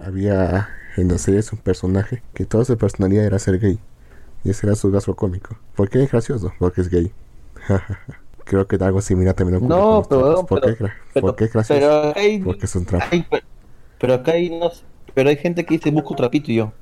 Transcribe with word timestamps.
había 0.00 0.68
en 0.96 1.08
la 1.08 1.18
serie 1.18 1.40
un 1.52 1.58
personaje 1.58 2.22
que 2.34 2.44
toda 2.46 2.64
su 2.64 2.76
personalidad 2.78 3.24
era 3.24 3.38
ser 3.38 3.58
gay. 3.58 3.78
Y 4.44 4.50
ese 4.50 4.66
era 4.66 4.76
su 4.76 4.90
gasto 4.90 5.14
cómico. 5.14 5.56
¿Por 5.74 5.88
qué 5.88 6.02
es 6.02 6.10
gracioso? 6.10 6.52
Porque 6.58 6.82
es 6.82 6.88
gay. 6.90 7.12
Creo 8.44 8.66
que 8.66 8.76
algo 8.76 9.00
similar 9.00 9.34
también 9.34 9.56
ocurre 9.56 9.74
No, 9.74 10.02
con 10.02 10.08
pero. 10.08 10.46
¿Por, 10.46 10.60
pero- 10.60 10.76
qué, 10.76 10.84
pero- 11.14 11.26
¿Por 11.26 11.36
qué 11.36 11.44
es 11.44 11.52
gracioso? 11.52 11.80
Pero 11.80 12.12
hay, 12.16 12.38
Porque 12.40 12.66
es 12.66 12.76
un 12.76 12.84
trapo. 12.84 13.04
hay- 13.10 13.26
pero 13.98 14.14
acá 14.14 14.32
hay 14.32 14.50
no 14.50 14.70
pero 15.14 15.30
hay 15.30 15.36
gente 15.36 15.64
que 15.64 15.74
dice 15.74 15.90
busco 15.90 16.14
trapito 16.16 16.50
y 16.50 16.56
yo. 16.56 16.72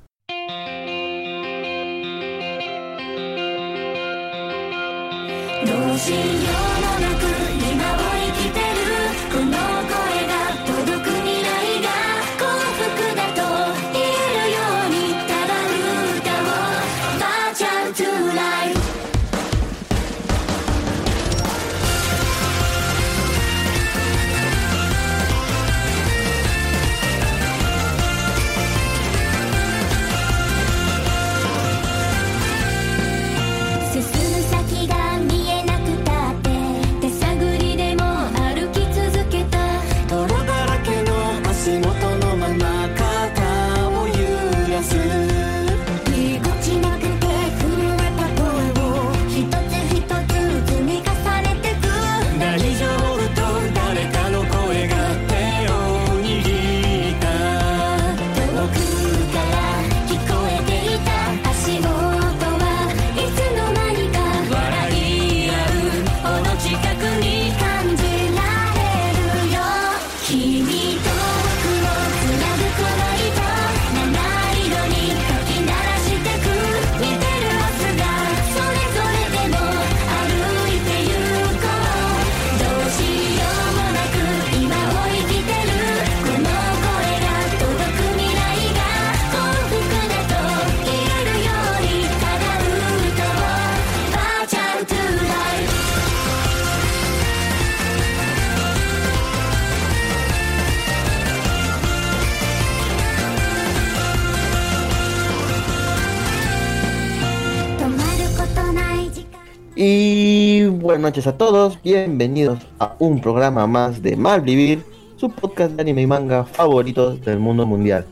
Noches 111.03 111.27
a 111.27 111.37
todos, 111.37 111.83
bienvenidos 111.83 112.61
a 112.79 112.95
un 113.01 113.21
programa 113.21 113.67
más 113.67 114.03
de 114.03 114.15
Malvivir, 114.15 114.85
su 115.17 115.31
podcast 115.31 115.73
de 115.73 115.83
anime 115.83 116.03
y 116.03 116.07
manga 116.07 116.45
favoritos 116.45 117.21
del 117.23 117.41
mundo 117.41 117.67
mundial. 117.67 118.07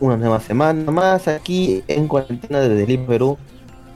Una 0.00 0.16
nueva 0.16 0.40
semana 0.40 0.90
más 0.90 1.28
aquí 1.28 1.84
en 1.86 2.08
cuarentena 2.08 2.58
desde 2.58 2.84
Lima, 2.84 3.06
Perú. 3.06 3.38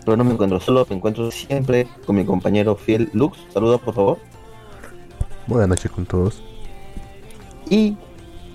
Pero 0.05 0.17
no 0.17 0.23
me 0.23 0.31
encuentro 0.31 0.61
solo, 0.61 0.87
me 0.89 0.95
encuentro 0.95 1.29
siempre 1.33 1.89
con 2.07 2.15
mi 2.15 2.25
compañero 2.25 2.77
fiel 2.77 3.11
Lux. 3.15 3.37
Saludos 3.53 3.81
por 3.81 3.95
favor. 3.95 4.19
Buenas 5.49 5.69
noches 5.69 5.91
con 5.91 6.07
todos. 6.07 6.41
Y 7.69 7.97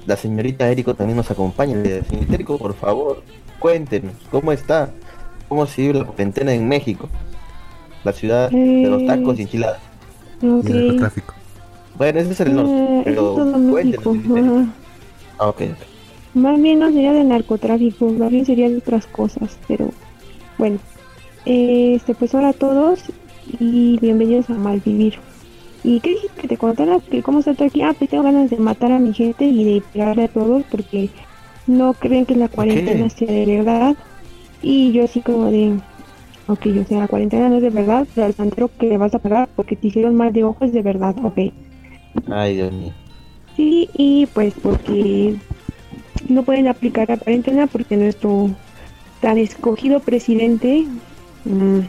la 0.06 0.16
señorita 0.16 0.72
Eriko 0.72 0.96
también 0.96 1.18
nos 1.18 1.30
acompaña. 1.32 1.76
Señorita 1.84 2.34
Eriko, 2.34 2.58
por 2.58 2.76
favor, 2.76 3.24
cuéntenos, 3.60 4.14
¿cómo 4.32 4.54
está? 4.54 4.90
¿Cómo 5.50 5.66
se 5.66 5.82
vive 5.82 6.00
la 6.00 6.06
cuarentena 6.06 6.54
en 6.54 6.66
México? 6.66 7.10
La 8.04 8.14
ciudad 8.14 8.50
de 8.50 8.88
los 8.90 9.06
tacos 9.06 9.38
y 9.40 9.44
enchiladas. 9.44 9.80
Y 10.42 10.46
el 10.46 10.88
narcotráfico. 10.88 11.34
Bueno, 11.98 12.20
ese 12.20 12.32
es 12.32 12.40
el 12.40 12.56
norte, 12.56 12.72
Eh, 12.72 13.02
pero 13.04 13.12
es 13.32 13.36
todo 13.36 13.58
México. 13.58 14.04
cuéntenos. 14.04 14.68
Ah, 15.38 15.50
ok, 15.50 15.62
ok. 15.62 15.78
Más 16.36 16.62
bien 16.62 16.80
no 16.80 16.88
sería 16.92 17.12
de 17.12 17.24
narcotráfico, 17.24 18.10
más 18.10 18.30
bien 18.32 18.46
sería 18.46 18.70
de 18.70 18.78
otras 18.78 19.06
cosas, 19.08 19.58
pero 19.68 19.90
bueno. 20.58 20.78
Este, 21.46 22.14
pues 22.16 22.34
hola 22.36 22.50
a 22.50 22.54
todos 22.54 23.00
y 23.60 23.98
bienvenidos 24.00 24.50
a 24.50 24.54
Malvivir. 24.54 25.16
¿Y 25.84 26.00
qué 26.02 26.12
dijiste 26.12 26.42
que 26.42 26.48
te 26.50 26.58
contara? 26.58 27.00
que 27.10 27.24
¿Cómo 27.24 27.40
está 27.40 27.54
todo 27.54 27.68
aquí? 27.68 27.82
Ah, 27.82 27.94
pues 27.98 28.10
tengo 28.10 28.24
ganas 28.24 28.50
de 28.50 28.58
matar 28.58 28.92
a 28.92 29.00
mi 29.00 29.14
gente 29.14 29.46
y 29.46 29.64
de 29.64 29.82
pegarle 29.94 30.26
a 30.26 30.28
todos 30.28 30.64
porque 30.70 31.10
no 31.68 31.94
creen 31.94 32.26
que 32.26 32.36
la 32.36 32.48
cuarentena 32.50 33.10
sea 33.10 33.32
de 33.32 33.46
verdad. 33.46 33.96
Y 34.62 34.92
yo 34.92 35.06
así 35.06 35.22
como 35.22 35.50
de, 35.52 35.80
ok, 36.50 36.66
o 36.82 36.86
sea, 36.86 37.00
la 37.00 37.08
cuarentena 37.08 37.48
no 37.48 37.58
es 37.58 37.62
de 37.62 37.70
verdad, 37.70 38.08
pero 38.14 38.26
al 38.26 38.34
santero 38.34 38.70
que 38.80 38.88
le 38.88 38.98
vas 38.98 39.14
a 39.14 39.20
pagar 39.20 39.50
porque 39.56 39.76
te 39.76 39.88
hicieron 39.88 40.16
mal 40.16 40.34
de 40.34 40.44
ojo 40.44 40.66
es 40.66 40.74
de 40.74 40.82
verdad, 40.82 41.16
ok. 41.24 41.54
Ay, 42.28 42.56
Dios 42.56 42.74
mío. 42.74 42.92
Sí, 43.56 43.90
y 43.94 44.26
pues 44.28 44.54
porque 44.62 45.36
no 46.28 46.44
pueden 46.44 46.68
aplicar 46.68 47.08
la 47.08 47.18
cuarentena 47.18 47.68
porque 47.68 47.98
nuestro 47.98 48.50
tan 49.22 49.38
escogido 49.38 50.00
presidente 50.00 50.86
mm, 51.46 51.80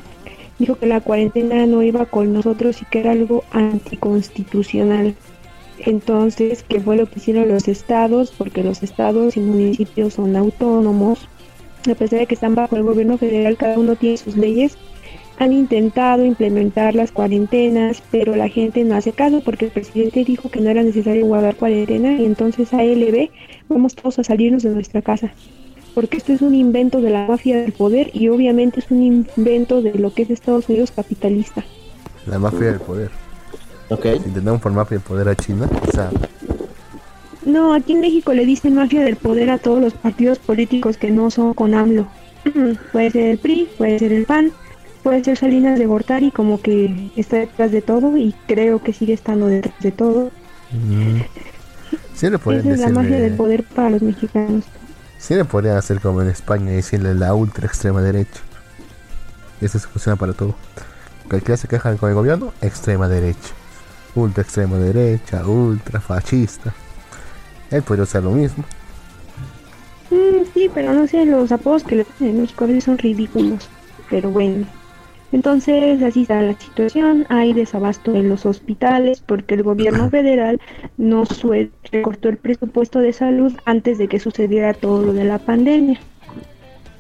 dijo 0.59 0.75
que 0.77 0.87
la 0.87 1.01
cuarentena 1.01 1.65
no 1.67 1.83
iba 1.83 2.05
con 2.05 2.33
nosotros 2.33 2.83
y 2.83 2.85
que 2.85 3.01
era 3.01 3.13
algo 3.13 3.45
anticonstitucional. 3.53 5.15
Entonces, 5.79 6.63
¿qué 6.69 6.81
fue 6.81 6.97
lo 6.97 7.07
que 7.07 7.19
hicieron 7.19 7.49
los 7.49 7.67
estados? 7.67 8.33
Porque 8.37 8.63
los 8.63 8.83
estados 8.83 9.39
y 9.39 9.41
municipios 9.41 10.15
son 10.15 10.37
autónomos. 10.37 11.27
A 11.89 11.95
pesar 11.95 12.19
de 12.21 12.27
que 12.27 12.35
están 12.35 12.55
bajo 12.55 12.77
el 12.77 12.83
gobierno 12.83 13.17
federal, 13.17 13.57
cada 13.57 13.79
uno 13.79 13.97
tiene 13.97 14.17
sus 14.17 14.37
leyes. 14.37 14.77
Han 15.39 15.53
intentado 15.55 16.25
implementar 16.25 16.95
las 16.95 17.13
cuarentenas, 17.13 18.03
pero 18.11 18.37
la 18.37 18.49
gente 18.49 18.85
no 18.85 18.95
hace 18.95 19.13
caso 19.13 19.41
porque 19.43 19.67
el 19.67 19.71
presidente 19.71 20.25
dijo 20.25 20.51
que 20.51 20.61
no 20.61 20.69
era 20.69 20.83
necesario 20.83 21.25
guardar 21.25 21.57
cuarentena 21.57 22.13
y 22.13 22.27
entonces 22.27 22.75
ALB 22.75 23.31
vamos 23.69 23.95
todos 23.95 24.19
a 24.19 24.25
salirnos 24.25 24.63
de 24.63 24.71
nuestra 24.71 25.01
casa. 25.01 25.33
Porque 25.95 26.19
esto 26.19 26.35
es 26.35 26.43
un 26.43 26.55
invento 26.55 27.01
de 27.01 27.11
la 27.11 27.27
mafia 27.27 27.57
del 27.57 27.73
poder 27.73 28.11
y 28.13 28.29
obviamente 28.29 28.81
es 28.81 28.91
un 28.91 29.03
invento 29.03 29.81
de 29.81 29.95
lo 29.95 30.13
que 30.13 30.23
es 30.23 30.31
Estados 30.31 30.69
Unidos 30.69 30.91
capitalista. 30.91 31.65
La 32.27 32.39
mafia 32.39 32.73
del 32.73 32.81
poder. 32.81 33.11
Ok. 33.89 34.07
Intentamos 34.27 34.61
por 34.61 34.73
mafia 34.73 34.99
del 34.99 35.07
poder 35.07 35.29
a 35.29 35.35
China. 35.35 35.69
O 35.89 35.91
sea, 35.91 36.11
No, 37.51 37.75
aquí 37.75 37.95
en 37.95 38.01
México 38.01 38.33
le 38.33 38.47
dicen 38.47 38.75
mafia 38.75 39.03
del 39.03 39.17
poder 39.17 39.51
a 39.51 39.59
todos 39.59 39.81
los 39.81 39.93
partidos 39.95 40.39
políticos 40.39 40.97
que 40.97 41.11
no 41.11 41.31
son 41.31 41.53
con 41.55 41.75
AMLO. 41.75 42.07
puede 42.93 43.11
ser 43.11 43.25
el 43.25 43.39
PRI, 43.39 43.69
puede 43.77 43.99
ser 43.99 44.13
el 44.13 44.25
PAN, 44.25 44.53
puede 45.03 45.25
ser 45.25 45.37
Salinas 45.37 45.79
de 45.79 45.87
Gortari 45.87 46.31
como 46.31 46.61
que 46.61 47.11
está 47.17 47.39
detrás 47.39 47.73
de 47.73 47.83
todo 47.83 48.17
y 48.17 48.35
creo 48.47 48.83
que 48.83 48.93
sigue 48.93 49.15
estando 49.15 49.47
detrás 49.47 49.75
de 49.81 49.91
todo. 49.91 50.31
mm, 50.71 51.21
sí 52.15 52.31
le 52.31 52.39
podrían 52.39 52.67
Esa 52.67 52.75
es 52.75 52.81
la 52.81 52.89
magia 53.03 53.19
del 53.19 53.35
poder 53.35 53.65
para 53.65 53.91
los 53.91 54.03
mexicanos. 54.03 54.65
Sí 55.19 55.35
le 55.35 55.45
podrían 55.45 55.77
hacer 55.77 56.01
como 56.01 56.23
en 56.23 56.29
España 56.29 56.73
y 56.73 56.77
decirle 56.77 57.15
la 57.15 57.35
ultra 57.35 57.67
extrema 57.67 58.01
derecha. 58.01 58.41
Eso 59.61 59.79
se 59.79 59.89
funciona 59.89 60.17
para 60.17 60.33
todo. 60.33 60.55
Cualquiera 61.29 61.57
se 61.57 61.69
quejan 61.69 61.97
con 61.97 62.09
el 62.09 62.15
gobierno, 62.15 62.53
extrema 62.63 63.09
derecha. 63.09 63.51
Ultra 64.15 64.43
extrema 64.43 64.79
derecha, 64.79 65.47
ultra 65.47 66.01
fascista. 66.01 66.73
Él 67.71 67.83
podría 67.83 68.05
usar 68.05 68.23
lo 68.23 68.33
mismo. 68.33 68.65
Mm, 70.11 70.45
sí, 70.53 70.71
pero 70.75 70.93
no 70.93 71.07
sé, 71.07 71.25
los 71.25 71.53
apodos 71.53 71.85
que 71.85 71.97
le 71.97 72.05
ponen 72.05 72.35
en 72.35 72.43
México 72.43 72.65
a 72.65 72.67
veces 72.67 72.85
son 72.85 72.99
ridículos. 72.99 73.69
Pero 74.09 74.31
bueno. 74.31 74.67
Entonces, 75.33 76.03
así 76.03 76.23
está 76.23 76.43
la 76.43 76.59
situación. 76.59 77.25
Hay 77.29 77.53
desabasto 77.53 78.15
en 78.15 78.29
los 78.29 78.47
hospitales 78.47 79.23
porque 79.25 79.55
el 79.55 79.63
gobierno 79.63 80.11
federal 80.11 80.61
no 80.97 81.25
recortó 81.93 82.29
el 82.29 82.37
presupuesto 82.37 82.99
de 82.99 83.13
salud 83.13 83.53
antes 83.65 83.99
de 83.99 84.09
que 84.09 84.19
sucediera 84.19 84.75
todo 84.75 85.03
lo 85.03 85.13
de 85.13 85.25
la 85.25 85.39
pandemia. 85.39 86.01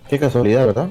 Qué 0.09 0.19
casualidad, 0.19 0.67
¿verdad? 0.67 0.91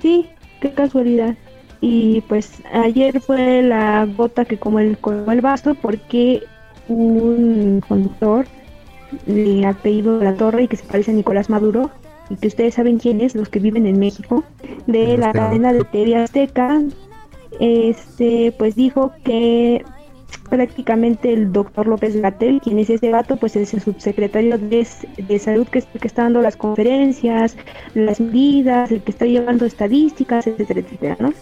Sí, 0.00 0.28
qué 0.60 0.72
casualidad. 0.72 1.34
Y 1.80 2.22
pues 2.22 2.62
ayer 2.72 3.20
fue 3.20 3.62
la 3.62 4.06
gota 4.06 4.44
que 4.44 4.58
como 4.58 4.78
el, 4.78 4.98
colmó 4.98 5.32
el 5.32 5.40
vaso 5.40 5.74
porque 5.74 6.42
un 6.88 7.82
conductor 7.86 8.46
de 9.26 9.66
apellido 9.66 10.18
de 10.18 10.24
la 10.24 10.34
Torre 10.34 10.64
y 10.64 10.68
que 10.68 10.76
se 10.76 10.84
parece 10.84 11.10
a 11.10 11.14
Nicolás 11.14 11.50
Maduro 11.50 11.90
y 12.28 12.36
que 12.36 12.48
ustedes 12.48 12.74
saben 12.74 12.98
quién 12.98 13.20
es, 13.20 13.34
los 13.34 13.48
que 13.48 13.60
viven 13.60 13.86
en 13.86 13.98
México, 13.98 14.44
de 14.86 15.16
la 15.16 15.32
cadena 15.32 15.72
de 15.72 15.84
TV 15.84 16.16
Azteca, 16.16 16.82
este, 17.60 18.52
pues 18.58 18.74
dijo 18.74 19.12
que 19.24 19.84
prácticamente 20.50 21.32
el 21.32 21.52
doctor 21.52 21.86
López 21.86 22.20
Gatel, 22.20 22.60
quien 22.60 22.78
es 22.78 22.90
ese 22.90 23.10
gato, 23.10 23.36
pues 23.36 23.56
es 23.56 23.72
el 23.74 23.80
subsecretario 23.80 24.58
de, 24.58 24.86
de 25.16 25.38
salud 25.38 25.66
el 25.72 26.00
que 26.00 26.06
está 26.08 26.22
dando 26.22 26.42
las 26.42 26.56
conferencias, 26.56 27.56
las 27.94 28.20
medidas, 28.20 28.90
el 28.90 29.02
que 29.02 29.12
está 29.12 29.26
llevando 29.26 29.64
estadísticas, 29.64 30.46
etcétera, 30.46 30.80
etcétera, 30.80 31.16
¿no? 31.20 31.32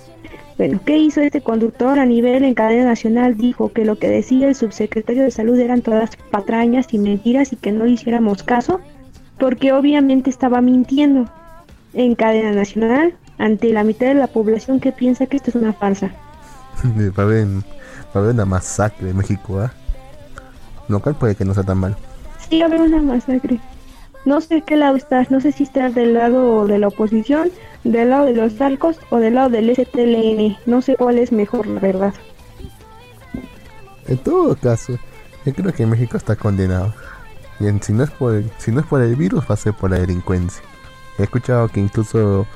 Bueno, 0.57 0.81
¿qué 0.85 0.99
hizo 0.99 1.21
este 1.21 1.41
conductor 1.41 1.99
a 1.99 2.07
nivel 2.07 2.45
en 2.45 2.55
cadena 2.55 2.85
nacional? 2.85 3.37
Dijo 3.37 3.73
que 3.73 3.85
lo 3.85 3.97
que 3.97 4.09
decía 4.09 4.47
el 4.47 4.55
subsecretario 4.55 5.25
de 5.25 5.33
salud 5.33 5.59
eran 5.59 5.83
todas 5.83 6.17
patrañas 6.31 6.87
y 6.93 6.99
mentiras 6.99 7.53
y 7.53 7.57
que 7.57 7.73
no 7.73 7.85
le 7.85 7.93
hiciéramos 7.93 8.45
caso, 8.45 8.81
porque 9.39 9.73
obviamente 9.73 10.31
estaba 10.31 10.61
mintiendo 10.61 11.29
en 11.93 12.15
cadena 12.15 12.53
nacional 12.53 13.15
ante 13.39 13.73
la 13.73 13.83
mitad 13.83 14.07
de 14.07 14.15
la 14.15 14.29
población 14.29 14.79
que 14.79 14.93
piensa 14.93 15.27
que 15.27 15.37
esto 15.37 15.51
es 15.51 15.57
una 15.57 15.73
farsa. 15.73 16.13
Va 17.19 17.23
a 17.23 17.27
haber, 17.27 17.47
va 17.47 17.63
a 18.15 18.19
haber 18.19 18.35
una 18.35 18.45
masacre 18.45 19.11
en 19.11 19.17
México, 19.17 19.59
¿ah? 19.59 19.73
Lo 20.89 21.01
cual 21.01 21.17
puede 21.17 21.35
que 21.35 21.45
no 21.45 21.55
sea 21.55 21.63
tan 21.65 21.79
mal. 21.79 21.97
Sí, 22.49 22.61
va 22.61 22.67
a 22.67 22.69
haber 22.69 22.81
una 22.83 23.01
masacre. 23.01 23.59
No 24.25 24.41
sé 24.41 24.63
qué 24.63 24.77
lado 24.77 24.97
estás, 24.97 25.31
no 25.31 25.41
sé 25.41 25.53
si 25.53 25.65
estás 25.65 25.95
del 25.95 26.15
lado 26.15 26.67
de 26.67 26.79
la 26.79 26.89
oposición, 26.89 27.51
del 27.85 28.11
lado 28.11 28.25
de 28.25 28.33
los 28.35 28.57
talcos 28.57 28.99
o 29.11 29.19
del 29.19 29.35
lado 29.35 29.51
del 29.51 29.69
STLN. 29.71 30.57
No 30.67 30.81
sé 30.81 30.97
cuál 30.97 31.19
es 31.19 31.31
mejor, 31.31 31.67
la 31.67 31.81
verdad. 31.81 32.15
En 34.07 34.19
todo 34.19 34.57
caso, 34.57 34.99
yo 35.45 35.55
creo 35.55 35.73
que 35.73 35.87
México 35.87 36.17
está 36.17 36.37
condenado. 36.37 36.95
Y 37.61 37.67
en- 37.69 37.83
si, 37.83 37.93
no 37.93 38.03
es 38.05 38.11
por 38.11 38.35
el, 38.35 38.51
si 38.59 38.73
no 38.73 38.81
es 38.81 38.87
por 38.87 39.01
el 39.03 39.15
virus, 39.17 39.45
va 39.49 39.55
a 39.55 39.59
ser 39.59 39.75
por 39.75 39.91
la 39.91 39.99
delincuencia. 39.99 40.63
He 41.19 41.23
escuchado 41.25 41.69
que 41.69 41.81
incluso 41.81 42.47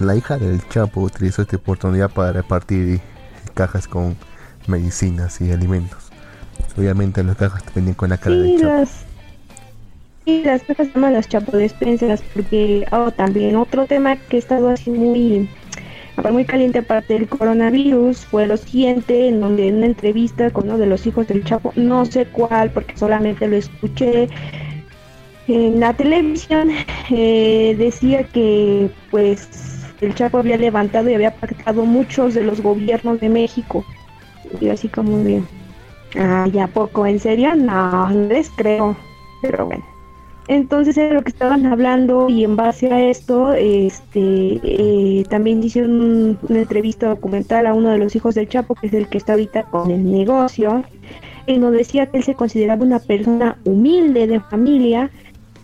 la 0.00 0.16
hija 0.16 0.36
del 0.38 0.66
Chapo 0.68 1.00
utilizó 1.02 1.42
esta 1.42 1.56
oportunidad 1.56 2.10
para 2.10 2.32
repartir 2.32 3.00
cajas 3.54 3.86
con 3.86 4.16
medicinas 4.66 5.40
y 5.40 5.52
alimentos. 5.52 5.98
Obviamente 6.76 7.22
las 7.22 7.36
cajas 7.36 7.62
venían 7.74 7.94
con 7.94 8.10
la 8.10 8.18
cara 8.18 8.34
Sí, 8.34 8.40
del 8.42 8.60
Chapo. 8.60 8.72
las, 8.74 8.90
las 10.44 10.62
se 10.62 10.74
llaman 10.94 11.14
las 11.14 11.28
chapodespensas 11.28 12.22
porque 12.34 12.86
oh, 12.92 13.10
también 13.10 13.56
otro 13.56 13.86
tema 13.86 14.16
que 14.16 14.36
ha 14.36 14.38
estado 14.38 14.68
así 14.70 14.90
muy 14.90 15.48
muy 16.30 16.44
caliente 16.44 16.80
aparte 16.80 17.14
del 17.14 17.28
coronavirus 17.28 18.26
fue 18.26 18.46
lo 18.46 18.56
siguiente 18.56 19.28
en 19.28 19.40
donde 19.40 19.68
en 19.68 19.76
una 19.76 19.86
entrevista 19.86 20.50
con 20.50 20.64
uno 20.64 20.78
de 20.78 20.86
los 20.86 21.06
hijos 21.06 21.28
del 21.28 21.44
Chapo 21.44 21.72
no 21.76 22.04
sé 22.04 22.26
cuál 22.26 22.70
porque 22.70 22.96
solamente 22.96 23.46
lo 23.46 23.56
escuché 23.56 24.28
en 25.46 25.80
la 25.80 25.94
televisión 25.94 26.70
eh, 27.10 27.74
decía 27.78 28.24
que 28.24 28.90
pues 29.10 29.48
el 30.00 30.14
Chapo 30.14 30.38
había 30.38 30.56
levantado 30.56 31.08
y 31.08 31.14
había 31.14 31.34
pactado 31.34 31.84
muchos 31.84 32.34
de 32.34 32.44
los 32.44 32.60
gobiernos 32.60 33.20
de 33.20 33.28
México 33.28 33.84
y 34.60 34.68
así 34.68 34.88
como 34.88 35.18
de 35.18 35.42
Ah, 36.16 36.46
ya 36.50 36.66
poco, 36.68 37.06
¿en 37.06 37.20
serio? 37.20 37.54
No, 37.54 38.08
no 38.08 38.28
les 38.28 38.48
creo. 38.50 38.96
Pero 39.42 39.66
bueno. 39.66 39.97
Entonces 40.48 40.96
era 40.96 41.14
lo 41.14 41.22
que 41.22 41.28
estaban 41.30 41.66
hablando 41.66 42.28
y 42.30 42.42
en 42.42 42.56
base 42.56 42.90
a 42.92 43.04
esto, 43.08 43.52
este, 43.52 44.58
eh, 44.62 45.24
también 45.28 45.62
hicieron 45.62 45.92
un- 46.00 46.38
una 46.48 46.60
entrevista 46.60 47.08
documental 47.08 47.66
a 47.66 47.74
uno 47.74 47.90
de 47.90 47.98
los 47.98 48.16
hijos 48.16 48.34
del 48.34 48.48
Chapo, 48.48 48.74
que 48.74 48.86
es 48.86 48.94
el 48.94 49.08
que 49.08 49.18
está 49.18 49.32
ahorita 49.34 49.64
con 49.64 49.90
el 49.90 50.10
negocio, 50.10 50.84
en 51.46 51.60
donde 51.60 51.78
decía 51.78 52.06
que 52.06 52.18
él 52.18 52.24
se 52.24 52.34
consideraba 52.34 52.82
una 52.82 52.98
persona 52.98 53.58
humilde 53.64 54.26
de 54.26 54.40
familia, 54.40 55.10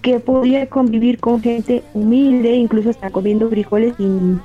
que 0.03 0.21
podía 0.21 0.67
convivir 0.69 1.19
con 1.19 1.41
gente 1.43 1.83
humilde, 1.95 2.55
incluso 2.55 2.91
hasta 2.91 3.11
comiendo 3.11 3.49
frijoles 3.49 3.95
sin, 3.97 4.41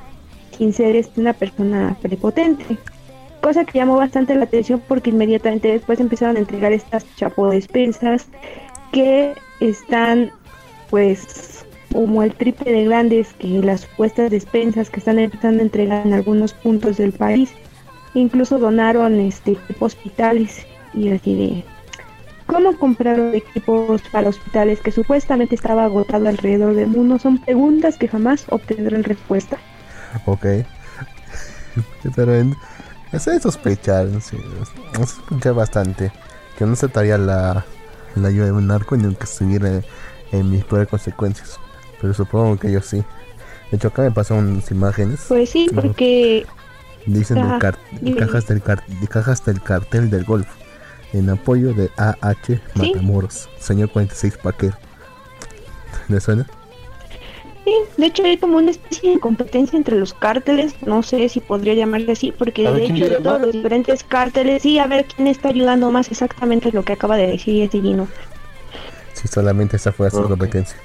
sin 0.58 0.72
ser 0.72 0.96
este, 0.96 1.20
una 1.20 1.34
persona 1.34 1.98
prepotente. 2.02 2.78
Cosa 3.42 3.66
que 3.66 3.78
llamó 3.80 3.98
bastante 3.98 4.36
la 4.36 4.46
atención 4.46 4.82
porque 4.88 5.10
inmediatamente 5.10 5.70
después 5.70 6.00
empezaron 6.00 6.38
a 6.38 6.40
entregar 6.40 6.72
estas 6.72 7.06
chapodespensas 7.16 8.30
que 8.94 9.34
están 9.60 10.32
pues 10.90 11.66
como 11.92 12.24
el 12.24 12.34
triple 12.34 12.72
de 12.72 12.86
grandes 12.86 13.34
que 13.34 13.48
las 13.48 13.82
supuestas 13.82 14.32
despensas 14.32 14.90
que 14.90 15.00
están 15.00 15.20
empezando 15.20 15.60
a 15.60 15.64
entregar 15.64 16.06
en 16.06 16.14
algunos 16.14 16.54
puntos 16.54 16.98
del 16.98 17.12
país 17.12 17.52
incluso 18.14 18.58
donaron 18.58 19.20
este 19.20 19.58
hospitales 19.80 20.66
y 20.94 21.10
así 21.10 21.36
de 21.36 21.64
¿Cómo 22.50 22.76
compraron 22.80 23.36
equipos 23.36 24.02
para 24.12 24.30
hospitales 24.30 24.80
que 24.82 24.92
supuestamente 24.92 25.54
estaba 25.54 25.84
agotado 25.86 26.28
alrededor 26.28 26.74
del 26.74 26.88
mundo? 26.88 27.20
Son 27.20 27.38
preguntas 27.38 27.96
que 27.96 28.08
jamás 28.08 28.46
obtendrán 28.50 29.04
respuesta. 29.04 29.60
Ok. 30.26 30.46
Pero 32.16 32.34
en, 32.34 32.56
es 33.12 33.30
sospechar, 33.44 34.08
sí, 34.20 34.38
es 35.00 35.10
sospechar 35.10 35.54
bastante. 35.54 36.12
Que 36.58 36.66
no 36.66 36.74
aceptaría 36.74 37.20
la, 37.20 37.66
la 38.16 38.28
ayuda 38.30 38.46
de 38.46 38.52
un 38.52 38.68
narco 38.68 38.96
ni 38.98 39.06
aunque 39.06 39.24
estuviera 39.26 39.82
en 40.32 40.50
mis 40.50 40.64
peores 40.66 40.88
consecuencias. 40.88 41.60
Pero 42.02 42.14
supongo 42.14 42.58
que 42.58 42.70
ellos 42.70 42.86
sí. 42.86 43.04
De 43.72 43.78
hecho, 43.78 43.90
acá 43.90 44.02
me 44.04 44.12
pasan 44.12 44.38
unas 44.40 44.72
imágenes. 44.72 45.26
Pues 45.28 45.50
sí, 45.50 45.70
porque 45.74 46.46
Dicen 47.06 47.38
del 47.38 47.46
Ajá, 47.46 47.60
car- 47.60 47.78
dime. 48.02 48.18
cajas, 48.18 48.46
del 48.48 48.62
car- 48.62 48.86
de 48.86 49.08
cajas 49.08 49.44
del 49.46 49.62
cartel 49.62 50.10
del 50.10 50.26
Golfo. 50.26 50.52
En 51.14 51.30
apoyo 51.30 51.74
de 51.74 51.90
AH 51.98 52.60
Matamoros. 52.76 53.50
Señor 53.60 53.90
46 53.92 54.38
Paquer. 54.38 54.74
¿Le 56.08 56.20
suena? 56.20 56.46
Sí, 57.70 57.76
de 57.98 58.08
hecho 58.08 58.24
hay 58.24 58.38
como 58.38 58.58
una 58.58 58.72
especie 58.72 59.12
de 59.12 59.20
competencia 59.20 59.78
entre 59.78 59.96
los 59.96 60.16
cárteles, 60.16 60.74
no 60.88 61.04
sé 61.04 61.30
si 61.30 61.40
podría 61.40 61.76
llamarse 61.76 62.14
así, 62.14 62.32
porque 62.32 62.68
de 62.68 62.86
hecho 62.86 63.08
de 63.08 63.18
todos 63.18 63.42
los 63.42 63.52
diferentes 63.52 64.04
cárteles, 64.04 64.64
sí, 64.64 64.80
a 64.80 64.88
ver 64.88 65.06
quién 65.06 65.28
está 65.28 65.50
ayudando 65.50 65.92
más 65.92 66.10
exactamente 66.10 66.72
lo 66.72 66.82
que 66.84 66.94
acaba 66.94 67.16
de 67.16 67.28
decir 67.28 67.62
ese 67.62 67.80
Gino. 67.80 68.08
Si 69.14 69.28
solamente 69.28 69.76
esa 69.76 69.92
fuera 69.92 70.10
su 70.10 70.24
competencia. 70.24 70.78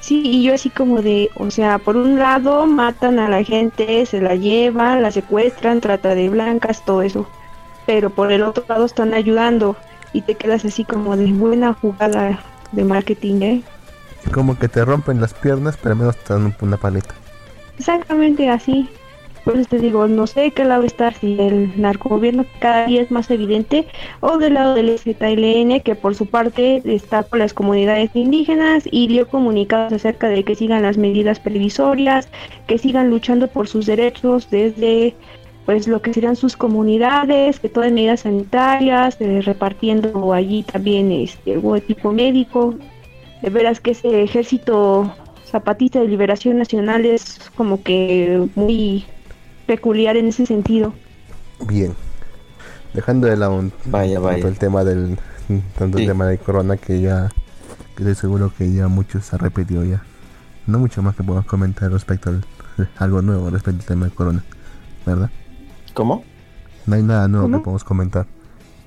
Sí, 0.00 0.22
y 0.24 0.42
yo 0.42 0.54
así 0.54 0.70
como 0.70 1.02
de, 1.02 1.28
o 1.34 1.50
sea, 1.50 1.78
por 1.78 1.98
un 1.98 2.18
lado 2.18 2.66
matan 2.66 3.18
a 3.18 3.28
la 3.28 3.44
gente, 3.44 4.06
se 4.06 4.22
la 4.22 4.34
llevan, 4.34 5.02
la 5.02 5.10
secuestran, 5.10 5.82
trata 5.82 6.14
de 6.14 6.30
blancas, 6.30 6.82
todo 6.86 7.02
eso, 7.02 7.28
pero 7.84 8.08
por 8.08 8.32
el 8.32 8.42
otro 8.42 8.64
lado 8.66 8.86
están 8.86 9.12
ayudando 9.12 9.76
y 10.14 10.22
te 10.22 10.34
quedas 10.36 10.64
así 10.64 10.84
como 10.84 11.14
de 11.14 11.26
buena 11.26 11.74
jugada 11.74 12.42
de 12.72 12.84
marketing, 12.84 13.42
¿eh? 13.42 13.62
Como 14.30 14.58
que 14.58 14.68
te 14.68 14.84
rompen 14.84 15.20
las 15.20 15.34
piernas, 15.34 15.76
pero 15.76 15.92
al 15.92 15.98
menos 15.98 16.16
te 16.16 16.32
dan 16.34 16.54
una 16.60 16.76
paleta. 16.76 17.14
Exactamente 17.78 18.48
así. 18.48 18.88
Por 19.44 19.56
eso 19.56 19.70
te 19.70 19.78
digo, 19.80 20.06
no 20.06 20.28
sé 20.28 20.52
qué 20.52 20.64
lado 20.64 20.84
estar, 20.84 21.14
si 21.14 21.36
el 21.40 21.80
narcogobierno 21.80 22.46
cada 22.60 22.86
día 22.86 23.02
es 23.02 23.10
más 23.10 23.28
evidente, 23.28 23.88
o 24.20 24.38
del 24.38 24.54
lado 24.54 24.74
del 24.74 24.96
ZLN, 24.98 25.80
que 25.80 25.96
por 25.96 26.14
su 26.14 26.26
parte 26.26 26.80
está 26.84 27.24
con 27.24 27.40
las 27.40 27.52
comunidades 27.52 28.10
indígenas 28.14 28.84
y 28.88 29.08
dio 29.08 29.26
comunicados 29.26 29.92
acerca 29.92 30.28
de 30.28 30.44
que 30.44 30.54
sigan 30.54 30.82
las 30.82 30.96
medidas 30.96 31.40
previsorias, 31.40 32.28
que 32.68 32.78
sigan 32.78 33.10
luchando 33.10 33.48
por 33.48 33.66
sus 33.66 33.86
derechos 33.86 34.48
desde 34.48 35.16
pues 35.66 35.86
lo 35.88 36.02
que 36.02 36.12
serían 36.12 36.36
sus 36.36 36.56
comunidades, 36.56 37.60
que 37.60 37.68
todas 37.68 37.92
medidas 37.92 38.20
sanitarias, 38.20 39.16
eh, 39.20 39.42
repartiendo 39.42 40.32
allí 40.32 40.62
también 40.64 41.10
este 41.12 41.54
algún 41.54 41.78
equipo 41.78 42.12
médico. 42.12 42.74
De 43.42 43.50
veras 43.50 43.80
que 43.80 43.90
ese 43.90 44.22
ejército 44.22 45.12
zapatista 45.44 46.00
de 46.00 46.08
liberación 46.08 46.56
nacional 46.58 47.04
es 47.04 47.50
como 47.56 47.82
que 47.82 48.48
muy 48.54 49.04
peculiar 49.66 50.16
en 50.16 50.28
ese 50.28 50.46
sentido. 50.46 50.92
Bien. 51.66 51.94
Dejando 52.94 53.26
de 53.26 53.36
lado 53.36 53.62
Vaya, 53.86 54.14
tanto 54.14 54.22
vaya. 54.28 54.48
el 54.48 54.58
tema 54.58 54.84
del 54.84 55.18
tanto 55.78 55.98
el 55.98 56.06
tema 56.06 56.26
del 56.26 56.38
corona 56.38 56.76
que 56.76 57.00
ya 57.00 57.28
que 57.96 58.02
estoy 58.04 58.14
seguro 58.14 58.52
que 58.56 58.72
ya 58.72 58.88
muchos 58.88 59.26
se 59.26 59.36
ha 59.36 59.38
repetido 59.38 59.84
ya. 59.84 60.02
No 60.66 60.78
mucho 60.78 61.02
más 61.02 61.16
que 61.16 61.22
podamos 61.24 61.46
comentar 61.46 61.90
respecto 61.90 62.30
al 62.30 62.44
algo 62.98 63.22
nuevo 63.22 63.50
respecto 63.50 63.80
al 63.80 63.86
tema 63.86 64.06
del 64.06 64.14
corona, 64.14 64.44
¿verdad? 65.04 65.30
¿Cómo? 65.94 66.24
No 66.86 66.94
hay 66.94 67.02
nada 67.02 67.28
nuevo 67.28 67.46
¿Cómo? 67.46 67.58
que 67.58 67.64
podamos 67.64 67.84
comentar 67.84 68.26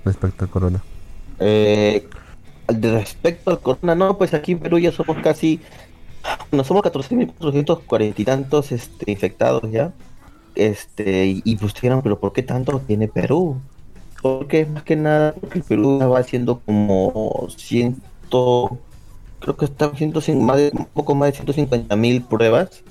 respecto 0.06 0.46
al 0.46 0.50
corona. 0.50 0.82
Eh, 1.40 2.08
respecto 2.68 3.52
al 3.52 3.60
corona, 3.62 3.96
no, 3.96 4.18
pues 4.18 4.34
aquí 4.34 4.54
en 4.54 4.60
Perú 4.60 4.80
ya 4.80 4.92
somos 4.92 5.18
casi, 5.24 5.60
no 6.52 6.64
somos 6.64 6.84
14.440 6.84 8.20
y 8.22 8.26
tantos 8.26 8.72
este, 8.72 9.12
infectados 9.12 9.72
ya. 9.72 9.94
Este, 10.56 11.28
y, 11.44 11.56
pues 11.58 11.74
dirán, 11.82 12.02
pero 12.02 12.20
¿por 12.20 12.34
qué 12.34 12.44
tanto 12.44 12.80
tiene 12.80 13.08
Perú? 13.08 13.62
Porque 14.22 14.66
más 14.66 14.84
que 14.84 14.96
nada, 14.96 15.34
porque 15.36 15.60
el 15.60 15.66
Perú 15.66 16.00
va 16.00 16.20
haciendo 16.20 16.60
como 16.62 17.48
ciento, 17.58 18.80
creo 19.40 19.58
que 19.58 19.66
está 19.66 19.86
haciendo 19.88 20.22
cin- 20.22 20.42
más 20.42 20.58
de, 20.58 20.72
un 20.74 20.86
poco 20.86 21.14
más 21.16 21.30
de 21.32 21.36
150 21.38 21.96
mil 21.96 22.24
pruebas. 22.24 22.84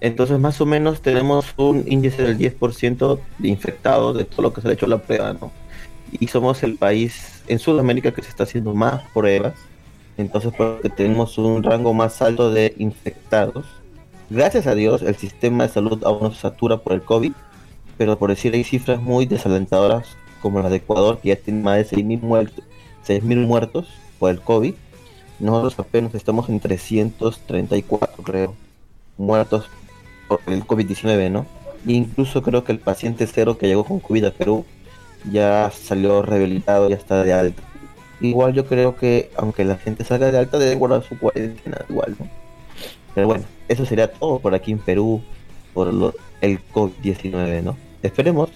Entonces, 0.00 0.38
más 0.38 0.60
o 0.60 0.66
menos 0.66 1.00
tenemos 1.00 1.46
un 1.56 1.84
índice 1.86 2.22
del 2.22 2.36
10% 2.38 3.20
de 3.38 3.48
infectados 3.48 4.16
de 4.16 4.24
todo 4.24 4.42
lo 4.42 4.52
que 4.52 4.60
se 4.60 4.68
ha 4.68 4.72
hecho 4.72 4.86
la 4.86 4.98
prueba, 5.02 5.32
¿no? 5.34 5.52
y 6.20 6.26
somos 6.28 6.62
el 6.62 6.76
país 6.76 7.31
en 7.46 7.58
Sudamérica 7.58 8.12
que 8.12 8.22
se 8.22 8.28
está 8.28 8.44
haciendo 8.44 8.74
más 8.74 9.02
pruebas 9.12 9.54
entonces 10.16 10.52
porque 10.56 10.90
tenemos 10.90 11.38
un 11.38 11.62
rango 11.62 11.94
más 11.94 12.20
alto 12.22 12.50
de 12.50 12.74
infectados. 12.78 13.64
Gracias 14.30 14.66
a 14.66 14.74
Dios, 14.74 15.02
el 15.02 15.16
sistema 15.16 15.66
de 15.66 15.72
salud 15.72 16.02
aún 16.04 16.22
no 16.22 16.32
se 16.32 16.40
satura 16.40 16.78
por 16.78 16.92
el 16.92 17.02
COVID, 17.02 17.32
pero 17.98 18.18
por 18.18 18.30
decir 18.30 18.54
hay 18.54 18.64
cifras 18.64 19.00
muy 19.00 19.26
desalentadoras 19.26 20.16
como 20.40 20.60
la 20.60 20.68
de 20.68 20.76
Ecuador, 20.76 21.18
que 21.20 21.30
ya 21.30 21.36
tiene 21.36 21.62
más 21.62 21.90
de 21.90 21.96
6.000 21.96 22.20
muertos, 22.20 22.64
6.000 23.06 23.46
muertos 23.46 23.88
por 24.18 24.30
el 24.30 24.40
COVID. 24.40 24.74
Nosotros 25.38 25.78
apenas 25.78 26.14
estamos 26.14 26.48
en 26.48 26.60
334, 26.60 28.22
creo, 28.22 28.54
muertos 29.18 29.66
por 30.28 30.40
el 30.46 30.64
COVID-19, 30.64 31.30
¿no? 31.30 31.46
E 31.86 31.92
incluso 31.92 32.42
creo 32.42 32.64
que 32.64 32.72
el 32.72 32.78
paciente 32.78 33.26
cero 33.26 33.58
que 33.58 33.66
llegó 33.66 33.84
con 33.84 33.98
COVID 33.98 34.24
a 34.26 34.30
Perú 34.30 34.64
ya 35.30 35.70
salió 35.70 36.22
rehabilitado, 36.22 36.88
ya 36.88 36.96
está 36.96 37.22
de 37.22 37.32
alta. 37.32 37.62
Igual 38.20 38.52
yo 38.54 38.66
creo 38.66 38.96
que 38.96 39.30
aunque 39.36 39.64
la 39.64 39.76
gente 39.76 40.04
salga 40.04 40.30
de 40.30 40.38
alta 40.38 40.58
debe 40.58 40.74
guardar 40.76 41.02
su 41.02 41.18
cuarentena 41.18 41.78
igual, 41.88 42.14
¿no? 42.18 42.28
Pero 43.14 43.26
bueno, 43.26 43.44
eso 43.68 43.84
sería 43.84 44.10
todo 44.12 44.38
por 44.38 44.54
aquí 44.54 44.72
en 44.72 44.78
Perú 44.78 45.22
por 45.74 45.92
lo- 45.92 46.14
el 46.40 46.58
COVID-19, 46.72 47.62
¿no? 47.62 47.76
Esperemos 48.02 48.50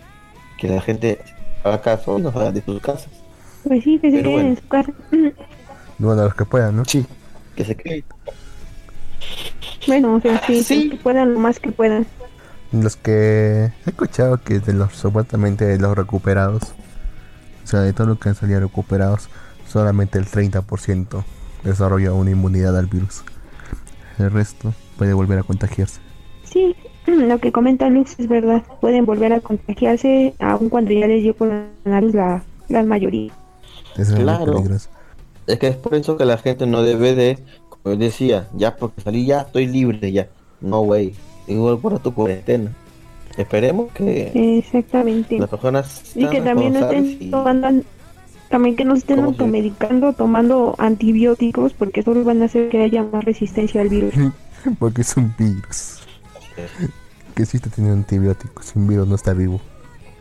que 0.58 0.68
la 0.68 0.80
gente 0.80 1.18
haga 1.64 1.80
caso 1.82 2.18
y 2.18 2.22
nos 2.22 2.34
haga 2.36 2.52
de 2.52 2.62
sus 2.62 2.80
casas. 2.80 3.10
Pues 3.64 3.82
sí, 3.84 3.98
que 3.98 4.10
se 4.10 4.18
queden 4.18 4.32
bueno. 4.32 4.48
en 4.50 4.56
su 4.56 4.68
casa. 4.68 4.92
Bueno, 5.98 6.24
los 6.24 6.34
que 6.34 6.44
puedan, 6.44 6.76
¿no? 6.76 6.84
Sí, 6.84 7.04
que 7.56 7.64
se 7.64 7.74
quede. 7.76 8.04
Bueno, 9.86 10.14
o 10.16 10.20
sea, 10.20 10.40
sí, 10.46 10.62
Sí. 10.62 10.90
que 10.90 10.96
puedan 10.96 11.34
lo 11.34 11.40
más 11.40 11.58
que 11.58 11.70
puedan. 11.70 12.06
Los 12.82 12.96
que 12.96 13.72
he 13.86 13.90
escuchado 13.90 14.42
que 14.42 14.60
de 14.60 14.72
los 14.72 14.94
supuestamente 14.94 15.64
de 15.64 15.78
los 15.78 15.96
recuperados, 15.96 16.62
o 17.64 17.66
sea, 17.66 17.80
de 17.80 17.92
todos 17.92 18.08
los 18.08 18.18
que 18.18 18.28
han 18.28 18.34
salido 18.34 18.60
recuperados, 18.60 19.28
solamente 19.66 20.18
el 20.18 20.26
30% 20.26 21.24
desarrolla 21.64 22.12
una 22.12 22.30
inmunidad 22.30 22.76
al 22.76 22.86
virus. 22.86 23.22
El 24.18 24.30
resto 24.30 24.72
puede 24.96 25.12
volver 25.12 25.38
a 25.38 25.42
contagiarse. 25.42 26.00
Sí, 26.44 26.74
lo 27.06 27.38
que 27.38 27.52
comenta 27.52 27.88
Lux 27.88 28.18
es 28.18 28.28
verdad. 28.28 28.62
Pueden 28.80 29.04
volver 29.04 29.32
a 29.32 29.40
contagiarse 29.40 30.34
aun 30.38 30.68
cuando 30.68 30.92
ya 30.92 31.06
les 31.06 31.22
dio 31.22 31.36
coronavirus 31.36 32.14
la 32.14 32.42
gran 32.68 32.88
mayoría. 32.88 33.32
Es 33.96 34.10
Claro. 34.12 34.64
Es 35.46 35.58
que 35.60 35.68
es 35.68 35.76
por 35.76 35.94
eso 35.94 36.16
que 36.16 36.24
la 36.24 36.38
gente 36.38 36.66
no 36.66 36.82
debe 36.82 37.14
de, 37.14 37.38
como 37.68 37.94
yo 37.94 37.96
decía, 37.96 38.48
ya 38.54 38.76
porque 38.76 39.00
salí 39.02 39.26
ya 39.26 39.42
estoy 39.42 39.66
libre 39.66 40.10
ya. 40.10 40.28
No, 40.60 40.80
güey. 40.80 41.14
Igual 41.46 41.78
por 41.78 41.98
tu 42.00 42.12
cuarentena. 42.12 42.72
Esperemos 43.36 43.92
que 43.92 44.58
Exactamente. 44.58 45.38
las 45.38 45.48
personas 45.50 46.12
Y 46.14 46.26
que 46.28 46.40
también 46.40 46.72
no 46.72 46.80
estén 46.80 47.16
y- 47.20 47.30
tomando, 47.30 47.66
an- 47.66 47.84
también 48.48 48.76
que 48.76 48.84
no 48.84 48.94
estén 48.94 49.16
¿Cómo 49.16 49.28
se- 49.28 49.32
automedicando, 49.34 50.12
tomando 50.14 50.74
antibióticos, 50.78 51.72
porque 51.74 52.02
solo 52.02 52.24
van 52.24 52.40
a 52.42 52.46
hacer 52.46 52.68
que 52.70 52.82
haya 52.82 53.02
más 53.02 53.24
resistencia 53.24 53.80
al 53.82 53.88
virus. 53.88 54.14
Porque 54.80 55.02
es 55.02 55.16
un 55.16 55.32
virus. 55.38 55.98
Que 57.34 57.42
existe 57.42 57.68
tiene 57.70 57.90
antibióticos. 57.90 58.74
Un 58.74 58.88
virus 58.88 59.06
no 59.06 59.14
está 59.14 59.32
vivo. 59.32 59.60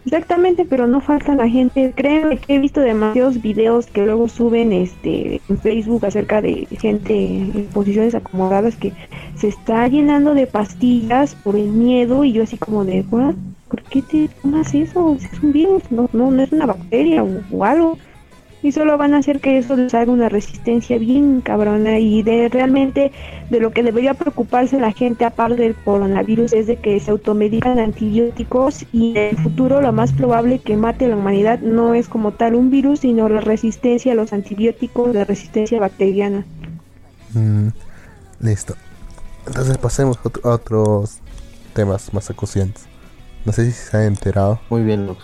Exactamente, 0.05 0.65
pero 0.65 0.85
no 0.85 1.01
falta 1.01 1.35
la 1.35 1.49
gente. 1.49 1.91
Créeme 1.95 2.37
que 2.37 2.55
he 2.55 2.59
visto 2.59 2.79
demasiados 2.79 3.41
videos 3.41 3.87
que 3.87 4.05
luego 4.05 4.27
suben 4.27 4.71
este 4.71 5.41
en 5.49 5.57
Facebook 5.57 6.05
acerca 6.05 6.41
de 6.41 6.67
gente 6.79 7.13
en 7.15 7.67
posiciones 7.73 8.13
acomodadas 8.13 8.75
que 8.75 8.93
se 9.35 9.47
está 9.47 9.87
llenando 9.87 10.33
de 10.35 10.45
pastillas 10.45 11.33
por 11.35 11.55
el 11.55 11.69
miedo 11.69 12.23
y 12.23 12.33
yo 12.33 12.43
así 12.43 12.57
como 12.57 12.85
de, 12.85 13.03
"What? 13.09 13.35
¿por 13.67 13.81
qué 13.83 14.01
te 14.01 14.29
tomas 14.41 14.73
eso? 14.73 15.17
Es 15.19 15.41
un 15.43 15.51
virus, 15.51 15.83
no, 15.91 16.09
no, 16.13 16.31
no 16.31 16.43
es 16.43 16.51
una 16.51 16.65
bacteria 16.67 17.23
o, 17.23 17.41
o 17.51 17.63
algo. 17.65 17.97
Y 18.65 18.71
solo 18.71 18.97
van 18.97 19.13
a 19.13 19.17
hacer 19.19 19.41
que 19.41 19.59
eso 19.59 19.75
les 19.75 19.93
haga 19.93 20.11
una 20.11 20.27
resistencia 20.27 20.97
bien 20.97 21.41
cabrona 21.41 21.99
y 21.99 22.23
de 22.23 22.49
realmente 22.49 23.11
de 23.51 23.59
lo 23.59 23.69
que 23.71 23.83
debería 23.83 24.15
preocuparse 24.15 24.79
la 24.79 24.91
gente 24.91 25.23
aparte 25.23 25.61
del 25.61 25.75
coronavirus 25.75 26.51
es 26.53 26.65
de 26.65 26.77
que 26.77 26.99
se 26.99 27.11
automedican 27.11 27.77
antibióticos 27.77 28.83
y 28.91 29.11
en 29.11 29.17
el 29.17 29.37
futuro 29.37 29.81
lo 29.81 29.93
más 29.93 30.13
probable 30.13 30.57
que 30.57 30.77
mate 30.77 31.05
a 31.05 31.09
la 31.09 31.15
humanidad 31.17 31.59
no 31.59 31.93
es 31.93 32.07
como 32.09 32.31
tal 32.31 32.55
un 32.55 32.71
virus 32.71 33.01
sino 33.01 33.29
la 33.29 33.39
resistencia 33.41 34.13
a 34.13 34.15
los 34.15 34.33
antibióticos, 34.33 35.13
la 35.13 35.25
resistencia 35.25 35.79
bacteriana. 35.79 36.43
Mm, 37.35 37.67
listo. 38.39 38.73
Entonces 39.45 39.77
pasemos 39.77 40.17
a, 40.17 40.27
otro- 40.27 40.49
a 40.49 40.55
otros 40.55 41.19
temas 41.73 42.11
más 42.15 42.31
acuciantes. 42.31 42.85
No 43.45 43.51
sé 43.51 43.65
si 43.65 43.73
se 43.73 43.95
han 43.95 44.03
enterado, 44.05 44.59
Muy 44.71 44.81
bien, 44.81 45.05
Lux. 45.05 45.19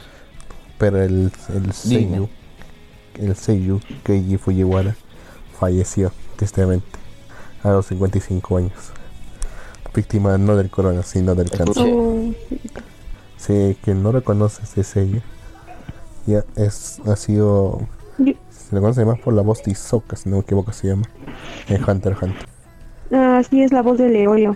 pero 0.77 1.01
el, 1.01 1.31
el 1.55 1.71
Dime. 1.85 2.27
El 3.19 3.35
Seiyu 3.35 3.79
Keiji 4.03 4.37
Fujiwara 4.37 4.95
falleció 5.59 6.11
tristemente 6.35 6.87
a 7.63 7.69
los 7.69 7.85
55 7.87 8.57
años. 8.57 8.91
Víctima 9.93 10.37
no 10.37 10.55
del 10.55 10.69
corona, 10.69 11.03
sino 11.03 11.35
del 11.35 11.49
cáncer. 11.49 11.83
Sí. 11.83 11.91
Oh, 11.93 12.33
Sí, 13.41 13.75
quien 13.81 14.03
no 14.03 14.11
reconoce 14.11 14.61
ese 14.61 14.83
sello, 14.83 15.19
ya 16.27 16.45
es, 16.55 17.01
ha 17.07 17.15
sido, 17.15 17.87
se 18.17 18.75
le 18.75 18.79
conoce 18.79 19.03
más 19.03 19.19
por 19.19 19.33
la 19.33 19.41
voz 19.41 19.63
de 19.63 19.71
Hisoka, 19.71 20.15
si 20.15 20.29
no 20.29 20.35
me 20.35 20.41
equivoco 20.43 20.71
se 20.73 20.89
llama, 20.89 21.05
en 21.67 21.83
Hunter 21.83 22.15
Hunter. 22.21 23.17
así 23.19 23.63
es 23.63 23.73
la 23.73 23.81
voz 23.81 23.97
de 23.97 24.09
Leorio. 24.09 24.55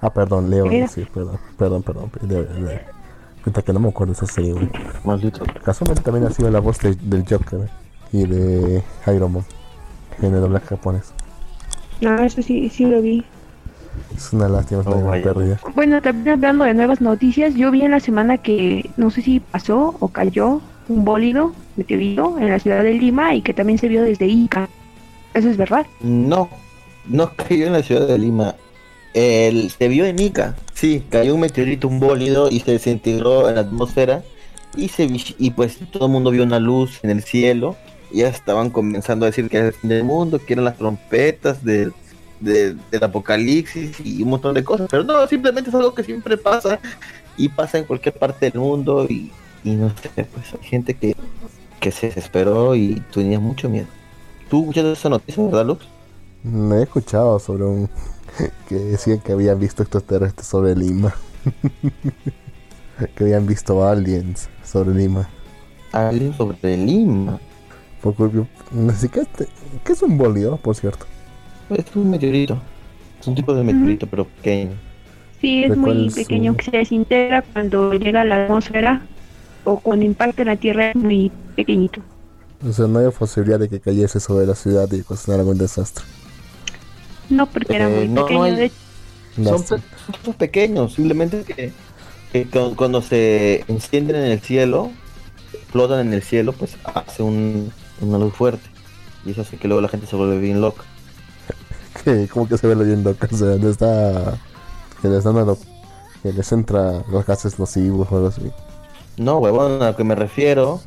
Ah, 0.00 0.12
perdón, 0.12 0.48
Leo, 0.48 0.66
sí, 0.88 1.04
perdón, 1.12 1.40
perdón, 1.58 1.82
perdón. 1.82 2.12
De, 2.22 2.44
de, 2.44 2.80
puta, 3.44 3.62
que 3.62 3.72
no 3.72 3.80
me 3.80 3.88
acuerdo 3.88 4.12
esa 4.12 4.26
serie, 4.26 4.52
güey. 4.52 4.70
Maldito. 5.04 5.44
Casualmente 5.64 6.02
también 6.02 6.26
ha 6.26 6.30
sido 6.30 6.50
la 6.50 6.60
voz 6.60 6.78
de- 6.80 6.94
del 6.94 7.24
Joker 7.28 7.68
y 8.12 8.24
de 8.26 8.82
Iron 9.14 9.32
Man 9.32 9.44
en 10.20 10.34
el 10.34 10.40
doblaje 10.40 10.66
japonés. 10.66 11.12
No, 12.00 12.18
eso 12.22 12.42
sí, 12.42 12.68
sí 12.68 12.84
lo 12.84 13.00
vi. 13.02 13.24
Es 14.16 14.32
una 14.32 14.48
lástima 14.48 14.82
Oh, 14.86 15.10
pérdida. 15.10 15.60
Bueno, 15.74 16.00
también 16.00 16.28
hablando 16.36 16.64
de 16.64 16.74
nuevas 16.74 17.00
noticias, 17.00 17.54
yo 17.54 17.70
vi 17.70 17.82
en 17.82 17.90
la 17.90 18.00
semana 18.00 18.38
que 18.38 18.88
no 18.96 19.10
sé 19.10 19.22
si 19.22 19.40
pasó 19.40 19.94
o 20.00 20.08
cayó 20.08 20.60
un 20.88 21.04
bólido 21.04 21.52
meteorito 21.76 22.38
en 22.38 22.48
la 22.50 22.58
ciudad 22.58 22.82
de 22.82 22.94
Lima 22.94 23.34
y 23.34 23.42
que 23.42 23.52
también 23.54 23.78
se 23.78 23.88
vio 23.88 24.02
desde 24.02 24.26
Ica. 24.26 24.68
¿Eso 25.34 25.48
es 25.50 25.56
verdad? 25.56 25.86
No, 26.00 26.48
no 27.06 27.30
cayó 27.36 27.66
en 27.66 27.72
la 27.74 27.82
ciudad 27.82 28.06
de 28.06 28.18
Lima. 28.18 28.54
El, 29.14 29.70
se 29.70 29.88
vio 29.88 30.04
en 30.06 30.18
Ica. 30.18 30.56
Sí, 30.74 31.02
cayó 31.10 31.34
un 31.34 31.40
meteorito, 31.40 31.86
un 31.88 32.00
bólido 32.00 32.48
y 32.50 32.60
se 32.60 32.72
desintegró 32.72 33.48
en 33.48 33.56
la 33.56 33.60
atmósfera. 33.62 34.22
Y, 34.76 34.88
se, 34.88 35.06
y 35.38 35.50
pues 35.50 35.78
todo 35.90 36.06
el 36.06 36.12
mundo 36.12 36.30
vio 36.30 36.42
una 36.44 36.58
luz 36.58 36.98
en 37.02 37.10
el 37.10 37.22
cielo. 37.22 37.76
Ya 38.10 38.28
estaban 38.28 38.70
comenzando 38.70 39.26
a 39.26 39.30
decir 39.30 39.48
que 39.48 39.58
era 39.58 39.66
el 39.68 39.72
fin 39.74 39.90
del 39.90 40.04
mundo, 40.04 40.38
que 40.38 40.54
eran 40.54 40.64
las 40.64 40.76
trompetas 40.78 41.62
del, 41.64 41.92
de- 42.40 42.74
del 42.90 43.04
apocalipsis 43.04 44.00
y 44.04 44.22
un 44.22 44.30
montón 44.30 44.54
de 44.54 44.64
cosas. 44.64 44.88
Pero 44.90 45.04
no, 45.04 45.26
simplemente 45.28 45.70
es 45.70 45.76
algo 45.76 45.94
que 45.94 46.04
siempre 46.04 46.36
pasa. 46.36 46.78
Y 47.36 47.48
pasa 47.48 47.78
en 47.78 47.84
cualquier 47.84 48.14
parte 48.14 48.50
del 48.50 48.60
mundo. 48.60 49.06
Y, 49.08 49.30
y 49.64 49.70
no 49.72 49.90
sé, 49.90 50.24
pues 50.24 50.52
hay 50.60 50.66
gente 50.66 50.94
que, 50.94 51.14
que 51.80 51.90
se 51.90 52.06
desesperó 52.08 52.74
y 52.74 53.02
tenía 53.12 53.38
mucho 53.40 53.68
miedo. 53.68 53.86
¿Tú 54.50 54.60
escuchaste 54.60 54.92
esa 54.92 55.08
noticia, 55.08 55.42
verdad, 55.44 55.66
Lux? 55.66 55.86
Me 56.44 56.76
he 56.76 56.82
escuchado 56.82 57.38
sobre 57.38 57.64
un 57.64 57.88
que 58.68 58.74
decían 58.76 59.20
que 59.20 59.32
habían 59.32 59.58
visto 59.58 59.82
extraterrestres 59.82 60.46
sobre 60.46 60.74
Lima. 60.74 61.14
que 63.16 63.24
habían 63.24 63.46
visto 63.46 63.86
aliens 63.86 64.48
sobre 64.64 64.94
Lima. 64.94 65.28
Alguien 65.92 66.34
sobre 66.36 66.76
Lima. 66.76 67.38
Porque, 68.00 68.44
no 68.72 68.92
sé, 68.92 69.08
¿qué, 69.08 69.22
qué 69.84 69.92
es 69.92 70.02
un 70.02 70.18
bólido, 70.18 70.56
por 70.56 70.74
cierto? 70.74 71.06
Es 71.70 71.84
un 71.94 72.10
meteorito. 72.10 72.60
Es 73.20 73.26
un 73.28 73.34
tipo 73.36 73.54
de 73.54 73.62
meteorito, 73.62 74.06
pero 74.08 74.26
pequeño. 74.26 74.72
Sí, 75.40 75.64
es 75.64 75.70
¿De 75.70 75.76
cuál 75.76 75.98
muy 75.98 76.10
pequeño 76.10 76.52
su- 76.52 76.56
que 76.56 76.64
se 76.64 76.76
desintegra 76.78 77.42
cuando 77.42 77.92
llega 77.94 78.22
a 78.22 78.24
la 78.24 78.44
atmósfera 78.44 79.02
o 79.64 79.78
cuando 79.78 80.04
impacta 80.04 80.42
en 80.42 80.48
la 80.48 80.56
Tierra 80.56 80.90
es 80.90 80.96
muy 80.96 81.30
pequeñito. 81.54 82.00
O 82.66 82.72
sea, 82.72 82.86
no 82.88 82.98
hay 82.98 83.10
posibilidad 83.10 83.60
de 83.60 83.68
que 83.68 83.80
cayese 83.80 84.18
sobre 84.18 84.46
la 84.46 84.54
ciudad 84.56 84.90
y 84.92 85.00
ocasionar 85.00 85.40
algún 85.40 85.58
desastre. 85.58 86.04
No, 87.36 87.50
porque 87.50 87.76
era 87.76 87.88
Eh, 87.88 87.90
muy 87.90 88.08
no, 88.08 88.30
no 88.30 88.42
pequeño. 88.42 88.42
hay- 88.42 88.56
de- 88.56 88.72
Son, 89.42 89.66
pe- 89.66 89.82
son 90.24 90.34
pequeños, 90.34 90.94
simplemente 90.94 91.44
que, 91.44 91.74
que 92.32 92.50
cu- 92.50 92.76
cuando 92.76 93.02
se 93.02 93.64
encienden 93.68 94.16
en 94.16 94.32
el 94.32 94.40
cielo, 94.42 94.92
explotan 95.52 96.00
en 96.08 96.12
el 96.14 96.22
cielo, 96.22 96.52
pues 96.54 96.78
hace 96.84 97.22
un, 97.22 97.74
una 98.00 98.18
luz 98.18 98.34
fuerte. 98.34 98.70
Y 99.24 99.32
eso 99.32 99.42
hace 99.42 99.58
que 99.58 99.68
luego 99.68 99.80
la 99.82 99.88
gente 99.88 100.06
se 100.06 100.16
vuelve 100.16 100.38
bien 100.40 100.60
loca. 100.60 100.84
que 102.04 102.28
como 102.28 102.48
que 102.48 102.58
se 102.58 102.66
ve 102.66 102.74
leyendo 102.76 103.10
o 103.10 103.36
sea, 103.36 103.56
les 103.56 103.78
da 103.78 104.38
que 105.00 105.08
les 105.08 105.24
dan 105.24 105.38
a 105.38 105.44
lo- 105.44 105.58
que 106.22 106.32
les 106.32 106.52
entra 106.52 107.04
los 107.10 107.26
gases 107.26 107.58
nocivos 107.58 108.08
o 108.12 108.16
algo 108.16 108.28
así 108.28 108.52
No, 109.16 109.38
huevón, 109.38 109.82
a 109.82 109.90
lo 109.90 109.96
que 109.96 110.04
me 110.04 110.14
refiero, 110.14 110.80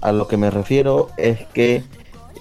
a 0.00 0.12
lo 0.12 0.28
que 0.28 0.36
me 0.36 0.50
refiero 0.50 1.08
es 1.16 1.46
que 1.48 1.84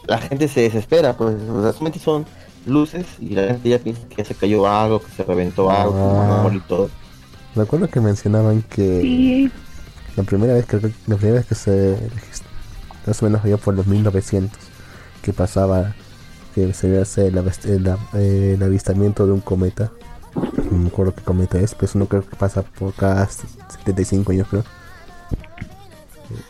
la 0.07 0.17
gente 0.19 0.47
se 0.47 0.61
desespera, 0.61 1.17
pues 1.17 1.35
solamente 1.75 1.99
son 1.99 2.25
luces 2.65 3.05
y 3.19 3.29
la 3.29 3.47
gente 3.47 3.69
ya 3.69 3.79
piensa 3.79 4.01
que 4.07 4.23
se 4.25 4.35
cayó 4.35 4.67
algo, 4.67 5.01
que 5.01 5.11
se 5.11 5.23
reventó 5.23 5.69
algo, 5.71 5.91
como 5.93 6.21
Ah. 6.21 6.51
y 6.53 6.59
todo. 6.61 6.89
recuerdo 7.55 7.89
que 7.89 7.99
mencionaban 7.99 8.61
que 8.63 9.01
Sí, 9.01 9.51
la 10.15 10.23
primera 10.23 10.53
vez 10.53 10.65
que 10.65 10.77
la 11.07 11.15
primera 11.17 11.37
vez 11.39 11.45
que 11.45 11.55
se 11.55 11.97
registró 12.15 12.49
más 13.07 13.21
o 13.21 13.25
menos 13.25 13.43
allá 13.43 13.57
por 13.57 13.73
los 13.73 13.87
1900 13.87 14.57
que 15.21 15.33
pasaba 15.33 15.95
que 16.55 16.73
se 16.73 16.99
hace 16.99 17.27
el, 17.27 17.37
el 17.37 17.87
eh, 18.13 18.53
el 18.55 18.63
avistamiento 18.63 19.25
de 19.25 19.31
un 19.33 19.39
cometa. 19.41 19.91
No 20.71 20.77
me 20.77 20.87
acuerdo 20.87 21.13
qué 21.15 21.21
cometa 21.23 21.59
es, 21.59 21.73
pero 21.75 21.85
eso 21.87 21.99
no 21.99 22.05
creo 22.07 22.27
que 22.27 22.35
pasa 22.35 22.61
por 22.61 22.93
cada 22.93 23.27
75 23.27 24.31
años, 24.31 24.47
creo. 24.49 24.63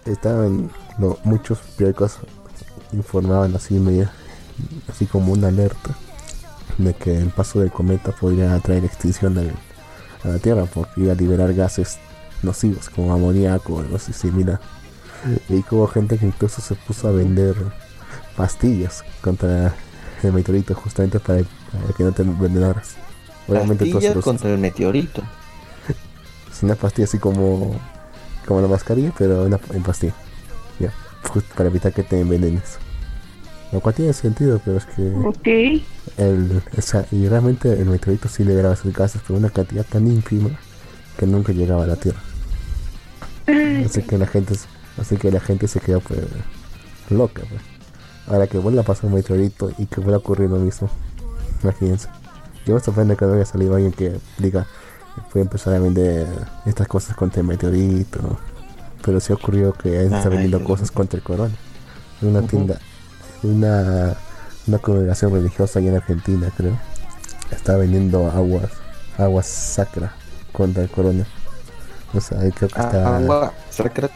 Estaban 0.06 0.70
no, 0.98 1.18
muchos 1.24 1.60
periódicos 1.77 2.18
informaban 2.94 3.56
así 3.56 3.75
medio, 3.75 4.10
así 4.89 5.06
como 5.06 5.34
una 5.34 5.48
alerta 5.50 5.91
de 6.77 6.94
que 6.94 7.18
el 7.18 7.30
paso 7.30 7.60
del 7.60 7.72
cometa 7.72 8.12
podría 8.12 8.58
traer 8.60 8.86
extinción 8.86 9.38
al- 9.38 9.53
a 10.24 10.27
la 10.27 10.39
Tierra 10.39 10.65
porque 10.65 11.01
iba 11.01 11.12
a 11.13 11.15
liberar 11.15 11.53
gases 11.53 11.98
nocivos 12.44 12.89
como 12.89 13.13
amoníaco 13.13 13.74
o 13.75 13.80
algo 13.82 13.96
así 13.98 14.13
similar. 14.13 14.60
Y 15.50 15.63
hubo 15.70 15.88
gente 15.88 16.18
que 16.18 16.25
incluso 16.25 16.62
se 16.62 16.74
puso 16.75 17.08
a 17.08 17.12
vender 17.12 17.56
pastillas 18.36 19.03
contra 19.22 19.74
el 20.24 20.34
meteorito 20.34 20.74
justamente 20.74 21.20
para, 21.20 21.44
para 21.44 21.94
que 21.96 22.03
no 22.03 22.12
te 22.12 22.22
envenenaras. 22.24 22.96
Obviamente 23.48 23.86
Pastillas 23.86 24.15
los- 24.15 24.24
contra 24.24 24.50
el 24.51 24.58
meteorito. 24.58 25.22
es 26.51 26.63
una 26.63 26.75
pastilla 26.75 27.06
así 27.06 27.18
como 27.20 27.75
como 28.48 28.62
la 28.62 28.68
mascarilla, 28.68 29.13
pero 29.18 29.44
una, 29.44 29.60
en 29.74 29.84
pastilla. 29.84 30.13
Ya, 30.80 30.91
justo 31.32 31.53
para 31.56 31.70
evitar 31.70 31.94
que 31.94 32.03
te 32.03 32.20
envenenes. 32.20 32.80
Lo 33.72 33.80
cual 33.80 33.96
tiene 33.96 34.13
sentido, 34.13 34.60
pero 34.63 34.78
es 34.78 34.86
que 34.86 35.13
Ok. 35.25 35.48
el, 36.18 36.62
o 36.78 36.82
sea, 36.82 37.06
y 37.12 37.28
realmente 37.28 37.72
el 37.72 37.86
meteorito 37.86 38.28
sí 38.28 38.44
liberaba 38.44 38.74
esos 38.74 38.94
gases, 38.94 39.22
pero 39.25 39.40
una 39.40 39.50
cantidad 39.50 39.86
tan 39.86 40.08
ínfima 40.08 40.50
que 41.18 41.25
nunca 41.25 41.54
llegaba 41.54 41.86
a 41.86 41.88
la 41.88 41.96
Tierra. 41.96 42.20
Así 43.86 44.01
que 44.04 44.18
la 44.18 44.28
gente, 44.28 44.56
así 44.98 45.18
que 45.18 45.32
la 45.32 45.40
gente 45.40 45.68
se 45.68 45.80
quedó 45.80 46.00
pues 46.01 46.20
loca. 47.10 47.44
Pues. 47.50 47.62
Ahora 48.28 48.48
que 48.48 48.58
vuelva 48.58 48.82
a 48.82 48.86
pasar 48.86 49.06
un 49.06 49.16
meteorito 49.16 49.72
y 49.78 49.86
que 49.86 50.00
vuelva 50.00 50.16
a 50.16 50.20
ocurrir 50.20 50.50
lo 50.50 50.58
mismo. 50.58 50.90
Imagínense. 51.63 52.08
Yo 52.66 52.75
me 52.75 52.80
sorprende 52.80 53.16
que 53.16 53.25
no 53.25 53.34
haya 53.34 53.46
salido 53.46 53.75
alguien 53.75 53.92
que 53.92 54.18
diga 54.38 54.68
voy 55.34 55.42
a 55.42 55.44
empezar 55.44 55.74
a 55.74 55.80
vender 55.80 56.28
estas 56.66 56.88
cosas 56.88 57.16
contra 57.16 57.42
el 57.42 57.48
meteorito. 57.48 58.20
Pero 59.04 59.20
sí 59.20 59.34
ocurrió 59.34 59.74
que 59.74 59.90
alguien 59.90 60.13
está 60.13 60.30
Ay, 60.30 60.38
vendiendo 60.38 60.63
cosas 60.63 60.92
contra 60.92 61.18
el 61.18 61.24
corona. 61.24 61.54
En 62.22 62.30
una 62.30 62.44
tienda, 62.44 62.80
una, 63.44 64.16
una 64.68 64.78
congregación 64.80 65.34
religiosa 65.34 65.80
allá 65.80 65.90
en 65.90 65.96
Argentina, 65.98 66.52
creo. 66.56 66.78
Está 67.52 67.76
vendiendo 67.76 68.28
aguas, 68.32 68.72
aguas 69.18 69.46
sacra 69.46 70.14
contra 70.54 70.84
el 70.84 70.90
corona. 70.90 71.26
O 72.14 72.22
sea, 72.22 72.40
ahí 72.40 72.52
creo 72.52 72.70
que 72.70 72.80
está. 72.80 73.18
Agua 73.18 73.54
sacra. 73.70 74.10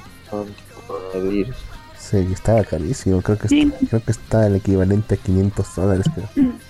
Sí, 1.99 2.17
estaba 2.31 2.63
carísimo. 2.63 3.21
Creo 3.21 3.37
que, 3.37 3.47
Sí. 3.47 3.61
está, 3.61 3.87
creo 3.87 4.03
que 4.03 4.11
está 4.11 4.47
el 4.47 4.55
equivalente 4.55 5.15
a 5.15 5.17
500 5.17 5.75
dólares. 5.75 6.05
Creo. 6.13 6.51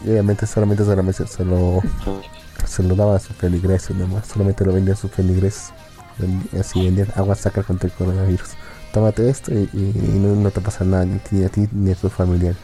Y 0.00 0.10
obviamente 0.10 0.46
solamente, 0.46 0.84
solamente 0.84 1.26
se 1.26 1.44
lo, 1.44 1.82
se 2.64 2.84
lo 2.84 2.94
daba 2.94 3.16
a 3.16 3.18
sus 3.18 3.34
feligreses 3.36 3.96
nomás. 3.96 4.28
Solamente 4.28 4.64
lo 4.64 4.72
vendían 4.72 4.96
a 4.96 5.00
sus 5.00 5.10
feligreses. 5.10 5.72
Así 6.58 6.84
vendían 6.84 7.08
agua 7.16 7.34
sacra 7.34 7.64
contra 7.64 7.88
el 7.88 7.94
coronavirus. 7.94 8.50
Tómate 8.98 9.30
esto 9.30 9.52
y, 9.54 9.68
y- 9.72 9.92
y 9.96 10.18
no, 10.18 10.34
no 10.34 10.50
te 10.50 10.60
pasa 10.60 10.84
nada 10.84 11.04
ni, 11.04 11.20
ni 11.30 11.44
a 11.44 11.48
ti 11.48 11.68
ni 11.70 11.92
a 11.92 11.94
tus 11.94 12.12
familiares. 12.12 12.56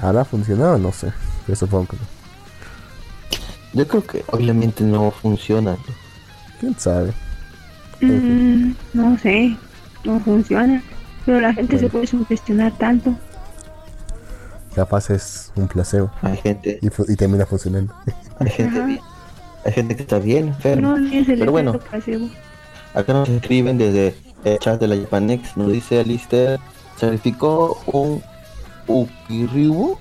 ¿Habrá 0.00 0.24
funcionado? 0.24 0.78
No 0.78 0.92
sé. 0.92 1.12
Pero 1.44 1.56
supongo 1.56 1.88
que 1.88 1.96
no. 1.96 2.02
Yo 3.72 3.88
creo 3.88 4.06
que 4.06 4.24
obviamente 4.28 4.84
no 4.84 5.10
funciona. 5.10 5.76
¿Quién 6.60 6.78
sabe? 6.78 7.12
Mm, 8.00 8.70
no 8.92 9.18
sé, 9.18 9.56
no 10.04 10.20
funciona. 10.20 10.80
Pero 11.26 11.40
la 11.40 11.52
gente 11.52 11.76
se 11.76 11.88
puede 11.88 12.06
sugestionar 12.06 12.70
tanto. 12.78 13.12
Capaz 14.76 15.10
es 15.10 15.50
un 15.56 15.66
placebo. 15.66 16.08
Hay 16.22 16.36
gente, 16.36 16.78
Y, 16.82 16.86
y 17.12 17.16
termina 17.16 17.46
funcionando. 17.46 17.92
hay 18.38 18.50
gente 18.50 18.78
Ajá. 18.78 18.86
bien. 18.86 19.00
Hay 19.64 19.72
gente 19.72 19.96
que 19.96 20.02
está 20.02 20.20
bien 20.20 20.48
enferma. 20.48 20.96
No 21.00 21.04
es 21.08 21.28
el 21.28 21.36
Pero 21.40 21.50
bueno. 21.50 21.76
placebo. 21.80 22.28
Acá 22.94 23.12
nos 23.12 23.28
escriben 23.28 23.76
desde 23.76 24.14
el 24.44 24.58
chat 24.58 24.80
de 24.80 24.88
la 24.88 24.96
Japanex, 24.96 25.56
nos 25.56 25.72
dice 25.72 26.00
Alistair, 26.00 26.60
sacrificó 26.96 27.80
un 27.86 28.22
Ukiryu, 28.86 29.98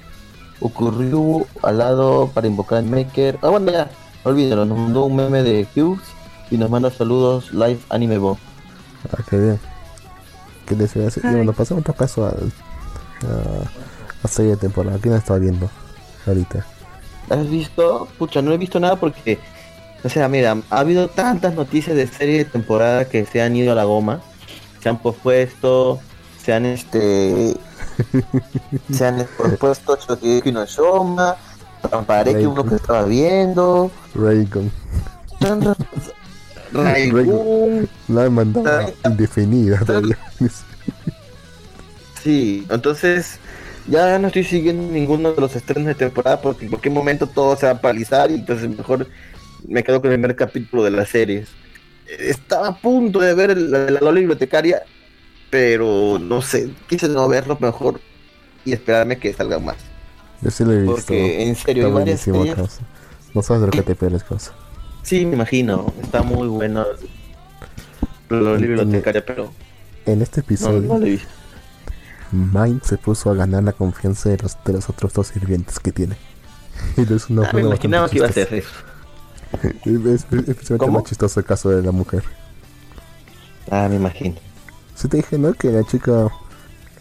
Ukiryu 0.59 1.45
al 1.61 1.77
lado 1.77 2.29
para 2.33 2.47
invocar 2.47 2.79
al 2.79 2.85
Maker. 2.85 3.39
Ah, 3.41 3.49
bueno, 3.49 3.71
ya, 3.71 3.89
olvídalo, 4.23 4.65
nos 4.65 4.77
mandó 4.77 5.05
un 5.05 5.15
meme 5.15 5.43
de 5.43 5.67
Hughes 5.75 6.03
y 6.51 6.57
nos 6.57 6.69
manda 6.69 6.91
saludos 6.91 7.53
live 7.53 7.79
anime 7.89 8.17
bo. 8.17 8.37
Ah, 9.11 9.23
qué 9.29 9.37
bien. 9.37 9.59
¿Qué 10.65 10.75
les 10.75 10.95
iba 10.95 11.03
a 11.03 11.05
decir? 11.05 11.23
Bueno, 11.23 11.51
pasamos 11.53 11.81
otro 11.81 11.93
caso 11.93 12.25
al, 12.25 12.51
a, 13.27 14.25
a 14.25 14.27
serie 14.27 14.51
de 14.51 14.57
temporada. 14.57 14.97
¿Quién 15.01 15.15
estaba 15.15 15.39
viendo 15.39 15.69
ahorita? 16.25 16.65
¿Has 17.29 17.49
visto? 17.49 18.07
Pucha, 18.17 18.41
no 18.41 18.53
he 18.53 18.57
visto 18.57 18.79
nada 18.79 18.95
porque, 18.97 19.39
o 20.03 20.09
sea, 20.09 20.27
mira, 20.29 20.57
ha 20.69 20.79
habido 20.79 21.07
tantas 21.09 21.53
noticias 21.53 21.95
de 21.95 22.07
serie 22.07 22.39
de 22.39 22.45
temporada 22.45 23.05
que 23.05 23.25
se 23.25 23.41
han 23.41 23.55
ido 23.55 23.71
a 23.71 23.75
la 23.75 23.83
goma, 23.83 24.21
se 24.83 24.89
han 24.89 24.97
pospuesto, 25.01 26.01
se 26.43 26.51
han 26.51 26.65
este, 26.65 27.55
se 28.91 29.05
han 29.05 29.25
pospuesto 29.37 29.97
Shokugeki 29.97 30.51
no 30.51 30.65
Shoma, 30.65 31.37
Rampareki 31.89 32.45
uno 32.45 32.65
que 32.65 32.75
estaba 32.75 33.05
viendo, 33.05 33.89
Raycon. 34.13 34.69
Raigun, 36.73 37.87
La 38.09 38.23
han 38.23 38.33
mandado 38.33 38.91
indefinida 39.05 39.79
todavía. 39.85 40.17
sí, 42.21 42.65
entonces 42.69 43.39
ya 43.87 44.19
no 44.19 44.27
estoy 44.27 44.43
siguiendo 44.43 44.91
ninguno 44.91 45.31
de 45.31 45.39
los 45.39 45.55
estrenos 45.55 45.87
de 45.87 45.95
temporada 45.95 46.41
porque 46.41 46.65
en 46.65 46.71
cualquier 46.71 46.93
momento 46.93 47.27
todo 47.27 47.55
se 47.55 47.67
va 47.67 47.73
a 47.73 47.81
paralizar 47.81 48.31
y 48.31 48.35
entonces 48.35 48.69
mejor 48.69 49.07
me 49.65 49.83
quedo 49.83 50.01
con 50.01 50.11
el 50.11 50.19
primer 50.19 50.35
capítulo 50.35 50.83
de 50.83 50.91
las 50.91 51.07
series. 51.09 51.47
Estaba 52.19 52.67
a 52.69 52.77
punto 52.79 53.19
de 53.19 53.33
ver 53.33 53.57
la 53.57 53.89
la 53.89 54.11
bibliotecaria, 54.11 54.83
pero 55.49 56.19
no 56.19 56.41
sé, 56.41 56.71
quise 56.87 57.07
no 57.09 57.27
verlo 57.27 57.57
mejor 57.59 58.01
y 58.65 58.73
esperarme 58.73 59.19
que 59.19 59.33
salgan 59.33 59.65
más. 59.65 59.77
Yo 60.41 60.51
sí 60.51 60.63
lo 60.65 60.73
he 60.73 60.81
visto. 60.81 60.95
Porque 60.95 61.43
en 61.43 61.55
serio, 61.55 61.87
hay 61.87 61.91
varias 61.91 62.21
series-. 62.21 62.81
No 63.33 63.41
sabes 63.41 63.61
de 63.61 63.67
lo 63.67 63.71
que 63.73 63.83
te 63.83 63.95
pierdes, 63.95 64.23
cosa. 64.23 64.53
Sí, 65.03 65.25
me 65.25 65.35
imagino, 65.35 65.93
está 66.01 66.23
muy 66.23 66.47
bueno 66.47 66.85
la 68.29 68.53
bibliotecaria, 68.53 69.25
pero 69.25 69.51
En 70.05 70.21
este 70.21 70.41
episodio, 70.41 70.81
no 70.81 70.99
lo. 70.99 71.07
Mike 72.31 72.85
se 72.85 72.97
puso 72.97 73.29
a 73.29 73.35
ganar 73.35 73.63
la 73.63 73.73
confianza 73.73 74.29
de 74.29 74.37
los, 74.37 74.57
de 74.63 74.73
los 74.73 74.89
otros 74.89 75.13
dos 75.13 75.27
sirvientes 75.27 75.79
que 75.79 75.91
tiene. 75.91 76.17
Y 76.97 77.01
es 77.13 77.29
una 77.29 77.47
Ah, 77.47 77.53
me 77.53 77.61
imaginaba 77.61 78.09
que 78.09 78.17
iba 78.17 78.27
a 78.27 78.31
ser 78.31 78.53
eso. 78.53 78.69
Es, 79.85 80.25
¿Cómo? 80.77 80.99
más 80.99 81.03
chistoso 81.03 81.39
el 81.39 81.45
caso 81.45 81.69
de 81.69 81.81
la 81.81 81.91
mujer. 81.91 82.23
Ah, 83.69 83.87
me 83.89 83.95
imagino. 83.95 84.35
Si 84.95 85.07
te 85.07 85.17
dije, 85.17 85.37
¿no? 85.37 85.53
Que 85.53 85.71
la 85.71 85.83
chica 85.83 86.29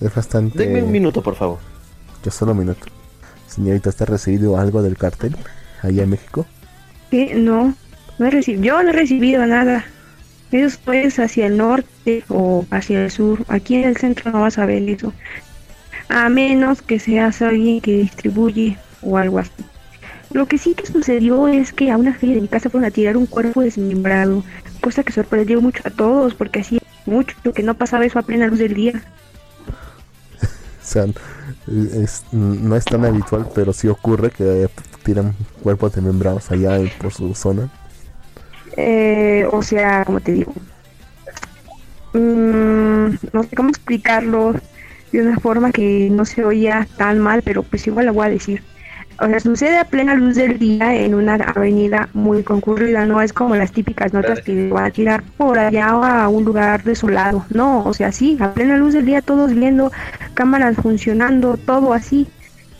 es 0.00 0.14
bastante. 0.14 0.58
Denme 0.58 0.82
un 0.82 0.92
minuto, 0.92 1.22
por 1.22 1.34
favor. 1.34 1.58
Yo 2.24 2.30
solo 2.30 2.52
un 2.52 2.58
minuto. 2.58 2.86
Señorita, 3.46 3.90
¿está 3.90 4.04
recibido 4.04 4.56
algo 4.56 4.82
del 4.82 4.96
cartel 4.96 5.36
allá 5.82 6.04
en 6.04 6.10
México? 6.10 6.46
¿Qué? 7.10 7.34
No, 7.34 7.74
no 8.18 8.26
he 8.26 8.30
recibido, 8.30 8.64
yo 8.64 8.82
no 8.82 8.90
he 8.90 8.92
recibido 8.92 9.44
nada. 9.46 9.84
Eso 10.50 10.92
es 10.92 11.18
hacia 11.18 11.46
el 11.46 11.56
norte 11.56 12.24
o 12.28 12.64
hacia 12.70 13.04
el 13.04 13.10
sur. 13.10 13.44
Aquí 13.48 13.76
en 13.76 13.84
el 13.84 13.96
centro 13.96 14.30
no 14.30 14.42
vas 14.42 14.58
a 14.58 14.66
ver 14.66 14.88
eso. 14.88 15.12
A 16.08 16.28
menos 16.28 16.82
que 16.82 16.98
seas 16.98 17.42
alguien 17.42 17.80
que 17.80 17.98
distribuye 17.98 18.76
o 19.02 19.16
algo 19.16 19.38
así. 19.38 19.50
Lo 20.32 20.46
que 20.46 20.56
sí 20.58 20.74
que 20.74 20.86
sucedió 20.86 21.46
es 21.48 21.72
que 21.72 21.90
a 21.90 21.96
una 21.96 22.14
feria 22.14 22.36
de 22.36 22.40
mi 22.42 22.48
casa 22.48 22.70
fueron 22.70 22.88
a 22.88 22.90
tirar 22.90 23.16
un 23.16 23.26
cuerpo 23.26 23.60
desmembrado, 23.60 24.42
cosa 24.80 25.02
que 25.02 25.12
sorprendió 25.12 25.60
mucho 25.60 25.82
a 25.84 25.90
todos 25.90 26.34
porque 26.34 26.60
hacía 26.60 26.80
mucho 27.06 27.36
que 27.54 27.62
no 27.62 27.74
pasaba 27.74 28.04
eso 28.06 28.18
a 28.18 28.22
plena 28.22 28.46
luz 28.46 28.58
del 28.58 28.74
día. 28.74 29.02
O 30.42 30.84
sea, 30.84 31.04
es- 32.02 32.24
no 32.32 32.76
es 32.76 32.84
tan 32.84 33.04
habitual, 33.04 33.46
pero 33.54 33.72
sí 33.72 33.88
ocurre 33.88 34.30
que 34.30 34.68
tiran 35.04 35.34
cuerpos 35.62 35.94
desmembrados 35.94 36.50
allá 36.50 36.78
por 37.00 37.12
su 37.12 37.34
zona. 37.34 37.68
Eh, 38.76 39.46
o 39.52 39.62
sea, 39.62 40.04
como 40.04 40.20
te 40.20 40.32
digo, 40.32 40.52
mm, 42.14 43.06
no 43.32 43.42
sé 43.42 43.56
cómo 43.56 43.68
explicarlo 43.68 44.54
de 45.12 45.22
una 45.22 45.38
forma 45.38 45.72
que 45.72 46.08
no 46.10 46.24
se 46.24 46.44
oía 46.44 46.88
tan 46.96 47.18
mal, 47.18 47.42
pero 47.42 47.62
pues 47.62 47.86
igual 47.86 48.06
lo 48.06 48.14
voy 48.14 48.26
a 48.26 48.30
decir. 48.30 48.62
O 49.22 49.26
sea, 49.28 49.38
sucede 49.38 49.78
a 49.78 49.84
plena 49.84 50.16
luz 50.16 50.34
del 50.34 50.58
día 50.58 50.96
en 50.96 51.14
una 51.14 51.36
avenida 51.36 52.08
muy 52.12 52.42
concurrida, 52.42 53.06
no 53.06 53.22
es 53.22 53.32
como 53.32 53.54
las 53.54 53.70
típicas 53.70 54.12
notas 54.12 54.40
que 54.40 54.68
van 54.68 54.86
a 54.86 54.90
tirar 54.90 55.22
por 55.36 55.60
allá 55.60 55.96
o 55.96 56.02
a 56.02 56.28
un 56.28 56.44
lugar 56.44 56.82
desolado, 56.82 57.46
no, 57.50 57.84
o 57.84 57.94
sea, 57.94 58.10
sí, 58.10 58.36
a 58.40 58.52
plena 58.52 58.76
luz 58.76 58.94
del 58.94 59.06
día 59.06 59.22
todos 59.22 59.54
viendo 59.54 59.92
cámaras 60.34 60.74
funcionando, 60.74 61.56
todo 61.56 61.92
así, 61.92 62.26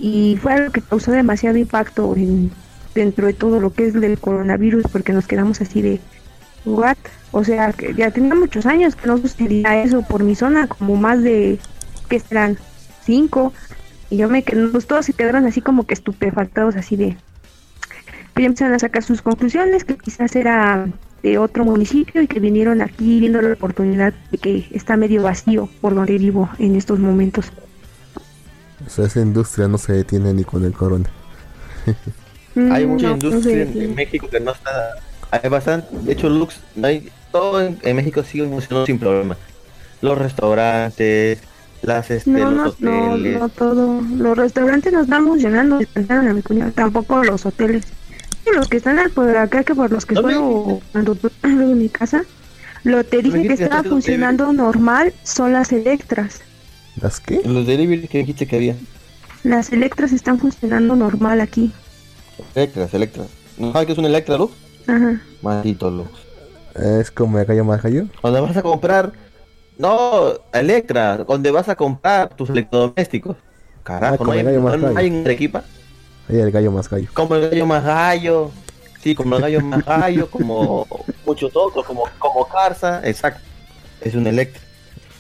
y 0.00 0.37
fue 0.42 0.55
algo 0.55 0.72
que 0.72 0.81
causó 0.81 1.12
demasiado 1.12 1.59
impacto 1.59 2.16
en, 2.16 2.50
dentro 2.92 3.28
de 3.28 3.35
todo 3.35 3.61
lo 3.61 3.72
que 3.72 3.87
es 3.87 3.94
del 3.94 4.18
coronavirus, 4.18 4.87
porque 4.90 5.12
nos 5.12 5.28
quedamos 5.28 5.61
así 5.61 5.81
de, 5.81 6.00
¿what? 6.64 6.96
O 7.31 7.44
sea, 7.44 7.72
que 7.72 7.94
ya 7.94 8.11
tenía 8.11 8.35
muchos 8.35 8.66
años 8.66 8.96
que 8.96 9.07
no 9.07 9.16
sucedía 9.16 9.81
eso 9.81 10.02
por 10.02 10.24
mi 10.24 10.35
zona, 10.35 10.66
como 10.66 10.96
más 10.96 11.22
de, 11.22 11.61
¿qué 12.09 12.18
serán? 12.18 12.59
Cinco. 13.05 13.52
Y 14.12 14.18
yo 14.18 14.29
me 14.29 14.42
quedé, 14.42 14.68
pues 14.68 14.87
todos 14.87 15.07
se 15.07 15.14
quedaron 15.14 15.46
así 15.46 15.62
como 15.62 15.87
que 15.87 15.94
estupefactados, 15.94 16.77
así 16.77 16.96
de. 16.96 17.16
Pero 18.35 18.46
empezaron 18.48 18.75
a 18.75 18.79
sacar 18.79 19.03
sus 19.03 19.22
conclusiones, 19.22 19.85
que 19.85 19.96
quizás 19.96 20.37
era 20.37 20.87
de 21.22 21.38
otro 21.38 21.64
municipio 21.64 22.20
y 22.20 22.27
que 22.27 22.38
vinieron 22.38 22.83
aquí 22.83 23.20
viendo 23.20 23.40
la 23.40 23.55
oportunidad 23.55 24.12
de 24.31 24.37
que 24.37 24.68
está 24.72 24.98
medio 24.98 25.22
vacío 25.22 25.70
por 25.81 25.94
donde 25.94 26.18
vivo 26.18 26.51
en 26.59 26.77
estos 26.77 26.98
momentos. 26.98 27.46
O 28.87 28.90
sea, 28.90 29.07
esa 29.07 29.20
industria 29.20 29.66
no 29.66 29.79
se 29.79 29.94
detiene 29.94 30.35
ni 30.35 30.44
con 30.44 30.62
el 30.66 30.75
corona. 30.75 31.09
Hay 32.70 32.85
Mm, 32.85 32.90
mucha 32.90 33.07
no, 33.09 33.16
no 33.16 33.29
industria 33.31 33.62
en 33.62 33.94
México 33.94 34.29
que 34.29 34.40
no 34.40 34.53
está. 34.53 34.70
Hay 35.31 35.48
bastante. 35.48 35.88
De 36.03 36.12
hecho, 36.12 36.29
Lux, 36.29 36.61
no 36.75 36.87
hay, 36.87 37.11
todo 37.31 37.62
en, 37.62 37.79
en 37.81 37.96
México 37.96 38.22
sigue 38.25 38.46
funcionando 38.46 38.85
sin 38.85 38.98
problema. 38.98 39.38
Los 40.03 40.18
restaurantes, 40.18 41.40
las 41.83 42.11
este, 42.11 42.31
No, 42.31 42.51
no, 42.51 42.64
los 42.64 42.81
no, 42.81 43.12
hoteles. 43.12 43.38
no 43.40 43.49
todo. 43.49 44.01
Los 44.16 44.37
restaurantes 44.38 44.92
nos 44.92 45.05
están 45.05 45.27
funcionando, 45.27 45.77
a 46.09 46.33
mi 46.33 46.42
cuñado, 46.42 46.73
tampoco 46.73 47.23
los 47.25 47.45
hoteles. 47.47 47.85
Y 48.51 48.55
los 48.57 48.68
que 48.68 48.77
están 48.79 48.99
al 48.99 49.11
por 49.11 49.37
acá, 49.37 49.62
que 49.64 49.75
por 49.75 49.90
los 49.92 50.05
que 50.07 50.14
No 50.14 50.23
me 50.23 50.33
suelo 50.35 50.81
cuando 50.92 51.14
tú- 51.14 51.31
en 51.42 51.79
mi 51.79 51.88
casa, 51.88 52.25
lo 52.85 53.05
te 53.05 53.23
dije 53.23 53.47
que 53.47 53.53
estaba 53.55 53.83
funcionando 53.85 54.53
normal 54.53 55.12
son 55.23 55.53
las 55.53 55.73
electras. 55.73 56.40
¿Las 57.01 57.21
qué? 57.21 57.40
Los 57.45 57.66
delivery 57.66 58.09
que 58.09 58.18
dijiste 58.18 58.47
que 58.47 58.57
había. 58.57 58.77
Las 59.45 59.73
electras 59.73 60.12
están 60.12 60.38
funcionando 60.38 60.95
normal 60.97 61.40
aquí. 61.40 61.73
Electras, 62.55 62.92
Electras. 62.95 63.29
¿No 63.59 63.73
sabes 63.73 63.87
qué 63.87 63.92
es 63.92 63.99
un 63.99 64.05
Electra, 64.05 64.37
Lux? 64.37 64.53
Ajá. 64.87 65.21
Maldito 65.42 65.90
Lux. 65.90 66.11
Es 66.75 67.11
como 67.11 67.38
el 67.38 67.45
gallo 67.45 67.64
más 67.64 67.83
gallo. 67.83 68.07
Donde 68.23 68.40
vas 68.40 68.57
a 68.57 68.62
comprar. 68.62 69.12
No, 69.79 70.33
Electra, 70.53 71.19
donde 71.19 71.51
vas 71.51 71.69
a 71.69 71.77
comprar 71.77 72.35
tus 72.35 72.51
electrodomésticos. 72.51 73.37
Carajo, 73.83 74.15
Ah, 74.15 74.19
como 74.19 74.33
no 74.33 74.33
hay, 74.35 74.39
el 74.41 74.45
gallo 74.47 74.61
más 74.63 74.79
no 74.79 74.87
gallo. 74.89 74.99
hay 74.99 75.07
en 75.09 75.25
Arequipa. 75.25 75.65
Ahí 76.29 76.39
el 76.39 76.51
gallo 76.53 76.71
más 76.73 76.89
gallo. 76.89 77.09
Como 77.15 77.35
el 77.35 77.51
gallo 77.51 77.67
más 77.67 77.85
gallo. 77.85 78.51
Sí, 79.03 79.15
como 79.15 79.35
el 79.37 79.43
gallo 79.43 79.61
más 79.61 79.85
gallo, 79.87 80.31
como 80.31 80.87
muchos 81.27 81.51
otros, 81.55 81.85
como, 81.85 82.05
como 82.19 82.47
Carza, 82.49 83.01
exacto. 83.05 83.41
Es 84.01 84.15
un 84.15 84.27
Electra. 84.27 84.61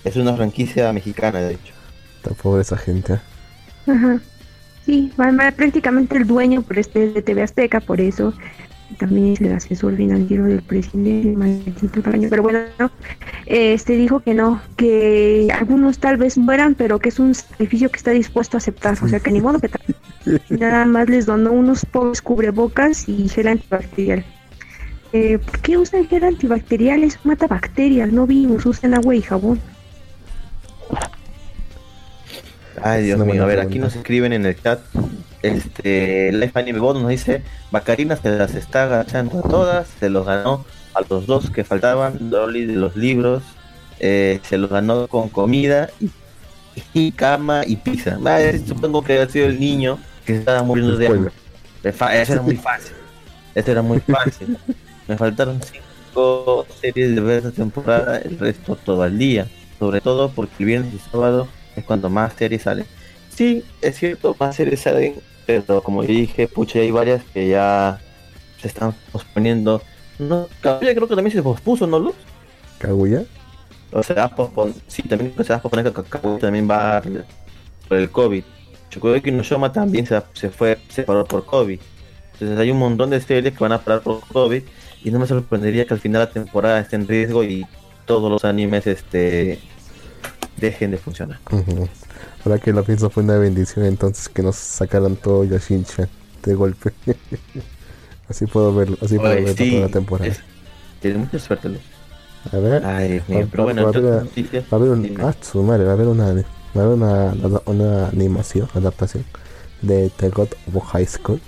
Es 0.04 0.16
una 0.16 0.34
franquicia 0.34 0.92
mexicana, 0.92 1.40
de 1.40 1.54
hecho. 1.54 1.72
Está 2.16 2.30
pobre 2.40 2.62
esa 2.62 2.76
gente. 2.76 3.14
¿eh? 3.14 3.20
Ajá. 3.90 4.20
Sí, 4.86 5.12
va- 5.20 5.30
va 5.32 5.50
prácticamente 5.52 6.16
el 6.16 6.26
dueño 6.26 6.62
por 6.62 6.78
este 6.78 7.08
de 7.12 7.22
TV 7.22 7.42
Azteca, 7.42 7.80
por 7.80 8.00
eso. 8.00 8.32
Y 8.92 8.96
También 8.96 9.32
es 9.32 9.40
el 9.40 9.52
asesor 9.52 9.96
financiero 9.96 10.44
del 10.44 10.60
presidente, 10.62 11.32
maldito 11.32 12.02
tamaño. 12.02 12.28
Pero 12.28 12.42
bueno, 12.42 12.60
no. 12.78 12.90
este 13.46 13.96
dijo 13.96 14.20
que 14.20 14.34
no, 14.34 14.60
que 14.76 15.48
algunos 15.52 15.98
tal 15.98 16.18
vez 16.18 16.36
mueran, 16.36 16.74
pero 16.74 16.98
que 16.98 17.08
es 17.08 17.18
un 17.18 17.34
sacrificio 17.34 17.90
que 17.90 17.96
está 17.96 18.10
dispuesto 18.10 18.56
a 18.56 18.58
aceptar. 18.58 18.98
O 19.02 19.08
sea, 19.08 19.20
que 19.20 19.30
ni 19.30 19.40
modo 19.40 19.58
que. 19.60 19.70
Nada 20.50 20.84
más 20.84 21.08
les 21.08 21.26
donó 21.26 21.52
unos 21.52 21.86
pobres 21.86 22.20
cubrebocas 22.20 23.08
y 23.08 23.28
gel 23.28 23.48
antibacterial. 23.48 24.24
Eh, 25.12 25.38
¿Por 25.38 25.58
qué 25.60 25.78
usan 25.78 26.06
gel 26.06 26.24
antibacterial? 26.24 27.02
Es 27.02 27.18
mata 27.24 27.46
bacterias, 27.46 28.12
no 28.12 28.26
virus. 28.26 28.66
Usan 28.66 28.94
agua 28.94 29.14
y 29.14 29.22
jabón. 29.22 29.60
Ay, 32.82 33.04
Dios 33.04 33.18
mío, 33.20 33.42
a 33.42 33.46
ver, 33.46 33.56
pregunta. 33.56 33.62
aquí 33.62 33.78
nos 33.78 33.96
escriben 33.96 34.32
en 34.32 34.44
el 34.44 34.60
chat. 34.60 34.80
Este, 35.42 36.32
Life 36.32 36.58
Anime 36.58 36.78
Bot 36.78 36.96
nos 36.96 37.08
dice: 37.08 37.42
Bacarinas 37.70 38.20
se 38.20 38.30
las 38.30 38.54
está 38.54 38.84
agachando 38.84 39.40
a 39.40 39.42
todas, 39.42 39.88
se 39.98 40.08
los 40.08 40.26
ganó 40.26 40.64
a 40.94 41.00
los 41.08 41.26
dos 41.26 41.50
que 41.50 41.64
faltaban, 41.64 42.30
Dolly 42.30 42.66
de 42.66 42.76
los 42.76 42.96
libros, 42.96 43.42
eh, 43.98 44.40
se 44.48 44.58
los 44.58 44.70
ganó 44.70 45.08
con 45.08 45.28
comida 45.28 45.90
y, 46.00 46.10
y 46.92 47.12
cama 47.12 47.62
y 47.66 47.76
pizza. 47.76 48.18
Supongo 48.66 49.02
que 49.02 49.20
ha 49.20 49.28
sido 49.28 49.46
el 49.46 49.58
niño 49.58 49.98
que 50.24 50.36
estaba 50.36 50.62
muriendo 50.62 50.96
de 50.96 51.06
hambre. 51.06 51.32
Eso 51.82 52.32
era 52.32 52.42
muy 52.42 52.56
fácil. 52.56 52.94
Eso 53.54 53.70
era 53.72 53.82
muy 53.82 54.00
fácil. 54.00 54.56
Me 55.08 55.16
faltaron 55.16 55.60
cinco 55.60 56.66
series 56.80 57.14
de 57.14 57.20
ver 57.20 57.38
esta 57.38 57.50
temporada, 57.50 58.18
el 58.18 58.38
resto 58.38 58.76
todo 58.76 59.02
al 59.02 59.18
día. 59.18 59.48
Sobre 59.78 60.00
todo 60.00 60.30
porque 60.30 60.54
el 60.60 60.66
viernes 60.66 60.94
y 60.94 60.98
sábado 61.10 61.48
es 61.74 61.84
cuando 61.84 62.08
más 62.08 62.34
series 62.34 62.62
salen. 62.62 62.86
Sí, 63.34 63.64
es 63.80 63.96
cierto, 63.98 64.36
más 64.38 64.54
series 64.54 64.80
salen, 64.80 65.16
pero 65.46 65.82
como 65.82 66.02
dije, 66.02 66.48
pucha, 66.48 66.78
hay 66.78 66.90
varias 66.90 67.22
que 67.32 67.48
ya 67.48 68.00
se 68.60 68.68
están 68.68 68.94
posponiendo. 69.10 69.82
No, 70.18 70.46
Kaguya 70.60 70.94
creo 70.94 71.08
que 71.08 71.14
también 71.14 71.34
se 71.34 71.42
pospuso, 71.42 71.86
¿no, 71.86 71.98
Luz? 71.98 72.14
¿Kaguya? 72.78 73.24
O 73.92 74.02
sea, 74.02 74.28
pospon... 74.28 74.74
sí, 74.86 75.02
también 75.02 75.34
se 75.36 75.52
va 75.52 75.56
a 75.56 75.62
posponer 75.62 75.92
que 75.92 76.02
Kaguya 76.02 76.38
también 76.38 76.68
va 76.70 77.02
por 77.88 77.96
el 77.96 78.10
COVID. 78.10 78.44
Shokugeki 78.90 79.30
no 79.32 79.42
Shoma 79.42 79.72
también 79.72 80.06
se, 80.06 80.20
se 80.34 80.50
fue, 80.50 80.78
se 80.88 81.02
paró 81.02 81.24
por 81.24 81.44
COVID. 81.44 81.80
Entonces 82.34 82.58
hay 82.58 82.70
un 82.70 82.78
montón 82.78 83.10
de 83.10 83.20
series 83.20 83.54
que 83.54 83.60
van 83.60 83.72
a 83.72 83.80
parar 83.80 84.02
por 84.02 84.20
COVID 84.20 84.62
y 85.04 85.10
no 85.10 85.18
me 85.18 85.26
sorprendería 85.26 85.86
que 85.86 85.94
al 85.94 86.00
final 86.00 86.20
la 86.20 86.30
temporada 86.30 86.80
esté 86.80 86.96
en 86.96 87.08
riesgo 87.08 87.42
y 87.44 87.66
todos 88.04 88.30
los 88.30 88.44
animes 88.44 88.86
este 88.86 89.58
dejen 90.56 90.90
de 90.90 90.98
funcionar. 90.98 91.38
Ahora 92.44 92.58
que 92.58 92.72
lo 92.72 92.82
pienso 92.84 93.08
fue 93.10 93.22
una 93.22 93.36
bendición 93.36 93.84
entonces 93.86 94.28
que 94.28 94.42
nos 94.42 94.56
sacaran 94.56 95.16
todo 95.16 95.44
Yashin-chan 95.44 96.08
de 96.44 96.54
golpe. 96.54 96.92
así 98.28 98.46
puedo 98.46 98.74
verlo, 98.74 98.96
así 99.00 99.16
puedo 99.16 99.32
Oye, 99.34 99.54
sí, 99.54 99.70
toda 99.70 99.82
la 99.82 99.88
temporada. 99.88 100.30
es- 100.30 100.40
tiene 101.00 101.18
mucha 101.18 101.38
suerte, 101.38 101.68
Luz. 101.68 101.80
A 102.52 102.56
ver, 102.58 102.84
Ay. 102.84 103.18
Va- 103.20 103.46
Pero 103.50 103.62
bueno, 103.64 103.82
va- 103.84 103.88
a 103.90 104.74
haber 104.76 104.88
un, 104.90 105.02
dime. 105.02 105.22
ah, 105.24 105.34
su 105.40 105.62
madre, 105.62 105.84
va 105.84 105.90
a 105.90 105.94
haber 105.94 106.08
una, 106.08 106.24
va 106.26 106.40
a 106.80 106.84
haber 106.84 106.86
una, 106.94 107.32
una 107.66 108.08
animación, 108.08 108.68
adaptación 108.74 109.24
de 109.80 110.10
The 110.16 110.28
God 110.30 110.48
of 110.74 110.84
High 110.92 111.06
School. 111.06 111.40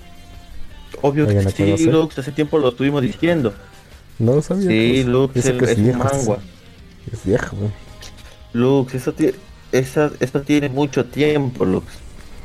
Obvio 1.01 1.27
que 1.27 1.41
sí, 1.51 1.63
conocer. 1.63 1.87
Lux, 1.93 2.17
hace 2.19 2.31
tiempo 2.31 2.57
lo 2.57 2.69
estuvimos 2.69 3.01
diciendo. 3.01 3.53
No 4.19 4.35
lo 4.35 4.41
sabía. 4.41 4.69
Sí, 4.69 4.91
pues. 5.03 5.05
Lux, 5.07 5.35
el- 5.45 5.57
que 5.57 5.65
es 5.71 5.77
un 5.77 5.83
viejo, 5.83 5.99
manga. 5.99 6.37
Es 7.11 7.25
viejo. 7.25 7.57
Lux, 8.53 8.93
eso, 8.95 9.13
ti- 9.13 9.31
esa, 9.79 10.11
eso 10.19 10.41
tiene 10.41 10.69
mucho 10.69 11.05
tiempo, 11.05 11.65
Lux. 11.65 11.85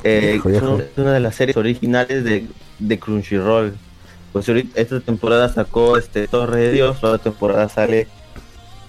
Eh, 0.03 0.39
es 0.43 0.61
una- 0.61 0.83
es 0.83 0.97
una 0.97 1.13
de 1.13 1.19
las 1.19 1.35
series 1.35 1.57
originales 1.57 2.23
de, 2.23 2.47
de 2.79 2.99
Crunchyroll. 2.99 3.73
Pues 4.33 4.47
ahorita, 4.47 4.79
esta 4.79 4.99
temporada 5.01 5.49
sacó 5.49 5.97
este 5.97 6.27
Torre 6.27 6.61
de 6.61 6.71
Dios, 6.71 7.01
la 7.03 7.09
otra 7.09 7.31
temporada 7.31 7.67
sale 7.69 8.07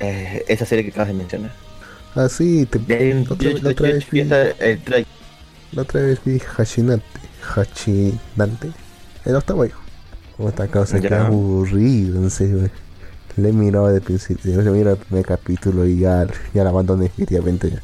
eh, 0.01 0.45
esa 0.49 0.65
serie 0.67 0.85
que 0.85 0.91
acabas 0.91 1.09
de 1.09 1.15
mencionar. 1.15 1.53
Ah, 2.15 2.29
sí, 2.29 2.67
te- 2.67 2.79
De 2.79 3.15
la, 3.15 3.21
otra, 3.23 3.37
18, 3.37 3.63
la 3.65 3.71
otra 3.71 3.89
vez 3.89 4.11
vi, 4.11 4.21
el 4.21 5.07
la 5.73 5.83
otra 5.83 6.01
vez 6.03 6.21
vi 6.25 6.39
Hachinate. 6.39 7.03
Hachinante. 7.55 8.71
El 9.25 9.37
octavo 9.37 9.65
hijo. 9.65 9.81
Esta 10.47 10.67
causa 10.69 11.01
que 11.01 11.13
aburrido, 11.15 12.17
en 12.23 12.31
serio. 12.31 12.59
güey. 12.59 12.71
Le 13.37 13.49
he 13.49 13.53
mirado 13.53 13.89
de 13.89 14.01
principio. 14.01 14.61
Yo 14.63 14.73
miro 14.73 14.91
el 14.93 14.97
primer 14.99 15.25
capítulo 15.25 15.87
y 15.87 16.01
ya, 16.01 16.27
ya 16.53 16.65
la 16.65 16.71
abandoné 16.71 17.05
definitivamente 17.05 17.71
ya. 17.71 17.83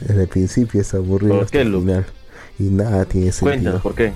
Desde 0.00 0.22
el 0.22 0.28
principio 0.28 0.80
es 0.80 0.94
aburrido 0.94 1.38
¿Por 1.38 1.50
qué, 1.50 1.64
final. 1.64 2.06
Y 2.58 2.64
nada 2.64 3.04
tiene 3.04 3.32
sentido. 3.32 3.52
Cuéntanos, 3.52 3.82
¿por 3.82 3.94
qué? 3.94 4.12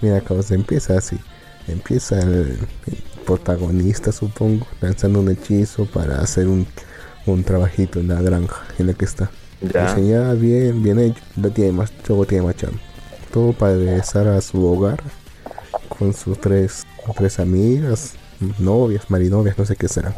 Mira 0.00 0.20
cómo 0.20 0.42
se 0.42 0.54
empieza 0.54 0.98
así. 0.98 1.18
Empieza 1.66 2.20
el, 2.20 2.58
el 2.86 2.98
protagonista, 3.24 4.12
supongo, 4.12 4.66
lanzando 4.80 5.20
un 5.20 5.30
hechizo 5.30 5.86
para 5.86 6.20
hacer 6.20 6.48
un, 6.48 6.66
un 7.26 7.44
trabajito 7.44 8.00
en 8.00 8.08
la 8.08 8.20
granja 8.22 8.62
en 8.78 8.86
la 8.88 8.94
que 8.94 9.04
está. 9.04 9.30
Ya. 9.60 9.86
Diseñada 9.94 10.34
bien, 10.34 10.82
bien 10.82 10.98
hecho. 10.98 11.20
No 11.36 11.50
tiene 11.50 11.72
más, 11.72 11.90
todo 11.90 12.24
tiene 12.24 12.44
más 12.44 12.56
chamba. 12.56 12.78
Todo 13.32 13.52
para 13.52 13.74
regresar 13.74 14.28
a 14.28 14.40
su 14.40 14.64
hogar 14.64 15.02
con 15.88 16.14
sus 16.14 16.40
tres, 16.40 16.86
tres 17.16 17.38
amigas, 17.38 18.14
novias, 18.58 19.10
marinovias, 19.10 19.58
no 19.58 19.64
sé 19.64 19.76
qué 19.76 19.88
serán. 19.88 20.14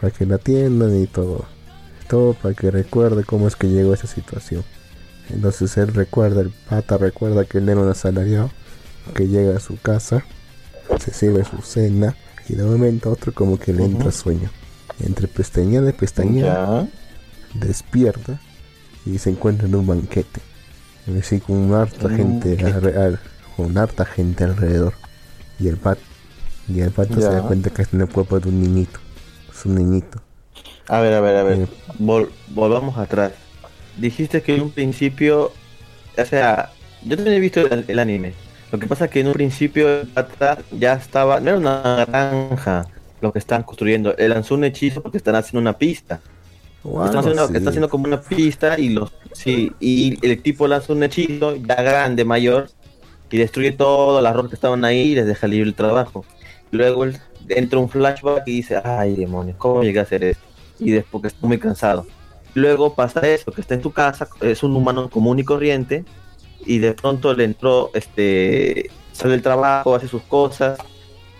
Para 0.00 0.10
que 0.12 0.24
la 0.26 0.36
atiendan 0.36 0.98
y 1.00 1.06
todo. 1.06 1.44
Todo 2.10 2.34
para 2.34 2.54
que 2.54 2.70
recuerde 2.72 3.22
cómo 3.24 3.46
es 3.48 3.54
que 3.56 3.68
llegó 3.68 3.92
a 3.92 3.94
esa 3.94 4.08
situación. 4.08 4.64
Entonces 5.30 5.76
él 5.76 5.94
recuerda, 5.94 6.40
el 6.40 6.50
pata 6.50 6.98
recuerda 6.98 7.44
que 7.44 7.58
él 7.58 7.68
era 7.68 7.80
un 7.80 7.88
asalariado 7.88 8.50
que 9.14 9.28
llega 9.28 9.56
a 9.56 9.60
su 9.60 9.78
casa, 9.80 10.24
se 10.98 11.12
sirve 11.14 11.44
su 11.44 11.62
cena 11.62 12.16
y 12.48 12.54
de 12.56 12.64
momento 12.64 13.10
otro 13.12 13.32
como 13.32 13.58
que 13.60 13.72
le 13.72 13.84
entra 13.84 14.08
Ujú. 14.08 14.18
sueño. 14.18 14.50
Entre 14.98 15.28
pestañeada 15.28 15.88
y 15.88 15.92
pestañeada 15.92 16.88
despierta 17.54 18.40
y 19.06 19.18
se 19.18 19.30
encuentra 19.30 19.68
en 19.68 19.74
un 19.76 19.86
banquete. 19.86 20.40
Así 21.18 21.38
con 21.40 21.72
harta 21.74 22.08
gente 22.10 22.58
al- 22.66 23.20
con 23.56 23.78
harta 23.78 24.04
gente 24.04 24.44
alrededor. 24.44 24.94
Y 25.60 25.68
el 25.68 25.76
pat 25.76 25.98
y 26.68 26.80
el 26.80 26.90
pato 26.90 27.14
se 27.14 27.20
Ya. 27.22 27.30
da 27.30 27.42
cuenta 27.46 27.70
que 27.70 27.82
está 27.82 27.96
en 27.96 28.02
el 28.02 28.08
cuerpo 28.08 28.38
de 28.40 28.48
un 28.48 28.60
niñito. 28.60 28.98
Es 29.52 29.64
un 29.64 29.76
niñito. 29.76 30.20
A 30.90 31.00
ver, 31.00 31.14
a 31.14 31.20
ver, 31.20 31.36
a 31.36 31.42
ver. 31.44 31.58
Vol- 31.98 32.30
volvamos 32.48 32.98
atrás. 32.98 33.32
Dijiste 33.96 34.42
que 34.42 34.54
en 34.56 34.62
un 34.62 34.70
principio, 34.72 35.52
o 36.18 36.24
sea, 36.24 36.70
yo 37.02 37.16
también 37.16 37.36
he 37.36 37.40
visto 37.40 37.60
el, 37.60 37.84
el 37.86 37.98
anime. 37.98 38.34
Lo 38.72 38.78
que 38.78 38.86
pasa 38.86 39.04
es 39.06 39.10
que 39.10 39.20
en 39.20 39.28
un 39.28 39.32
principio 39.34 39.86
pata 40.14 40.58
ya 40.70 40.94
estaba, 40.94 41.40
no 41.40 41.50
era 41.50 41.58
una 41.58 42.04
granja 42.06 42.86
lo 43.20 43.32
que 43.32 43.38
están 43.38 43.62
construyendo. 43.62 44.16
Él 44.16 44.30
lanzó 44.30 44.54
un 44.54 44.64
hechizo 44.64 45.02
porque 45.02 45.18
están 45.18 45.34
haciendo 45.36 45.60
una 45.60 45.78
pista. 45.78 46.20
O 46.82 47.04
Están 47.04 47.20
haciendo, 47.20 47.42
así. 47.44 47.54
están 47.56 47.68
haciendo 47.68 47.88
como 47.88 48.06
una 48.06 48.20
pista 48.20 48.78
y 48.78 48.90
los 48.90 49.12
sí, 49.32 49.70
y 49.80 50.18
el 50.26 50.42
tipo 50.42 50.66
lanza 50.66 50.92
un 50.92 51.02
hechizo 51.02 51.56
ya 51.56 51.76
grande, 51.82 52.24
mayor, 52.24 52.70
y 53.30 53.38
destruye 53.38 53.72
todas 53.72 54.22
las 54.22 54.34
rocas 54.34 54.50
que 54.50 54.56
estaban 54.56 54.84
ahí 54.84 55.12
y 55.12 55.14
les 55.16 55.26
deja 55.26 55.46
libre 55.46 55.68
el 55.68 55.74
trabajo. 55.74 56.24
Luego 56.72 57.04
él 57.04 57.18
entra 57.48 57.78
un 57.80 57.88
flashback 57.90 58.42
y 58.48 58.56
dice, 58.56 58.80
ay 58.84 59.16
demonios, 59.16 59.56
¿cómo 59.58 59.82
llegué 59.82 60.00
a 60.00 60.02
hacer 60.02 60.24
esto? 60.24 60.49
Y 60.80 60.90
después 60.90 61.22
que 61.22 61.28
está 61.28 61.46
muy 61.46 61.58
cansado. 61.58 62.06
Luego 62.54 62.94
pasa 62.94 63.20
eso, 63.20 63.52
que 63.52 63.60
está 63.60 63.74
en 63.74 63.82
tu 63.82 63.92
casa, 63.92 64.28
es 64.40 64.62
un 64.62 64.74
humano 64.74 65.08
común 65.08 65.38
y 65.38 65.44
corriente, 65.44 66.04
y 66.66 66.78
de 66.78 66.94
pronto 66.94 67.32
le 67.34 67.44
entró, 67.44 67.90
este, 67.94 68.90
sale 69.12 69.32
del 69.32 69.42
trabajo, 69.42 69.94
hace 69.94 70.08
sus 70.08 70.22
cosas, 70.22 70.78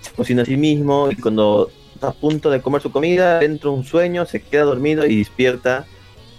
se 0.01 0.13
cocina 0.13 0.43
a 0.43 0.45
sí 0.45 0.57
mismo, 0.57 1.11
y 1.11 1.17
cuando 1.17 1.71
está 1.95 2.09
a 2.09 2.13
punto 2.13 2.49
de 2.51 2.63
comer 2.63 2.81
su 2.81 2.93
comida, 2.93 3.43
entra 3.43 3.71
un 3.71 3.85
sueño, 3.85 4.25
se 4.25 4.41
queda 4.41 4.63
dormido 4.65 5.05
y 5.05 5.17
despierta 5.19 5.85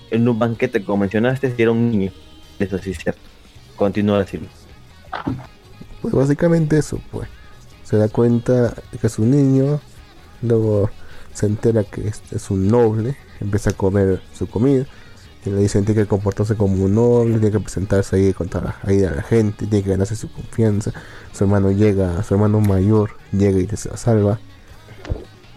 en 0.09 0.27
un 0.27 0.39
banquete, 0.39 0.83
como 0.83 0.99
mencionaste, 0.99 1.53
si 1.55 1.61
era 1.61 1.71
un 1.71 1.91
niño. 1.91 2.11
Eso 2.59 2.77
sí 2.77 2.91
es 2.91 2.99
cierto. 2.99 3.21
Continúa 3.75 4.19
decirlo. 4.19 4.47
Pues 6.01 6.13
básicamente 6.13 6.77
eso, 6.77 6.99
pues. 7.11 7.27
Se 7.83 7.97
da 7.97 8.07
cuenta 8.07 8.73
que 8.99 9.07
es 9.07 9.19
un 9.19 9.31
niño, 9.31 9.81
luego 10.41 10.89
se 11.33 11.45
entera 11.45 11.83
que 11.83 12.07
es, 12.07 12.21
es 12.31 12.49
un 12.51 12.67
noble, 12.67 13.15
empieza 13.39 13.71
a 13.71 13.73
comer 13.73 14.21
su 14.33 14.47
comida, 14.47 14.85
y 15.45 15.49
le 15.49 15.57
dicen 15.57 15.85
tiene 15.85 16.03
que 16.03 16.07
comportarse 16.07 16.55
como 16.55 16.83
un 16.83 16.95
noble, 16.95 17.39
tiene 17.39 17.51
que 17.51 17.59
presentarse 17.59 18.15
ahí 18.15 18.33
contra 18.33 18.75
ahí 18.83 19.03
a 19.03 19.11
la 19.11 19.23
gente, 19.23 19.65
tiene 19.65 19.83
que 19.83 19.89
ganarse 19.89 20.15
su 20.15 20.31
confianza. 20.31 20.91
Su 21.33 21.45
hermano 21.45 21.71
llega, 21.71 22.21
su 22.23 22.35
hermano 22.35 22.59
mayor 22.61 23.11
llega 23.31 23.59
y 23.59 23.67
se 23.75 23.95
salva. 23.97 24.39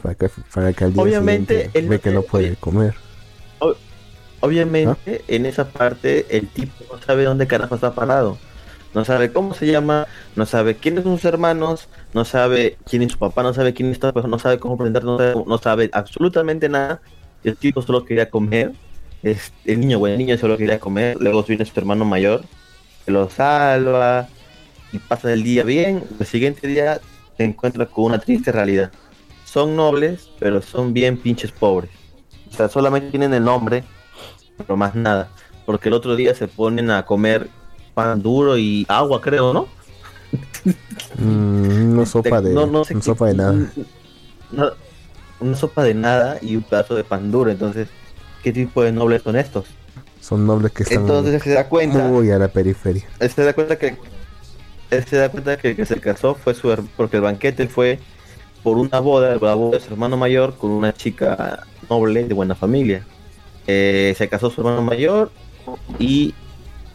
Para 0.03 0.15
que, 0.15 0.31
para 0.55 0.73
que 0.73 0.85
al 0.85 0.93
día 0.93 1.03
Obviamente, 1.03 1.71
él 1.75 1.89
ve 1.89 1.97
no 1.97 2.03
que 2.03 2.11
no 2.11 2.23
puede 2.23 2.57
comer. 2.57 2.95
Obviamente, 4.41 5.25
en 5.29 5.47
esa 5.47 5.69
parte, 5.69 6.27
el 6.37 6.49
tipo 6.49 6.73
no 6.93 7.01
sabe 7.01 7.25
dónde 7.25 7.47
carajo 7.47 7.75
está 7.75 7.95
parado. 7.95 8.39
No 8.94 9.04
sabe 9.04 9.33
cómo 9.33 9.54
se 9.54 9.66
llama, 9.66 10.07
no 10.37 10.46
sabe 10.46 10.76
quiénes 10.76 11.02
son 11.02 11.16
sus 11.16 11.24
hermanos, 11.24 11.88
no 12.12 12.24
sabe 12.24 12.78
quién 12.88 13.02
es 13.02 13.12
su 13.12 13.18
papá, 13.18 13.42
no 13.42 13.52
sabe 13.52 13.74
quién 13.74 13.90
está, 13.90 14.12
no 14.12 14.38
sabe 14.38 14.59
cómo 14.61 14.78
presentarse, 14.78 15.35
no 15.46 15.59
sabe, 15.59 15.90
absolutamente 15.92 16.68
nada. 16.68 17.00
El 17.42 17.57
tipo 17.57 17.83
solo 17.83 18.04
quería 18.04 18.30
comer. 18.30 18.72
Es, 19.24 19.52
el 19.64 19.80
niño, 19.80 19.98
bueno, 19.98 20.14
el 20.14 20.18
niño 20.18 20.38
solo 20.38 20.57
quería 20.57 20.78
comer. 20.78 21.16
Luego 21.20 21.42
viene 21.42 21.64
su 21.64 21.72
hermano 21.78 22.04
mayor, 22.04 22.44
que 23.04 23.11
lo 23.11 23.28
salva 23.28 24.28
y 24.92 24.98
pasa 24.98 25.33
el 25.33 25.42
día 25.42 25.64
bien. 25.64 26.04
El 26.20 26.26
siguiente 26.26 26.68
día 26.68 27.00
se 27.37 27.44
encuentra 27.44 27.87
con 27.87 28.04
una 28.04 28.20
triste 28.20 28.52
realidad. 28.52 28.92
Son 29.44 29.74
nobles, 29.74 30.30
pero 30.38 30.62
son 30.62 30.94
bien 30.94 31.16
pinches 31.16 31.50
pobres. 31.50 31.90
O 32.48 32.57
sea, 32.57 32.68
solamente 32.68 33.11
tienen 33.11 33.35
el 33.35 33.44
nombre, 33.44 33.83
pero 34.57 34.76
más 34.76 34.94
nada. 34.94 35.30
Porque 35.66 35.88
el 35.88 35.94
otro 35.94 36.14
día 36.14 36.33
se 36.35 36.46
ponen 36.46 36.90
a 36.92 37.04
comer 37.04 37.48
pan 37.94 38.20
duro 38.22 38.59
y 38.59 38.85
agua, 38.88 39.20
creo, 39.20 39.52
¿no? 39.52 39.68
Mm, 41.18 41.92
una 41.92 42.07
sopa 42.07 42.40
de, 42.40 42.52
No- 42.54 42.66
no 42.66 42.85
sé 42.85 42.94
qué- 42.94 43.02
sopa 43.02 43.26
de 43.26 43.35
nada. 43.35 43.54
Una, 44.52 44.70
una 45.40 45.57
sopa 45.57 45.83
de 45.83 45.94
nada 45.94 46.38
y 46.40 46.54
un 46.57 46.62
pedazo 46.62 46.94
de 46.94 47.02
pan 47.02 47.30
duro. 47.33 47.50
Entonces, 47.50 47.88
¿qué 48.42 48.52
tipo 48.52 48.83
de 48.85 48.92
nobles 48.92 49.22
son 49.22 49.35
estos? 49.37 49.66
Son 50.20 50.46
nobles 50.46 50.70
que 50.72 50.85
están 50.85 51.00
Entonces 51.00 51.42
se 51.42 51.50
da 51.54 51.68
cuenta. 51.68 51.98
muy 51.98 52.30
a 52.30 52.38
la 52.38 52.48
periferia. 52.48 53.04
él 53.18 53.30
se 53.30 53.42
da 53.44 53.52
cuenta 53.52 53.76
que 53.76 53.96
él 54.90 55.04
se 55.04 55.16
da 55.16 55.28
cuenta 55.28 55.57
que 55.57 55.70
el 55.70 55.76
que 55.76 55.87
se 55.87 55.98
casó 56.00 56.35
fue 56.37 56.54
su 56.54 56.68
porque 56.96 57.16
el 57.16 57.22
banquete 57.22 57.66
fue 57.66 57.98
por 58.62 58.78
una 58.78 59.00
boda, 59.00 59.37
la 59.40 59.54
boda 59.54 59.78
de 59.78 59.85
su 59.85 59.92
hermano 59.92 60.16
mayor 60.16 60.57
con 60.57 60.70
una 60.70 60.92
chica 60.94 61.66
noble 61.90 62.24
de 62.24 62.35
buena 62.35 62.54
familia. 62.54 63.04
Eh, 63.66 64.14
se 64.16 64.28
casó 64.28 64.50
su 64.50 64.61
hermano 64.61 64.83
mayor 64.83 65.30
y 65.98 66.33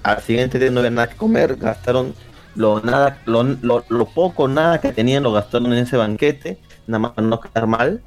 al 0.03 0.21
siguiente 0.21 0.59
día 0.59 0.71
no 0.71 0.79
había 0.79 0.91
nada 0.91 1.09
que 1.09 1.15
comer, 1.15 1.55
gastaron 1.55 2.13
lo 2.55 2.81
nada, 2.81 3.21
lo, 3.25 4.05
poco 4.13 4.47
nada 4.47 4.81
que 4.81 4.91
tenían 4.91 5.23
lo 5.23 5.31
gastaron 5.31 5.71
en 5.71 5.79
ese 5.79 5.97
banquete, 5.97 6.59
nada 6.87 6.99
más 6.99 7.11
para 7.11 7.27
no 7.27 7.39
quedar 7.39 7.67
mal. 7.67 8.01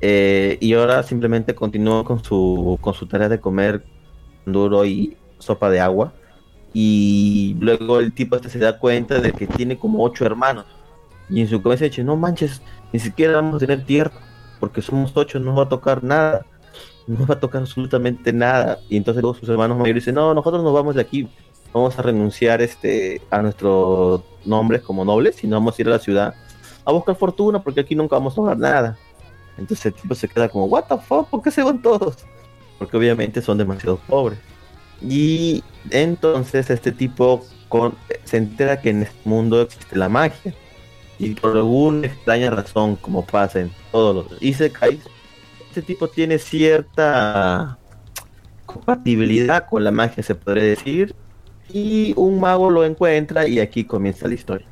Eh, 0.00 0.58
y 0.60 0.74
ahora 0.74 1.02
simplemente 1.02 1.54
continuó 1.54 2.04
con 2.04 2.22
su 2.22 2.78
con 2.82 2.92
su 2.92 3.06
tarea 3.06 3.30
de 3.30 3.40
comer 3.40 3.82
duro 4.44 4.84
y 4.84 5.16
sopa 5.38 5.70
de 5.70 5.80
agua 5.80 6.12
y 6.74 7.56
luego 7.58 8.00
el 8.00 8.12
tipo 8.12 8.36
este 8.36 8.50
se 8.50 8.58
da 8.58 8.78
cuenta 8.78 9.20
de 9.20 9.32
que 9.32 9.46
tiene 9.46 9.78
como 9.78 10.04
ocho 10.04 10.26
hermanos 10.26 10.66
y 11.30 11.40
en 11.40 11.48
su 11.48 11.62
cabeza 11.62 11.86
dice 11.86 12.04
no 12.04 12.16
manches 12.16 12.60
ni 12.92 13.00
siquiera 13.00 13.36
vamos 13.36 13.56
a 13.56 13.58
tener 13.66 13.86
tierra 13.86 14.12
porque 14.60 14.82
somos 14.82 15.12
ocho 15.16 15.40
no 15.40 15.54
va 15.54 15.62
a 15.62 15.68
tocar 15.70 16.04
nada 16.04 16.44
no 17.06 17.26
va 17.26 17.34
a 17.34 17.40
tocar 17.40 17.60
absolutamente 17.62 18.32
nada 18.32 18.80
y 18.88 18.96
entonces 18.96 19.22
luego 19.22 19.38
sus 19.38 19.48
hermanos 19.48 19.78
mayores 19.78 20.02
dicen 20.02 20.14
no 20.16 20.34
nosotros 20.34 20.62
nos 20.62 20.72
vamos 20.72 20.94
de 20.94 21.00
aquí 21.02 21.28
vamos 21.72 21.98
a 21.98 22.02
renunciar 22.02 22.60
este 22.62 23.20
a 23.30 23.42
nuestros 23.42 24.22
nombres 24.44 24.82
como 24.82 25.04
nobles 25.04 25.42
y 25.44 25.46
nos 25.46 25.58
vamos 25.58 25.78
a 25.78 25.82
ir 25.82 25.88
a 25.88 25.92
la 25.92 25.98
ciudad 25.98 26.34
a 26.84 26.92
buscar 26.92 27.16
fortuna 27.16 27.62
porque 27.62 27.80
aquí 27.80 27.94
nunca 27.94 28.16
vamos 28.16 28.34
a 28.34 28.40
lograr 28.40 28.58
nada 28.58 28.98
entonces 29.58 29.86
el 29.86 29.94
tipo 29.94 30.14
se 30.14 30.28
queda 30.28 30.48
como 30.48 30.64
what 30.66 30.84
the 30.84 30.96
fuck 30.98 31.28
¿por 31.28 31.42
qué 31.42 31.50
se 31.50 31.62
van 31.62 31.80
todos? 31.80 32.16
porque 32.78 32.96
obviamente 32.96 33.40
son 33.40 33.58
demasiado 33.58 33.98
pobres 34.06 34.38
y 35.00 35.62
entonces 35.90 36.70
este 36.70 36.90
tipo 36.92 37.44
con- 37.68 37.94
se 38.24 38.36
entera 38.38 38.80
que 38.80 38.90
en 38.90 39.02
este 39.02 39.28
mundo 39.28 39.60
existe 39.60 39.96
la 39.96 40.08
magia. 40.08 40.54
Y 41.18 41.30
por 41.34 41.56
alguna 41.56 42.06
extraña 42.06 42.50
razón, 42.50 42.96
como 42.96 43.24
pasa 43.24 43.60
en 43.60 43.72
todos 43.92 44.30
los 44.30 44.42
Isekais, 44.42 45.00
este 45.76 45.82
tipo 45.92 46.08
tiene 46.08 46.38
cierta 46.38 47.78
compatibilidad 48.64 49.66
con 49.68 49.84
la 49.84 49.90
magia, 49.90 50.22
se 50.22 50.34
podría 50.34 50.64
decir. 50.64 51.14
Y 51.68 52.14
un 52.16 52.40
mago 52.40 52.70
lo 52.70 52.84
encuentra 52.84 53.46
y 53.46 53.58
aquí 53.60 53.84
comienza 53.84 54.26
la 54.26 54.34
historia. 54.34 54.66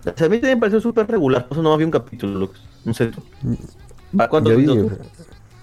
O 0.00 0.16
sea, 0.16 0.26
a 0.26 0.30
mí 0.30 0.36
también 0.36 0.56
me 0.58 0.60
pareció 0.60 0.80
súper 0.80 1.06
regular, 1.08 1.46
por 1.46 1.56
eso 1.58 1.62
no 1.62 1.76
vi 1.76 1.84
un 1.84 1.90
capítulo, 1.90 2.38
Lux. 2.38 2.60
No 2.84 2.94
sé 2.94 3.08
tú. 3.08 3.20
¿Va 4.18 4.28
cuántos 4.28 4.52
Yo, 4.52 4.58
vi- 4.58 4.66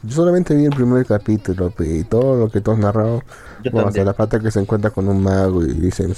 yo 0.04 0.12
solamente 0.16 0.54
vi 0.54 0.66
el 0.66 0.76
primer 0.76 1.06
capítulo 1.06 1.74
y 1.80 2.04
todo 2.04 2.38
lo 2.38 2.50
que 2.50 2.62
tú 2.62 2.72
has 2.72 2.78
narrado. 2.78 3.24
Yo 3.64 3.72
Bueno, 3.72 3.88
hasta 3.88 4.04
la 4.04 4.14
parte 4.14 4.40
que 4.42 4.52
se 4.52 4.60
encuentra 4.60 4.92
con 4.92 5.08
un 5.08 5.24
mago 5.24 5.64
y 5.66 5.74
dicen, 5.74 6.14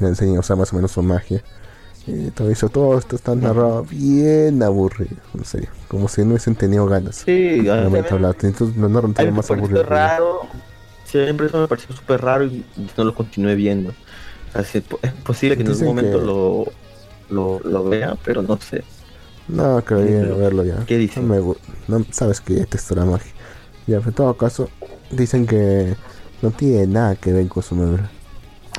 le 0.00 0.08
enseña 0.08 0.36
a 0.38 0.40
usar 0.40 0.58
más 0.58 0.72
o 0.72 0.76
menos 0.76 0.90
su 0.90 1.02
magia. 1.02 1.42
Y 2.06 2.30
todo 2.30 2.50
eso, 2.50 2.68
todo 2.68 2.98
esto 2.98 3.14
está 3.16 3.34
narrado 3.34 3.84
bien 3.84 4.62
aburrido, 4.62 5.16
en 5.34 5.44
serio. 5.44 5.68
Como 5.88 6.08
si 6.08 6.22
no 6.22 6.28
hubiesen 6.30 6.54
tenido 6.56 6.86
ganas. 6.86 7.16
Sí, 7.26 7.62
también- 7.64 8.04
hablar. 8.10 8.36
Entonces 8.42 8.76
lo 8.76 8.88
narran 8.88 9.14
todo 9.14 9.26
me 9.26 9.32
más 9.32 9.50
aburrido. 9.50 9.82
raro. 9.82 10.40
Siempre 11.04 11.46
eso 11.46 11.58
me 11.60 11.68
pareció 11.68 11.94
súper 11.94 12.20
raro 12.22 12.44
y 12.44 12.64
no 12.96 13.04
lo 13.04 13.14
continué 13.14 13.54
viendo. 13.54 13.92
Así, 14.54 14.82
es 15.02 15.12
posible 15.24 15.56
que 15.56 15.62
en 15.62 15.68
algún 15.68 15.84
momento 15.86 16.18
que- 16.20 16.24
lo, 16.26 16.64
lo, 17.28 17.60
lo 17.68 17.84
vea, 17.88 18.16
pero 18.24 18.42
no 18.42 18.58
sé. 18.60 18.82
No, 19.48 19.82
creo 19.84 20.00
Sí, 20.06 20.12
pero- 20.20 20.38
verlo 20.38 20.64
ya. 20.64 20.84
¿qué 20.86 20.96
dicen? 20.98 21.28
No 21.28 21.34
me 21.34 21.54
no, 21.88 22.04
sabes 22.12 22.40
que 22.40 22.54
detesto 22.54 22.94
la 22.94 23.04
magia. 23.04 23.32
Ya, 23.86 23.96
en 23.98 24.12
todo 24.12 24.36
caso, 24.36 24.68
dicen 25.10 25.46
que 25.46 25.94
no 26.42 26.50
tiene 26.50 26.86
nada 26.86 27.14
que 27.16 27.32
ver 27.32 27.46
con 27.48 27.62
su 27.62 27.74
novela. 27.76 28.10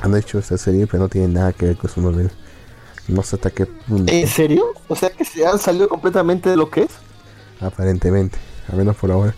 Han 0.02 0.16
hecho 0.16 0.38
esta 0.38 0.56
serie, 0.58 0.86
pero 0.86 1.02
no 1.04 1.08
tiene 1.08 1.28
nada 1.28 1.52
que 1.52 1.66
ver 1.66 1.76
con 1.76 1.90
su 1.90 2.00
novela. 2.00 2.30
No 3.08 3.22
sé 3.22 3.36
hasta 3.36 3.50
qué 3.50 3.66
punto, 3.66 4.12
¿En 4.12 4.26
serio? 4.26 4.64
O 4.88 4.96
sea 4.96 5.10
que 5.10 5.24
se 5.24 5.44
han 5.46 5.58
salido 5.58 5.88
completamente 5.88 6.48
de 6.50 6.56
lo 6.56 6.70
que 6.70 6.82
es. 6.82 6.90
aparentemente. 7.60 8.38
Al 8.70 8.78
menos 8.78 8.96
por 8.96 9.10
ahora. 9.10 9.34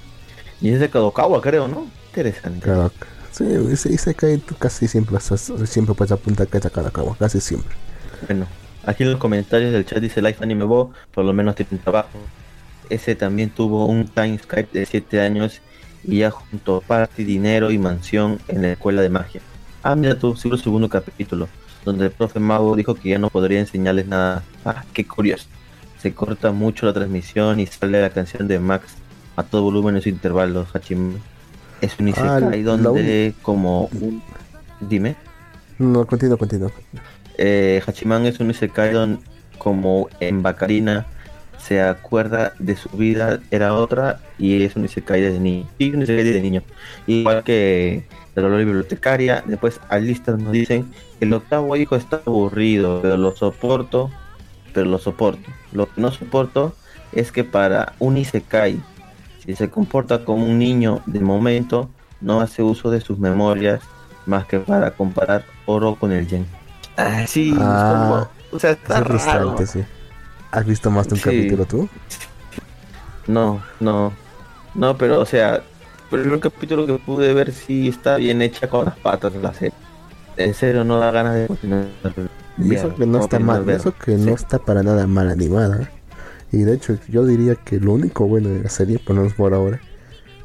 Y 0.61 0.70
es 0.70 0.81
de 0.81 0.88
Kadokawa, 0.90 1.40
creo, 1.40 1.66
¿no? 1.66 1.87
Interesante. 2.09 2.61
Claro. 2.61 2.92
Sí, 3.33 3.44
dice, 3.44 3.88
dice 3.88 4.14
que 4.14 4.38
tú 4.38 4.55
casi 4.55 4.87
siempre, 4.87 5.18
siempre 5.20 5.94
puedes 5.94 6.12
apuntar 6.12 6.46
que 6.46 6.59
a 6.59 6.90
cabo, 6.90 7.16
casi 7.18 7.40
siempre. 7.40 7.74
Bueno, 8.29 8.46
aquí 8.85 9.03
en 9.03 9.11
los 9.11 9.18
comentarios 9.18 9.72
del 9.72 9.85
chat 9.85 9.98
dice 9.98 10.22
Life 10.22 10.42
Anime 10.42 10.64
Bo, 10.64 10.92
por 11.12 11.24
lo 11.24 11.33
menos 11.33 11.57
tiene 11.57 11.70
un 11.72 11.79
trabajo. 11.79 12.31
Ese 12.88 13.16
también 13.16 13.50
tuvo 13.50 13.87
un 13.87 14.07
time 14.07 14.38
Skype 14.38 14.79
de 14.79 14.87
7 14.87 15.20
años 15.20 15.61
y 16.05 16.18
ya 16.18 16.31
junto 16.31 16.81
party, 16.83 17.24
dinero 17.24 17.70
y 17.72 17.79
mansión 17.79 18.38
en 18.46 18.62
la 18.62 18.72
escuela 18.72 19.03
de 19.03 19.09
magia. 19.09 19.40
Ah, 19.83 19.96
mira 19.96 20.16
tú, 20.18 20.37
sigo 20.37 20.55
el 20.55 20.62
segundo 20.62 20.88
capítulo, 20.88 21.48
donde 21.85 22.07
el 22.07 22.11
profe 22.11 22.40
Mago 22.40 22.75
dijo 22.77 22.94
que 22.94 23.11
ya 23.11 23.18
no 23.18 23.31
podría 23.31 23.61
enseñarles 23.61 24.07
nada. 24.07 24.42
Ah, 24.64 24.85
qué 24.92 25.07
curioso. 25.07 25.47
Se 26.01 26.12
corta 26.14 26.53
mucho 26.53 26.87
la 26.87 26.92
transmisión 26.92 27.61
y 27.61 27.66
sale 27.66 28.01
la 28.01 28.11
canción 28.11 28.47
de 28.49 28.59
Max 28.59 28.94
a 29.37 29.42
todo 29.42 29.62
volumen 29.62 29.97
en 29.97 30.03
su 30.03 30.09
intervalo, 30.09 30.66
Hachim. 30.73 31.14
Es 31.81 31.99
un 31.99 32.07
Ah, 32.09 32.11
isekai 32.11 32.62
la 32.62 32.70
donde 32.73 33.35
como 33.42 33.87
un... 34.01 34.23
Dime. 34.81 35.16
No, 35.79 36.07
continúa, 36.07 36.37
continúa. 36.37 36.70
Eh, 37.37 37.83
Hachiman 37.87 38.27
es 38.27 38.38
un 38.40 38.51
isekai 38.51 38.92
don- 38.92 39.20
como 39.59 40.09
en 40.20 40.42
Bacarina 40.42 41.07
se 41.66 41.81
acuerda 41.81 42.53
de 42.59 42.77
su 42.77 42.88
vida 42.90 43.40
era 43.50 43.72
otra 43.74 44.20
y 44.38 44.62
es 44.62 44.77
un 44.77 44.85
isekai 44.85 45.20
desde 45.20 45.40
niño. 45.40 45.66
Y 45.79 45.94
un 45.94 46.03
isekai 46.03 46.24
desde 46.24 46.40
niño. 46.42 46.62
Igual 47.07 47.42
que 47.42 48.05
la 48.35 48.48
bibliotecaria. 48.48 49.42
Después 49.46 49.81
alistas 49.88 50.38
nos 50.38 50.53
dicen 50.53 50.92
el 51.20 51.33
octavo 51.33 51.74
hijo 51.77 51.96
está 51.96 52.20
aburrido, 52.27 53.00
pero 53.00 53.16
lo 53.16 53.35
soporto, 53.35 54.11
pero 54.72 54.87
lo 54.87 54.98
soporto. 54.98 55.50
Lo 55.72 55.87
que 55.87 56.00
no 56.00 56.11
soporto 56.11 56.74
es 57.12 57.33
que 57.33 57.44
para 57.44 57.94
un 57.98 58.16
isekai, 58.16 58.81
si 59.44 59.55
se 59.55 59.70
comporta 59.70 60.24
como 60.24 60.44
un 60.44 60.59
niño 60.59 61.00
de 61.07 61.20
momento, 61.20 61.88
no 62.20 62.40
hace 62.40 62.62
uso 62.62 62.90
de 62.90 63.00
sus 63.00 63.18
memorias 63.18 63.81
más 64.27 64.46
que 64.46 64.59
para 64.59 64.90
comparar 64.90 65.44
oro 65.66 65.94
con 65.94 66.12
el 66.12 66.27
yen. 66.27 66.46
Ah, 66.96 67.24
sí, 67.27 67.55
Ah, 67.59 67.88
como- 67.92 68.29
o 68.57 68.59
sea, 68.59 68.72
está 68.72 68.98
Es 68.98 69.24
raro. 69.24 69.57
sí. 69.66 69.83
¿Has 70.55 70.64
visto 70.67 70.90
más 70.90 71.09
de 71.09 71.14
un 71.14 71.19
Sí. 71.21 71.25
capítulo 71.25 71.64
tú? 71.67 71.88
No, 73.27 73.61
no, 73.81 74.12
no, 74.75 74.97
pero 74.97 75.21
o 75.21 75.27
sea, 75.27 75.62
pero 76.11 76.23
el 76.35 76.40
capítulo 76.40 76.87
que 76.87 76.95
pude 76.95 77.33
ver 77.35 77.53
sí 77.53 77.88
está 77.88 78.17
bien 78.17 78.40
hecha 78.43 78.69
con 78.69 78.85
las 78.85 78.97
patas 78.97 79.35
la 79.35 79.53
serie. 79.53 79.73
En 80.37 80.55
serio 80.55 80.85
no 80.85 80.99
da 80.99 81.11
ganas 81.11 81.35
de 81.35 81.47
continuar. 81.47 81.87
Y 82.59 82.75
eso 82.75 82.95
que 82.95 83.07
no 83.07 83.19
está 83.21 83.38
mal, 83.40 83.69
eso 83.69 83.93
que 83.97 84.12
no 84.17 84.33
está 84.35 84.59
para 84.59 84.83
nada 84.83 85.07
mal 85.07 85.29
animada. 85.31 85.90
Y 86.53 86.59
de 86.59 86.75
hecho, 86.75 86.97
yo 87.09 87.25
diría 87.27 87.57
que 87.57 87.81
lo 87.81 87.95
único 87.95 88.29
bueno 88.29 88.49
de 88.49 88.62
la 88.62 88.69
serie, 88.69 89.01
por 89.01 89.17
lo 89.17 89.23
menos 89.23 89.37
por 89.37 89.55
ahora, 89.55 89.81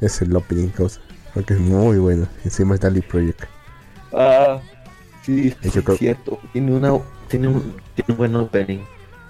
es 0.00 0.20
el 0.22 0.34
opening 0.34 0.68
cosa. 0.70 1.00
Porque 1.34 1.54
es 1.54 1.60
muy 1.60 1.98
bueno. 1.98 2.26
Encima 2.44 2.74
está 2.74 2.90
Lee 2.90 3.02
Project. 3.02 3.44
Ah, 4.12 4.58
sí, 5.24 5.54
es 5.62 5.72
cierto. 5.98 6.40
Tiene 6.52 6.72
una, 6.72 6.98
tiene 7.28 7.46
un, 7.46 7.76
tiene 7.94 8.08
un 8.08 8.16
buen 8.16 8.34
opening, 8.34 8.80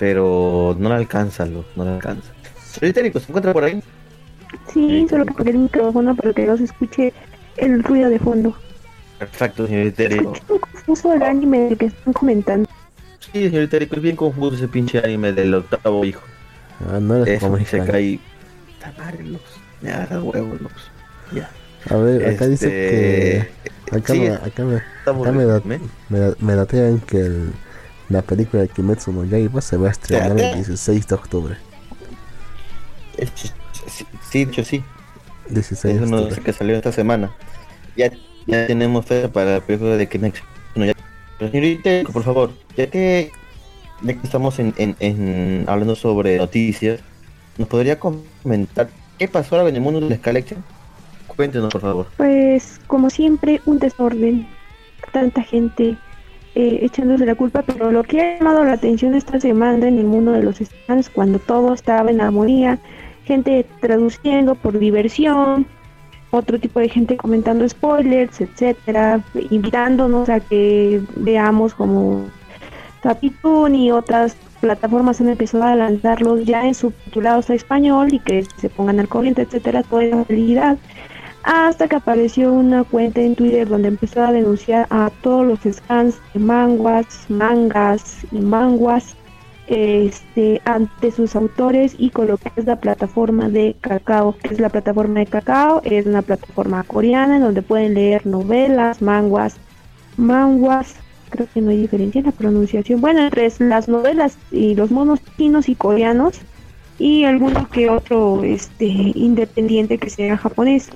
pero 0.00 0.74
no 0.78 0.88
le 0.88 0.94
alcanza, 0.96 1.44
lo, 1.46 1.64
no 1.76 1.84
le 1.84 1.90
alcanza. 1.90 2.32
Señorita 2.72 3.02
Nico, 3.02 3.20
¿se 3.20 3.26
encuentra 3.28 3.52
por 3.52 3.64
ahí? 3.64 3.82
Sí, 4.72 5.06
solo 5.08 5.26
que 5.26 5.32
apagué 5.32 5.50
el 5.50 5.58
micrófono 5.58 6.16
para 6.16 6.32
que 6.32 6.46
no 6.46 6.56
se 6.56 6.64
escuche 6.64 7.12
el 7.58 7.84
ruido 7.84 8.08
de 8.08 8.18
fondo. 8.18 8.56
Perfecto, 9.18 9.66
señorita 9.66 10.08
Nico. 10.08 10.32
Es 10.34 10.48
muy 10.48 10.58
confuso 10.58 11.12
el 11.12 11.22
anime 11.22 11.58
del 11.60 11.76
que 11.78 11.86
están 11.86 12.12
comentando. 12.14 12.68
Sí, 13.20 13.44
señorita 13.50 13.78
Nico, 13.78 13.96
es 13.96 14.02
bien 14.02 14.16
confuso 14.16 14.56
ese 14.56 14.68
pinche 14.68 14.98
anime 14.98 15.32
del 15.32 15.54
octavo 15.54 16.02
hijo. 16.04 16.22
Ah, 16.90 16.98
no 16.98 17.22
Eso 17.24 17.46
como 17.46 17.62
se 17.64 17.78
cae. 17.84 18.18
Lux. 19.22 19.42
Me 19.82 19.92
agarra 19.92 20.22
huevos. 20.22 20.60
Ya. 21.32 21.50
A 21.90 21.96
ver, 21.96 22.26
acá 22.34 22.46
dice 22.46 22.66
Este, 22.66 23.52
que. 23.90 23.96
Acá, 23.96 24.12
sí, 24.14 24.20
me, 24.20 24.28
acá, 24.30 24.64
me, 24.64 24.76
acá 24.76 25.32
me, 25.32 25.44
da- 25.44 25.62
me, 25.64 25.78
me 26.38 26.54
datean 26.54 27.00
que 27.00 27.18
el- 27.18 27.52
la 28.10 28.22
película 28.22 28.62
de 28.62 28.68
Kimetsu 28.68 29.12
no 29.12 29.24
Yaiba 29.24 29.60
se 29.62 29.76
va 29.76 29.88
a 29.88 29.90
estrenar 29.92 30.38
el 30.38 30.54
16 30.56 31.06
de 31.08 31.14
octubre. 31.14 31.56
Es- 33.16 33.54
Sí, 34.30 34.44
de 34.44 34.50
hecho 34.52 34.64
sí. 34.64 34.84
16 35.48 35.94
Es 35.94 36.00
de 36.00 36.06
uno 36.06 36.16
de 36.18 36.22
octubre. 36.24 36.36
los 36.36 36.44
que 36.44 36.52
salió 36.52 36.76
esta 36.76 36.92
semana. 36.92 37.30
Ya, 37.96 38.10
ya 38.46 38.66
tenemos 38.66 39.04
fecha 39.06 39.28
para 39.32 39.54
la 39.54 39.60
película 39.60 39.96
de 39.96 40.08
Kimetsu. 40.08 40.42
no 40.76 40.84
Yaiba. 40.84 41.00
Pero 41.38 41.50
señorita, 41.50 41.90
por 42.12 42.22
favor, 42.22 42.52
ya 42.76 42.88
que, 42.88 43.32
ya 44.02 44.12
que 44.14 44.20
estamos 44.22 44.58
en, 44.58 44.74
en- 44.76 44.96
en- 45.00 45.64
hablando 45.68 45.96
sobre 45.96 46.36
noticias, 46.36 47.00
¿nos 47.58 47.66
podría 47.68 47.98
comentar 47.98 48.90
qué 49.18 49.26
pasó 49.26 49.56
ahora 49.56 49.70
en 49.70 49.76
el 49.76 49.80
mundo 49.80 50.00
de 50.00 50.20
la? 50.20 50.56
Cuéntenos, 51.36 51.72
por 51.72 51.80
favor. 51.80 52.06
Pues, 52.16 52.80
como 52.86 53.08
siempre, 53.08 53.60
un 53.64 53.78
desorden. 53.78 54.46
Tanta 55.12 55.42
gente 55.42 55.96
eh, 56.54 56.80
echándose 56.82 57.26
la 57.26 57.34
culpa, 57.34 57.62
pero 57.62 57.90
lo 57.90 58.02
que 58.02 58.20
ha 58.20 58.38
llamado 58.38 58.64
la 58.64 58.72
atención 58.72 59.14
esta 59.14 59.38
semana 59.40 59.88
en 59.88 59.98
el 59.98 60.04
mundo 60.04 60.32
de 60.32 60.42
los 60.42 60.56
stands, 60.56 61.08
cuando 61.10 61.38
todo 61.38 61.74
estaba 61.74 62.10
en 62.10 62.20
armonía, 62.20 62.78
gente 63.24 63.64
traduciendo 63.80 64.54
por 64.54 64.78
diversión, 64.78 65.66
otro 66.30 66.58
tipo 66.58 66.80
de 66.80 66.88
gente 66.88 67.16
comentando 67.16 67.68
spoilers, 67.68 68.40
etcétera, 68.40 69.22
invitándonos 69.50 70.28
a 70.28 70.40
que 70.40 71.00
veamos 71.16 71.74
como 71.74 72.26
Capitún 73.02 73.74
y 73.74 73.90
otras 73.90 74.36
plataformas 74.60 75.20
han 75.20 75.30
empezado 75.30 75.64
a 75.64 75.74
lanzarlos 75.74 76.44
ya 76.44 76.66
en 76.66 76.74
subtitulados 76.74 77.48
a 77.48 77.54
español 77.54 78.12
y 78.12 78.18
que 78.18 78.44
se 78.58 78.68
pongan 78.68 79.00
al 79.00 79.08
corriente, 79.08 79.42
etcétera, 79.42 79.82
toda 79.82 80.04
esa 80.04 80.24
felicidad 80.24 80.76
hasta 81.42 81.88
que 81.88 81.96
apareció 81.96 82.52
una 82.52 82.84
cuenta 82.84 83.20
en 83.20 83.34
Twitter 83.34 83.68
donde 83.68 83.88
empezó 83.88 84.22
a 84.22 84.32
denunciar 84.32 84.86
a 84.90 85.10
todos 85.22 85.46
los 85.46 85.74
scans 85.74 86.16
de 86.34 86.40
manguas, 86.40 87.06
mangas 87.28 88.24
y 88.30 88.38
manguas 88.38 89.16
este, 89.66 90.60
ante 90.64 91.12
sus 91.12 91.36
autores 91.36 91.94
y 91.96 92.10
con 92.10 92.26
lo 92.26 92.36
que 92.36 92.50
es 92.56 92.64
la 92.64 92.80
plataforma 92.80 93.48
de 93.48 93.76
Cacao, 93.80 94.34
es 94.42 94.58
la 94.58 94.68
plataforma 94.68 95.20
de 95.20 95.26
Cacao, 95.26 95.80
es 95.84 96.06
una 96.06 96.22
plataforma 96.22 96.82
coreana 96.82 97.36
en 97.36 97.42
donde 97.42 97.62
pueden 97.62 97.94
leer 97.94 98.26
novelas, 98.26 99.00
manguas, 99.00 99.56
manguas, 100.16 100.96
creo 101.30 101.46
que 101.54 101.60
no 101.60 101.70
hay 101.70 101.76
diferencia 101.78 102.18
en 102.18 102.26
la 102.26 102.32
pronunciación, 102.32 103.00
bueno, 103.00 103.20
entre 103.20 103.50
las 103.60 103.88
novelas 103.88 104.36
y 104.50 104.74
los 104.74 104.90
monos 104.90 105.20
chinos 105.38 105.68
y 105.68 105.76
coreanos 105.76 106.40
y 106.98 107.24
alguno 107.24 107.68
que 107.70 107.88
otro 107.88 108.42
este 108.42 108.86
independiente 108.86 109.98
que 109.98 110.10
sea 110.10 110.36
japonés 110.36 110.90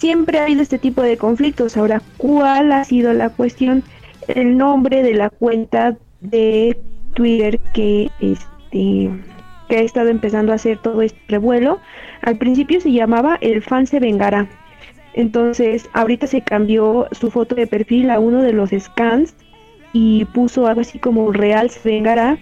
siempre 0.00 0.38
ha 0.38 0.44
habido 0.44 0.62
este 0.62 0.78
tipo 0.78 1.02
de 1.02 1.18
conflictos. 1.18 1.76
Ahora, 1.76 2.02
¿cuál 2.16 2.72
ha 2.72 2.84
sido 2.84 3.12
la 3.12 3.28
cuestión? 3.28 3.84
El 4.28 4.56
nombre 4.56 5.02
de 5.02 5.14
la 5.14 5.28
cuenta 5.28 5.96
de 6.20 6.76
Twitter 7.14 7.58
que 7.74 8.10
este 8.20 9.10
que 9.68 9.76
ha 9.76 9.82
estado 9.82 10.08
empezando 10.08 10.50
a 10.50 10.56
hacer 10.56 10.78
todo 10.78 11.02
este 11.02 11.20
revuelo. 11.28 11.78
Al 12.22 12.38
principio 12.38 12.80
se 12.80 12.90
llamaba 12.90 13.38
El 13.40 13.62
fan 13.62 13.86
se 13.86 14.00
vengará. 14.00 14.48
Entonces, 15.14 15.88
ahorita 15.92 16.26
se 16.26 16.42
cambió 16.42 17.06
su 17.12 17.30
foto 17.30 17.54
de 17.54 17.66
perfil 17.66 18.10
a 18.10 18.18
uno 18.18 18.42
de 18.42 18.52
los 18.52 18.70
scans 18.70 19.34
y 19.92 20.24
puso 20.26 20.66
algo 20.66 20.80
así 20.80 20.98
como 20.98 21.30
Real 21.32 21.70
se 21.70 21.88
vengará. 21.88 22.38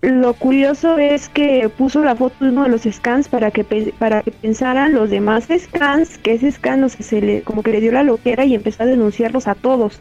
Lo 0.00 0.32
curioso 0.34 0.96
es 0.98 1.28
que 1.28 1.68
puso 1.76 2.04
la 2.04 2.14
foto 2.14 2.44
de 2.44 2.52
uno 2.52 2.62
de 2.62 2.68
los 2.68 2.82
scans 2.82 3.28
para 3.28 3.50
que 3.50 3.64
para 3.98 4.22
que 4.22 4.30
pensaran 4.30 4.94
los 4.94 5.10
demás 5.10 5.48
scans 5.58 6.18
que 6.18 6.34
ese 6.34 6.52
scan 6.52 6.80
no 6.82 6.88
sé, 6.88 7.02
se 7.02 7.20
le 7.20 7.42
como 7.42 7.64
que 7.64 7.72
le 7.72 7.80
dio 7.80 7.90
la 7.90 8.04
loquera 8.04 8.44
y 8.44 8.54
empezó 8.54 8.84
a 8.84 8.86
denunciarlos 8.86 9.48
a 9.48 9.56
todos. 9.56 10.00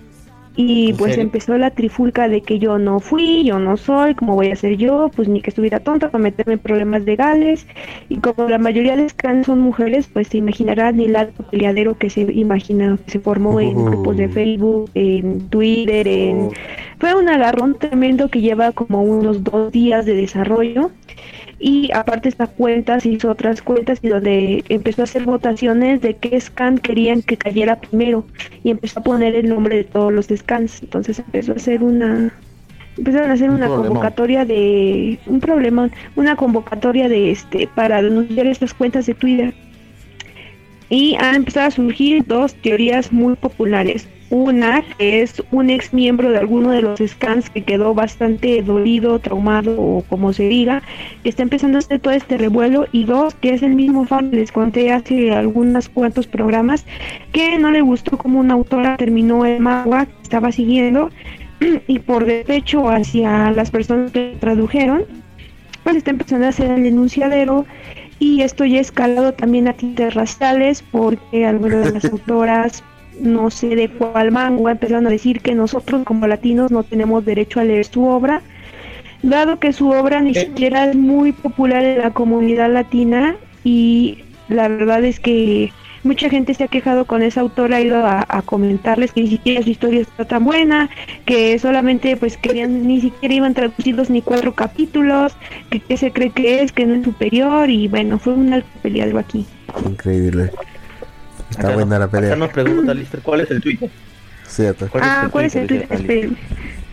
Y 0.55 0.89
¿En 0.89 0.97
pues 0.97 1.11
serio? 1.11 1.23
empezó 1.25 1.57
la 1.57 1.69
trifulca 1.71 2.27
de 2.27 2.41
que 2.41 2.57
yo 2.57 2.79
no 2.79 2.99
fui, 2.99 3.43
yo 3.43 3.59
no 3.59 3.77
soy, 3.77 4.15
¿cómo 4.15 4.33
voy 4.33 4.49
a 4.49 4.55
ser 4.55 4.75
yo? 4.77 5.09
Pues 5.15 5.27
ni 5.27 5.39
que 5.41 5.51
estuviera 5.51 5.79
tonta 5.79 6.09
para 6.09 6.23
meterme 6.23 6.53
en 6.53 6.59
problemas 6.59 7.03
legales. 7.03 7.67
Y 8.09 8.17
como 8.17 8.49
la 8.49 8.57
mayoría 8.57 8.95
de 8.95 9.07
scans 9.07 9.45
son 9.45 9.59
mujeres, 9.59 10.07
pues 10.11 10.29
se 10.29 10.37
imaginarán 10.39 10.99
el 10.99 11.15
alto 11.15 11.43
peleadero 11.51 11.95
que 11.95 12.09
se 12.09 12.21
imagina, 12.21 12.97
que 13.05 13.11
se 13.11 13.19
formó 13.19 13.59
en 13.59 13.85
grupos 13.85 14.17
de. 14.17 14.29
Facebook, 14.29 14.89
en 14.95 15.47
Twitter, 15.49 16.07
en 16.07 16.49
Oh, 16.49 16.51
fue 16.99 17.15
un 17.15 17.29
agarrón 17.29 17.77
tremendo 17.77 18.29
que 18.29 18.41
lleva 18.41 18.71
como 18.71 19.03
unos 19.03 19.43
dos 19.43 19.71
días 19.71 20.05
de 20.05 20.15
desarrollo 20.15 20.91
y 21.59 21.91
aparte 21.91 22.29
esta 22.29 22.47
cuenta 22.47 22.99
se 22.99 23.09
hizo 23.09 23.31
otras 23.31 23.61
cuentas 23.61 23.99
y 24.01 24.09
donde 24.09 24.63
empezó 24.69 25.01
a 25.01 25.05
hacer 25.05 25.23
votaciones 25.23 26.01
de 26.01 26.15
qué 26.15 26.39
scan 26.39 26.77
querían 26.77 27.21
que 27.21 27.37
cayera 27.37 27.77
primero 27.77 28.25
y 28.63 28.71
empezó 28.71 28.99
a 28.99 29.03
poner 29.03 29.35
el 29.35 29.49
nombre 29.49 29.77
de 29.77 29.83
todos 29.83 30.13
los 30.13 30.27
scans 30.27 30.81
entonces 30.83 31.19
empezó 31.19 31.53
a 31.53 31.55
hacer 31.55 31.83
una 31.83 32.31
empezaron 32.97 33.29
a 33.29 33.33
hacer 33.33 33.49
Un 33.49 33.55
una 33.57 33.65
problemón. 33.65 33.87
convocatoria 33.87 34.45
de 34.45 35.19
un 35.25 35.39
problema 35.39 35.89
una 36.15 36.35
convocatoria 36.35 37.09
de 37.09 37.31
este 37.31 37.67
para 37.73 38.01
denunciar 38.01 38.47
estas 38.47 38.73
cuentas 38.73 39.05
de 39.05 39.13
Twitter 39.13 39.53
y 40.89 41.15
han 41.19 41.35
empezado 41.35 41.67
a 41.67 41.71
surgir 41.71 42.25
dos 42.25 42.55
teorías 42.55 43.11
muy 43.11 43.35
populares. 43.35 44.07
Una 44.29 44.81
que 44.81 45.21
es 45.21 45.41
un 45.51 45.69
ex 45.69 45.93
miembro 45.93 46.29
de 46.29 46.37
alguno 46.37 46.71
de 46.71 46.81
los 46.81 46.99
scans 46.99 47.49
que 47.49 47.63
quedó 47.63 47.93
bastante 47.93 48.61
dolido, 48.61 49.19
traumado 49.19 49.79
o 49.79 50.03
como 50.09 50.33
se 50.33 50.49
diga, 50.49 50.83
que 51.23 51.29
está 51.29 51.43
empezando 51.43 51.77
a 51.77 51.79
hacer 51.79 51.99
todo 51.99 52.13
este 52.13 52.37
revuelo. 52.37 52.87
Y 52.91 53.05
dos, 53.05 53.35
que 53.35 53.51
es 53.51 53.63
el 53.63 53.75
mismo 53.75 54.05
fan 54.05 54.31
que 54.31 54.37
les 54.37 54.51
conté 54.51 54.91
hace 54.91 55.31
algunos 55.31 55.87
cuantos 55.89 56.27
programas, 56.27 56.85
que 57.31 57.57
no 57.57 57.71
le 57.71 57.81
gustó 57.81 58.17
como 58.17 58.39
una 58.39 58.55
autora 58.55 58.97
terminó 58.97 59.45
el 59.45 59.59
manga 59.59 60.05
que 60.05 60.23
estaba 60.23 60.51
siguiendo 60.51 61.09
y 61.87 61.99
por 61.99 62.25
despecho 62.25 62.89
hacia 62.89 63.51
las 63.51 63.71
personas 63.71 64.11
que 64.11 64.35
tradujeron, 64.39 65.05
pues 65.83 65.95
está 65.95 66.11
empezando 66.11 66.45
a 66.45 66.49
hacer 66.49 66.71
el 66.71 66.83
denunciadero 66.83 67.65
y 68.19 68.41
esto 68.41 68.65
ya 68.65 68.79
ha 68.79 68.81
escalado 68.81 69.33
también 69.33 69.67
a 69.67 69.73
tintes 69.73 70.13
raciales 70.13 70.83
porque 70.91 71.45
algunas 71.45 71.85
de 71.85 71.91
las 71.93 72.05
autoras, 72.11 72.83
no 73.21 73.49
sé 73.49 73.75
de 73.75 73.89
cuál 73.89 74.31
manga, 74.31 74.71
empezaron 74.71 75.07
a 75.07 75.09
decir 75.09 75.41
que 75.41 75.55
nosotros 75.55 76.03
como 76.05 76.27
latinos 76.27 76.71
no 76.71 76.83
tenemos 76.83 77.25
derecho 77.25 77.59
a 77.59 77.63
leer 77.63 77.85
su 77.85 78.05
obra, 78.05 78.41
dado 79.23 79.59
que 79.59 79.73
su 79.73 79.89
obra 79.89 80.21
ni 80.21 80.31
Eh. 80.31 80.41
siquiera 80.41 80.89
es 80.89 80.95
muy 80.95 81.31
popular 81.31 81.83
en 81.83 81.99
la 81.99 82.11
comunidad 82.11 82.71
latina 82.71 83.35
y 83.63 84.19
la 84.49 84.67
verdad 84.67 85.03
es 85.03 85.19
que 85.19 85.71
mucha 86.03 86.29
gente 86.29 86.53
se 86.53 86.63
ha 86.63 86.67
quejado 86.69 87.03
con 87.05 87.21
esa 87.21 87.41
autora, 87.41 87.77
ha 87.77 87.81
ido 87.81 88.05
a, 88.05 88.23
a 88.29 88.41
comentarles 88.41 89.11
que 89.11 89.21
ni 89.23 89.27
siquiera 89.27 89.61
su 89.61 89.71
historia 89.71 90.01
está 90.01 90.23
tan 90.23 90.45
buena, 90.45 90.89
que 91.25 91.57
solamente 91.59 92.15
pues 92.15 92.37
querían, 92.37 92.87
ni 92.87 93.01
siquiera 93.01 93.33
iban 93.35 93.53
traducidos 93.53 94.09
ni 94.09 94.21
cuatro 94.21 94.53
capítulos, 94.53 95.35
que 95.69 95.81
qué 95.81 95.97
se 95.97 96.11
cree 96.13 96.29
que 96.29 96.61
es, 96.61 96.71
que 96.71 96.85
no 96.85 96.93
es 96.95 97.03
superior 97.03 97.69
y 97.69 97.89
bueno, 97.89 98.19
fue 98.19 98.33
un 98.33 98.53
alto 98.53 98.69
peleado 98.81 99.17
aquí. 99.19 99.45
Increíble. 99.85 100.51
Está 101.49 101.67
acá 101.67 101.75
buena 101.75 101.95
no- 101.95 101.99
la 101.99 102.07
pelea. 102.07 102.29
Acá 102.31 102.35
nos 102.37 102.49
pregunta 102.49 102.93
Lister 102.93 103.21
cuál 103.21 103.41
es 103.41 103.51
el 103.51 103.61
Twitter. 103.61 103.89
Cierto. 104.45 104.87
¿Cuál 104.89 105.03
ah, 105.05 105.27
¿cuál 105.31 105.45
es 105.45 105.55
el 105.55 105.67
Twitter 105.67 105.87
Esperen, 105.89 106.37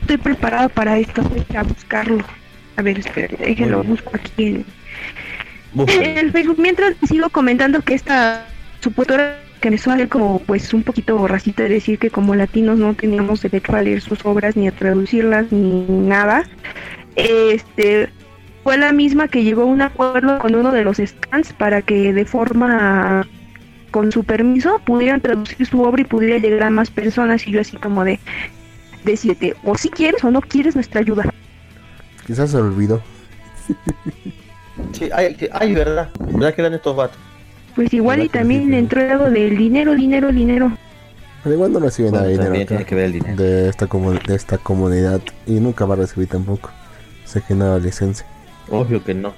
estoy 0.01 0.17
preparado 0.17 0.69
para 0.69 0.99
esto, 0.99 1.23
voy 1.23 1.45
a 1.57 1.63
buscarlo. 1.63 2.25
A 2.77 2.83
ver, 2.83 2.99
esperen, 2.99 3.37
déjenlo, 3.39 3.85
busco 3.85 4.11
aquí 4.15 4.65
en, 5.77 6.19
el 6.19 6.33
Facebook. 6.33 6.59
Mientras 6.59 6.95
sigo 7.09 7.29
comentando 7.31 7.81
que 7.81 7.95
esta 7.95 8.47
supuesta 8.81 9.39
que 9.61 9.71
me 9.71 9.79
suena 9.79 10.07
como 10.09 10.41
pues 10.41 10.75
un 10.75 10.83
poquito 10.83 11.27
racista 11.27 11.63
decir 11.63 11.99
que 11.99 12.11
como 12.11 12.35
latinos 12.35 12.79
no 12.79 12.93
teníamos 12.95 13.41
derecho 13.41 13.75
a 13.75 13.81
leer 13.81 14.03
sus 14.03 14.25
obras 14.27 14.57
ni 14.57 14.69
a 14.69 14.73
traducirlas 14.73 15.51
ni 15.53 15.87
nada. 15.89 16.45
Este 17.17 18.11
fue 18.63 18.77
la 18.77 18.93
misma 18.93 19.29
que 19.29 19.43
llegó 19.43 19.63
a 19.63 19.67
un 19.67 19.83
acuerdo 19.83 20.39
con 20.39 20.55
uno 20.55 20.73
de 20.73 20.85
los 20.85 20.99
stands 20.99 21.53
para 21.53 21.81
que 21.81 22.13
de 22.13 22.25
forma 22.25 23.27
con 23.95 24.11
su 24.11 24.25
permiso 24.25 24.81
pudieran 24.85 25.21
traducir 25.21 25.65
su 25.69 25.81
obra 25.81 26.01
y 26.03 26.05
pudiera 26.05 26.39
llegar 26.39 26.65
a 26.65 26.71
más 26.71 26.91
personas 26.91 27.47
y 27.47 27.53
yo 27.53 27.61
así 27.61 27.77
como 27.77 28.03
de 28.03 28.19
decirte 29.05 29.55
o 29.63 29.79
si 29.79 29.89
quieres 29.89 30.25
o 30.25 30.33
no 30.33 30.41
quieres 30.41 30.75
nuestra 30.75 31.01
ayuda. 31.01 31.33
Quizás 32.27 32.51
se 32.51 32.57
olvidó. 32.57 33.01
Sí, 34.91 35.09
ay, 35.15 35.37
sí, 35.39 35.49
ay, 35.53 35.75
verdad. 35.75 36.11
¿Verdad 36.19 36.55
que 36.57 36.63
eran 36.63 36.75
estos 36.75 36.97
vatos? 36.97 37.17
Pues 37.77 37.95
igual 37.95 38.19
y 38.19 38.23
¿Verdad 38.23 38.33
que 38.33 38.39
también 38.41 38.71
le 38.73 38.79
entró 38.81 39.01
algo 39.01 39.31
del 39.31 39.57
dinero, 39.57 39.95
dinero, 39.95 40.33
dinero. 40.33 40.77
Pero 41.45 41.55
igual 41.55 41.73
no 41.73 41.79
recibe 41.79 42.11
nada 42.11 42.25
de 42.25 42.35
Bueno, 42.35 42.51
dinero 42.51 42.69
tiene 42.69 42.85
que 42.87 42.95
ver 42.97 43.05
el 43.05 43.13
dinero. 43.13 43.37
de 43.37 43.69
esta, 43.69 43.87
de 43.87 44.35
esta 44.35 44.59
comunidad 44.59 45.21
y 45.47 45.53
nunca 45.53 45.85
va 45.85 45.95
a 45.95 45.99
recibir 45.99 46.29
tampoco. 46.29 46.69
Sé 47.27 47.43
que 47.47 47.55
no 47.55 47.71
da 47.71 47.79
licencia. 47.79 48.27
Obvio 48.71 49.05
que 49.05 49.15
no. 49.15 49.35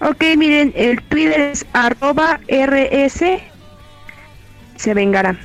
Ok, 0.00 0.24
miren, 0.38 0.72
el 0.74 1.02
Twitter 1.02 1.38
es 1.42 1.66
arroba 1.74 2.40
rs 2.48 3.49
se 4.80 4.94
vengará. 4.94 5.36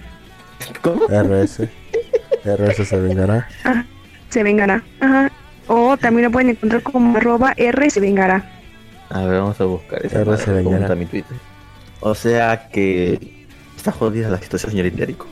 ¿Cómo? 0.82 1.08
RS. 1.08 1.68
RS 2.46 2.88
se 2.88 2.98
vengará. 2.98 3.48
Ajá, 3.66 3.86
se 4.30 4.44
vengará. 4.44 4.82
Ajá. 5.02 5.30
O 5.68 5.98
también 5.98 6.26
lo 6.26 6.32
pueden 6.32 6.52
encontrar 6.52 6.82
como 6.84 7.18
arroba 7.18 7.54
r 7.58 7.90
se 7.90 8.00
vengará. 8.00 8.50
A 9.10 9.26
ver, 9.26 9.42
vamos 9.42 9.60
a 9.60 9.66
buscar 9.66 10.06
esa 10.06 10.24
madre, 10.24 10.38
se 10.38 10.52
vengará. 10.52 10.64
¿cómo 10.64 10.78
está 10.78 10.96
mi 10.96 11.06
Twitter? 11.06 11.38
O 12.00 12.16
sea 12.16 12.70
que 12.70 13.46
está 13.76 13.92
jodida 13.92 14.30
la 14.30 14.40
situación, 14.40 14.72
señorita 14.72 15.04
Erico. 15.04 15.28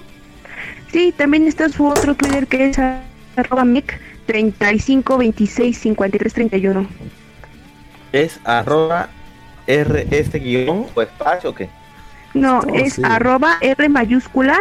Sí, 0.91 1.13
también 1.15 1.47
está 1.47 1.69
su 1.69 1.87
otro 1.87 2.13
Twitter 2.13 2.45
que 2.47 2.69
es 2.69 2.77
arroba 3.37 3.63
mic 3.63 3.99
35 4.25 5.17
26 5.17 5.77
53 5.77 6.33
31. 6.33 6.87
Es 8.11 8.39
arroba 8.43 9.07
rs 9.65 10.33
guion 10.33 10.87
o 10.93 11.01
espacio 11.01 11.51
o 11.51 11.55
qué? 11.55 11.69
No, 12.33 12.59
Oh, 12.67 12.73
es 12.73 12.93
sí. 12.93 13.01
arroba 13.03 13.57
r 13.61 13.89
mayúscula 13.89 14.59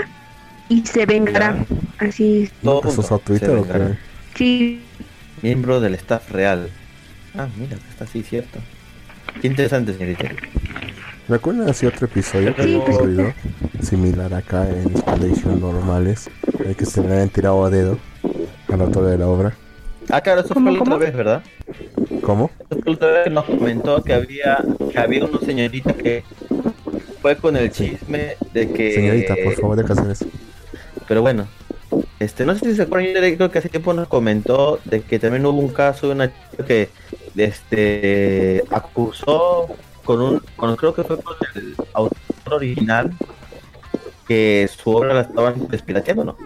y 0.68 0.84
se 0.86 1.06
vengará. 1.06 1.64
Así 1.98 2.44
es. 2.44 2.52
Todo 2.62 2.76
¿No 2.76 2.80
pasó 2.80 3.02
junto, 3.02 3.14
a 3.14 3.18
Twitter 3.18 3.50
o 3.56 3.64
qué? 3.66 3.98
Sí, 4.34 4.80
Miembro 5.42 5.80
del 5.80 5.94
staff 5.94 6.30
real. 6.30 6.70
Ah, 7.36 7.48
mira, 7.56 7.76
está 7.90 8.04
así, 8.04 8.22
cierto. 8.22 8.58
Qué 9.40 9.46
interesante, 9.48 9.92
señorita. 9.94 10.26
Erico. 10.26 10.46
¿Recuerdan 11.28 11.68
así 11.68 11.86
otro 11.86 12.06
episodio 12.06 12.54
que 12.54 12.62
Sí, 12.62 12.74
había 12.74 12.84
pues, 12.84 12.96
ocurrido? 12.96 13.32
Similar 13.80 14.34
acá 14.34 14.68
en 14.68 14.90
Expedition 14.90 15.60
normales. 15.60 16.30
El 16.64 16.76
que 16.76 16.84
se 16.86 17.00
le 17.02 17.12
habían 17.12 17.28
tirado 17.30 17.64
a 17.64 17.70
dedo 17.70 17.98
al 18.68 18.80
autor 18.80 19.06
de 19.06 19.18
la 19.18 19.26
obra. 19.28 19.52
Ah, 20.10 20.20
claro, 20.20 20.40
eso 20.40 20.54
fue 20.54 20.62
¿Cómo, 20.62 20.70
la 20.72 20.82
otra 20.82 20.96
vez, 20.96 21.14
¿verdad? 21.14 21.42
¿Cómo? 22.22 22.50
Eso 22.70 22.80
fue 22.82 22.82
la 22.84 22.92
otra 22.92 23.10
vez 23.12 23.24
que 23.24 23.30
nos 23.30 23.44
comentó 23.44 24.02
que 24.02 24.14
había, 24.14 24.58
que 24.90 24.98
había 24.98 25.24
una 25.24 25.40
señorita 25.40 25.92
que 25.94 26.24
fue 27.22 27.36
con 27.36 27.56
el 27.56 27.70
chisme 27.70 28.36
de 28.52 28.70
que... 28.72 28.92
Señorita, 28.94 29.34
por 29.42 29.54
favor, 29.54 29.76
deja 29.78 29.92
hacer 29.94 30.10
eso. 30.10 30.26
Pero 31.08 31.22
bueno, 31.22 31.46
este, 32.18 32.44
no 32.44 32.54
sé 32.54 32.66
si 32.70 32.74
se 32.76 32.82
acuerdan, 32.82 33.14
yo 33.30 33.36
creo 33.36 33.50
que 33.50 33.58
hace 33.58 33.68
tiempo 33.68 33.92
nos 33.94 34.08
comentó 34.08 34.78
de 34.84 35.00
que 35.02 35.18
también 35.18 35.46
hubo 35.46 35.58
un 35.58 35.68
caso 35.72 36.08
de 36.08 36.12
una 36.14 36.28
chica 36.50 36.64
que 36.66 36.88
este 37.36 38.62
acusó 38.70 39.68
con 40.04 40.20
un, 40.20 40.42
con, 40.56 40.74
creo 40.76 40.94
que 40.94 41.04
fue 41.04 41.20
con 41.22 41.36
el 41.54 41.74
autor 41.94 42.54
original 42.54 43.12
que 44.26 44.68
su 44.74 44.90
obra 44.90 45.14
la 45.14 45.20
estaban 45.22 45.68
despirateando, 45.68 46.24
¿no? 46.24 46.36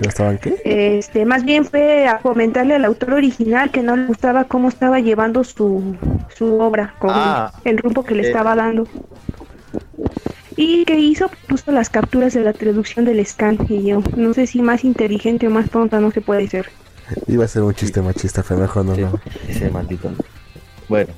¿Ya 0.00 0.08
estaban 0.10 0.38
qué? 0.38 0.60
Este, 0.64 1.24
más 1.24 1.44
bien 1.44 1.64
fue 1.64 2.06
a 2.06 2.18
comentarle 2.18 2.74
al 2.74 2.84
autor 2.84 3.14
original 3.14 3.70
que 3.70 3.82
no 3.82 3.96
le 3.96 4.06
gustaba 4.06 4.44
cómo 4.44 4.68
estaba 4.68 5.00
llevando 5.00 5.42
su, 5.42 5.96
su 6.36 6.58
obra, 6.60 6.94
con 6.98 7.10
Ah. 7.14 7.52
el 7.64 7.78
rumbo 7.78 8.04
que 8.04 8.14
le 8.14 8.24
Eh. 8.24 8.26
estaba 8.26 8.54
dando. 8.54 8.86
Y 10.56 10.84
que 10.86 10.98
hizo, 10.98 11.30
puso 11.48 11.70
las 11.72 11.90
capturas 11.90 12.32
de 12.34 12.40
la 12.40 12.52
traducción 12.54 13.04
del 13.04 13.24
scan 13.26 13.58
y 13.68 13.82
yo, 13.84 14.02
no 14.16 14.32
sé 14.32 14.46
si 14.46 14.62
más 14.62 14.84
inteligente 14.84 15.46
o 15.48 15.50
más 15.50 15.68
tonta 15.70 16.00
no 16.00 16.10
se 16.10 16.20
puede 16.22 16.48
ser. 16.48 16.70
Iba 17.26 17.44
a 17.44 17.48
ser 17.48 17.62
un 17.62 17.74
chiste 17.74 18.00
machista, 18.02 18.42
pero 18.46 18.60
mejor 18.60 18.84
no, 18.86 18.94
Sí, 18.94 19.00
no. 19.02 19.20
Ese 19.48 19.70
maldito. 19.70 20.10
Bueno, 20.88 21.12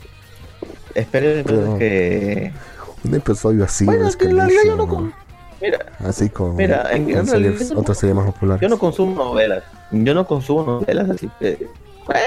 esperen 0.94 1.38
entonces 1.38 1.64
Pero- 1.66 1.78
que... 1.78 2.52
Un 3.04 3.14
episodio 3.14 3.62
así, 3.64 3.84
Bueno, 3.84 4.08
es 4.08 4.16
que 4.16 4.24
en 4.26 4.36
realidad 4.36 4.62
yo 4.66 4.76
no... 4.76 4.88
Con- 4.88 5.14
Mira, 5.60 5.78
Así 6.00 6.28
con, 6.30 6.56
Mira, 6.56 6.90
en- 6.92 7.08
en 7.10 7.26
series- 7.26 7.30
realidad 7.30 7.60
yo 7.68 7.74
no- 7.74 7.80
otras 7.80 7.98
series 7.98 8.16
más 8.16 8.26
populares. 8.26 8.60
yo 8.60 8.68
no 8.68 8.78
consumo 8.78 9.14
novelas. 9.24 9.62
Yo 9.92 10.14
no 10.14 10.26
consumo 10.26 10.64
novelas, 10.64 11.10
así 11.10 11.30
que... 11.38 11.68
Bueno, 12.06 12.20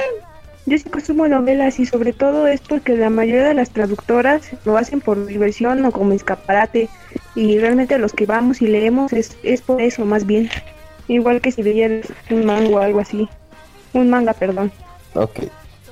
Yo 0.67 0.77
sí 0.77 0.83
consumo 0.89 1.27
novelas 1.27 1.79
y 1.79 1.85
sobre 1.85 2.13
todo 2.13 2.45
es 2.47 2.61
porque 2.61 2.95
la 2.95 3.09
mayoría 3.09 3.43
de 3.45 3.53
las 3.55 3.71
traductoras 3.71 4.43
lo 4.63 4.77
hacen 4.77 5.01
por 5.01 5.25
diversión 5.25 5.83
o 5.85 5.91
como 5.91 6.13
escaparate 6.13 6.87
y 7.35 7.57
realmente 7.57 7.97
los 7.97 8.13
que 8.13 8.25
vamos 8.27 8.61
y 8.61 8.67
leemos 8.67 9.11
es, 9.11 9.35
es 9.43 9.61
por 9.61 9.81
eso 9.81 10.05
más 10.05 10.25
bien. 10.25 10.49
Igual 11.07 11.41
que 11.41 11.51
si 11.51 11.63
leyeras 11.63 12.07
un 12.29 12.45
manga 12.45 12.69
o 12.69 12.79
algo 12.79 12.99
así. 12.99 13.27
Un 13.93 14.09
manga, 14.09 14.33
perdón. 14.33 14.71
Ok. 15.15 15.39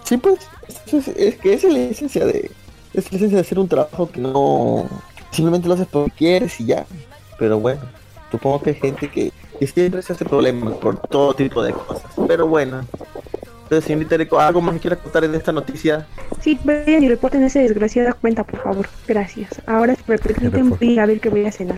Sí, 0.03 0.17
pues, 0.17 0.39
es, 0.93 1.07
es- 1.09 1.35
que 1.35 1.53
es 1.53 1.63
la 1.63 1.79
esencia 1.79 2.25
de... 2.25 2.51
Es 2.93 3.11
la 3.11 3.17
esencia 3.17 3.35
de 3.37 3.41
hacer 3.41 3.59
un 3.59 3.67
trabajo 3.67 4.09
que 4.09 4.21
no... 4.21 4.87
Simplemente 5.31 5.67
lo 5.67 5.73
haces 5.73 5.87
porque 5.91 6.11
quieres 6.11 6.59
y 6.61 6.67
ya. 6.67 6.85
Pero 7.37 7.59
bueno, 7.59 7.81
supongo 8.31 8.61
que 8.61 8.69
hay 8.71 8.75
gente 8.77 9.09
que, 9.09 9.31
que 9.59 9.67
siempre 9.67 10.01
se 10.03 10.13
hace 10.13 10.25
problemas 10.25 10.73
por 10.75 10.97
todo 10.99 11.33
tipo 11.33 11.61
de 11.63 11.73
cosas. 11.73 12.11
Pero 12.27 12.47
bueno. 12.47 12.81
Entonces, 13.69 13.85
señorita 13.85 14.15
Erico, 14.15 14.39
¿algo 14.39 14.61
más 14.61 14.73
que 14.73 14.79
quiera 14.81 14.95
contar 14.95 15.23
en 15.25 15.35
esta 15.35 15.51
noticia? 15.51 16.07
Sí, 16.41 16.59
vayan 16.63 17.03
y 17.03 17.07
reporten 17.09 17.43
esa 17.43 17.59
desgraciada 17.59 18.13
cuenta, 18.13 18.43
por 18.43 18.63
favor. 18.63 18.89
Gracias. 19.07 19.61
Ahora 19.67 19.93
se 19.95 20.01
Reporte. 20.17 20.63
voy 20.63 20.97
a 20.97 21.05
ver 21.05 21.19
que 21.19 21.29
voy 21.29 21.45
a 21.45 21.51
cenar. 21.51 21.77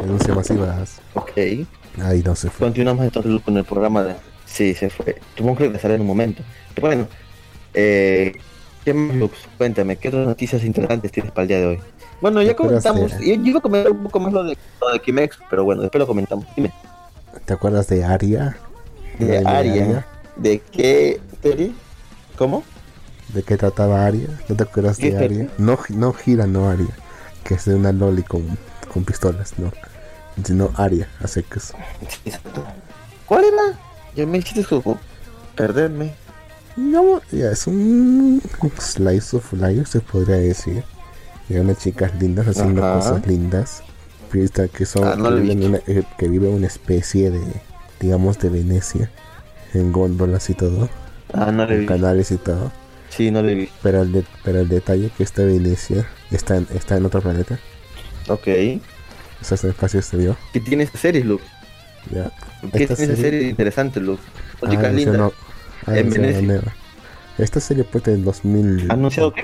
Denuncias 0.00 0.36
masivas. 0.36 1.00
Ok. 1.14 1.32
Ahí 2.00 2.22
no 2.24 2.36
se 2.36 2.48
fue. 2.48 2.68
Continuamos 2.68 3.04
entonces 3.04 3.42
con 3.42 3.56
el 3.56 3.64
programa 3.64 4.04
de... 4.04 4.14
Sí, 4.46 4.72
se 4.74 4.88
fue. 4.88 5.16
Supongo 5.36 5.56
que 5.58 5.64
regresará 5.64 5.94
en 5.94 6.02
un 6.02 6.06
momento. 6.06 6.44
Bueno, 6.80 7.08
eh, 7.74 8.32
¿qué 8.84 8.94
más, 8.94 9.16
Lux? 9.16 9.36
Cuéntame, 9.58 9.96
¿qué 9.96 10.08
otras 10.10 10.28
noticias 10.28 10.62
interesantes 10.62 11.10
tienes 11.10 11.32
para 11.32 11.42
el 11.42 11.48
día 11.48 11.58
de 11.58 11.66
hoy? 11.66 11.80
Bueno, 12.20 12.40
ya 12.40 12.46
¿Te 12.48 12.52
acuerdas 12.52 12.84
comentamos, 12.84 13.18
de- 13.18 13.26
yo, 13.36 13.42
yo 13.42 13.50
iba 13.50 13.58
a 13.58 13.62
comentar 13.62 13.90
un 13.90 14.04
poco 14.04 14.20
más 14.20 14.32
lo 14.32 14.44
de, 14.44 14.56
lo 14.80 14.92
de 14.92 15.00
Kimex, 15.00 15.38
pero 15.50 15.64
bueno, 15.64 15.82
después 15.82 15.98
lo 15.98 16.06
comentamos. 16.06 16.46
Dime, 16.54 16.70
¿Te 17.44 17.52
acuerdas 17.52 17.88
de 17.88 18.04
Aria? 18.04 18.56
de 19.18 19.40
La 19.42 19.58
Aria, 19.58 20.06
¿de 20.42 20.60
qué 20.72 21.20
serie? 21.42 21.72
¿Cómo? 22.36 22.62
¿De 23.34 23.42
qué 23.42 23.56
trataba 23.56 24.06
Aria? 24.06 24.28
¿No 24.48 24.56
te 24.56 24.64
acuerdas 24.64 24.98
¿Qué 24.98 25.12
de 25.12 25.18
serie? 25.18 25.42
Aria? 25.42 25.54
No, 25.58 25.78
no 25.90 26.12
gira, 26.12 26.46
no 26.46 26.68
Aria. 26.68 26.88
Que 27.44 27.54
es 27.54 27.64
de 27.64 27.74
una 27.74 27.92
loli 27.92 28.22
con, 28.22 28.58
con 28.92 29.04
pistolas, 29.04 29.58
no. 29.58 29.72
Sino 30.44 30.70
Aria, 30.76 31.08
a 31.22 31.26
secas. 31.28 31.72
¿Cuál 33.26 33.44
era? 33.44 33.78
Ya 34.16 34.26
me 34.26 34.38
hiciste 34.38 34.64
como 34.64 34.98
perderme. 35.54 36.14
Digamos, 36.76 37.22
ya 37.30 37.50
es 37.50 37.66
un 37.66 38.40
slice 38.78 39.36
of 39.36 39.52
life, 39.52 39.84
se 39.86 40.00
podría 40.00 40.36
decir. 40.36 40.82
Y 41.48 41.56
unas 41.56 41.78
chicas 41.78 42.12
lindas 42.20 42.46
haciendo 42.48 42.84
Ajá. 42.84 42.94
cosas 42.98 43.26
lindas. 43.26 43.82
Que 44.30 44.86
son 44.86 45.04
Ah, 45.08 45.16
no 45.16 45.28
que, 45.28 45.40
viven 45.40 45.62
en 45.62 45.72
visto. 45.72 45.90
una, 45.90 45.98
eh, 46.00 46.04
que 46.16 46.28
vive 46.28 46.48
una 46.48 46.68
especie 46.68 47.30
de, 47.30 47.42
digamos, 47.98 48.38
de 48.38 48.48
Venecia. 48.48 49.10
En 49.74 49.92
góndolas 49.92 50.50
y 50.50 50.54
todo. 50.54 50.88
Ah, 51.32 51.50
no 51.52 51.64
le 51.66 51.74
En 51.74 51.80
vi. 51.82 51.86
canales 51.86 52.30
y 52.30 52.36
todo. 52.36 52.72
Sí, 53.08 53.30
no 53.30 53.42
le 53.42 53.54
vi. 53.54 53.68
Pero 53.82 54.02
el, 54.02 54.12
de- 54.12 54.24
pero 54.44 54.60
el 54.60 54.68
detalle 54.68 55.10
que 55.16 55.22
esta 55.22 55.42
Venecia 55.42 56.06
está 56.30 56.56
en, 56.56 56.66
está 56.74 56.96
en 56.96 57.06
otro 57.06 57.20
planeta. 57.20 57.58
Ok. 58.28 58.48
O 59.40 59.44
sea, 59.44 59.54
es 59.54 59.64
el 59.64 59.70
espacio 59.70 60.00
exterior. 60.00 60.36
¿Qué 60.52 60.60
tiene 60.60 60.84
esa 60.84 60.98
serie, 60.98 61.24
Luke? 61.24 61.44
Ya. 62.10 62.30
¿Qué 62.72 62.82
Esta 62.82 62.94
tiene 62.96 63.12
esa 63.14 63.22
serie- 63.22 63.38
serie 63.40 63.48
interesante, 63.50 64.00
Luke? 64.00 64.22
Ah, 64.62 64.70
chicas 64.70 64.92
lindas. 64.94 65.16
no- 65.18 65.32
ah, 65.86 65.96
en 65.98 66.10
Venecia. 66.10 66.62
Esta 67.38 67.58
serie 67.60 67.84
pues 67.84 68.06
en 68.08 68.22
2000, 68.24 68.90
¿Anunciado 68.90 69.32
qué? 69.32 69.42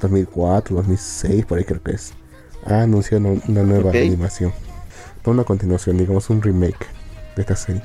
2004, 0.00 0.76
2006, 0.76 1.46
por 1.46 1.58
ahí 1.58 1.64
creo 1.64 1.82
que 1.82 1.92
es. 1.92 2.12
Ha 2.66 2.82
anunciado 2.82 3.24
una, 3.48 3.62
nueva 3.62 3.90
Ok. 3.90 3.96
animación. 3.96 4.52
Una 5.24 5.44
continuación, 5.44 5.96
digamos 5.96 6.28
un 6.30 6.42
remake 6.42 6.86
de 7.36 7.42
esta 7.42 7.56
serie. 7.56 7.82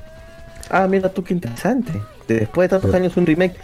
Ah, 0.70 0.88
mira 0.88 1.10
tú, 1.10 1.24
qué 1.24 1.34
interesante. 1.34 1.92
De- 2.28 2.40
Después 2.42 2.70
de 2.70 2.78
tantos 2.78 2.94
años, 2.96 3.16
un 3.18 3.26
remake. 3.26 3.56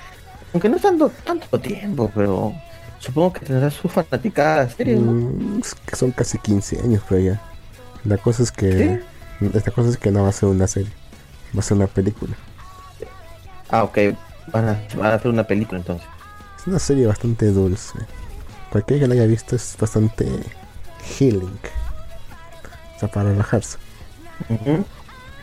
Aunque 0.54 0.70
no 0.70 0.78
tanto, 0.78 1.12
tanto 1.26 1.60
tiempo, 1.60 2.12
pero 2.14 2.54
supongo 3.00 3.34
que 3.34 3.46
tendrá 3.46 3.70
su 3.72 3.90
fanaticada 3.90 4.70
serie, 4.70 4.96
¿no? 4.96 5.12
Mm, 5.12 5.60
es 5.62 5.76
que 5.76 5.96
son 5.96 6.12
casi 6.12 6.38
15 6.38 6.80
años, 6.80 7.02
pero 7.10 7.22
ya. 7.22 7.42
La 8.06 8.18
cosa 8.18 8.44
es 8.44 8.52
que. 8.52 9.02
La 9.42 9.62
cosa 9.72 9.90
es 9.90 9.98
que 9.98 10.12
no 10.12 10.24
va 10.24 10.30
a 10.30 10.32
ser 10.32 10.50
una 10.50 10.68
serie, 10.68 10.92
va 11.56 11.60
a 11.60 11.64
ser 11.64 11.76
una 11.78 11.88
película. 11.88 12.34
Ah, 13.70 13.84
ok. 13.84 13.98
Van 14.52 14.70
a, 14.70 14.82
van 14.96 15.12
a 15.12 15.16
hacer 15.16 15.32
una 15.32 15.44
película 15.46 15.80
entonces. 15.80 16.08
Es 16.60 16.68
una 16.68 16.80
serie 16.80 17.08
bastante 17.08 17.48
dulce. 17.48 17.98
Cualquiera 18.72 19.02
que 19.02 19.08
la 19.08 19.14
haya 19.16 19.26
visto 19.26 19.56
es 19.56 19.76
bastante 19.80 20.28
healing. 21.18 21.60
hasta 22.94 23.08
para 23.08 23.30
relajarse. 23.30 23.78
Ujú. 24.50 24.86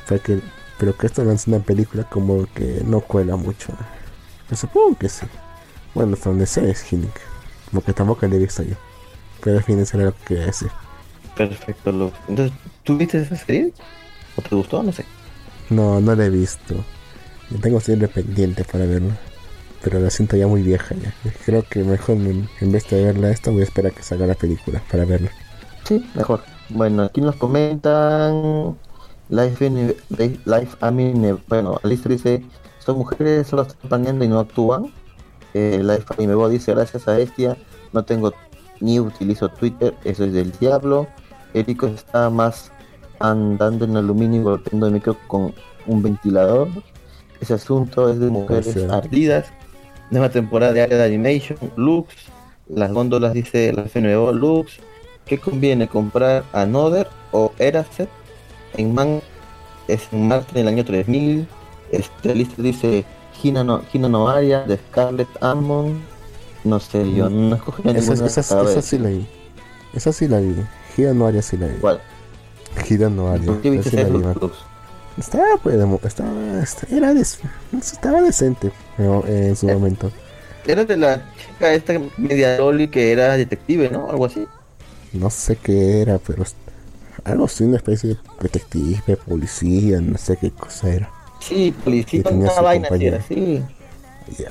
Pero 0.09 0.23
que, 0.23 0.41
pero 0.81 0.97
que 0.97 1.07
esto 1.07 1.23
lance 1.23 1.51
una 1.51 1.61
película 1.61 2.05
como 2.05 2.47
que 2.55 2.81
no 2.87 3.03
cuela 3.03 3.37
mucho. 3.37 3.69
Yo 4.49 4.57
supongo 4.57 4.97
que 4.97 5.11
sí. 5.11 5.27
Bueno, 5.95 6.15
hasta 6.15 6.31
donde 6.31 6.47
sé 6.47 6.71
es 6.71 6.91
Hinnick. 6.91 7.21
Como 7.69 7.83
que 7.83 7.93
tampoco 7.93 8.27
le 8.27 8.37
he 8.37 8.39
visto 8.39 8.63
yo. 8.63 8.77
Pero 9.45 9.59
al 9.59 9.63
fin 9.63 9.85
será 9.85 10.05
lo 10.05 10.15
que 10.15 10.25
quería 10.25 10.47
decir. 10.47 10.71
Perfecto, 11.37 11.93
Luz. 11.93 12.13
Entonces, 12.29 12.57
¿tú 12.83 12.97
viste 12.97 13.21
esa 13.21 13.37
serie? 13.37 13.75
¿O 14.37 14.41
te 14.43 14.57
gustó? 14.57 14.83
No 14.83 14.91
sé. 14.91 15.05
No, 15.69 16.01
no 16.01 16.15
la 16.15 16.25
he 16.25 16.31
visto. 16.31 16.75
Yo 17.51 17.61
tengo 17.61 17.79
siempre 17.81 18.09
pendiente 18.09 18.65
para 18.65 18.87
verla. 18.87 19.19
Pero 19.83 20.01
la 20.01 20.09
siento 20.09 20.39
ya 20.39 20.47
muy 20.47 20.63
vieja 20.63 20.95
ya. 20.95 21.13
Creo 21.45 21.63
que 21.63 21.85
mejor 21.85 22.17
en, 22.17 22.49
en 22.59 22.73
vez 22.73 22.89
de 22.89 23.05
verla 23.05 23.29
esta 23.29 23.51
voy 23.51 23.61
a 23.61 23.65
esperar 23.65 23.93
a 23.93 23.95
que 23.95 24.03
salga 24.03 24.27
la 24.27 24.35
película 24.35 24.83
para 24.91 25.05
verla. 25.05 25.31
Sí, 25.85 26.11
mejor. 26.15 26.43
Bueno, 26.71 27.03
aquí 27.03 27.21
nos 27.21 27.37
comentan. 27.37 28.79
Life, 29.31 29.65
in- 29.65 29.95
Life, 30.45 30.77
Anime. 30.81 31.39
Bueno, 31.49 31.81
Alicia 31.83 32.11
dice: 32.11 32.45
Son 32.79 32.99
mujeres, 32.99 33.47
solo 33.47 33.63
están 33.63 33.89
planeando 33.89 34.25
y 34.25 34.29
no 34.29 34.41
actúan. 34.41 34.93
Eh, 35.55 35.81
Life 35.83 36.05
Anime 36.19 36.35
Bo 36.35 36.49
dice: 36.49 36.73
Gracias 36.75 37.09
a 37.09 37.19
Estia, 37.19 37.57
no 37.93 38.05
tengo 38.05 38.33
ni 38.81 38.99
utilizo 39.01 39.49
Twitter, 39.49 39.95
eso 40.05 40.25
es 40.25 40.33
del 40.33 40.53
diablo. 40.59 41.07
Erico 41.55 41.87
está 41.87 42.31
más 42.31 42.73
andando 43.19 43.85
en 43.85 43.97
aluminio 43.97 44.41
y 44.41 44.45
golpeando 44.45 44.87
el 44.87 44.93
micro 44.93 45.17
con 45.27 45.55
un 45.87 46.03
ventilador. 46.03 46.69
Ese 47.41 47.55
asunto 47.55 48.11
es 48.11 48.19
de 48.19 48.31
mujeres 48.31 48.77
ardidas. 48.91 49.47
Nueva 50.11 50.29
temporada 50.31 50.73
de 50.73 50.83
Área 50.83 50.99
de 50.99 51.05
Animation, 51.05 51.59
Lux. 51.77 52.15
Las 52.69 52.93
góndolas 52.93 53.33
dice 53.33 53.73
la 53.73 53.83
FNO 53.83 54.33
Lux. 54.33 54.79
¿Qué 55.27 55.39
conviene 55.39 55.87
comprar 55.89 56.45
Another 56.53 57.09
o 57.33 57.53
Eraset? 57.59 58.09
En 58.75 58.95
man 58.95 59.21
es 59.89 60.09
en 60.13 60.29
Marte 60.29 60.53
en 60.61 60.67
el 60.67 60.69
año 60.75 60.85
3000. 60.85 61.47
Este 61.93 62.35
lista 62.35 62.63
dice 62.63 63.05
Hina 63.43 63.65
no, 63.65 63.83
Hina 63.93 64.09
no 64.09 64.29
Aria 64.29 64.61
de 64.63 64.77
Scarlet 64.77 65.29
Almond. 65.41 66.01
No 66.63 66.79
sé, 66.79 67.11
yo 67.15 67.29
no 67.31 67.57
escogí 67.57 67.83
Esa, 67.89 68.11
ninguna. 68.13 68.27
esa, 68.27 68.83
sí 68.83 68.99
la 68.99 69.09
vi. 69.09 69.27
Esa 69.95 70.13
sí 70.13 70.29
la 70.29 70.39
vi. 70.41 70.55
Gira 70.95 71.15
no 71.15 71.27
haría 71.27 71.43
sí 71.43 71.57
la 71.57 71.67
vi. 71.69 71.77
¿Cuál? 71.79 72.01
Gira 72.85 73.09
no 73.09 73.29
haría. 73.29 73.47
¿Por 73.47 73.61
qué 73.63 73.71
viste? 73.71 74.07
Estaba, 75.19 75.45
pues, 75.63 75.77
estaba, 76.05 76.63
esta- 76.63 76.87
era 76.95 77.13
estaba 77.13 78.23
decente 78.23 78.69
eh, 78.99 79.47
en 79.49 79.57
su 79.57 79.69
Eh. 79.69 79.75
momento. 79.75 80.11
Era 80.67 80.85
de 80.85 80.97
la 80.97 81.23
chica 81.37 81.73
esta 81.73 81.95
media 82.19 82.59
loli 82.59 82.89
que 82.89 83.11
era 83.13 83.37
detective, 83.37 83.91
¿no? 83.91 84.11
Algo 84.11 84.27
así. 84.27 84.47
No 85.13 85.31
sé 85.31 85.57
qué 85.57 86.03
era, 86.03 86.19
pero 86.19 86.45
algo 87.25 87.45
así, 87.45 87.65
una 87.65 87.77
especie 87.77 88.11
de 88.11 88.17
detective, 88.41 89.17
policía, 89.17 90.01
no 90.01 90.17
sé 90.19 90.37
qué 90.37 90.51
cosa 90.51 90.89
era. 90.93 91.11
Sí, 91.41 91.75
policía, 91.85 92.23
tenía 92.23 92.53
una 92.53 92.61
vaina 92.61 92.89
era, 92.89 93.23
sí. 93.23 93.63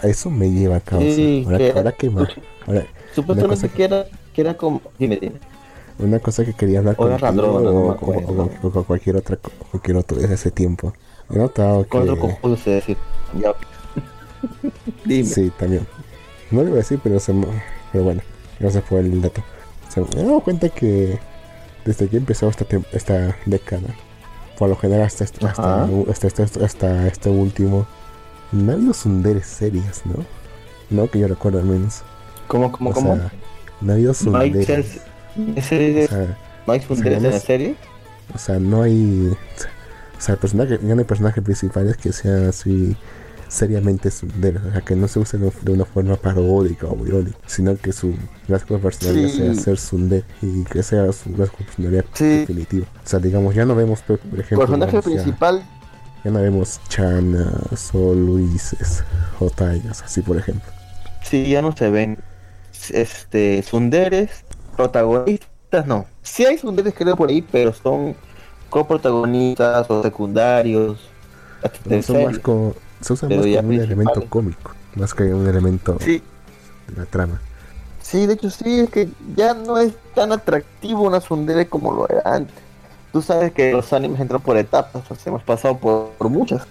A 0.03 0.07
eso 0.07 0.29
me 0.29 0.49
lleva 0.49 0.77
a 0.77 0.79
causa. 0.79 1.05
Sí, 1.05 1.43
ahora, 1.45 1.57
que- 1.57 1.71
ahora 1.71 1.91
que 1.93 2.09
más. 2.09 2.29
Ahora, 2.67 2.85
Supuestamente 3.15 3.55
cosa 3.61 3.73
que- 3.75 3.83
era, 3.83 4.05
que 4.33 4.41
era 4.41 4.57
como. 4.57 4.81
Dime, 4.97 5.17
dime. 5.17 5.35
una 5.99 6.19
cosa 6.19 6.43
que 6.45 6.53
quería 6.53 6.79
hablar 6.79 6.95
me 6.95 7.05
o, 7.05 7.91
o- 8.63 8.71
con 8.71 8.83
cualquier 8.85 9.17
otra 9.17 9.37
cualquier 9.71 9.97
otro 9.97 10.17
desde 10.17 10.33
ese 10.35 10.51
tiempo. 10.51 10.93
He 11.29 11.37
notado 11.37 11.83
que 11.83 11.89
Con 11.89 12.09
otro 12.09 12.17
decir. 12.71 12.97
Ya. 13.39 13.53
Dime. 15.05 15.27
Sí, 15.29 15.51
también. 15.57 15.85
No 16.51 16.61
lo 16.61 16.67
iba 16.69 16.75
a 16.77 16.79
decir, 16.79 16.99
pero, 17.03 17.19
se 17.19 17.33
pero 17.91 18.03
bueno, 18.03 18.21
no 18.59 18.69
se 18.71 18.81
fue 18.81 18.99
el 19.01 19.21
dato. 19.21 19.43
Se 19.89 20.01
me 20.01 20.07
he 20.15 20.23
dado 20.23 20.39
cuenta 20.41 20.69
que 20.69 21.19
desde 21.89 22.07
que 22.07 22.17
empezó 22.17 22.47
esta, 22.49 22.65
esta 22.93 23.35
década, 23.45 23.87
por 24.57 24.69
lo 24.69 24.75
general 24.75 25.05
hasta, 25.07 25.23
este- 25.23 25.45
hasta, 25.45 25.83
hasta, 26.11 26.27
hasta- 26.43 26.65
hasta 26.65 27.07
este 27.07 27.29
último, 27.29 27.87
no 28.51 28.71
ha 28.71 28.75
habido 28.75 28.93
sunderes 28.93 29.47
serias, 29.47 30.01
¿no? 30.05 30.23
No 30.91 31.09
que 31.09 31.19
yo 31.19 31.27
recuerdo 31.27 31.59
al 31.59 31.65
menos. 31.65 32.01
¿Cómo, 32.47 32.71
cómo, 32.71 32.91
o 32.91 32.93
cómo? 32.93 33.15
sea, 33.15 33.31
no 33.81 33.91
ha 33.91 33.95
habido 33.95 34.13
¿No 34.25 34.37
hay, 34.37 34.51
sunderes. 34.51 34.67
series- 34.67 35.01
¿en 35.57 35.63
serie- 35.63 36.05
O 36.05 36.07
sea, 36.07 36.37
¿No 36.67 36.73
hay 36.73 36.81
sunderes 36.81 37.23
en 37.23 37.31
la 37.31 37.39
serie? 37.39 37.75
o 38.35 38.37
sea, 38.37 38.59
no 38.59 38.83
hay. 38.83 39.31
O 40.17 40.21
sea, 40.21 40.33
el 40.33 40.39
personaje, 40.39 40.79
ya 40.83 40.93
no 40.93 40.99
hay 40.99 41.05
personajes 41.05 41.43
principales 41.43 41.97
que 41.97 42.11
sean 42.13 42.49
así 42.49 42.95
seriamente 43.49 44.09
sunderes. 44.11 44.61
O 44.63 44.71
sea, 44.71 44.79
que 44.81 44.95
no 44.95 45.07
se 45.09 45.19
usen 45.19 45.51
de 45.63 45.71
una 45.73 45.83
forma 45.83 46.15
paródica 46.15 46.87
o 46.87 47.05
irónica, 47.05 47.37
sino 47.47 47.75
que 47.75 47.91
su 47.91 48.13
rasgo 48.47 48.75
de 48.77 48.81
personalidad 48.83 49.27
Sí. 49.29 49.37
sea 49.37 49.53
ser 49.55 49.77
sunder 49.77 50.23
y 50.41 50.63
que 50.63 50.81
sea 50.83 51.11
su 51.11 51.29
rasgo 51.35 51.57
de 51.59 51.65
personalidad 51.65 52.05
Sí. 52.13 52.23
definitivo. 52.25 52.85
O 53.03 53.07
sea, 53.07 53.19
digamos, 53.19 53.53
ya 53.55 53.65
no 53.65 53.75
vemos, 53.75 54.01
por 54.03 54.19
ejemplo, 54.39 54.59
Personaje 54.59 55.01
principal. 55.01 55.61
ya, 56.23 56.31
no 56.31 56.39
vemos 56.41 56.79
Chanas 56.87 57.89
o 57.93 58.13
Luises 58.13 59.03
o 59.39 59.49
Taigas, 59.49 60.01
así 60.03 60.21
por 60.21 60.37
ejemplo. 60.37 60.71
Sí, 61.23 61.49
ya 61.49 61.61
no 61.61 61.75
se 61.75 61.89
ven. 61.89 62.19
Este. 62.91 63.61
Sunderes. 63.63 64.45
Protagonistas, 64.77 65.85
no. 65.85 66.05
Sí 66.21 66.45
hay 66.45 66.57
sunderes, 66.57 66.93
creo, 66.95 67.15
por 67.17 67.29
ahí, 67.29 67.41
pero 67.41 67.73
son 67.73 68.15
coprotagonistas 68.69 69.89
o 69.89 70.01
secundarios. 70.01 70.99
son 71.61 71.71
más 71.71 71.81
terceros. 71.83 72.39
como, 72.39 72.73
se 73.01 73.13
usa 73.13 73.27
Pero 73.27 73.41
más 73.41 73.55
como 73.55 73.69
un 73.69 73.73
elemento 73.75 74.29
cómico, 74.29 74.71
más 74.95 75.13
que 75.13 75.23
un 75.33 75.47
elemento 75.47 75.97
Sí, 75.99 76.21
de 76.87 76.95
la 76.97 77.05
trama. 77.05 77.39
Sí, 78.01 78.25
de 78.25 78.33
hecho 78.33 78.49
sí, 78.49 78.79
es 78.79 78.89
que 78.89 79.09
ya 79.35 79.53
no 79.53 79.77
es 79.77 79.93
tan 80.15 80.31
atractivo 80.31 81.03
una 81.03 81.21
Sundere 81.21 81.67
como 81.67 81.93
lo 81.93 82.09
era 82.09 82.21
antes. 82.25 82.55
Tú 83.11 83.21
sabes 83.21 83.51
que 83.53 83.71
los 83.71 83.91
animes 83.93 84.19
entran 84.19 84.41
por 84.41 84.57
etapas, 84.57 85.09
o 85.09 85.15
sea, 85.15 85.31
hemos 85.31 85.43
pasado 85.43 85.77
por, 85.77 86.09
por 86.17 86.29
muchas. 86.29 86.65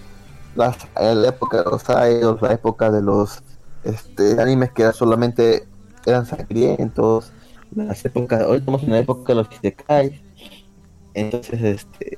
Las, 0.55 0.77
la 0.95 1.29
época 1.29 1.57
de 1.57 1.63
los 1.63 1.83
idols, 1.83 2.41
la 2.41 2.53
época 2.53 2.91
de 2.91 3.01
los 3.01 3.41
este, 3.83 4.41
animes 4.41 4.71
que 4.71 4.91
solamente 4.91 5.67
eran 6.05 6.25
sangrientos, 6.25 7.31
las 7.75 8.03
épocas, 8.03 8.43
hoy 8.43 8.57
estamos 8.57 8.83
en 8.83 8.91
la 8.91 8.99
época 8.99 9.33
de 9.33 9.35
los 9.35 9.47
isekais. 9.51 10.21
Entonces, 11.13 11.61
este, 11.61 12.17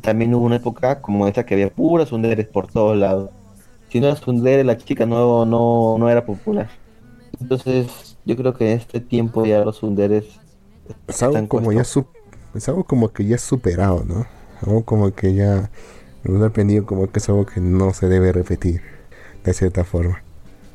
también 0.00 0.34
hubo 0.34 0.46
una 0.46 0.56
época 0.56 1.00
como 1.00 1.26
esta 1.26 1.44
que 1.44 1.54
había 1.54 1.70
puras 1.70 2.08
sunderes 2.08 2.46
por 2.46 2.66
todos 2.66 2.96
lados. 2.96 3.30
Si 3.90 4.00
no 4.00 4.06
era 4.08 4.16
sundere, 4.16 4.64
la 4.64 4.78
chica 4.78 5.06
no, 5.06 5.44
no, 5.46 5.96
no 5.98 6.08
era 6.10 6.24
popular. 6.24 6.70
Entonces, 7.40 8.18
yo 8.24 8.36
creo 8.36 8.54
que 8.54 8.72
en 8.72 8.78
este 8.80 9.00
tiempo 9.00 9.46
ya 9.46 9.64
los 9.64 9.78
sunderes 9.78 10.42
Es 11.06 11.22
algo 11.22 11.40
están 11.40 11.48
como 11.48 11.72
ya 11.72 11.82
es 11.82 12.68
algo 12.68 12.84
como 12.84 13.12
que 13.12 13.24
ya 13.24 13.36
es 13.36 13.42
superado, 13.42 14.04
¿no? 14.04 14.26
Algo 14.62 14.84
como 14.84 15.14
que 15.14 15.34
ya 15.34 15.70
me 16.24 16.40
he 16.40 16.46
aprendido 16.46 16.86
como 16.86 17.10
que 17.10 17.18
es 17.20 17.28
algo 17.28 17.46
que 17.46 17.60
no 17.60 17.92
se 17.94 18.08
debe 18.08 18.32
repetir 18.32 18.82
de 19.44 19.54
cierta 19.54 19.84
forma. 19.84 20.22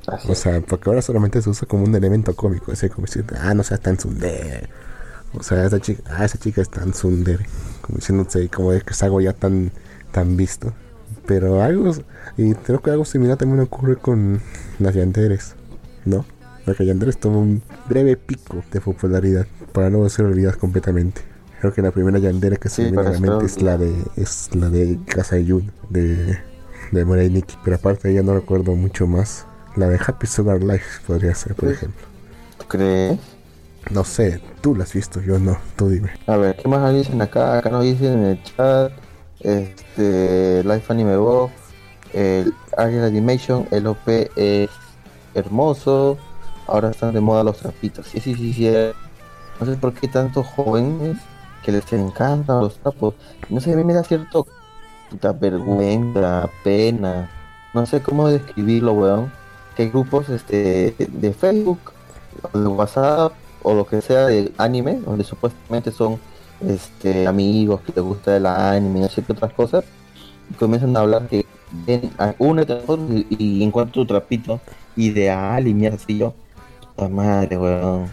Así 0.07 0.31
O 0.31 0.35
es. 0.35 0.39
sea, 0.39 0.61
porque 0.61 0.89
ahora 0.89 1.01
solamente 1.01 1.41
se 1.41 1.49
usa 1.49 1.67
como 1.67 1.85
un 1.85 1.95
elemento 1.95 2.35
cómico, 2.35 2.71
así 2.71 2.89
como 2.89 3.07
decir, 3.07 3.25
ah, 3.39 3.53
no 3.55 3.63
seas 3.63 3.81
tan 3.81 3.99
sundere. 3.99 4.69
O 5.33 5.43
sea, 5.43 5.65
esa 5.65 5.79
chica, 5.81 6.03
ah, 6.07 6.25
esa 6.25 6.37
chica 6.39 6.61
es 6.61 6.69
tan 6.69 6.93
sundere. 6.93 7.45
Como 7.81 7.97
diciéndose, 7.97 8.49
como 8.49 8.71
de 8.73 8.81
que 8.81 8.93
es 8.93 9.03
algo 9.03 9.21
ya 9.21 9.33
tan, 9.33 9.73
tan 10.11 10.37
visto. 10.37 10.73
Pero 11.25 11.61
algo, 11.63 11.91
y 12.37 12.53
creo 12.53 12.81
que 12.81 12.91
algo 12.91 13.05
similar 13.05 13.37
también 13.37 13.59
ocurre 13.61 13.95
con 13.97 14.41
las 14.79 14.93
yanderes, 14.95 15.55
¿no? 16.05 16.25
Porque 16.65 16.85
yanderes 16.85 17.17
tuvo 17.19 17.39
un 17.39 17.61
breve 17.89 18.15
pico 18.17 18.63
de 18.71 18.81
popularidad, 18.81 19.45
para 19.71 19.89
luego 19.89 20.07
ser 20.09 20.25
olvidadas 20.25 20.57
completamente. 20.57 21.21
Creo 21.61 21.73
que 21.73 21.81
la 21.81 21.91
primera 21.91 22.19
yandere 22.19 22.57
que 22.57 22.69
se 22.69 22.75
Sí, 22.75 22.81
me 22.83 22.91
viene 22.91 23.07
a 23.07 23.11
la 23.11 23.19
mente 23.19 23.45
es 23.45 23.61
la 23.61 23.77
de, 23.77 23.93
es 24.17 24.49
la 24.55 24.69
de 24.69 24.99
Casa 25.07 25.37
Yun, 25.39 25.71
de, 25.89 26.37
de 26.91 27.05
Morei 27.05 27.29
Nikki. 27.29 27.55
Pero 27.63 27.77
aparte 27.77 28.11
ella 28.11 28.21
no 28.23 28.33
recuerdo 28.35 28.75
mucho 28.75 29.07
más. 29.07 29.47
La 29.75 29.87
de 29.89 29.97
Happy 30.05 30.27
Sugar 30.27 30.61
Life 30.63 31.01
podría 31.07 31.33
ser, 31.33 31.55
por 31.55 31.69
Sí. 31.69 31.75
ejemplo. 31.75 32.05
¿Tú 32.59 32.65
crees? 32.67 33.19
No 33.91 34.03
sé, 34.03 34.41
tú 34.61 34.75
la 34.75 34.83
has 34.83 34.93
visto, 34.93 35.21
yo 35.21 35.37
no, 35.39 35.57
tú 35.75 35.89
dime. 35.89 36.09
A 36.27 36.37
ver, 36.37 36.55
¿qué 36.55 36.67
más 36.67 36.93
dicen 36.93 37.21
acá? 37.21 37.57
Acá 37.59 37.69
nos 37.69 37.83
dicen 37.83 38.13
en 38.13 38.25
el 38.25 38.43
chat, 38.43 38.91
este, 39.39 40.63
Life 40.63 40.85
Anime 40.89 41.17
Bo, 41.17 41.51
el 42.13 42.53
Ariel 42.77 43.03
Animation, 43.03 43.67
el 43.71 43.87
OP 43.87 44.07
es 44.35 44.69
hermoso, 45.33 46.17
ahora 46.67 46.91
están 46.91 47.13
de 47.13 47.21
moda 47.21 47.43
los 47.43 47.57
trapitos. 47.57 48.07
Sí, 48.07 48.19
sí, 48.19 48.35
sí, 48.35 48.53
sí. 48.53 48.67
eh. 48.67 48.93
No 49.59 49.65
sé 49.65 49.75
por 49.77 49.93
qué 49.93 50.07
tantos 50.07 50.45
jóvenes 50.47 51.17
que 51.63 51.71
les 51.71 51.91
encantan 51.93 52.59
los 52.59 52.77
trapos. 52.77 53.15
No 53.49 53.61
sé, 53.61 53.73
a 53.73 53.75
mí 53.75 53.83
me 53.83 53.93
da 53.93 54.03
cierto 54.03 54.45
puta 55.09 55.31
vergüenza, 55.31 56.49
pena, 56.63 57.29
no 57.73 57.85
sé 57.85 58.01
cómo 58.01 58.27
describirlo, 58.29 58.93
weón. 58.93 59.31
Que 59.75 59.89
grupos 59.89 60.29
este, 60.29 60.95
de 60.97 61.33
Facebook, 61.33 61.79
o 62.53 62.57
de 62.57 62.67
WhatsApp, 62.67 63.33
o 63.63 63.73
lo 63.73 63.85
que 63.85 64.01
sea 64.01 64.27
de 64.27 64.51
anime, 64.57 65.01
donde 65.05 65.23
supuestamente 65.23 65.91
son 65.91 66.19
este 66.67 67.27
amigos 67.27 67.81
que 67.81 67.93
les 67.95 68.03
gusta 68.03 68.37
el 68.37 68.45
anime 68.45 69.01
no 69.01 69.09
sé 69.09 69.21
qué 69.23 69.33
otras 69.33 69.53
cosas, 69.53 69.83
y 70.49 70.53
comienzan 70.55 70.95
a 70.95 71.01
hablar 71.01 71.27
que 71.27 71.45
ven, 71.85 72.11
a- 72.17 72.35
únete 72.39 72.73
a 72.73 72.75
nosotros 72.77 73.09
y, 73.11 73.27
y 73.59 73.63
encuentra 73.63 73.93
tu 73.93 74.05
trapito 74.05 74.59
ideal 74.95 75.67
y 75.67 75.73
mierda 75.73 75.97
así 75.97 76.17
yo. 76.17 76.33
Puta 76.95 77.09
madre, 77.09 77.57
weón. 77.57 78.05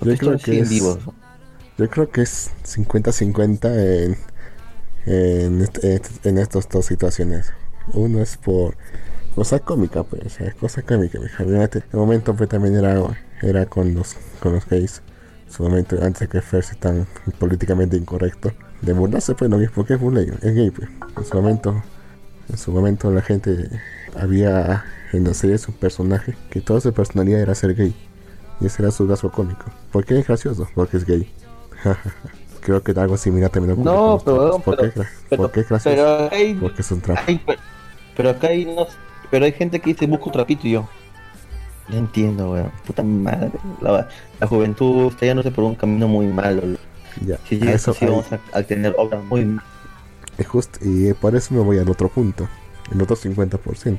Yo 0.00 0.16
creo 0.16 0.38
que 0.38 0.60
es- 0.60 0.68
vivo. 0.68 0.98
Yo 1.78 1.88
creo 1.88 2.10
que 2.10 2.22
es 2.22 2.50
50-50 2.64 3.74
en, 3.74 4.16
en, 5.06 5.68
en 6.24 6.38
estas 6.38 6.68
dos 6.68 6.84
situaciones. 6.86 7.52
Uno 7.94 8.20
es 8.20 8.36
por 8.36 8.76
cosa 9.34 9.58
cómica, 9.58 10.02
pues, 10.04 10.40
es 10.40 10.54
cosa 10.54 10.82
cómica. 10.82 11.18
mi 11.18 11.26
el 11.46 11.82
momento 11.92 12.34
pues, 12.36 12.48
también 12.48 12.76
era, 12.76 13.02
era 13.40 13.66
con 13.66 13.94
los 13.94 14.16
con 14.40 14.52
los 14.52 14.66
gays. 14.68 15.02
En 15.52 15.56
su 15.58 15.62
momento, 15.64 15.96
antes 16.02 16.20
de 16.20 16.28
que 16.28 16.40
fuese 16.40 16.74
tan 16.76 17.06
políticamente 17.38 17.94
incorrecto. 17.98 18.52
De 18.80 18.94
burlarse, 18.94 19.34
pues, 19.34 19.50
no 19.50 19.60
es 19.60 19.70
porque 19.70 19.94
es 19.94 20.00
burley, 20.00 20.26
es 20.40 20.54
gay, 20.54 20.70
pues. 20.70 20.88
En 21.14 21.24
su 21.26 21.36
momento, 21.36 21.82
en 22.48 22.56
su 22.56 22.72
momento 22.72 23.10
la 23.10 23.20
gente 23.20 23.68
había 24.18 24.82
en 25.12 25.24
la 25.24 25.34
serie 25.34 25.58
un 25.68 25.74
personaje 25.74 26.34
que 26.48 26.62
toda 26.62 26.80
su 26.80 26.90
personalidad 26.94 27.40
era 27.42 27.54
ser 27.54 27.74
gay. 27.74 27.94
Y 28.62 28.66
ese 28.66 28.80
era 28.80 28.90
su 28.90 29.06
rasgo 29.06 29.30
cómico. 29.30 29.66
¿Por 29.90 30.06
qué 30.06 30.18
es 30.18 30.26
gracioso? 30.26 30.66
Porque 30.74 30.96
es 30.96 31.04
gay. 31.04 31.30
Creo 32.62 32.82
que 32.82 32.92
algo 32.92 33.18
similar 33.18 33.50
también 33.50 33.72
ocurre 33.78 33.92
No, 33.94 34.18
pero-. 34.24 34.58
¿Por, 34.60 34.76
pero- 34.78 34.92
qué, 34.94 35.02
Pero, 35.28 35.42
¿Por 35.42 35.52
qué 35.52 35.60
es 35.60 35.68
gracioso? 35.68 35.96
pero 35.96 36.28
hay, 36.32 36.54
Porque 36.54 36.80
es 36.80 36.90
un 36.90 37.00
trapo. 37.02 37.20
hay- 37.26 37.42
pero 38.16 38.30
acá 38.30 38.46
hay 38.46 38.64
no, 38.64 38.86
pero 39.30 39.44
hay 39.44 39.52
gente 39.52 39.80
que 39.80 39.90
dice 39.92 40.06
busco 40.06 40.26
un 40.30 40.32
trapito 40.32 40.66
y 40.66 40.70
yo. 40.72 40.88
No 41.88 41.96
entiendo, 41.96 42.52
weón. 42.52 42.70
Puta 42.86 43.02
madre. 43.02 43.50
La, 43.80 44.08
la 44.40 44.46
juventud 44.46 45.08
está 45.12 45.26
yéndose 45.26 45.50
por 45.50 45.64
un 45.64 45.74
camino 45.74 46.08
muy 46.08 46.26
malo. 46.26 46.62
Ya, 47.26 47.36
Si 47.48 47.56
a 47.56 47.58
llega 47.58 47.72
eso 47.72 47.90
así, 47.90 48.06
vamos 48.06 48.26
a, 48.32 48.40
a 48.58 48.62
tener 48.62 48.94
obras 48.96 49.22
muy 49.24 49.44
malas. 49.44 49.64
es 50.38 50.46
justo, 50.46 50.78
y 50.82 51.12
por 51.12 51.36
eso 51.36 51.54
me 51.54 51.60
voy 51.60 51.78
al 51.78 51.88
otro 51.90 52.08
punto, 52.08 52.48
el 52.92 53.02
otro 53.02 53.16
50%. 53.16 53.98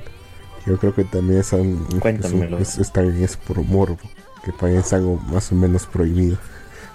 Yo 0.65 0.77
creo 0.77 0.95
que 0.95 1.03
también 1.03 1.41
es, 1.41 1.51
un- 1.53 1.85
es, 1.91 2.33
es- 2.61 2.77
es- 2.79 2.93
también 2.93 3.21
es 3.23 3.35
por 3.37 3.61
morbo, 3.63 3.97
que 4.43 4.51
también 4.53 4.79
es 4.79 4.93
algo 4.93 5.17
más 5.27 5.51
o 5.51 5.55
menos 5.55 5.85
prohibido. 5.85 6.37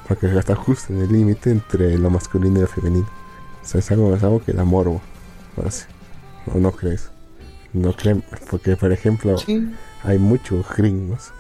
Porque 0.09 0.26
está 0.39 0.55
justo 0.57 0.93
en 0.93 1.03
el 1.03 1.12
límite 1.12 1.51
entre 1.51 1.99
lo 1.99 2.09
masculino 2.09 2.59
y 2.59 2.62
lo 2.62 2.66
femenino. 2.66 3.07
O 3.62 3.66
sea, 3.66 3.80
es 3.80 3.91
algo, 3.91 4.14
es 4.16 4.22
algo 4.22 4.43
que 4.43 4.53
da 4.55 4.64
morbo. 4.64 5.03
ahora 5.57 5.70
sí. 5.70 5.84
¿O 6.53 6.59
no 6.59 6.72
crees? 6.72 7.11
No 7.74 7.93
creen, 7.93 8.24
porque 8.51 8.74
por 8.76 8.91
ejemplo, 8.91 9.36
Sí. 9.36 9.68
Hay 10.09 10.18
muchos 10.18 10.66
gringos 10.76 11.32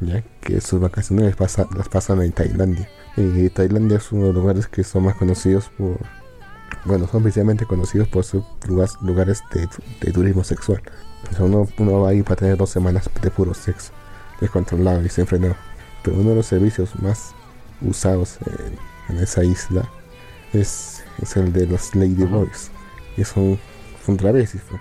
ya 0.00 0.22
que 0.40 0.60
sus 0.60 0.80
vacaciones 0.80 1.26
las, 1.26 1.36
pasa- 1.36 1.68
las 1.76 1.88
pasan 1.88 2.20
en 2.22 2.32
Tailandia. 2.32 2.88
Y 3.16 3.48
Tailandia 3.50 3.98
es 3.98 4.10
uno 4.12 4.26
de 4.26 4.32
los 4.32 4.42
lugares 4.42 4.66
que 4.66 4.82
son 4.84 5.04
más 5.04 5.14
conocidos 5.16 5.70
por 5.78 5.98
bueno 6.84 7.06
son 7.06 7.22
principalmente 7.22 7.66
conocidos 7.66 8.08
por 8.08 8.24
sus 8.24 8.44
lugares, 8.66 8.96
lugares 9.02 9.42
de, 9.52 9.68
de 10.00 10.12
turismo 10.12 10.42
sexual. 10.44 10.82
O 11.30 11.34
sea, 11.34 11.44
uno, 11.44 11.68
uno 11.78 12.00
va 12.00 12.10
ahí 12.10 12.22
para 12.22 12.36
tener 12.36 12.56
dos 12.56 12.70
semanas 12.70 13.08
de 13.22 13.30
puro 13.30 13.54
sexo 13.54 13.92
descontrolado 14.40 15.00
y 15.00 15.04
desenfrenado 15.04 15.56
pero 16.02 16.16
uno 16.18 16.30
de 16.30 16.36
los 16.36 16.46
servicios 16.46 16.90
más 17.00 17.32
usados 17.80 18.38
en, 19.08 19.16
en 19.16 19.22
esa 19.22 19.42
isla 19.44 19.88
es, 20.52 21.02
es 21.22 21.36
el 21.36 21.52
de 21.52 21.66
los 21.66 21.94
Lady 21.94 22.24
Boys 22.24 22.70
y 23.16 23.24
son, 23.24 23.58
son 24.04 24.16
travestis 24.18 24.60
pues. 24.68 24.80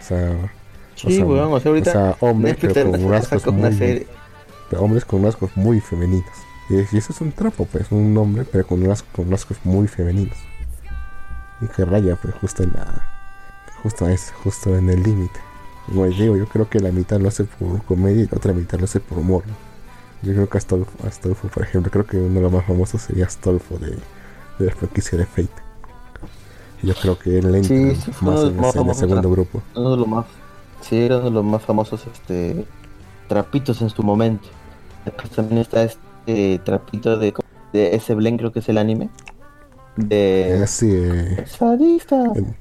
o 0.00 0.02
sea 0.02 0.52
Sí, 1.06 1.22
weón. 1.22 1.52
O 1.52 1.60
sea, 1.60 1.70
ahorita 1.70 1.90
o 1.90 1.92
sea, 1.92 2.16
hombres 2.20 2.56
pero 2.60 2.74
con 2.90 2.92
te 3.00 3.08
rasgos 3.08 3.42
saca 3.42 3.50
una 3.50 3.68
muy, 3.68 3.78
serie. 3.78 4.06
hombres 4.76 5.04
con 5.04 5.22
rasgos 5.22 5.50
muy 5.56 5.80
femeninos. 5.80 6.26
Y, 6.70 6.76
eso 6.96 7.12
es 7.12 7.20
un 7.20 7.32
trapo, 7.32 7.64
pues, 7.66 7.90
un 7.90 8.16
hombre, 8.18 8.44
pero 8.44 8.66
con, 8.66 8.84
ras- 8.84 9.04
con 9.14 9.30
rasgos 9.30 9.58
muy 9.64 9.88
femeninos. 9.88 10.36
Y 11.60 11.66
que 11.68 11.84
raya, 11.84 12.16
pues, 12.16 12.34
justo 12.34 12.62
en 12.62 12.72
la. 12.74 13.02
Justo, 13.82 14.08
es, 14.08 14.32
justo 14.42 14.76
en 14.76 14.90
el 14.90 15.02
límite. 15.02 15.40
Como 15.86 16.04
les 16.06 16.18
digo, 16.18 16.36
yo 16.36 16.46
creo 16.46 16.68
que 16.68 16.80
la 16.80 16.90
mitad 16.92 17.18
lo 17.20 17.28
hace 17.28 17.44
por 17.44 17.82
comedia 17.84 18.22
y 18.24 18.26
la 18.26 18.36
otra 18.36 18.52
mitad 18.52 18.78
lo 18.78 18.84
hace 18.84 19.00
por 19.00 19.18
humor. 19.18 19.44
¿no? 19.46 19.54
Yo 20.22 20.34
creo 20.34 20.48
que 20.48 20.58
Astolfo, 20.58 20.90
Astolfo, 21.06 21.48
por 21.48 21.62
ejemplo, 21.62 21.90
creo 21.90 22.04
que 22.06 22.16
uno 22.18 22.34
de 22.34 22.40
los 22.42 22.52
más 22.52 22.66
famosos 22.66 23.00
sería 23.02 23.26
Astolfo 23.26 23.78
de, 23.78 23.90
de 24.58 24.66
la 24.66 24.72
franquicia 24.74 25.16
de 25.16 25.24
Fate. 25.26 25.48
Yo 26.82 26.94
creo 26.94 27.18
que 27.18 27.38
él 27.38 27.54
entra 27.54 27.62
Sí, 27.76 27.94
sí, 27.96 28.12
fue 28.12 28.30
más 28.32 28.44
en, 28.44 28.58
ese- 28.64 28.78
en 28.80 28.88
el 28.88 28.94
segundo 28.94 29.30
grupo. 29.30 29.62
Uno 29.74 29.90
de 29.92 29.96
los 29.96 30.06
más. 30.08 30.26
Sí, 30.80 30.96
era 31.00 31.16
uno 31.16 31.24
de 31.26 31.30
los 31.32 31.44
más 31.44 31.62
famosos 31.62 32.06
este 32.12 32.64
trapitos 33.28 33.82
en 33.82 33.90
su 33.90 34.02
momento. 34.02 34.48
Después 35.04 35.30
también 35.30 35.60
está 35.60 35.82
este 35.84 36.58
trapito 36.64 37.16
de, 37.18 37.34
de 37.72 37.94
ese 37.94 38.14
Blen, 38.14 38.36
creo 38.38 38.52
que 38.52 38.60
es 38.60 38.68
el 38.68 38.78
anime. 38.78 39.08
De. 39.96 40.60
Así, 40.62 40.88
eh, 40.92 41.44
Sadista. 41.46 42.24
el- 42.34 42.54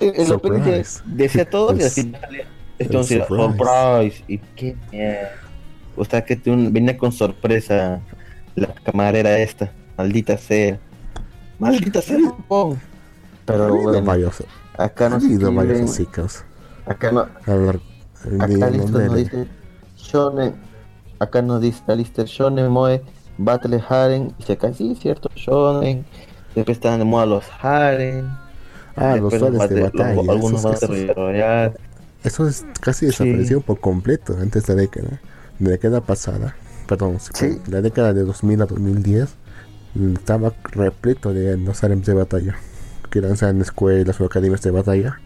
El, 0.00 0.86
decía 1.06 1.48
todo 1.48 1.74
y 1.76 1.80
El- 1.80 1.86
el 2.08 2.16
esto 2.78 2.98
decía, 2.98 3.26
surprise. 3.26 3.56
surprise. 3.56 4.24
Y 4.28 4.38
qué 4.56 4.76
mierda. 4.90 5.30
O 5.96 6.04
sea 6.04 6.24
que 6.24 6.36
te 6.36 6.50
un- 6.50 6.72
venía 6.72 6.98
con 6.98 7.12
sorpresa 7.12 8.00
la 8.54 8.68
camarera 8.84 9.38
esta. 9.38 9.70
Maldita 9.96 10.36
sea. 10.36 10.78
Maldita 11.58 12.02
sea. 12.02 12.18
Pero 13.46 13.68
bueno, 13.82 14.12
acá 14.76 15.08
no 15.08 15.16
habido 15.16 15.52
Acá 16.86 17.10
no, 17.12 17.26
Hablar 17.46 17.80
acá 18.40 18.46
de 18.46 18.70
listo 18.70 18.86
nombre 18.98 19.06
nos 19.06 19.16
dice 19.16 19.46
Shonen. 19.96 20.54
Acá 21.18 21.42
nos 21.42 21.60
dice 21.60 21.82
Alistair 21.88 22.26
Shonen 22.26 22.70
Moe 22.70 23.02
Battle 23.38 23.82
Haren. 23.88 24.34
Y 24.46 24.52
acá 24.52 24.72
sí, 24.72 24.96
cierto, 25.00 25.28
Shonen. 25.34 26.04
Después 26.54 26.76
están 26.78 26.98
de 26.98 27.04
moda 27.04 27.26
los 27.26 27.44
Haren. 27.60 28.26
Ah, 28.96 29.16
los 29.16 29.34
soles 29.34 29.68
de 29.68 29.82
batalla. 29.82 30.14
los- 30.14 30.28
algunos 30.28 30.62
Royale. 31.14 31.74
Eso 32.24 32.48
es 32.48 32.64
casi 32.80 33.06
desapareció 33.06 33.60
por 33.60 33.78
completo 33.80 34.36
antes 34.40 34.66
de 34.66 34.74
la 34.74 34.80
década. 34.82 35.20
De 35.58 35.64
la 35.66 35.70
década 35.72 36.00
pasada, 36.00 36.56
perdón, 36.88 37.18
Sí. 37.34 37.60
la 37.68 37.82
década 37.82 38.12
de 38.14 38.22
2000 38.24 38.62
a 38.62 38.66
2010 38.66 39.34
estaba 40.14 40.52
repleto 40.72 41.32
de 41.32 41.56
los 41.58 41.82
harems 41.84 42.06
de 42.06 42.14
batalla. 42.14 42.56
Que 43.10 43.20
eran 43.20 43.36
sean 43.36 43.60
escuelas 43.60 44.20
o 44.20 44.24
academias 44.24 44.62
de 44.62 44.70
batalla, 44.70 45.20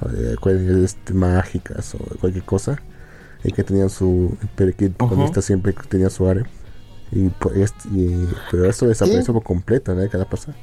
o 0.00 0.08
de 0.08 0.32
escuelas 0.32 0.96
mágicas 1.12 1.94
o 1.94 1.98
cualquier 2.20 2.44
cosa. 2.44 2.78
Y 3.44 3.52
que 3.52 3.62
tenían 3.62 3.90
su. 3.90 4.36
El 4.58 4.68
Ujú. 4.70 4.92
protagonista 4.96 5.42
siempre 5.42 5.74
tenía 5.88 6.10
su 6.10 6.26
harem. 6.28 6.46
Y, 7.12 7.28
pues, 7.28 7.72
y- 7.92 8.26
pero 8.50 8.64
esto 8.68 8.86
desapareció 8.88 9.32
por 9.32 9.42
completo 9.44 9.94
la 9.94 10.02
década 10.02 10.24
pasada. 10.28 10.56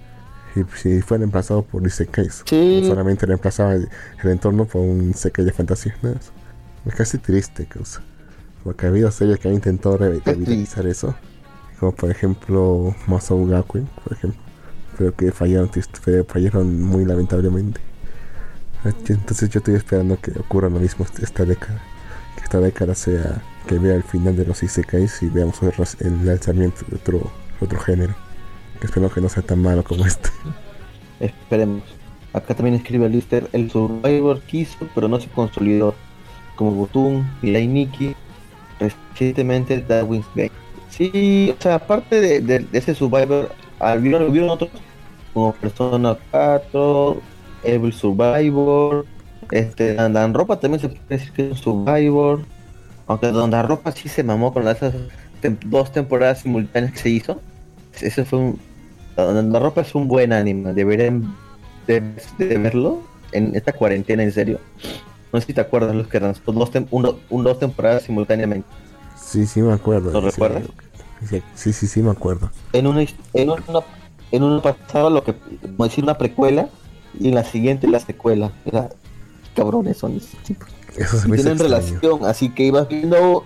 Y 0.55 0.61
si 0.77 1.01
fue 1.01 1.17
reemplazado 1.17 1.63
por 1.63 1.85
Isekais. 1.87 2.43
Sí. 2.45 2.83
Solamente 2.85 3.25
reemplazaba 3.25 3.73
el, 3.75 3.87
el 4.23 4.29
entorno 4.29 4.65
por 4.65 4.81
un 4.81 5.11
Isekai 5.11 5.45
de 5.45 5.51
fantasía. 5.53 5.95
Es 6.85 6.93
casi 6.95 7.17
triste, 7.17 7.65
causa. 7.65 8.01
Porque 8.63 8.85
ha 8.85 8.89
habido 8.89 9.09
series 9.11 9.39
que 9.39 9.47
han 9.47 9.53
intentado 9.55 9.97
re- 9.97 10.19
revitalizar 10.25 10.85
eso. 10.85 11.15
Como 11.79 11.93
por 11.93 12.11
ejemplo 12.11 12.93
Masou 13.07 13.47
Gakuen, 13.47 13.87
por 14.03 14.13
ejemplo. 14.13 14.41
Pero 14.97 15.15
que 15.15 15.31
fallaron, 15.31 15.69
fallaron 16.27 16.81
muy 16.81 17.05
lamentablemente. 17.05 17.79
Entonces 18.85 19.49
yo 19.49 19.59
estoy 19.59 19.75
esperando 19.75 20.19
que 20.19 20.31
ocurra 20.39 20.69
lo 20.69 20.79
mismo 20.79 21.05
este- 21.05 21.23
esta 21.23 21.45
década. 21.45 21.81
Que 22.35 22.43
esta 22.43 22.59
década 22.59 22.95
sea 22.95 23.41
que 23.67 23.77
vea 23.77 23.95
el 23.95 24.03
final 24.03 24.35
de 24.35 24.45
los 24.45 24.61
Isekais 24.63 25.21
y 25.23 25.27
veamos 25.29 25.59
el, 25.99 26.25
lanzamiento 26.25 26.81
de 26.89 26.95
otro, 26.97 27.31
otro 27.61 27.79
género. 27.79 28.13
Que 28.79 28.87
espero 28.87 29.09
que 29.09 29.21
no 29.21 29.29
sea 29.29 29.43
tan 29.43 29.61
malo 29.61 29.83
como 29.83 30.05
este. 30.05 30.29
Esperemos. 31.19 31.83
Acá 32.33 32.55
también 32.55 32.75
escribe 32.75 33.07
Lister, 33.09 33.47
el 33.53 33.69
Survivor 33.69 34.41
quiso, 34.41 34.87
pero 34.95 35.07
no 35.07 35.19
se 35.19 35.29
consolidó. 35.29 35.93
Como 36.55 36.71
Butun, 36.71 37.27
Mirai 37.41 37.67
Nikki, 37.67 38.15
recientemente 38.79 39.81
Darwin's 39.81 40.25
Gate. 40.35 40.51
Sí, 40.89 41.53
o 41.57 41.61
sea, 41.61 41.75
aparte 41.75 42.19
de, 42.19 42.41
de- 42.41 42.59
de 42.59 42.77
ese 42.77 42.93
Survivor, 42.93 43.51
hubieron 43.79 44.49
otros, 44.49 44.69
como 45.33 45.53
Persona 45.53 46.17
4, 46.31 47.21
Evil 47.63 47.93
Survivor, 47.93 49.05
este, 49.51 49.95
Dan 49.95 50.33
Ropa 50.33 50.59
también 50.59 50.81
se 50.81 50.89
puede 50.89 51.01
decir 51.09 51.31
que 51.31 51.45
es 51.45 51.51
un 51.51 51.57
Survivor. 51.57 52.41
Aunque 53.07 53.31
Dan 53.31 53.67
Ropa 53.67 53.91
sí 53.91 54.09
se 54.09 54.23
mamó 54.23 54.53
con 54.53 54.67
esas 54.67 54.93
tem- 55.41 55.59
dos 55.65 55.91
temporadas 55.91 56.39
simultáneas 56.39 56.93
que 56.93 56.99
se 56.99 57.09
hizo. 57.09 57.41
Ese 58.01 58.25
fue 58.25 58.39
un, 58.39 58.59
la 59.15 59.59
ropa 59.59 59.81
es 59.81 59.93
un 59.93 60.07
buen 60.07 60.33
anime, 60.33 60.73
deberían 60.73 61.35
de, 61.85 62.01
de 62.39 62.57
verlo 62.57 63.01
en 63.31 63.55
esta 63.55 63.71
cuarentena, 63.71 64.23
en 64.23 64.31
serio. 64.31 64.59
No 65.31 65.39
sé 65.39 65.47
si 65.47 65.53
te 65.53 65.61
acuerdas 65.61 65.95
los 65.95 66.07
que 66.07 66.19
lanzó 66.19 66.51
dos, 66.51 66.71
tem- 66.71 66.87
uno- 66.91 67.17
un- 67.29 67.43
dos 67.43 67.59
temporadas 67.59 68.03
simultáneamente. 68.03 68.67
Sí, 69.15 69.45
sí 69.45 69.61
me 69.61 69.73
acuerdo. 69.73 70.11
¿Lo 70.11 70.21
Sí, 70.21 70.27
recuerdas? 70.27 70.63
Sí, 71.55 71.71
sí, 71.73 71.87
sí, 71.87 72.01
me 72.01 72.11
acuerdo. 72.11 72.49
En 72.73 72.87
una, 72.87 73.01
en 73.33 73.49
una, 73.49 73.61
en 74.31 74.43
una 74.43 74.61
pasaba 74.61 75.09
lo 75.09 75.23
que, 75.23 75.35
como 75.35 75.83
decir, 75.85 76.03
una 76.03 76.17
precuela 76.17 76.67
y 77.19 77.29
en 77.29 77.35
la 77.35 77.43
siguiente 77.43 77.87
la 77.87 77.99
secuela. 77.99 78.53
Era 78.65 78.89
cabrones 79.55 79.97
son 79.97 80.17
esos 80.17 80.37
tipos. 80.43 80.69
Eso 80.97 81.17
se 81.17 81.27
Y 81.27 81.31
me 81.31 81.37
hizo 81.37 81.49
tienen 81.49 81.53
extraño. 81.53 81.99
relación, 82.01 82.25
así 82.25 82.49
que 82.53 82.63
ibas 82.65 82.87
viendo, 82.87 83.45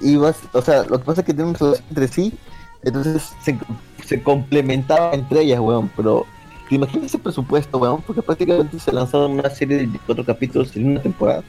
ibas, 0.00 0.36
o 0.52 0.62
sea, 0.62 0.84
lo 0.84 0.98
que 0.98 1.04
pasa 1.04 1.20
es 1.22 1.26
que 1.26 1.34
tienen 1.34 1.54
relación 1.54 1.86
entre 1.90 2.08
sí, 2.08 2.38
entonces 2.82 3.36
se, 3.42 3.58
se 4.04 4.22
complementaban 4.22 5.14
entre 5.20 5.42
ellas, 5.42 5.60
weón, 5.60 5.90
pero 5.96 6.26
te 6.68 6.76
imaginas 6.76 7.06
ese 7.06 7.18
presupuesto, 7.18 7.78
weón, 7.78 8.02
porque 8.02 8.22
prácticamente 8.22 8.78
se 8.78 8.92
lanzaron 8.92 9.32
una 9.32 9.50
serie 9.50 9.76
de 9.76 9.82
24 9.84 10.24
capítulos 10.24 10.74
en 10.76 10.88
una 10.92 11.02
temporada, 11.02 11.44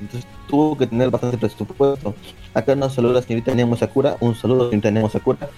entonces 0.00 0.28
tuvo 0.46 0.76
que 0.78 0.86
tener 0.86 1.10
bastante 1.10 1.38
presupuesto. 1.38 2.14
Acá 2.54 2.74
nos 2.74 2.94
saluda 2.94 3.14
la 3.14 3.22
señorita 3.22 3.54
Nemo 3.54 3.76
Sakura, 3.76 4.16
un 4.20 4.34
saludo 4.34 4.70
señorita 4.70 4.90
Nemo 4.90 5.10
Sakura. 5.10 5.50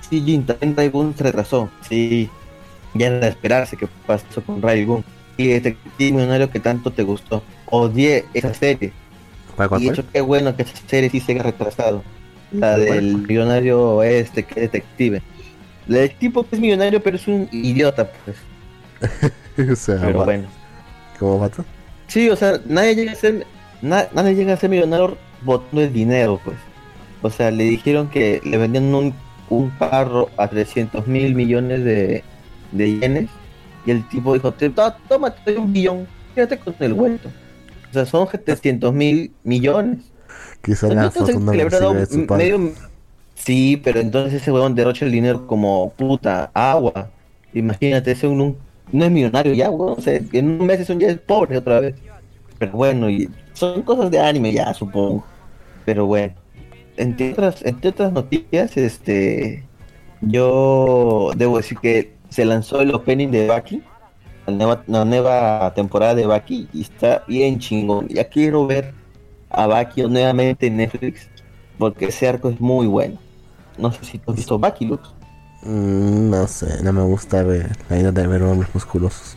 Sí, 0.00 0.22
Jin, 0.24 0.46
también 0.46 0.76
Raigun 0.76 1.14
se 1.16 1.24
retrasó. 1.24 1.70
Sí, 1.88 2.30
ya 2.94 3.08
era 3.08 3.20
de 3.20 3.28
esperarse 3.28 3.76
que 3.76 3.86
pasó 4.06 4.42
con 4.44 4.62
Raigun. 4.62 5.04
Y 5.36 5.50
este 5.52 5.76
millonario 5.98 6.50
que 6.50 6.60
tanto 6.60 6.92
te 6.92 7.02
gustó. 7.04 7.42
Odié 7.66 8.24
esa 8.34 8.52
serie. 8.54 8.92
¿Para 9.56 9.68
cuál 9.68 9.82
Y 9.82 9.86
de 9.86 9.90
hecho, 9.90 10.04
qué 10.12 10.20
bueno 10.20 10.54
que 10.56 10.62
esa 10.62 10.76
serie 10.86 11.10
sí 11.10 11.20
se 11.20 11.32
haya 11.32 11.42
retrasado. 11.44 12.04
La 12.50 12.78
¿Cuál? 12.86 12.96
del 12.96 13.18
millonario 13.18 14.02
este, 14.02 14.44
que 14.44 14.54
es 14.64 14.72
detective. 14.72 15.22
Del 15.86 16.16
tipo 16.16 16.46
que 16.48 16.56
es 16.56 16.60
millonario, 16.60 17.02
pero 17.02 17.16
es 17.16 17.26
un 17.28 17.48
idiota, 17.52 18.10
pues. 18.24 18.36
o 19.72 19.76
sea, 19.76 19.96
Pero 20.00 20.24
bueno. 20.24 20.48
¿cómo 21.18 21.38
vato? 21.38 21.64
Sí, 22.06 22.28
o 22.30 22.36
sea, 22.36 22.60
nadie 22.66 22.94
llega 22.94 23.12
a 23.12 23.16
ser, 23.16 23.46
na- 23.82 24.08
nadie 24.12 24.34
llega 24.34 24.54
a 24.54 24.56
ser 24.56 24.70
millonario 24.70 25.18
botando 25.42 25.82
el 25.82 25.92
dinero, 25.92 26.40
pues. 26.44 26.56
O 27.22 27.30
sea, 27.30 27.50
le 27.50 27.64
dijeron 27.64 28.08
que 28.10 28.40
le 28.44 28.56
vendían 28.58 28.94
un, 28.94 29.14
un 29.48 29.70
carro 29.70 30.30
a 30.36 30.48
300 30.48 31.06
mil 31.06 31.34
millones 31.34 31.84
de, 31.84 32.24
de 32.72 32.98
yenes. 32.98 33.28
Y 33.86 33.90
el 33.90 34.06
tipo 34.08 34.34
dijo, 34.34 34.52
"Te- 34.52 34.70
to- 34.70 34.94
toma, 35.08 35.30
te 35.34 35.52
doy 35.52 35.62
un 35.62 35.72
billón, 35.72 36.06
quédate 36.34 36.58
con 36.58 36.74
el 36.80 36.94
vuelto. 36.94 37.28
O 37.90 37.92
sea, 37.92 38.04
son 38.06 38.28
700 38.28 38.92
mil 38.92 39.32
millones. 39.44 39.98
Quizá 40.62 40.88
la 40.88 41.04
Entonces, 41.06 41.34
fortuna 41.34 41.52
que 41.52 41.56
le 41.58 41.62
habrá 41.62 41.78
recibe 41.78 41.94
dado 41.94 42.00
de 42.00 42.06
su 42.06 42.26
padre. 42.26 42.58
medio... 42.58 42.72
Sí, 43.34 43.80
pero 43.82 44.00
entonces 44.00 44.42
ese 44.42 44.50
huevón 44.52 44.74
derrocha 44.74 45.04
el 45.06 45.12
dinero 45.12 45.46
como 45.46 45.92
puta, 45.96 46.50
agua. 46.52 47.08
Imagínate, 47.54 48.10
ese 48.10 48.26
un, 48.26 48.40
un- 48.40 48.56
no 48.92 49.04
es 49.04 49.10
millonario 49.10 49.54
ya, 49.54 49.70
huevón. 49.70 49.94
O 49.98 50.02
sea, 50.02 50.20
en 50.32 50.60
un 50.60 50.66
mes 50.66 50.80
es 50.80 50.90
un 50.90 50.98
ya 50.98 51.08
es 51.08 51.18
pobre 51.18 51.56
otra 51.56 51.80
vez. 51.80 51.94
Pero 52.58 52.72
bueno, 52.72 53.08
y 53.08 53.30
son 53.54 53.82
cosas 53.82 54.10
de 54.10 54.18
anime 54.20 54.52
ya, 54.52 54.74
supongo. 54.74 55.24
Pero 55.84 56.06
bueno. 56.06 56.34
Entre 56.96 57.32
otras, 57.32 57.64
entre 57.64 57.90
otras 57.90 58.12
noticias, 58.12 58.76
este 58.76 59.64
yo 60.20 61.30
debo 61.36 61.56
decir 61.58 61.78
que 61.78 62.12
se 62.28 62.44
lanzó 62.44 62.80
el 62.80 62.94
opening 62.94 63.28
de 63.28 63.46
Baki, 63.46 63.82
la 64.46 64.52
nueva, 64.52 64.84
la 64.86 65.04
nueva 65.04 65.72
temporada 65.74 66.14
de 66.14 66.26
Baki, 66.26 66.68
y 66.72 66.82
está 66.82 67.24
bien 67.26 67.58
chingón. 67.58 68.08
Ya 68.08 68.24
quiero 68.24 68.66
ver 68.66 68.92
a 69.50 69.66
Baki 69.66 70.02
nuevamente 70.02 70.66
en 70.66 70.76
Netflix, 70.76 71.28
porque 71.78 72.06
ese 72.06 72.28
arco 72.28 72.50
es 72.50 72.60
muy 72.60 72.86
bueno. 72.86 73.18
No 73.76 73.92
sé 73.92 74.04
si 74.04 74.18
tú 74.18 74.30
has 74.30 74.36
visto 74.36 74.58
Baki, 74.58 74.86
Lux. 74.86 75.08
Mm, 75.62 76.30
no 76.30 76.46
sé, 76.46 76.82
no 76.82 76.92
me 76.92 77.02
gusta 77.02 77.42
ver 77.42 77.70
la 77.88 77.98
idea 77.98 78.12
de 78.12 78.26
ver 78.26 78.42
hombres 78.42 78.72
musculosos. 78.74 79.36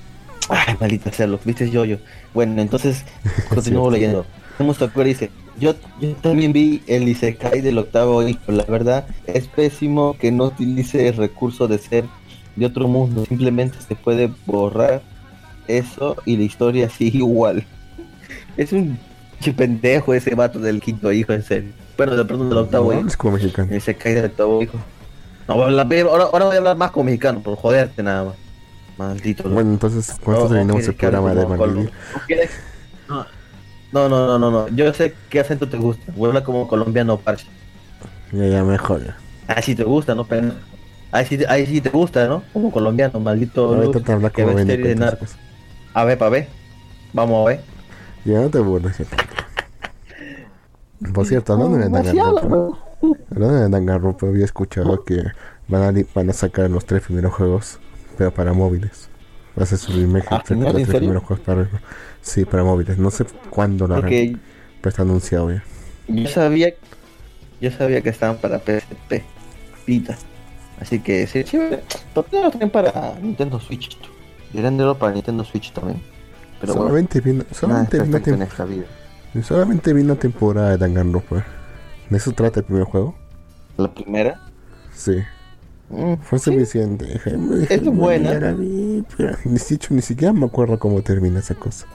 Ay, 0.49 0.75
maldita 0.79 1.11
sea, 1.11 1.27
Lux, 1.27 1.45
viste 1.45 1.69
yo, 1.69 1.85
yo. 1.85 1.97
Bueno, 2.33 2.61
entonces 2.61 3.05
continúo 3.49 3.89
leyendo. 3.89 4.25
Tenemos 4.57 4.77
que 4.77 4.85
acuerdo 4.85 5.07
dice, 5.07 5.31
yo, 5.59 5.75
yo 5.99 6.13
también 6.15 6.53
vi 6.53 6.81
el 6.87 7.07
Isekai 7.07 7.61
del 7.61 7.77
octavo 7.77 8.27
hijo, 8.27 8.51
la 8.51 8.63
verdad 8.63 9.05
es 9.27 9.47
pésimo 9.47 10.15
que 10.19 10.31
no 10.31 10.45
utilice 10.45 11.07
el 11.07 11.17
recurso 11.17 11.67
de 11.67 11.77
ser 11.77 12.05
de 12.55 12.65
otro 12.65 12.87
mundo, 12.87 13.25
simplemente 13.25 13.77
se 13.87 13.95
puede 13.95 14.31
borrar 14.45 15.01
eso 15.67 16.17
y 16.25 16.37
la 16.37 16.43
historia 16.43 16.89
sigue 16.89 17.17
igual. 17.19 17.65
Es 18.57 18.71
un 18.73 18.97
pendejo 19.55 20.13
ese 20.13 20.35
vato 20.35 20.59
del 20.59 20.81
quinto 20.81 21.11
hijo, 21.11 21.33
en 21.33 21.43
serio. 21.43 21.71
Bueno, 21.97 22.15
de 22.15 22.25
perdón 22.25 22.49
del 22.49 22.57
octavo 22.59 22.91
No, 22.93 22.99
hijo. 22.99 23.07
es 23.07 23.17
como 23.17 23.33
mexicano. 23.33 23.69
El 23.71 23.77
Isekai 23.77 24.13
del 24.13 24.25
octavo 24.25 24.61
hijo. 24.61 24.77
No, 25.47 25.55
ahora, 25.55 25.83
ahora 26.23 26.45
voy 26.45 26.55
a 26.55 26.57
hablar 26.57 26.77
más 26.77 26.91
como 26.91 27.05
mexicano, 27.05 27.41
por 27.41 27.55
joderte 27.55 28.03
nada 28.03 28.25
más. 28.25 28.35
Maldito. 28.97 29.49
Bueno, 29.49 29.71
entonces, 29.71 30.11
con 30.23 30.35
esto 30.35 30.47
No, 30.47 30.53
terminamos 30.53 30.87
el 30.87 30.93
programa 30.93 31.33
de. 31.33 31.45
No, 33.91 34.07
no, 34.07 34.27
no, 34.27 34.39
no, 34.39 34.51
no. 34.51 34.67
Yo 34.69 34.93
sé 34.93 35.13
qué 35.29 35.39
acento 35.39 35.67
te 35.67 35.77
gusta. 35.77 36.13
Habla 36.13 36.43
como 36.43 36.67
colombiano 36.67 37.17
parche. 37.17 37.47
Ya, 38.31 38.47
ya, 38.47 38.63
mejor 38.63 39.03
ya. 39.05 39.17
Ah, 39.47 39.61
sí 39.61 39.75
te 39.75 39.83
gusta, 39.83 40.15
¿no? 40.15 40.23
Pero... 40.23 40.53
Ahí 41.12 41.26
sí, 41.26 41.39
ahí 41.47 41.66
sí 41.66 41.82
te 41.82 41.89
gusta, 41.89 42.28
¿no? 42.28 42.43
Como 42.53 42.72
colombiano, 42.72 43.20
maldito. 43.20 43.66
Ahorita 43.76 43.99
te 43.99 44.12
habla 44.12 44.30
como 44.30 44.55
de 44.55 44.95
narcos. 44.95 45.36
A 45.93 46.05
ver, 46.05 46.18
pa' 46.18 46.30
ver. 46.30 46.47
Vamos 47.14 47.45
a 47.45 47.49
ver. 47.49 47.62
Ya 48.24 48.39
no 48.41 48.49
te 48.49 48.59
burles. 48.59 48.97
Por 51.14 51.26
cierto, 51.26 51.53
hablando 51.53 51.78
de 51.78 51.89
Danganronpa, 51.89 52.78
hablando 53.32 53.55
de 53.55 53.70
Danganronpa, 53.70 54.28
había 54.28 54.45
escuchado 54.45 55.03
que 55.03 55.24
van 55.68 55.97
a, 55.97 56.03
van 56.14 56.30
a 56.30 56.34
sacar 56.34 56.70
los 56.70 56.86
tres 56.86 57.01
primeros 57.03 57.34
juegos, 57.34 57.80
pero 58.18 58.32
para 58.34 58.53
móviles. 58.53 59.09
Va 59.57 59.64
a 59.64 59.66
ser 59.66 59.80
su 59.80 59.91
remake 59.91 60.28
Ah, 60.30 60.43
de 60.47 60.53
¿en 60.55 60.62
los 60.72 60.84
tres 60.84 60.86
serio? 60.86 60.99
primeros 60.99 61.24
juegos 61.24 61.43
para 61.45 61.68
Sí, 62.22 62.45
para 62.45 62.64
móviles. 62.64 62.97
No 62.99 63.09
sé 63.12 63.26
cuándo 63.49 63.88
lo 63.88 63.95
harán, 63.95 64.18
pero 64.82 64.89
está 64.89 65.01
anunciado 65.01 65.51
ya. 65.51 65.64
yo 66.07 66.28
sabía, 66.28 66.74
yo 67.59 67.72
sabía 67.72 68.01
que 68.01 68.09
estaban 68.09 68.38
para 68.38 68.59
PSP. 68.59 69.24
Pita. 69.86 70.18
Así 70.82 70.99
que 70.99 71.27
sí, 71.27 71.43
sí, 71.43 71.59
¿por 72.13 72.25
qué 72.25 72.41
no 72.41 72.49
traen 72.51 72.69
para 72.71 73.13
Nintendo 73.21 73.59
Switch? 73.59 73.97
Deberían 74.51 74.73
tenerlo 74.73 74.97
para 74.97 75.13
Nintendo 75.13 75.43
Switch 75.43 75.71
también. 75.71 76.01
Pero 76.59 76.73
bueno, 76.73 76.89
solamente 76.89 77.21
vi, 77.21 77.34
nada 77.34 77.45
solamente, 77.51 77.97
esta 78.43 78.65
vida. 78.65 78.86
solamente 79.43 79.93
vi 79.93 80.01
una 80.01 80.15
temporada 80.15 80.71
de 80.71 80.77
Danganronpa. 80.77 81.45
¿De 82.09 82.17
eso 82.17 82.32
trata 82.34 82.59
el 82.59 82.65
primer 82.65 82.84
juego? 82.86 83.15
La 83.77 83.91
primera. 83.93 84.39
Sí. 84.93 85.17
mm, 85.89 86.15
Fue 86.21 86.39
sí, 86.39 86.51
suficiente. 86.51 87.05
Es 87.69 87.84
bueno, 87.84 87.91
buena. 87.91 88.29
pero 89.15 89.38
ni, 89.45 89.57
siquiera- 89.59 89.88
ni 89.91 90.01
siquiera 90.01 90.34
me 90.34 90.45
acuerdo 90.47 90.77
cómo 90.79 91.01
termina 91.01 91.39
esa 91.39 91.55
cosa. 91.55 91.86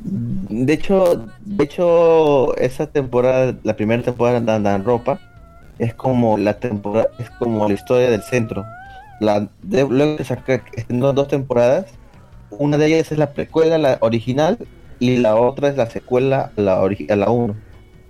De 0.00 0.72
hecho, 0.72 1.26
de 1.40 1.64
hecho, 1.64 2.56
esa 2.56 2.86
temporada, 2.86 3.56
la 3.62 3.76
primera 3.76 4.02
temporada 4.02 4.40
de 4.40 4.46
Danganronpa, 4.46 5.20
es 5.78 5.94
como 5.94 6.38
la 6.38 6.54
temporada, 6.58 7.08
es 7.18 7.30
como 7.30 7.66
la 7.68 7.74
historia 7.74 8.10
del 8.10 8.22
centro. 8.22 8.64
La, 9.20 9.48
de- 9.62 9.86
luego 9.88 10.16
no, 10.88 11.12
dos 11.12 11.28
temporadas, 11.28 11.86
una 12.50 12.76
de 12.76 12.86
ellas 12.86 13.12
es 13.12 13.18
la 13.18 13.32
precuela, 13.32 13.78
la 13.78 13.98
original, 14.00 14.58
y 14.98 15.18
la 15.18 15.36
otra 15.36 15.68
es 15.68 15.76
la 15.76 15.86
secuela 15.90 16.50
la, 16.56 16.80
a 16.82 17.16
la 17.16 17.30
1. 17.30 17.54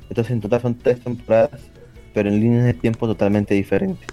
Entonces 0.09 0.33
en 0.33 0.41
total 0.41 0.61
son 0.63 0.75
tres 0.79 1.01
temporadas, 1.03 1.61
pero 2.15 2.29
en 2.29 2.41
líneas 2.41 2.65
de 2.65 2.75
tiempo 2.75 3.07
totalmente 3.07 3.55
diferentes. 3.55 4.07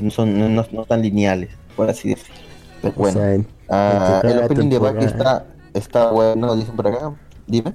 No 0.00 0.10
son, 0.10 0.38
no, 0.38 0.48
no- 0.48 0.66
no 0.72 0.84
tan 0.84 1.02
lineales, 1.02 1.50
por 1.76 1.88
así 1.90 2.10
decirlo. 2.10 2.34
Pero 2.82 2.94
O 2.96 3.00
bueno. 3.00 3.18
sea, 3.18 3.34
en- 3.34 3.46
Ah, 3.68 4.20
el 4.24 4.38
opening 4.38 4.70
de 4.70 4.78
temporada- 4.78 5.06
está, 5.06 5.46
está 5.74 6.10
bueno, 6.10 6.54
dicen 6.56 6.74
por 6.76 6.86
acá. 6.88 7.12
Dime. 7.46 7.72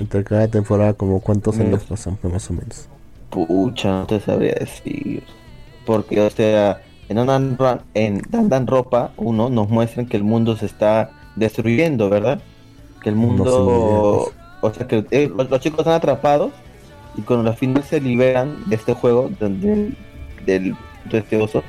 entre 0.00 0.24
cada 0.24 0.48
temporada, 0.48 0.92
como 0.94 1.20
cuántos 1.20 1.56
Mm. 1.56 1.60
años 1.60 1.84
pasan, 1.84 2.16
pues, 2.16 2.32
más 2.32 2.50
o 2.50 2.52
menos. 2.54 2.88
Pucha, 3.34 3.90
no 3.90 4.06
te 4.06 4.20
sabría 4.20 4.54
decir. 4.54 5.24
Porque, 5.84 6.20
o 6.20 6.30
sea, 6.30 6.80
en 7.08 7.26
Dan 7.26 7.56
Dan, 7.56 7.80
en 7.94 8.22
Dan 8.30 8.48
Dan 8.48 8.66
Ropa 8.66 9.12
1 9.16 9.50
nos 9.50 9.68
muestran 9.68 10.06
que 10.06 10.16
el 10.16 10.22
mundo 10.22 10.56
se 10.56 10.66
está 10.66 11.10
destruyendo, 11.34 12.08
¿verdad? 12.08 12.40
Que 13.02 13.08
el 13.08 13.16
mundo. 13.16 13.44
No 13.44 14.44
o 14.66 14.72
sea, 14.72 14.86
que 14.86 15.04
eh, 15.10 15.30
los, 15.34 15.50
los 15.50 15.60
chicos 15.60 15.80
están 15.80 15.94
atrapados 15.94 16.52
y 17.16 17.22
cuando 17.22 17.50
al 17.50 17.56
final 17.56 17.82
se 17.84 18.00
liberan 18.00 18.64
de 18.66 18.76
este 18.76 18.94
juego, 18.94 19.30
del, 19.38 19.94
del 20.46 20.74
de 21.04 21.18
este 21.18 21.36
oso, 21.36 21.62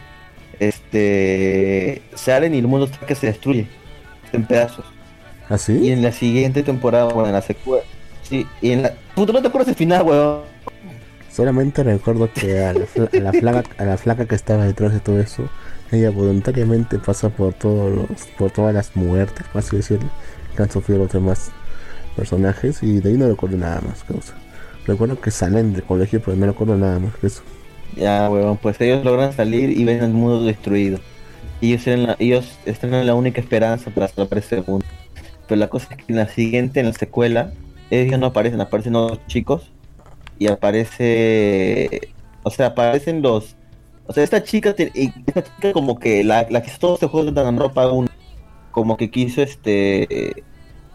este. 0.59 2.01
Salen 2.13 2.55
y 2.55 2.59
el 2.59 2.67
mundo 2.67 2.85
está 2.85 3.05
que 3.05 3.15
se 3.15 3.27
destruye 3.27 3.67
en 4.31 4.45
pedazos. 4.45 4.85
Y 5.49 5.53
¿Así? 5.53 5.91
en 5.91 6.03
la 6.03 6.11
siguiente 6.11 6.63
temporada, 6.63 7.05
bueno, 7.05 7.27
en 7.27 7.33
la 7.33 7.41
secuela. 7.41 7.83
Sí, 8.21 8.47
y 8.61 8.71
en 8.71 8.83
la. 8.83 8.93
Puta, 9.13 9.33
no 9.33 9.41
te 9.41 9.47
acuerdas 9.47 9.67
del 9.67 9.75
final, 9.75 10.03
weón. 10.03 10.54
Solamente 11.35 11.83
recuerdo 11.83 12.31
que 12.31 12.63
a 12.63 12.71
la, 12.71 12.85
a 13.11 13.19
la 13.19 13.33
flaca, 13.33 13.63
a 13.77 13.83
la 13.83 13.97
flaca 13.97 14.25
que 14.25 14.35
estaba 14.35 14.63
detrás 14.63 14.93
de 14.93 15.01
todo 15.01 15.19
eso, 15.19 15.49
ella 15.91 16.09
voluntariamente 16.09 16.97
pasa 16.97 17.27
por 17.27 17.53
todos 17.53 17.93
los, 17.93 18.25
por 18.37 18.51
todas 18.51 18.73
las 18.73 18.95
muertes, 18.95 19.45
por 19.51 19.59
así 19.59 19.75
decirlo, 19.75 20.09
que 20.55 20.63
han 20.63 20.71
sufrido 20.71 20.99
los 20.99 21.11
demás 21.11 21.51
personajes 22.15 22.81
y 22.83 23.01
de 23.01 23.09
ahí 23.09 23.17
no 23.17 23.27
recuerdo 23.27 23.57
nada 23.57 23.81
más. 23.81 24.05
Causa. 24.05 24.33
Recuerdo 24.87 25.19
que 25.19 25.29
salen 25.29 25.73
del 25.73 25.83
colegio, 25.83 26.21
pero 26.23 26.37
no 26.37 26.45
recuerdo 26.45 26.77
nada 26.77 26.99
más 26.99 27.13
que 27.15 27.27
eso. 27.27 27.43
Ya, 27.97 28.29
weón, 28.29 28.55
pues 28.55 28.79
ellos 28.79 29.03
logran 29.03 29.33
salir 29.33 29.71
y 29.71 29.83
ven 29.83 30.01
el 30.05 30.13
mundo 30.13 30.41
destruido. 30.45 30.99
Y 31.59 31.73
ellos, 31.73 31.99
la, 31.99 32.15
ellos 32.17 32.57
están 32.65 32.93
en 32.93 33.05
la 33.05 33.13
única 33.13 33.41
esperanza 33.41 33.91
para 33.91 34.07
salvar 34.07 34.37
ese 34.37 34.63
mundo. 34.65 34.85
Pero 35.49 35.59
la 35.59 35.67
cosa 35.67 35.87
es 35.91 35.97
que 35.97 36.13
en 36.13 36.15
la 36.15 36.29
siguiente, 36.29 36.79
en 36.79 36.85
la 36.85 36.93
secuela, 36.93 37.51
ellos 37.89 38.17
no 38.19 38.27
aparecen, 38.27 38.61
aparecen 38.61 38.93
los 38.93 39.25
chicos. 39.27 39.71
Y 40.37 40.47
aparece. 40.47 42.13
O 42.43 42.49
sea, 42.49 42.67
aparecen 42.67 43.21
los. 43.21 43.55
O 44.07 44.13
sea, 44.13 44.23
esta 44.23 44.43
chica, 44.43 44.75
esta 44.77 45.43
chica 45.43 45.73
como 45.73 45.99
que 45.99 46.23
la, 46.23 46.45
que 46.45 46.71
todo 46.79 46.95
este 46.95 47.07
juego 47.07 47.31
de 47.31 47.51
ropa 47.51 47.91
uno, 47.91 48.07
como 48.71 48.97
que 48.97 49.09
quiso 49.09 49.41
este 49.41 50.43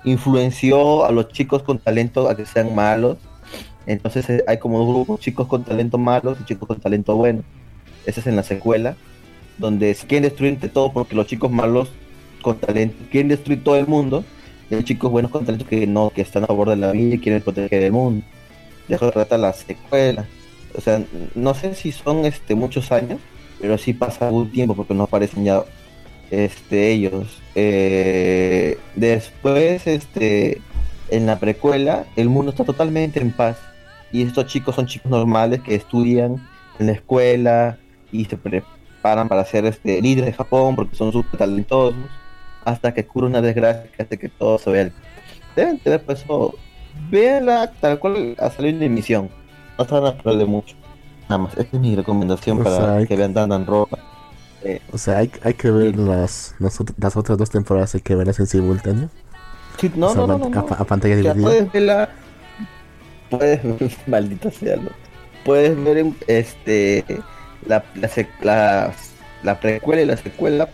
influenció 0.04 1.04
a 1.04 1.12
los 1.12 1.28
chicos 1.28 1.62
con 1.62 1.78
talento 1.78 2.28
a 2.28 2.36
que 2.36 2.46
sean 2.46 2.74
malos. 2.74 3.18
Entonces 3.86 4.28
eh, 4.30 4.44
hay 4.46 4.58
como 4.58 4.78
dos 4.78 4.88
grupos, 4.88 5.20
chicos 5.20 5.46
con 5.46 5.64
talento 5.64 5.98
malos 5.98 6.38
y 6.40 6.44
chicos 6.44 6.68
con 6.68 6.80
talento 6.80 7.16
bueno. 7.16 7.42
Esa 8.06 8.20
es 8.20 8.26
en 8.26 8.36
la 8.36 8.42
secuela, 8.42 8.96
donde 9.58 9.94
se 9.94 10.06
quieren 10.06 10.28
destruir 10.28 10.54
entre 10.54 10.68
todo 10.68 10.92
porque 10.92 11.14
los 11.14 11.26
chicos 11.26 11.50
malos 11.50 11.90
con 12.42 12.58
talento 12.58 12.96
quieren 13.10 13.28
destruir 13.28 13.62
todo 13.62 13.76
el 13.76 13.86
mundo 13.86 14.24
y 14.70 14.74
hay 14.74 14.84
chicos 14.84 15.10
buenos 15.10 15.30
con 15.30 15.44
talento 15.44 15.66
que 15.66 15.86
no, 15.86 16.10
que 16.10 16.22
están 16.22 16.44
a 16.44 16.46
favor 16.46 16.70
de 16.70 16.76
la 16.76 16.92
vida 16.92 17.16
y 17.16 17.18
quieren 17.18 17.42
proteger 17.42 17.82
el 17.82 17.92
mundo. 17.92 18.24
De 18.88 18.96
eso 18.96 19.10
trata 19.10 19.38
la 19.38 19.52
secuela. 19.52 20.26
O 20.76 20.80
sea, 20.80 21.02
no 21.34 21.54
sé 21.54 21.74
si 21.74 21.92
son 21.92 22.24
este 22.24 22.54
muchos 22.54 22.92
años, 22.92 23.18
pero 23.60 23.76
sí 23.78 23.92
pasa 23.92 24.26
algún 24.26 24.50
tiempo 24.50 24.74
porque 24.74 24.94
no 24.94 25.04
aparecen 25.04 25.44
ya 25.44 25.64
este 26.30 26.92
ellos. 26.92 27.40
Eh, 27.54 28.78
después, 28.94 29.86
este, 29.86 30.60
en 31.10 31.26
la 31.26 31.38
precuela, 31.38 32.06
el 32.16 32.28
mundo 32.28 32.50
está 32.50 32.64
totalmente 32.64 33.20
en 33.20 33.32
paz 33.32 33.58
y 34.12 34.22
estos 34.22 34.46
chicos 34.46 34.74
son 34.76 34.86
chicos 34.86 35.10
normales 35.10 35.60
que 35.60 35.74
estudian 35.74 36.48
en 36.78 36.86
la 36.86 36.92
escuela 36.92 37.78
y 38.12 38.24
se 38.24 38.36
preparan 38.36 39.28
para 39.28 39.44
ser 39.44 39.66
este 39.66 40.00
líderes 40.00 40.26
de 40.26 40.32
Japón 40.32 40.76
porque 40.76 40.96
son 40.96 41.12
súper 41.12 41.38
talentosos 41.38 41.96
hasta 42.64 42.92
que 42.92 43.02
ocurre 43.02 43.26
una 43.26 43.40
desgracia 43.40 43.90
que 43.90 44.02
hace 44.02 44.18
que 44.18 44.28
todo 44.28 44.58
se 44.58 44.70
vea. 44.70 44.90
Deben 45.56 45.78
tener 45.78 46.02
pues 46.02 46.22
eso. 46.22 46.54
Véanla 47.10 47.70
tal 47.80 47.98
cual 47.98 48.36
ha 48.38 48.50
salido 48.50 48.76
en 48.76 48.82
emisión. 48.84 49.30
No 49.78 49.84
se 49.84 49.94
van 49.94 50.06
a 50.06 50.18
perder 50.18 50.46
mucho. 50.46 50.76
Nada 51.28 51.38
más, 51.42 51.56
esta 51.56 51.76
es 51.76 51.80
mi 51.80 51.94
recomendación 51.96 52.60
O 52.60 52.64
para 52.64 52.98
sea, 52.98 53.06
que 53.06 53.16
vean 53.16 53.32
Dan 53.34 53.66
Ropa. 53.66 53.98
O 54.92 54.98
sea, 54.98 55.18
hay, 55.18 55.30
hay 55.42 55.54
que 55.54 55.70
ver 55.70 55.96
las, 55.96 56.54
las, 56.58 56.80
ot- 56.80 56.94
las 56.98 57.16
otras 57.16 57.38
dos 57.38 57.48
temporadas, 57.50 57.94
hay 57.94 58.00
que 58.02 58.14
verlas 58.14 58.38
en 58.40 58.46
simultáneo. 58.46 59.08
Sí, 59.78 59.90
no, 59.94 60.08
O 60.08 60.12
sea, 60.12 60.20
no, 60.22 60.26
no, 60.26 60.34
a, 60.34 60.38
no, 60.38 60.46
a- 60.46 60.50
no. 60.50 60.76
a 60.78 60.84
pantalla 60.84 61.14
Ya 61.14 61.32
dividida. 61.32 61.42
puedes 61.42 61.72
verla. 61.72 62.08
Puedes, 63.30 63.60
maldita 64.06 64.50
sea, 64.50 64.76
¿no? 64.76 64.90
Puedes 65.44 65.82
ver 65.82 66.04
este 66.26 67.04
la, 67.66 67.82
la, 67.94 68.10
la, 68.42 68.92
la 69.42 69.60
precuela 69.60 70.02
y 70.02 70.06
la 70.06 70.16
secuela. 70.16 70.68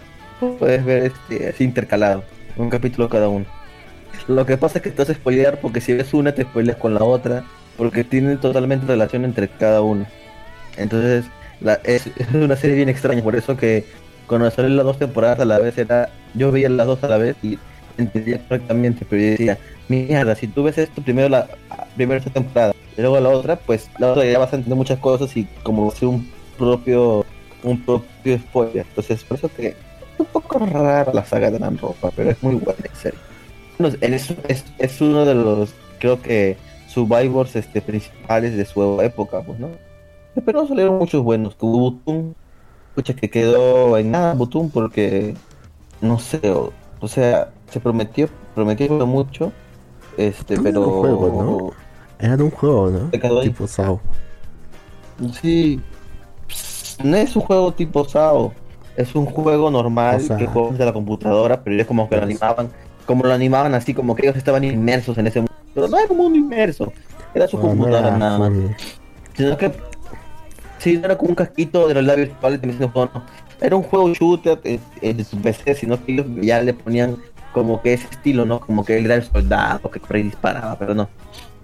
Puedes 0.59 0.85
ver 0.85 1.13
este 1.13 1.49
así 1.51 1.65
intercalado, 1.65 2.25
un 2.57 2.69
capítulo 2.71 3.09
cada 3.09 3.29
uno. 3.29 3.47
Lo 4.29 4.45
que 4.45 4.57
pasa 4.57 4.79
es 4.79 4.83
que 4.83 4.91
te 4.91 4.99
vas 4.99 5.11
a 5.11 5.15
spoilear 5.15 5.61
porque 5.61 5.81
si 5.81 5.93
ves 5.93 6.13
una 6.15 6.33
te 6.33 6.43
spoileas 6.43 6.77
con 6.79 6.95
la 6.95 7.05
otra, 7.05 7.45
porque 7.77 8.05
tienen 8.05 8.39
totalmente 8.39 8.87
relación 8.87 9.25
entre 9.25 9.49
cada 9.49 9.83
uno. 9.83 10.07
Entonces, 10.77 11.27
la, 11.61 11.75
es, 11.85 12.11
una 12.35 12.57
serie 12.57 12.77
bien 12.77 12.89
extraña, 12.89 13.23
por 13.23 13.37
eso 13.37 13.57
que 13.57 13.85
cuando 14.27 14.51
salieron 14.51 14.77
las 14.77 14.87
dos 14.87 14.99
temporadas 14.99 15.41
a 15.41 15.45
la 15.45 15.59
vez 15.59 15.79
era, 15.79 16.09
yo 16.35 16.51
veía 16.51 16.69
las 16.69 16.87
dos 16.87 17.03
a 17.05 17.09
la 17.09 17.19
vez 17.19 17.37
y 17.43 17.59
entendía 17.97 18.41
correctamente, 18.47 19.07
pero 19.09 19.23
yo 19.23 19.31
decía, 19.31 19.59
mierda, 19.89 20.35
si 20.35 20.49
tú 20.49 20.65
ves 20.65 20.79
esto 20.79 21.01
primero 21.03 21.29
la 21.29 21.49
primera 21.95 22.19
esta 22.19 22.31
temporada 22.31 22.75
y 22.97 23.01
luego 23.01 23.21
la 23.21 23.29
otra, 23.29 23.57
pues 23.57 23.89
la 23.99 24.09
otra 24.09 24.25
ya 24.25 24.39
vas 24.39 24.53
a 24.53 24.57
entender 24.57 24.77
muchas 24.77 24.99
cosas 24.99 25.35
y 25.37 25.45
como 25.63 25.91
ser 25.93 26.09
un 26.09 26.31
propio 26.59 27.25
un 27.63 27.81
propio 27.81 28.39
spoiler. 28.39 28.87
Entonces, 28.89 29.25
por 29.25 29.39
eso 29.39 29.51
que 29.55 29.69
es 29.69 29.77
un 30.19 30.27
poco 30.27 30.59
rara 30.59 31.13
la 31.13 31.25
saga 31.25 31.51
de 31.51 31.59
la 31.59 31.71
ropa, 31.71 32.11
pero 32.15 32.31
es 32.31 32.43
muy 32.43 32.55
buena, 32.57 32.81
en 32.85 32.97
serio. 32.97 33.19
Es, 33.79 34.31
es, 34.49 34.65
es 34.79 35.01
uno 35.01 35.25
de 35.25 35.35
los, 35.35 35.75
creo 35.99 36.21
que, 36.23 36.57
survivors 36.97 37.55
este, 37.57 37.83
principales 37.83 38.57
de 38.57 38.65
su 38.65 39.01
época, 39.03 39.43
pues, 39.43 39.59
¿no? 39.59 39.69
Pero 40.45 40.63
no 40.63 40.69
salieron 40.69 40.99
muchos 40.99 41.23
buenos, 41.23 41.55
que 41.55 41.67
hubo 41.67 41.79
Butum, 41.91 42.33
escucha 42.91 43.15
que 43.15 43.29
quedó 43.29 43.99
en 43.99 44.11
nada 44.11 44.35
Butum 44.35 44.71
porque, 44.71 45.35
no 46.01 46.19
sé, 46.19 46.51
o, 46.51 46.73
o 47.01 47.09
sea, 47.09 47.51
se 47.71 47.81
prometió, 47.81 48.29
prometió 48.55 49.07
mucho, 49.07 49.53
este, 50.17 50.55
Era 50.55 50.63
pero... 50.63 50.81
un 50.89 51.01
juego, 51.01 51.43
¿no? 51.43 51.71
Era 52.19 52.37
de 52.37 52.43
un 52.45 52.51
juego, 52.51 52.91
¿no? 52.91 53.41
Tipo 53.43 53.67
SAO. 53.67 54.01
Sí, 55.41 55.81
no 57.05 57.17
es 57.17 57.37
un 57.37 57.43
juego 57.43 57.73
tipo 57.73 58.05
SAO, 58.07 58.53
es 58.97 59.15
un 59.15 59.27
juego 59.27 59.71
normal 59.71 60.17
O 60.17 60.21
sea- 60.21 60.37
que 60.39 60.47
juegas 60.47 60.79
de 60.79 60.85
la 60.87 60.93
computadora, 60.95 61.63
pero 61.63 61.79
es 61.79 61.87
como 61.87 62.09
que 62.09 62.17
lo 62.17 62.23
animaban, 62.23 62.71
como 63.07 63.25
lo 63.25 63.33
animaban 63.33 63.75
así, 63.75 63.95
como 63.95 64.15
que 64.15 64.27
ellos 64.27 64.37
estaban 64.37 64.65
inmersos 64.65 65.17
en 65.19 65.29
ese 65.29 65.41
mundo, 65.41 65.55
pero 65.75 65.89
no 65.89 65.99
era 65.99 66.09
un 66.11 66.17
mundo 66.17 66.39
inmerso, 66.39 66.93
era 67.35 67.47
su 67.47 67.57
no 67.57 67.63
computadora 67.63 68.17
nada 68.17 68.39
más, 68.39 68.53
sino 69.35 69.57
que 69.57 69.73
sí, 70.79 70.99
no 70.99 71.07
era 71.07 71.17
como 71.17 71.31
un 71.31 71.37
casquito 71.37 71.89
de 71.89 71.95
los 71.95 72.05
labios 72.05 72.31
no. 72.43 73.11
era 73.61 73.77
un 73.77 73.83
juego 73.83 74.13
shooter 74.13 74.61
eh, 74.65 75.15
de 75.15 75.25
su 75.25 75.39
PC, 75.39 75.75
sino 75.75 76.05
que 76.05 76.13
ellos 76.13 76.27
ya 76.41 76.61
le 76.61 76.75
ponían 76.75 77.17
como 77.53 77.81
que 77.81 77.95
ese 77.95 78.07
estilo, 78.11 78.45
¿no? 78.45 78.61
Como 78.61 78.85
que 78.85 78.99
él 78.99 79.07
era 79.07 79.15
el 79.15 79.23
soldado 79.23 79.91
que 79.91 79.99
por 79.99 80.17
ahí 80.17 80.25
disparaba, 80.25 80.77
pero 80.79 80.95
no. 80.95 81.09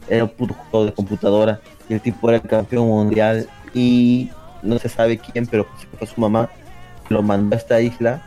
Era 0.08 0.24
un 0.24 0.30
puto 0.30 0.54
juego 0.54 0.86
de 0.86 0.92
computadora 0.92 1.60
y 1.88 1.94
el 1.94 2.00
tipo 2.00 2.28
era 2.30 2.38
el 2.38 2.48
campeón 2.48 2.86
mundial 2.86 3.46
y 3.74 4.30
no 4.62 4.78
se 4.78 4.88
sabe 4.88 5.18
quién, 5.18 5.46
pero 5.46 5.66
fue 5.98 6.06
su 6.06 6.20
mamá, 6.20 6.48
lo 7.08 7.22
mandó 7.22 7.56
a 7.56 7.58
esta 7.58 7.80
isla 7.80 8.22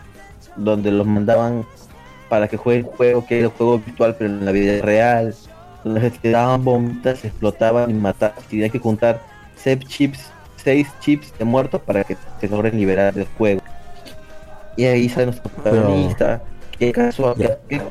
donde 0.55 0.91
los 0.91 1.05
mandaban 1.05 1.65
para 2.29 2.47
que 2.47 2.57
jueguen 2.57 2.85
juego 2.85 3.25
que 3.25 3.37
era 3.37 3.47
el 3.47 3.51
juego 3.51 3.79
virtual 3.79 4.15
pero 4.17 4.29
en 4.29 4.45
la 4.45 4.51
vida 4.51 4.81
real, 4.81 5.35
donde 5.83 6.01
se 6.01 6.11
tiraban 6.11 6.63
bombas, 6.63 7.19
se 7.19 7.27
explotaban 7.27 7.91
y 7.91 7.93
mataban, 7.93 8.35
tenían 8.49 8.71
que 8.71 8.79
juntar 8.79 9.21
seis 9.55 9.79
chips, 9.87 10.31
seis 10.57 10.87
chips 10.99 11.31
de 11.37 11.45
muertos 11.45 11.81
para 11.81 12.03
que 12.03 12.17
se 12.39 12.47
logren 12.47 12.77
liberar 12.77 13.13
del 13.13 13.27
juego. 13.37 13.61
Y 14.75 14.85
ahí 14.85 15.07
sale 15.07 15.27
nuestro 15.27 15.49
protagonista, 15.51 16.41
que, 16.77 16.91
casual, 16.91 17.35
que, 17.69 17.81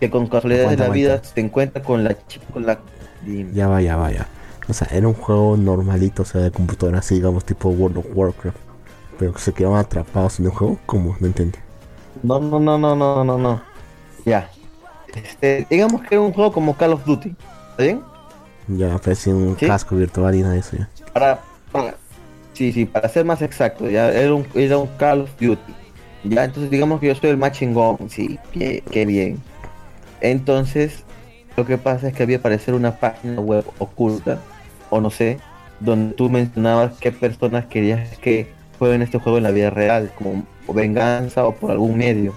que 0.00 0.10
con 0.10 0.26
casualidades 0.26 0.70
de 0.70 0.76
la 0.76 0.88
vida 0.90 1.22
se 1.22 1.40
encuentra 1.40 1.82
con 1.82 2.04
la 2.04 2.14
chip, 2.26 2.42
con 2.52 2.66
la. 2.66 2.78
Ya 3.52 3.68
va, 3.68 3.80
ya 3.80 3.96
va, 3.96 4.10
ya. 4.10 4.26
O 4.68 4.72
sea, 4.72 4.88
era 4.90 5.06
un 5.08 5.14
juego 5.14 5.56
normalito, 5.56 6.22
o 6.22 6.24
sea, 6.24 6.40
de 6.40 6.50
computadora, 6.50 6.98
así, 6.98 7.16
digamos, 7.16 7.44
tipo 7.44 7.68
World 7.68 7.98
of 7.98 8.06
Warcraft. 8.14 8.56
Pero 9.18 9.32
que 9.32 9.38
se 9.38 9.52
quedaban 9.52 9.78
atrapados 9.78 10.40
en 10.40 10.46
el 10.46 10.50
juego, 10.50 10.78
¿cómo? 10.86 11.16
No 11.20 11.26
entiendo. 11.26 11.58
No, 12.22 12.40
no, 12.40 12.58
no, 12.58 12.78
no, 12.78 12.96
no, 12.96 13.24
no, 13.24 13.38
no. 13.38 13.73
Ya. 14.24 14.50
Este, 15.14 15.66
digamos 15.70 16.02
que 16.02 16.14
era 16.16 16.20
un 16.20 16.32
juego 16.32 16.52
como 16.52 16.76
Call 16.76 16.92
of 16.94 17.04
Duty. 17.04 17.34
¿Está 17.70 17.82
bien? 17.82 18.00
Ya 18.68 18.94
aparecía 18.94 19.34
un 19.34 19.56
¿Sí? 19.58 19.66
casco 19.66 19.96
virtual 19.96 20.34
y 20.34 20.40
nada 20.42 20.54
de 20.54 20.60
eso 20.60 20.76
ya. 20.76 20.88
Para, 21.12 21.40
para- 21.70 21.94
sí, 22.54 22.72
sí, 22.72 22.86
para 22.86 23.08
ser 23.08 23.24
más 23.24 23.42
exacto, 23.42 23.88
ya 23.90 24.10
era 24.10 24.34
un, 24.34 24.46
era 24.54 24.78
un 24.78 24.86
Call 24.96 25.22
of 25.22 25.30
Duty. 25.38 25.74
Ya, 26.24 26.44
entonces 26.44 26.70
digamos 26.70 27.00
que 27.00 27.08
yo 27.08 27.14
soy 27.14 27.30
el 27.30 27.36
más 27.36 27.52
chingón, 27.52 27.98
sí, 28.08 28.38
qué, 28.52 28.82
qué 28.90 29.04
bien. 29.04 29.38
Entonces, 30.22 31.04
lo 31.56 31.66
que 31.66 31.76
pasa 31.76 32.08
es 32.08 32.14
que 32.14 32.22
había 32.22 32.38
aparecer 32.38 32.74
una 32.74 32.98
página 32.98 33.40
web 33.40 33.64
oculta, 33.78 34.38
o 34.90 35.00
no 35.00 35.10
sé, 35.10 35.38
donde 35.80 36.14
tú 36.14 36.30
mencionabas 36.30 36.94
qué 36.98 37.12
personas 37.12 37.66
querías 37.66 38.16
que 38.18 38.50
jueguen 38.78 39.02
este 39.02 39.18
juego 39.18 39.36
en 39.38 39.44
la 39.44 39.50
vida 39.50 39.68
real, 39.70 40.10
como 40.16 40.44
venganza 40.72 41.44
o 41.46 41.54
por 41.54 41.70
algún 41.70 41.98
medio. 41.98 42.34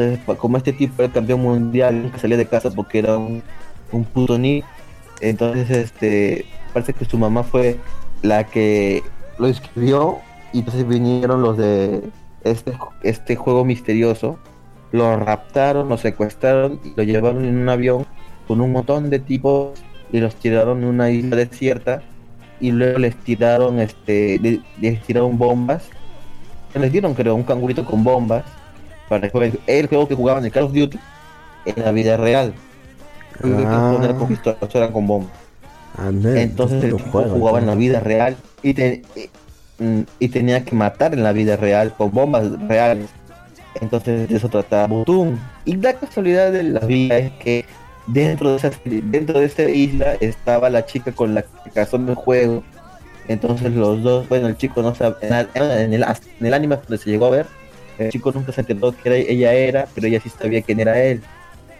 Entonces, 0.00 0.38
como 0.38 0.56
este 0.56 0.72
tipo 0.72 1.02
era 1.02 1.12
campeón 1.12 1.42
mundial, 1.42 2.02
nunca 2.02 2.18
salía 2.18 2.36
de 2.36 2.46
casa 2.46 2.70
porque 2.70 2.98
era 3.00 3.18
un, 3.18 3.42
un 3.92 4.04
puto 4.04 4.38
ni 4.38 4.62
entonces, 5.20 5.70
este, 5.70 6.46
parece 6.72 6.94
que 6.94 7.04
su 7.04 7.18
mamá 7.18 7.42
fue 7.42 7.78
la 8.22 8.44
que 8.44 9.02
lo 9.38 9.46
escribió 9.48 10.18
y 10.52 10.60
entonces 10.60 10.86
vinieron 10.86 11.42
los 11.42 11.56
de 11.58 12.02
este, 12.44 12.72
este 13.02 13.36
juego 13.36 13.64
misterioso, 13.64 14.38
lo 14.92 15.16
raptaron, 15.18 15.88
lo 15.88 15.98
secuestraron 15.98 16.80
y 16.84 16.94
lo 16.96 17.02
llevaron 17.02 17.44
en 17.44 17.56
un 17.58 17.68
avión 17.68 18.06
con 18.46 18.60
un 18.60 18.72
montón 18.72 19.10
de 19.10 19.18
tipos 19.20 19.78
y 20.10 20.20
los 20.20 20.34
tiraron 20.36 20.82
en 20.82 20.88
una 20.88 21.10
isla 21.10 21.36
desierta 21.36 22.02
y 22.60 22.72
luego 22.72 22.98
les 22.98 23.16
tiraron, 23.16 23.78
este, 23.78 24.38
le- 24.40 24.62
les 24.80 25.02
tiraron 25.02 25.38
bombas, 25.38 25.88
les 26.74 26.92
dieron 26.92 27.14
creo 27.14 27.34
un 27.34 27.42
cangurito 27.44 27.84
con 27.84 28.04
bombas 28.04 28.44
para 29.10 29.22
que 29.22 29.30
jueguen 29.30 29.58
el 29.66 29.86
juego 29.88 30.08
que 30.08 30.14
jugaban 30.14 30.42
en 30.44 30.50
Call 30.50 30.62
of 30.64 30.72
Duty 30.72 30.98
en 31.66 31.84
la 31.84 31.92
vida 31.92 32.16
real. 32.16 32.54
Ah. 33.42 34.14
con 34.18 34.28
pistolas, 34.28 34.58
eran 34.74 34.92
con 34.92 35.06
bombas. 35.06 35.30
Ah, 35.98 36.10
Entonces 36.10 36.84
el 36.84 36.90
no 36.90 36.96
tipo 36.96 37.10
juego, 37.10 37.30
jugaba 37.30 37.58
en 37.58 37.66
la 37.66 37.74
vida 37.74 38.00
real 38.00 38.36
y, 38.62 38.74
te- 38.74 39.02
y- 39.16 39.82
mm, 39.82 40.00
y 40.18 40.28
tenía 40.28 40.64
que 40.64 40.74
matar 40.74 41.12
en 41.14 41.22
la 41.22 41.32
vida 41.32 41.56
real 41.56 41.92
con 41.96 42.10
bombas 42.12 42.44
reales. 42.68 43.08
Entonces 43.80 44.28
de 44.28 44.36
eso 44.36 44.48
trataba 44.48 44.86
Butum. 44.86 45.36
Y 45.64 45.76
la 45.76 45.94
casualidad 45.94 46.52
de 46.52 46.62
la 46.64 46.80
vida 46.80 47.18
es 47.18 47.32
que 47.32 47.64
dentro 48.06 48.50
de 48.50 48.56
esa 48.56 48.70
dentro 48.84 49.38
de 49.40 49.46
esa 49.46 49.62
isla 49.64 50.14
estaba 50.20 50.68
la 50.70 50.84
chica 50.86 51.12
con 51.12 51.34
la 51.34 51.42
que 51.42 51.70
casó 51.74 51.96
en 51.96 52.08
el 52.08 52.14
juego. 52.14 52.62
Entonces 53.28 53.72
los 53.72 54.02
dos, 54.02 54.28
bueno 54.28 54.48
el 54.48 54.56
chico 54.56 54.82
no 54.82 54.94
sabe, 54.94 55.16
en, 55.22 55.32
el- 55.34 55.48
en 55.54 55.94
el, 55.94 56.02
en 56.04 56.46
el 56.46 56.54
anime 56.54 56.76
donde 56.76 56.98
se 56.98 57.10
llegó 57.10 57.26
a 57.26 57.30
ver, 57.30 57.46
el 58.06 58.10
chico 58.10 58.32
nunca 58.32 58.52
se 58.52 58.60
enteró 58.62 58.92
que 58.92 59.08
era- 59.08 59.16
ella 59.16 59.52
era, 59.52 59.88
pero 59.94 60.06
ella 60.06 60.20
sí 60.22 60.30
sabía 60.30 60.62
quién 60.62 60.80
era 60.80 61.00
él. 61.02 61.22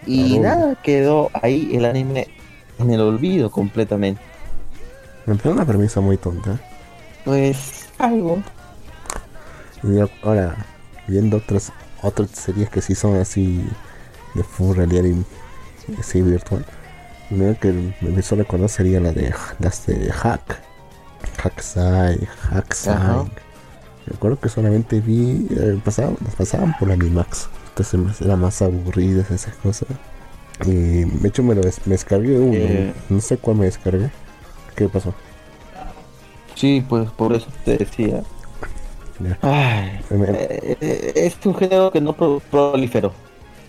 Y 0.05 0.39
Claro. 0.39 0.57
nada, 0.59 0.75
quedó 0.81 1.29
ahí 1.41 1.69
el 1.75 1.85
anime 1.85 2.27
en 2.79 2.91
el 2.91 3.01
olvido 3.01 3.51
completamente. 3.51 4.21
Me 5.25 5.35
parece 5.35 5.49
una 5.49 5.65
premisa 5.65 6.01
muy 6.01 6.17
tonta. 6.17 6.59
Pues 7.23 7.85
algo. 7.99 8.41
Y 9.83 9.99
ahora, 10.23 10.55
viendo 11.07 11.37
otras 11.37 11.71
otras 12.03 12.31
series 12.31 12.69
que 12.69 12.81
sí 12.81 12.95
son 12.95 13.15
así 13.17 13.63
de 14.33 14.43
full 14.43 14.75
realidad 14.75 15.03
y 15.03 15.99
así 15.99 16.21
virtual. 16.21 16.65
Una 17.29 17.53
que 17.55 17.93
me 18.01 18.21
suele 18.23 18.43
conocer 18.45 18.85
sería 18.85 18.99
la 18.99 19.11
de 19.11 19.33
las 19.59 19.85
de 19.85 20.11
Hack. 20.11 20.59
Hackside, 21.43 22.27
Hackside. 22.51 23.31
Recuerdo 24.07 24.39
que 24.39 24.49
solamente 24.49 24.99
vi, 24.99 25.47
eh, 25.51 25.79
pasaban, 25.83 26.15
pasaban 26.37 26.75
por 26.79 26.91
Animax. 26.91 27.49
Entonces 27.69 28.21
eran 28.21 28.39
más 28.41 28.61
aburridas 28.61 29.29
esas 29.31 29.55
cosas. 29.55 29.87
Y 30.65 30.71
de 31.05 31.27
hecho 31.27 31.43
me 31.43 31.55
lo 31.55 31.61
des- 31.61 31.85
me 31.85 31.93
descargué 31.93 32.37
uno. 32.37 32.53
Eh. 32.53 32.93
No 33.09 33.19
sé 33.21 33.37
cuál 33.37 33.57
me 33.57 33.65
descargué. 33.65 34.09
¿Qué 34.75 34.87
pasó? 34.89 35.13
Sí, 36.55 36.83
pues 36.87 37.09
por 37.11 37.33
eso 37.33 37.47
te 37.65 37.77
decía. 37.77 38.21
Ay, 39.41 39.99
eh, 40.09 41.11
es 41.15 41.37
un 41.45 41.55
género 41.55 41.91
que 41.91 42.01
no 42.01 42.13
pro- 42.13 42.41
proliferó. 42.51 43.13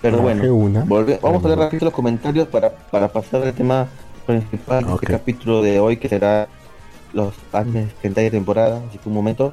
Pero 0.01 0.19
bueno, 0.19 0.43
una. 0.55 0.85
volve- 0.85 1.21
vamos 1.23 1.45
a 1.45 1.49
leer 1.49 1.61
rápido 1.61 1.85
los 1.85 1.95
comentarios 1.95 2.49
para, 2.49 2.71
para 2.75 3.09
pasar 3.09 3.43
al 3.43 3.53
tema 3.53 3.87
principal 4.27 4.85
de 4.85 4.93
Ok. 4.93 5.03
este 5.05 5.13
capítulo 5.13 5.63
de 5.63 5.79
hoy, 5.79 5.97
que 5.99 6.09
será 6.09 6.49
los 7.13 7.35
animes 7.53 7.89
de 8.03 8.31
temporada. 8.31 8.83
Así 8.89 8.99
que 8.99 9.09
un 9.09 9.15
momento. 9.15 9.53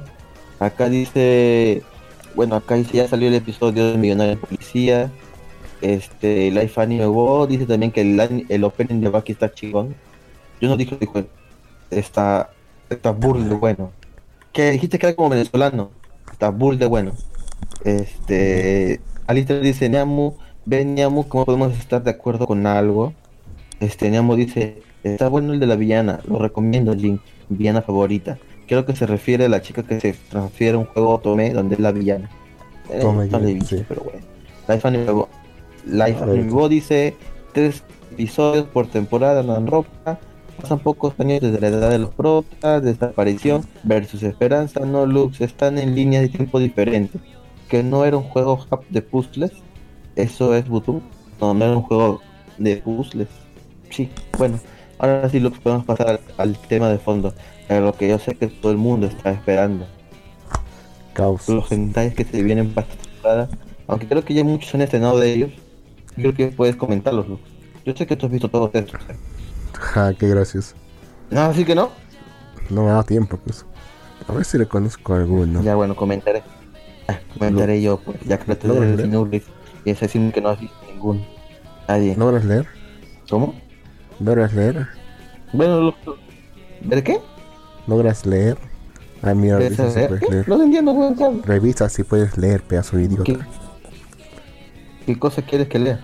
Acá 0.60 0.90
dice, 0.90 1.82
bueno, 2.34 2.54
acá 2.54 2.76
ya 2.76 3.08
salió 3.08 3.28
el 3.28 3.34
episodio 3.34 3.90
de 3.90 3.98
Millonario 3.98 4.38
Policía. 4.38 5.10
Este, 5.80 6.50
Life 6.50 6.78
Anime 6.78 7.06
Wo 7.06 7.46
dice 7.46 7.64
también 7.64 7.90
que 7.90 8.02
el, 8.02 8.46
el 8.46 8.64
opening 8.64 9.00
de 9.00 9.08
Baki 9.08 9.32
está 9.32 9.50
chingón. 9.50 9.94
Yo 10.60 10.68
no 10.68 10.76
dije, 10.76 10.98
dijo, 11.00 11.24
está, 11.90 12.50
está 12.90 13.10
burl 13.10 13.48
de 13.48 13.54
bueno. 13.54 13.90
Que 14.52 14.70
dijiste 14.72 14.98
que 14.98 15.06
era 15.06 15.16
como 15.16 15.30
venezolano. 15.30 15.90
Está 16.30 16.50
burl 16.50 16.78
de 16.78 16.86
bueno. 16.86 17.12
Este, 17.84 19.00
Alistair 19.26 19.62
dice, 19.62 19.88
Niamu, 19.88 20.34
ven 20.66 20.94
Niamu, 20.94 21.26
¿cómo 21.26 21.46
podemos 21.46 21.72
estar 21.78 22.02
de 22.02 22.10
acuerdo 22.10 22.46
con 22.46 22.66
algo? 22.66 23.14
Este, 23.80 24.10
Niamu 24.10 24.36
dice, 24.36 24.82
está 25.04 25.28
bueno 25.28 25.54
el 25.54 25.60
de 25.60 25.66
la 25.66 25.76
villana, 25.76 26.20
lo 26.28 26.38
recomiendo, 26.38 26.94
Jin, 26.94 27.20
villana 27.48 27.80
favorita. 27.80 28.36
Creo 28.70 28.86
que 28.86 28.94
se 28.94 29.04
refiere 29.04 29.46
a 29.46 29.48
la 29.48 29.60
chica 29.62 29.82
que 29.82 29.98
se 29.98 30.12
transfiere 30.28 30.76
a 30.76 30.78
un 30.78 30.84
juego 30.84 31.16
Otome 31.16 31.50
donde 31.50 31.74
es 31.74 31.80
la 31.80 31.90
villana. 31.90 32.30
Tome, 33.00 33.26
no 33.26 33.40
le 33.40 33.60
sí. 33.62 33.84
pero 33.88 34.02
bueno. 34.04 34.20
Life 34.68 34.86
Anime 34.86 35.24
Life 35.86 36.22
Anime 36.22 36.68
dice, 36.68 37.16
tres 37.52 37.82
episodios 38.12 38.66
por 38.66 38.86
temporada 38.86 39.42
dan 39.42 39.66
ropa. 39.66 40.20
Pasan 40.60 40.78
pocos 40.78 41.18
años 41.18 41.40
desde 41.40 41.60
la 41.60 41.66
edad 41.66 41.90
de 41.90 41.98
los 41.98 42.10
protas, 42.10 42.84
desaparición 42.84 43.66
versus 43.82 44.22
esperanza, 44.22 44.78
no 44.86 45.04
looks, 45.04 45.40
están 45.40 45.76
en 45.76 45.96
líneas 45.96 46.22
de 46.22 46.28
tiempo 46.28 46.60
diferentes. 46.60 47.20
Que 47.68 47.82
no 47.82 48.04
era 48.04 48.18
un 48.18 48.22
juego 48.22 48.64
de 48.88 49.02
puzzles, 49.02 49.50
eso 50.14 50.54
es 50.54 50.68
Butu. 50.68 51.02
No, 51.40 51.54
no 51.54 51.64
era 51.64 51.76
un 51.76 51.82
juego 51.82 52.20
de 52.56 52.76
puzzles. 52.76 53.26
Sí, 53.90 54.08
bueno, 54.38 54.60
ahora 55.00 55.28
sí 55.28 55.40
lo 55.40 55.50
podemos 55.50 55.84
pasar 55.84 56.08
al, 56.08 56.20
al 56.36 56.56
tema 56.56 56.88
de 56.88 56.98
fondo, 56.98 57.34
a 57.76 57.80
lo 57.80 57.92
que 57.92 58.08
yo 58.08 58.18
sé 58.18 58.34
que 58.34 58.48
todo 58.48 58.72
el 58.72 58.78
mundo 58.78 59.06
está 59.06 59.30
esperando. 59.30 59.86
Caos. 61.12 61.48
Los 61.48 61.70
hentais 61.70 62.14
que 62.14 62.24
se 62.24 62.42
vienen 62.42 62.72
para 62.72 62.86
esta 62.86 63.02
temporada, 63.02 63.48
aunque 63.86 64.06
creo 64.08 64.24
que 64.24 64.34
ya 64.34 64.44
muchos 64.44 64.74
han 64.74 64.82
estrenado 64.82 65.18
de 65.18 65.32
ellos, 65.32 65.50
creo 66.16 66.34
que 66.34 66.48
puedes 66.48 66.76
comentarlos, 66.76 67.28
Lux. 67.28 67.42
Yo 67.84 67.94
sé 67.94 68.06
que 68.06 68.16
tú 68.16 68.26
has 68.26 68.32
visto 68.32 68.48
todos 68.48 68.70
estos. 68.74 69.00
¿eh? 69.08 69.16
Ja, 69.72 70.12
qué 70.14 70.28
gracias. 70.28 70.74
No, 71.30 71.42
así 71.42 71.64
que 71.64 71.74
no. 71.74 71.90
No 72.68 72.84
me 72.84 72.90
da 72.90 73.02
tiempo, 73.02 73.36
pues. 73.36 73.64
A 74.28 74.32
ver 74.32 74.44
si 74.44 74.58
reconozco 74.58 75.14
alguno. 75.14 75.62
Ya 75.62 75.74
bueno, 75.74 75.96
comentaré. 75.96 76.42
Ah, 77.08 77.18
comentaré 77.34 77.80
yo, 77.82 77.98
pues, 77.98 78.18
ya 78.20 78.38
que 78.38 78.52
lo 78.52 78.54
¿Logras 78.54 78.88
tendré 78.88 78.96
leer? 78.96 79.00
sin 79.10 79.16
Ulrich. 79.16 79.44
Y 79.84 79.90
es 79.90 80.00
decir 80.00 80.32
que 80.32 80.40
no 80.40 80.50
has 80.50 80.60
visto 80.60 80.76
ninguno. 80.86 81.24
Nadie. 81.88 82.14
¿Logras 82.16 82.44
leer? 82.44 82.66
¿Cómo? 83.28 83.54
¿Logras 84.20 84.52
leer? 84.52 84.86
Bueno, 85.52 85.94
¿ver 86.82 87.02
qué? 87.02 87.18
¿Logras 87.86 88.26
leer? 88.26 88.58
Ah, 89.22 89.34
mira, 89.34 89.58
¿Ves 89.58 89.76
revisa 89.76 90.00
si 90.00 90.06
puedes 90.08 90.30
leer. 90.30 90.48
No 90.48 90.62
entiendo, 90.62 90.92
weón. 90.92 91.14
¿qué- 91.16 91.46
Revisa 91.46 91.88
si 91.88 92.04
puedes 92.04 92.38
leer, 92.38 92.62
pedazo 92.62 92.96
de 92.96 93.06
¿Qué, 93.08 93.14
idiota. 93.14 93.46
qué 95.06 95.18
cosa 95.18 95.42
quieres 95.42 95.68
que 95.68 95.78
lea? 95.78 96.00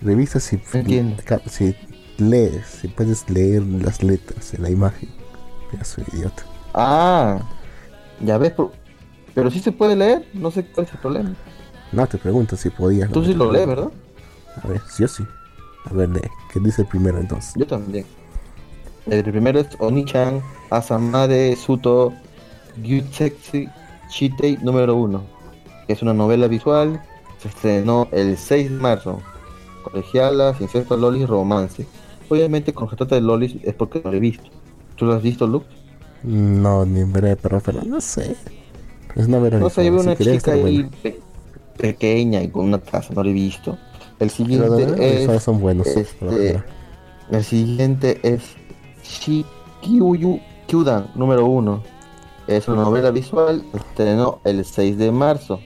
Revisa 0.00 0.40
si, 0.40 0.60
entiendo. 0.72 1.22
si 1.46 1.74
lees, 2.18 2.66
si 2.66 2.88
puedes 2.88 3.28
leer 3.28 3.62
las 3.62 4.02
letras 4.02 4.54
en 4.54 4.62
la 4.62 4.70
imagen. 4.70 5.08
Pedazo 5.70 6.00
de 6.02 6.16
idiota. 6.16 6.44
Ah, 6.72 7.40
ya 8.20 8.38
ves, 8.38 8.52
pero, 8.52 8.72
pero 9.34 9.50
sí 9.50 9.58
se 9.60 9.72
puede 9.72 9.96
leer. 9.96 10.26
No 10.34 10.50
sé 10.50 10.64
cuál 10.66 10.86
es 10.86 10.92
el 10.92 10.98
problema. 10.98 11.34
No, 11.92 12.06
te 12.06 12.18
pregunto 12.18 12.56
si 12.56 12.70
podías. 12.70 13.10
Tú 13.10 13.24
sí 13.24 13.34
lo 13.34 13.50
lees, 13.50 13.66
¿verdad? 13.66 13.90
A 14.62 14.68
ver, 14.68 14.80
sí 14.90 15.04
o 15.04 15.08
sí. 15.08 15.24
A 15.84 15.92
ver, 15.92 16.08
lee. 16.08 16.20
¿Qué 16.52 16.60
dice 16.60 16.82
el 16.82 16.88
primero 16.88 17.18
entonces? 17.20 17.52
Yo 17.56 17.66
también. 17.66 18.04
El 19.06 19.22
primero 19.24 19.60
es 19.60 19.68
Onichan 19.78 20.40
Asamade 20.70 21.54
Suto 21.56 22.12
Gyutsetsu 22.82 23.66
Shitei 24.10 24.58
número 24.62 24.96
1. 24.96 25.22
Que 25.86 25.92
es 25.92 26.02
una 26.02 26.12
novela 26.14 26.48
visual. 26.48 27.00
Se 27.38 27.48
estrenó 27.48 28.08
el 28.12 28.36
6 28.36 28.70
de 28.70 28.76
marzo. 28.76 29.20
Colegialas, 29.84 30.60
incesto, 30.60 30.96
lolis, 30.96 31.28
romance. 31.28 31.86
Obviamente, 32.28 32.72
con 32.72 32.90
se 32.90 32.96
trata 32.96 33.14
de 33.14 33.20
lolis 33.20 33.56
es 33.62 33.74
porque 33.74 34.00
no 34.04 34.10
lo 34.10 34.16
he 34.16 34.20
visto. 34.20 34.50
¿Tú 34.96 35.04
lo 35.06 35.14
has 35.14 35.22
visto, 35.22 35.46
Luke? 35.46 35.66
No, 36.24 36.84
ni 36.84 37.00
en 37.00 37.12
breve, 37.12 37.36
pero, 37.36 37.60
pero 37.60 37.82
no 37.84 38.00
sé. 38.00 38.34
Es 39.14 39.26
una 39.28 39.38
No 39.38 39.70
sé, 39.70 39.84
yo 39.84 39.92
veo 39.92 40.00
una 40.02 40.16
chica 40.16 40.52
ahí 40.52 40.90
pe- 41.02 41.20
pequeña 41.78 42.42
y 42.42 42.48
con 42.48 42.64
una 42.64 42.78
taza, 42.78 43.14
no 43.14 43.22
lo 43.22 43.30
he 43.30 43.32
visto. 43.32 43.78
El 44.18 44.30
Pero 44.30 44.30
siguiente 44.30 44.86
visuales 44.86 45.28
es. 45.30 45.42
son 45.42 45.60
buenos. 45.60 45.86
este. 45.86 46.62
El 47.30 47.44
siguiente 47.44 48.18
es 48.22 48.42
Shikyuyu 49.08 50.40
Kyudan 50.66 51.10
número 51.14 51.46
1. 51.46 51.82
Es 52.48 52.68
una 52.68 52.82
novela 52.82 53.10
visual, 53.10 53.64
estrenó 53.74 54.40
el 54.44 54.64
6 54.64 54.98
de 54.98 55.10
marzo. 55.10 55.60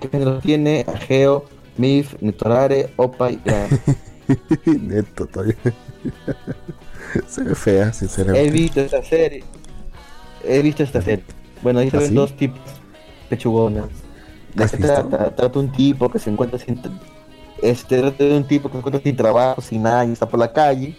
¿Qué 0.00 0.08
género 0.08 0.38
tiene? 0.38 0.84
Ageo, 0.88 1.44
Mif, 1.76 2.14
Nitorare, 2.20 2.90
Opa 2.96 3.30
y. 3.30 3.40
Neto 4.66 5.26
todavía. 5.26 5.56
Se 7.28 7.42
ve 7.42 7.54
fea, 7.54 7.88
He 7.88 7.92
sinceramente. 7.92 8.50
visto 8.50 8.80
esta 8.80 9.02
serie. 9.04 9.44
He 10.42 10.62
visto 10.62 10.82
esta 10.82 11.02
serie. 11.02 11.24
Bueno, 11.62 11.80
ahí 11.80 11.90
se 11.90 11.96
¿Ah, 11.96 12.00
ven 12.00 12.14
dos 12.14 12.34
tipos 12.36 12.60
pechugonas. 13.28 13.86
¿De 14.54 14.64
¿Has 14.64 14.70
qué 14.72 14.78
trata? 14.78 15.34
Trata 15.34 15.58
un 15.58 15.70
tipo 15.72 16.08
que 16.10 16.18
se 16.18 16.30
encuentra 16.30 16.58
sin... 16.58 16.80
Este, 17.62 17.98
trata 18.00 18.24
de 18.24 18.36
un 18.36 18.44
tipo 18.44 18.68
que 18.68 18.72
se 18.72 18.78
encuentra 18.78 19.02
sin 19.02 19.16
trabajo, 19.16 19.60
sin 19.60 19.82
nada, 19.82 20.04
y 20.06 20.12
está 20.12 20.28
por 20.28 20.38
la 20.40 20.52
calle. 20.52 20.96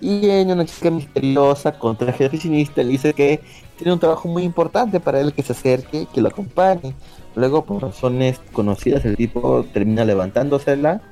Y 0.00 0.20
viene 0.20 0.52
una 0.52 0.66
chica 0.66 0.90
misteriosa 0.90 1.78
con 1.78 1.96
traje 1.96 2.24
de 2.24 2.26
oficinista 2.28 2.82
le 2.82 2.90
dice 2.90 3.14
que 3.14 3.40
tiene 3.76 3.92
un 3.94 3.98
trabajo 3.98 4.28
muy 4.28 4.42
importante 4.42 5.00
para 5.00 5.20
él 5.20 5.32
que 5.32 5.42
se 5.42 5.52
acerque, 5.52 6.06
que 6.12 6.20
lo 6.20 6.28
acompañe. 6.28 6.94
Luego, 7.34 7.64
por 7.64 7.82
razones 7.82 8.40
conocidas, 8.52 9.04
el 9.06 9.16
tipo 9.16 9.64
termina 9.72 10.04
levantándosela 10.04 11.02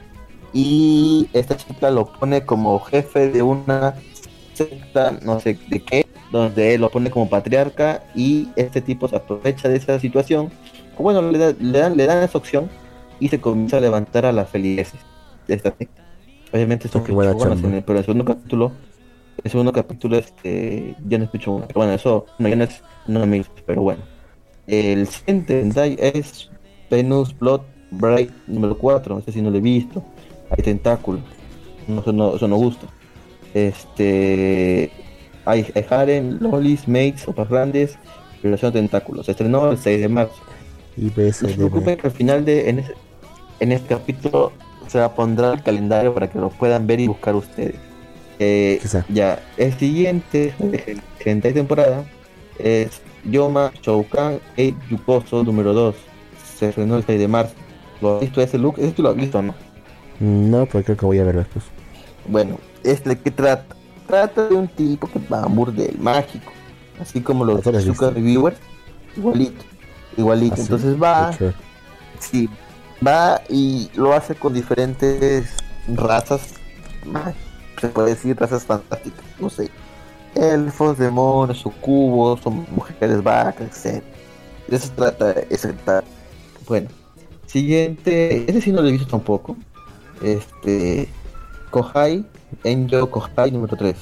y 0.53 1.28
esta 1.32 1.57
chica 1.57 1.91
lo 1.91 2.12
pone 2.12 2.45
como 2.47 2.78
jefe 2.80 3.30
de 3.30 3.43
una 3.43 3.95
secta, 4.55 5.18
no 5.22 5.41
sé 5.41 5.59
de 5.68 5.80
qué, 5.85 6.07
donde 6.30 6.78
lo 6.78 6.91
pone 6.91 7.11
como 7.11 7.28
patriarca 7.28 8.05
y 8.14 8.49
este 8.57 8.80
tipo 8.82 9.09
se 9.09 9.16
aprovecha 9.16 9.68
de 9.68 9.76
esa 9.76 9.99
situación. 10.01 10.51
Bueno, 10.99 11.22
le, 11.22 11.39
da- 11.39 11.55
le 11.59 11.78
dan, 11.78 11.97
le 11.97 12.07
dan 12.07 12.22
esa 12.22 12.39
opción 12.39 12.70
y 13.18 13.28
se 13.28 13.41
comienza 13.41 13.78
a 13.78 13.80
levantar 13.80 14.26
a 14.26 14.32
las 14.32 14.51
feligreses 14.51 15.01
de 15.49 15.55
esta 15.55 15.74
secta. 15.76 16.03
Obviamente 16.55 16.88
son 16.88 17.02
chamba. 17.55 17.68
en 17.68 17.74
el- 17.74 17.82
pero 17.84 17.98
el 17.98 18.05
segundo 18.05 18.24
capítulo, 18.24 18.72
el 19.42 19.50
segundo 19.50 19.72
capítulo 19.72 20.16
este 20.16 20.94
ya 21.09 21.18
no 21.18 21.24
es 21.24 21.30
pichugona. 21.30 21.66
Pero 21.66 21.80
bueno, 21.80 21.92
eso 21.92 22.26
no, 22.38 22.48
ya 22.48 22.57
no 22.57 22.64
es 22.64 22.82
no 23.07 23.20
pero 23.66 23.82
bueno. 23.82 24.02
El 24.66 25.07
siguiente 25.09 25.61
es 26.00 26.50
Venus 26.90 27.36
Blood 27.38 27.61
Bright 27.90 28.30
número 28.46 28.78
4, 28.78 29.18
este 29.18 29.32
sí 29.32 29.42
no 29.42 29.50
lo 29.50 29.59
he 29.59 29.61
visto. 29.61 30.02
Hay 30.50 30.62
tentáculos. 30.62 31.22
No, 31.88 32.00
eso 32.00 32.12
no, 32.12 32.36
eso 32.36 32.48
no 32.48 32.57
gusta. 32.57 32.86
Este. 33.52 34.90
Hay, 35.44 35.66
hay 35.74 35.84
harem, 35.90 36.38
lolis, 36.40 36.88
mates, 36.88 37.28
opas 37.28 37.48
grandes, 37.50 37.98
violación 38.42 38.72
de 38.72 38.80
tentáculos. 38.80 39.26
Se 39.26 39.32
estrenó 39.32 39.70
el 39.70 39.78
6 39.78 40.00
de 40.00 40.09
marzo. 40.09 40.34
Y 40.96 41.11
No 41.16 41.32
se 41.32 41.48
preocupen 41.57 41.96
que 41.98 42.07
al 42.07 42.12
final 42.12 42.44
de. 42.44 42.70
En, 42.70 42.78
ese- 42.78 42.94
en 43.61 43.72
este 43.72 43.88
capítulo 43.94 44.52
se 44.89 44.99
va 44.99 45.07
a 45.07 45.14
pondrá 45.14 45.53
el 45.53 45.62
calendario 45.62 46.14
para 46.14 46.28
que 46.28 46.39
lo 46.39 46.51
puedan 46.51 46.87
ver 46.87 47.01
y 47.01 47.07
buscar 47.07 47.35
ustedes. 47.35 47.76
Eh, 48.39 48.80
ya, 49.09 49.41
el 49.57 49.72
siguiente, 49.78 50.55
el 50.61 51.01
siguiente 51.18 51.53
temporada, 51.53 52.05
es 52.59 53.01
Yoma 53.24 53.72
Shoukan 53.82 54.39
e 54.57 54.74
Yukoso 54.91 55.45
número 55.45 55.72
2. 55.72 55.95
Se 56.57 56.68
estrenó 56.68 56.97
el 56.97 57.05
6 57.05 57.18
de 57.18 57.28
marzo. 57.28 57.55
¿Lo 58.01 58.16
has 58.16 58.20
visto 58.20 58.41
ese 58.41 58.59
look? 58.59 58.74
¿Ese 58.78 58.93
tú 58.93 59.03
lo 59.03 59.11
has 59.11 59.16
visto 59.16 59.41
no? 59.41 59.55
No, 60.20 60.66
pero 60.66 60.85
creo 60.85 60.97
que 60.97 61.07
voy 61.07 61.18
a 61.18 61.24
verlo 61.24 61.41
después. 61.41 61.64
Bueno, 62.26 62.59
este 62.82 63.18
que 63.18 63.30
trata, 63.30 63.74
trata 64.07 64.49
de 64.49 64.55
un 64.55 64.68
tipo 64.68 65.09
que 65.09 65.18
va 65.30 65.43
a 65.43 65.47
un 65.47 65.57
burdel 65.57 65.97
mágico, 65.99 66.53
así 67.01 67.20
como 67.20 67.45
los 67.45 67.62
¿Tú 67.62 67.72
lo 67.72 67.78
has 67.78 67.85
Suka 67.85 68.07
visto? 68.07 68.11
Reviewers, 68.11 68.57
igualito, 69.16 69.64
igualito. 70.16 70.55
¿Ah, 70.55 70.57
sí? 70.57 70.62
Entonces 70.62 71.03
va, 71.03 71.32
sí, 72.18 72.49
va 73.07 73.40
y 73.49 73.90
lo 73.95 74.12
hace 74.12 74.34
con 74.34 74.53
diferentes 74.53 75.51
razas, 75.88 76.55
se 77.80 77.88
puede 77.88 78.11
decir 78.11 78.38
razas 78.38 78.64
fantásticas, 78.64 79.24
no 79.38 79.51
sé, 79.51 79.70
elfos, 80.34 80.99
demonios, 80.99 81.59
sucubos, 81.59 82.40
son 82.40 82.66
mujeres 82.70 83.22
vacas, 83.22 83.86
etc. 83.86 84.03
De 84.68 84.76
eso 84.76 84.90
trata 84.97 85.32
ese 85.51 85.72
tal. 85.72 86.05
Bueno, 86.66 86.88
siguiente, 87.47 88.51
ese 88.51 88.61
sí 88.61 88.72
no 88.72 88.82
lo 88.82 88.88
he 88.88 88.92
visto 88.92 89.07
tampoco. 89.07 89.57
Este, 90.22 91.09
Kohai, 91.70 92.24
Enjo 92.62 93.11
Kohai 93.11 93.51
número 93.51 93.76
3. 93.76 93.97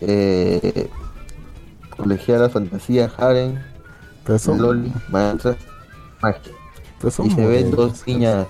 Eh, 0.00 0.90
colegiala, 1.96 2.48
fantasía, 2.50 3.10
Haren, 3.16 3.64
Loli, 4.46 4.92
maestras, 5.08 5.56
magia. 6.20 6.52
Pero 7.04 7.10
son 7.10 7.26
Y 7.26 7.30
se 7.32 7.46
ven 7.46 7.70
dos 7.70 8.06
niñas 8.06 8.46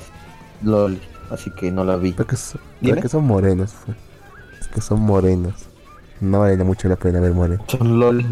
Loli, 0.63 1.01
así 1.31 1.51
que 1.51 1.73
no 1.73 1.83
la 1.83 1.97
vi. 1.97 2.13
Pero 2.13 2.29
que, 2.29 2.37
son, 2.37 2.61
pero 2.81 3.03
que 3.03 3.09
son 3.09 3.27
morenos. 3.27 3.75
Es 4.61 4.69
que 4.69 4.81
son 4.81 5.01
morenos. 5.01 5.67
No 6.21 6.41
vale 6.41 6.63
mucho 6.63 6.89
la 6.89 6.95
pena 6.95 7.19
ver 7.19 7.33
morenos. 7.33 7.67
Son 7.67 7.99
lolis, 7.99 8.27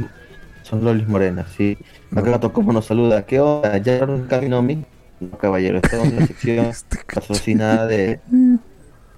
son 0.62 0.84
lolis 0.84 1.08
morenas, 1.08 1.46
sí. 1.56 1.76
Acá 2.14 2.38
como 2.52 2.72
nos 2.72 2.86
saluda. 2.86 3.26
¿Qué 3.26 3.40
onda? 3.40 3.76
¿Ya 3.78 3.94
llegaron 3.94 4.28
Kaminomi? 4.28 4.84
No, 5.18 5.36
caballero, 5.38 5.78
estamos 5.78 6.06
en 6.06 6.20
la 6.20 6.26
sección 6.28 6.66
Este 6.66 6.98
patrocinada 7.12 7.86
de... 7.88 8.20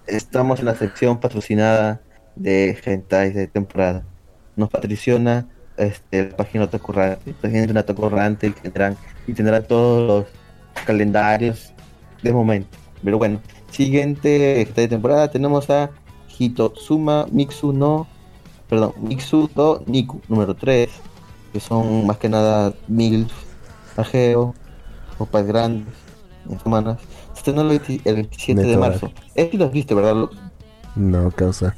Estamos 0.07 0.61
en 0.61 0.65
la 0.65 0.75
sección 0.75 1.21
patrocinada 1.21 2.01
de 2.35 2.79
Gentai 2.83 3.31
de 3.31 3.47
temporada. 3.47 4.05
Nos 4.57 4.71
patriciona 4.71 5.49
este, 5.77 6.31
la 6.31 6.37
página 6.37 6.65
Otakurrante. 6.65 7.35
La 7.43 7.51
gente 7.51 7.75
de 7.75 7.79
Otakurrante 7.79 8.47
y 8.47 8.51
tendrán, 8.53 8.97
y 9.27 9.35
tendrá 9.35 9.63
todos 9.63 10.07
los 10.07 10.44
calendarios 10.87 11.73
de 12.23 12.33
momento. 12.33 12.77
Pero 13.03 13.19
bueno, 13.19 13.41
siguiente 13.71 14.67
temporada 14.75 15.31
tenemos 15.31 15.69
a 15.71 15.91
Hitotsuma 16.39 17.27
Mixu 17.31 17.73
no... 17.73 18.07
Perdón, 18.69 18.95
Mixu 19.01 19.51
do 19.55 19.83
Niku, 19.87 20.21
número 20.29 20.55
3. 20.55 20.91
Que 21.53 21.61
son 21.61 22.07
más 22.07 22.17
que 22.17 22.29
nada 22.29 22.73
MILF, 22.89 23.31
Ageo, 23.97 24.55
Opas 25.19 25.47
Grandes, 25.47 25.95
en 26.51 26.59
semanas. 26.59 26.99
Se 27.33 27.39
estrenó 27.39 27.61
el, 27.63 27.79
20 27.79 28.01
el 28.09 28.15
27 28.17 28.63
de 28.63 28.77
marzo. 28.77 29.13
Este 29.35 29.57
lo 29.57 29.71
viste, 29.71 29.95
¿verdad? 29.95 30.29
No, 30.97 31.31
causa. 31.31 31.75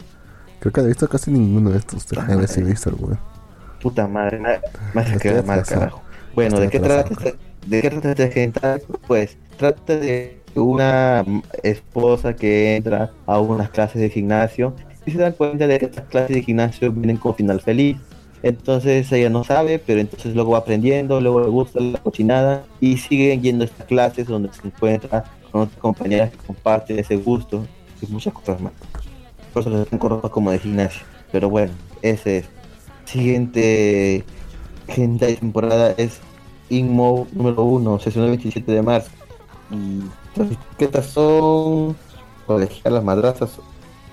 Creo 0.61 0.73
que 0.73 0.81
no 0.81 0.87
he 0.87 0.89
visto 0.89 1.09
casi 1.09 1.31
ninguno 1.31 1.71
de 1.71 1.79
estos. 1.79 2.09
Déjame 2.09 2.37
ver 2.37 2.49
si 2.49 2.61
he 2.61 2.65
visto 2.65 2.89
alguno. 2.89 3.19
Puta 3.83 4.07
madre, 4.07 4.41
quedar 5.21 5.45
mal, 5.45 5.61
atrasado. 5.61 5.81
carajo. 5.81 6.03
Bueno, 6.35 6.59
¿de 6.61 6.71
qué, 6.71 6.81
trata, 6.81 7.13
este- 7.13 7.39
¿de 7.67 7.83
qué 7.83 7.91
trata 7.91 8.11
este 8.12 8.43
hentai? 8.43 8.81
Pues 9.07 9.37
trata 9.57 9.97
de 9.97 10.41
una 10.55 11.25
esposa 11.62 12.35
que 12.35 12.77
entra 12.77 13.12
a 13.27 13.41
unas 13.41 13.71
clases 13.71 14.01
de 14.01 14.11
gimnasio 14.11 14.75
y 15.05 15.12
se 15.12 15.19
dan 15.19 15.33
cuenta 15.33 15.67
de 15.67 15.79
que 15.79 15.87
estas 15.87 16.07
clases 16.07 16.37
de 16.37 16.43
gimnasio 16.43 16.93
vienen 16.93 17.17
con 17.17 17.35
final 17.35 17.61
feliz. 17.61 17.97
Entonces 18.43 19.11
ella 19.12 19.31
no 19.31 19.45
sabe, 19.45 19.79
pero 19.79 20.01
entonces 20.01 20.35
luego 20.35 20.53
va 20.53 20.59
aprendiendo, 20.59 21.21
luego 21.21 21.41
le 21.41 21.49
gusta 21.49 21.81
la 21.81 21.99
cochinada 21.99 22.64
y 22.81 22.97
siguen 22.97 23.43
yendo 23.43 23.64
a 23.64 23.67
estas 23.67 23.87
clases 23.87 24.27
donde 24.27 24.53
se 24.53 24.67
encuentra 24.67 25.25
con 25.51 25.62
otras 25.62 25.79
compañeras 25.79 26.31
que 26.31 26.39
comparten 26.39 26.99
ese 26.99 27.17
gusto 27.17 27.67
y 28.01 28.07
muchas 28.07 28.33
cosas 28.35 28.61
más. 28.61 28.73
Por 29.53 29.62
eso 29.62 29.71
les 29.71 30.01
cortos 30.01 30.31
como 30.31 30.51
de 30.51 30.59
gimnasio. 30.59 31.03
Pero 31.33 31.51
bueno, 31.51 31.73
ese 32.03 32.39
es. 32.39 32.45
Siguiente 33.05 34.25
gente 34.89 35.27
de 35.27 35.37
temporada 35.37 35.95
es 35.97 36.21
Inmo 36.69 37.27
número 37.33 37.62
1, 37.64 37.99
sesión 38.01 38.25
del 38.25 38.33
27 38.33 38.73
de 38.73 38.83
marzo. 38.83 39.11
Y 39.71 40.03
las 40.39 40.51
etiquetas 40.51 41.07
son 41.07 41.97
colegialas, 42.47 43.03
madrazas, 43.05 43.51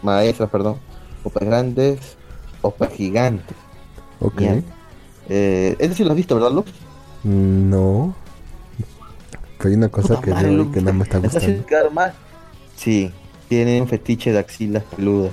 maestras, 0.02 0.50
perdón, 0.50 0.78
opas 1.24 1.44
grandes, 1.44 2.18
opas 2.62 2.92
gigantes. 2.94 3.56
Ok. 4.20 4.42
Eh, 5.30 5.76
ese 5.80 5.96
sí 5.96 6.04
lo 6.04 6.12
has 6.12 6.18
visto, 6.18 6.36
¿verdad, 6.36 6.52
Lux? 6.52 6.72
No. 7.24 8.14
Pero 9.58 9.70
hay 9.70 9.76
una 9.76 9.90
cosa 9.90 10.16
Puta 10.16 10.22
que, 10.22 10.32
madre, 10.32 10.44
veo 10.50 10.54
y 10.54 10.58
Lux, 10.58 10.74
que 10.74 10.82
no 10.82 10.94
me 10.94 11.04
está 11.04 11.20
¿me 11.20 11.28
estás 11.28 11.48
gustando. 11.48 11.92
mal? 11.92 12.14
Sí, 12.76 13.12
tiene 13.48 13.82
un 13.82 13.88
fetiche 13.88 14.32
de 14.32 14.40
axilas 14.40 14.84
peludas. 14.96 15.32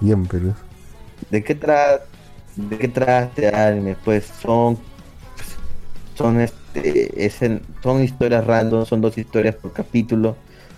Bien, 0.00 0.26
pero. 0.26 0.54
¿De 1.30 1.42
qué 1.42 1.54
trata? 1.54 2.04
¿De 2.54 2.78
qué 2.78 2.88
trata 2.88 3.24
este 3.24 3.54
anime? 3.54 3.96
Pues 4.04 4.26
son 4.40 4.78
son 6.16 6.40
este 6.40 7.24
es 7.24 7.42
en- 7.42 7.62
son 7.82 8.02
historias 8.02 8.46
random, 8.46 8.84
son 8.86 9.00
dos 9.00 9.16
historias 9.18 9.54
por 9.54 9.72
capítulo 9.72 10.36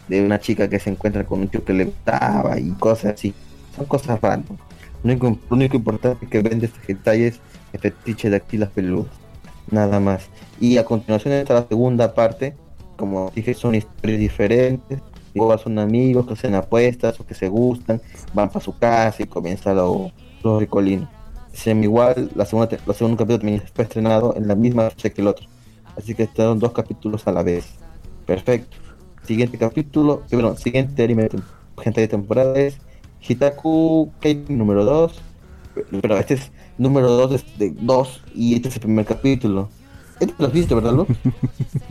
de 0.08 0.22
una 0.22 0.38
chica 0.40 0.68
que 0.68 0.78
se 0.80 0.90
encuentra 0.90 1.24
con 1.24 1.40
un 1.40 1.48
tío 1.48 1.64
que 1.64 1.72
le 1.72 1.84
gustaba 1.84 2.58
y 2.58 2.70
cosas 2.72 3.14
así. 3.14 3.34
Son 3.76 3.86
cosas 3.86 4.20
random. 4.20 4.56
Lo 5.02 5.10
único, 5.12 5.26
lo 5.28 5.56
único 5.56 5.76
importante 5.76 6.26
que 6.26 6.42
vende 6.42 6.66
este 6.66 6.92
hentai 6.92 7.22
es 7.24 7.40
el 7.72 7.80
fetiche 7.80 8.30
de 8.30 8.36
axilas 8.36 8.70
peludas. 8.70 9.12
Nada 9.70 10.00
más. 10.00 10.28
Y 10.60 10.78
a 10.78 10.84
continuación 10.84 11.34
está 11.34 11.54
la 11.54 11.66
segunda 11.68 12.14
parte. 12.14 12.54
Como 12.96 13.30
dije, 13.34 13.54
son 13.54 13.74
historias 13.74 14.18
diferentes. 14.18 15.00
Igual 15.34 15.58
son 15.60 15.78
amigos 15.78 16.26
que 16.26 16.32
hacen 16.32 16.54
apuestas 16.54 17.20
o 17.20 17.26
que 17.26 17.34
se 17.34 17.48
gustan, 17.48 18.00
van 18.32 18.48
para 18.48 18.64
su 18.64 18.76
casa 18.76 19.22
y 19.22 19.26
comienza 19.26 19.72
lo, 19.74 20.10
lo 20.42 20.58
ricolino. 20.58 21.08
Semi 21.52 21.84
igual, 21.84 22.30
la 22.34 22.44
segunda, 22.44 22.76
la 22.86 22.94
segundo 22.94 23.16
capítulo 23.16 23.38
también 23.38 23.62
fue 23.74 23.84
estrenado 23.84 24.34
en 24.36 24.46
la 24.48 24.54
misma 24.54 24.90
fecha 24.90 25.10
que 25.10 25.20
el 25.20 25.28
otro. 25.28 25.46
Así 25.96 26.14
que 26.14 26.24
están 26.24 26.58
dos 26.58 26.72
capítulos 26.72 27.26
a 27.26 27.32
la 27.32 27.42
vez. 27.42 27.66
Perfecto. 28.26 28.76
Siguiente 29.24 29.58
capítulo, 29.58 30.22
bueno, 30.30 30.56
siguiente 30.56 31.02
anime 31.02 31.28
gente 31.82 32.00
de 32.00 32.08
temporada 32.08 32.58
es 32.58 32.78
Hitaku 33.26 34.10
Kei 34.20 34.44
número 34.48 34.84
2. 34.84 35.22
Pero 36.00 36.16
este 36.16 36.34
es 36.34 36.50
número 36.76 37.10
2 37.10 37.58
de 37.58 37.70
2 37.70 38.22
y 38.34 38.54
este 38.54 38.68
es 38.68 38.74
el 38.76 38.80
primer 38.82 39.06
capítulo. 39.06 39.68
Este 40.18 40.34
lo 40.38 40.46
has 40.46 40.52
visto, 40.52 40.74
¿verdad, 40.74 40.92
Lu? 40.92 41.06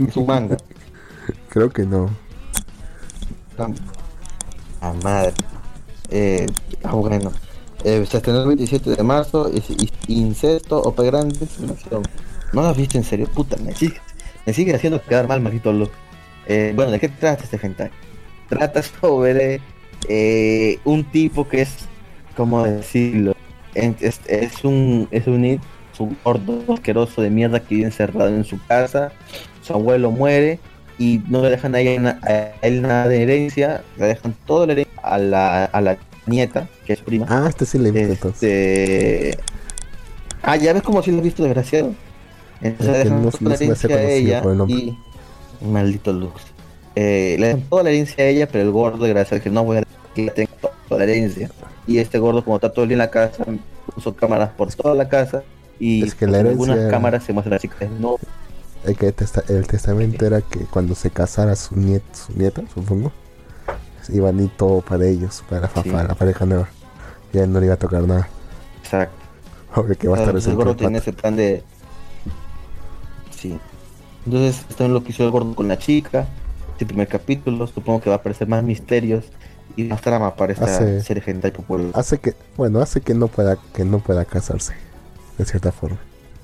es 0.07 0.17
un 0.17 0.25
manga. 0.25 0.57
Creo 1.49 1.69
que 1.69 1.85
no. 1.85 2.09
A 4.81 4.93
madre. 5.03 5.33
Eh, 6.09 6.45
ah, 6.83 6.93
bueno. 6.95 7.31
Eh, 7.84 8.05
se 8.09 8.17
estrenó 8.17 8.41
el 8.41 8.47
27 8.47 8.91
de 8.91 9.03
marzo. 9.03 9.49
Es, 9.53 9.69
is- 9.69 9.93
Incesto, 10.07 10.82
Grande. 10.97 11.38
¿No 12.53 12.61
lo 12.61 12.67
has 12.69 12.78
visto 12.78 12.97
en 12.97 13.03
serio? 13.03 13.28
Puta, 13.34 13.57
me 13.57 13.73
sigue, 13.75 13.99
me 14.45 14.53
sigue 14.53 14.73
haciendo 14.73 15.01
quedar 15.01 15.28
mal, 15.28 15.41
maldito 15.41 15.71
loco. 15.73 15.93
Eh, 16.47 16.71
bueno, 16.75 16.91
¿de 16.91 16.99
qué 16.99 17.09
trata 17.09 17.43
este 17.43 17.59
hentai? 17.61 17.89
Trata 18.47 18.82
sobre 18.82 19.59
eh, 20.07 20.80
un 20.86 21.03
tipo 21.03 21.47
que 21.47 21.61
es, 21.63 21.69
¿cómo 22.38 22.63
decirlo? 22.63 23.34
Es, 23.75 24.21
es 24.28 24.63
un 24.63 25.07
es 25.11 25.28
un 25.28 25.43
es 25.45 25.59
un 25.99 26.17
gordo 26.23 26.73
asqueroso 26.73 27.21
de 27.21 27.30
mierda 27.30 27.59
que 27.59 27.75
vive 27.75 27.88
encerrado 27.88 28.30
en 28.30 28.45
su 28.45 28.59
casa. 28.65 29.11
Su 29.61 29.73
abuelo 29.73 30.09
muere 30.09 30.59
y 30.97 31.21
no 31.28 31.41
le 31.43 31.49
dejan 31.49 31.75
a, 31.75 31.82
ella 31.82 32.17
a 32.23 32.65
él 32.65 32.82
nada 32.82 33.07
de 33.09 33.21
herencia, 33.23 33.84
le 33.97 34.05
dejan 34.07 34.34
toda 34.45 34.65
la 34.67 34.71
herencia 34.73 34.93
a 35.03 35.17
la, 35.17 35.65
a 35.65 35.82
la 35.82 35.97
nieta, 36.28 36.67
que 36.86 36.93
es 36.93 36.99
prima. 37.01 37.25
Ah, 37.30 37.45
este 37.49 37.65
sí 37.65 37.78
le 37.80 37.89
he 37.89 38.03
entonces. 38.03 38.43
Este... 38.43 39.38
Ah, 40.43 40.55
ya 40.55 40.73
ves 40.73 40.84
como 40.84 41.01
si 41.01 41.11
lo 41.11 41.17
has 41.17 41.23
visto 41.23 41.43
desgraciado. 41.43 41.93
Entonces 42.61 42.88
Es 42.88 42.91
le 42.93 43.03
dejan 43.03 43.23
no- 43.23 43.30
toda 43.32 43.41
no 43.41 43.49
la 43.49 43.55
herencia 43.55 43.95
a 43.95 44.01
ella 44.03 44.43
y... 44.67 44.97
Maldito 45.61 46.13
Lux. 46.13 46.41
Eh, 46.95 47.35
le 47.39 47.47
dejan 47.47 47.61
toda 47.64 47.84
la 47.84 47.89
herencia 47.89 48.23
a 48.23 48.27
ella, 48.27 48.47
pero 48.47 48.64
el 48.64 48.72
gordo 48.72 49.03
desgraciado 49.03 49.43
que 49.43 49.49
no 49.49 49.64
voy 49.64 49.77
a 49.77 49.84
que 50.15 50.30
tenga 50.31 50.51
toda 50.88 50.99
la 50.99 51.03
herencia. 51.11 51.49
Y 51.85 51.99
este 51.99 52.18
gordo 52.19 52.43
como 52.43 52.57
está 52.57 52.72
todo 52.72 52.84
el 52.84 52.89
día 52.89 52.95
en 52.95 52.99
la 52.99 53.10
casa, 53.11 53.43
puso 53.93 54.15
cámaras 54.15 54.49
por 54.51 54.73
toda 54.73 54.95
la 54.95 55.07
casa 55.07 55.43
y 55.80 56.03
Es 56.06 56.15
que 56.15 56.26
la 56.27 56.39
en 56.39 56.47
herencia- 56.47 56.51
algunas 56.73 56.91
cámaras 56.91 57.23
se 57.23 57.34
muestra 57.34 57.56
la 57.56 57.60
chica 57.60 57.76
desnuda. 57.80 58.18
El, 58.85 58.95
que 58.95 59.11
testa- 59.11 59.43
el 59.49 59.68
testamento 59.68 60.26
era 60.26 60.41
que 60.41 60.60
cuando 60.61 60.95
se 60.95 61.10
casara 61.10 61.56
su, 61.56 61.76
niet, 61.76 62.03
su 62.14 62.34
nieta, 62.38 62.61
supongo, 62.73 63.11
iban 64.09 64.39
a 64.39 64.43
ir 64.43 64.49
todo 64.57 64.81
para 64.81 65.05
ellos, 65.05 65.43
para, 65.49 65.67
Sí. 65.69 65.89
para 65.89 66.07
la 66.09 66.15
pareja 66.15 66.45
nueva. 66.45 66.67
Ya 67.34 67.45
no 67.45 67.59
le 67.59 67.65
iba 67.67 67.75
a 67.75 67.79
tocar 67.79 68.03
nada. 68.03 68.27
Exacto. 68.81 69.15
Obvio 69.75 69.97
que 69.97 70.07
va 70.07 70.17
a 70.17 70.19
estar 70.21 70.35
ese 70.35 70.49
el 70.49 70.55
gordo 70.55 70.75
tiene 70.75 70.97
ese 70.99 71.13
plan 71.13 71.35
de. 71.35 71.63
Sí. 73.31 73.57
Entonces, 74.25 74.65
esto 74.69 74.85
es 74.85 74.89
lo 74.89 75.03
que 75.03 75.11
hizo 75.11 75.23
el 75.23 75.31
gordo 75.31 75.53
con 75.55 75.67
la 75.67 75.77
chica. 75.77 76.27
Este 76.71 76.85
primer 76.85 77.07
capítulo, 77.07 77.67
supongo 77.67 78.01
que 78.01 78.09
va 78.09 78.15
a 78.15 78.19
aparecer 78.19 78.47
más 78.47 78.63
misterios 78.63 79.25
y 79.75 79.84
más 79.84 80.01
trama 80.01 80.35
para 80.35 80.53
esta 80.53 80.65
Hace- 80.65 81.01
serie 81.01 81.23
hentai 81.25 81.51
popular. 81.51 81.91
Hace 81.93 82.19
que, 82.19 82.34
bueno, 82.55 82.79
hace 82.81 83.01
que 83.01 83.13
no 83.13 83.27
pueda, 83.27 83.57
que 83.73 83.84
no 83.85 83.99
pueda 83.99 84.25
casarse, 84.25 84.73
de 85.38 85.45
cierta 85.45 85.71
forma. 85.71 85.97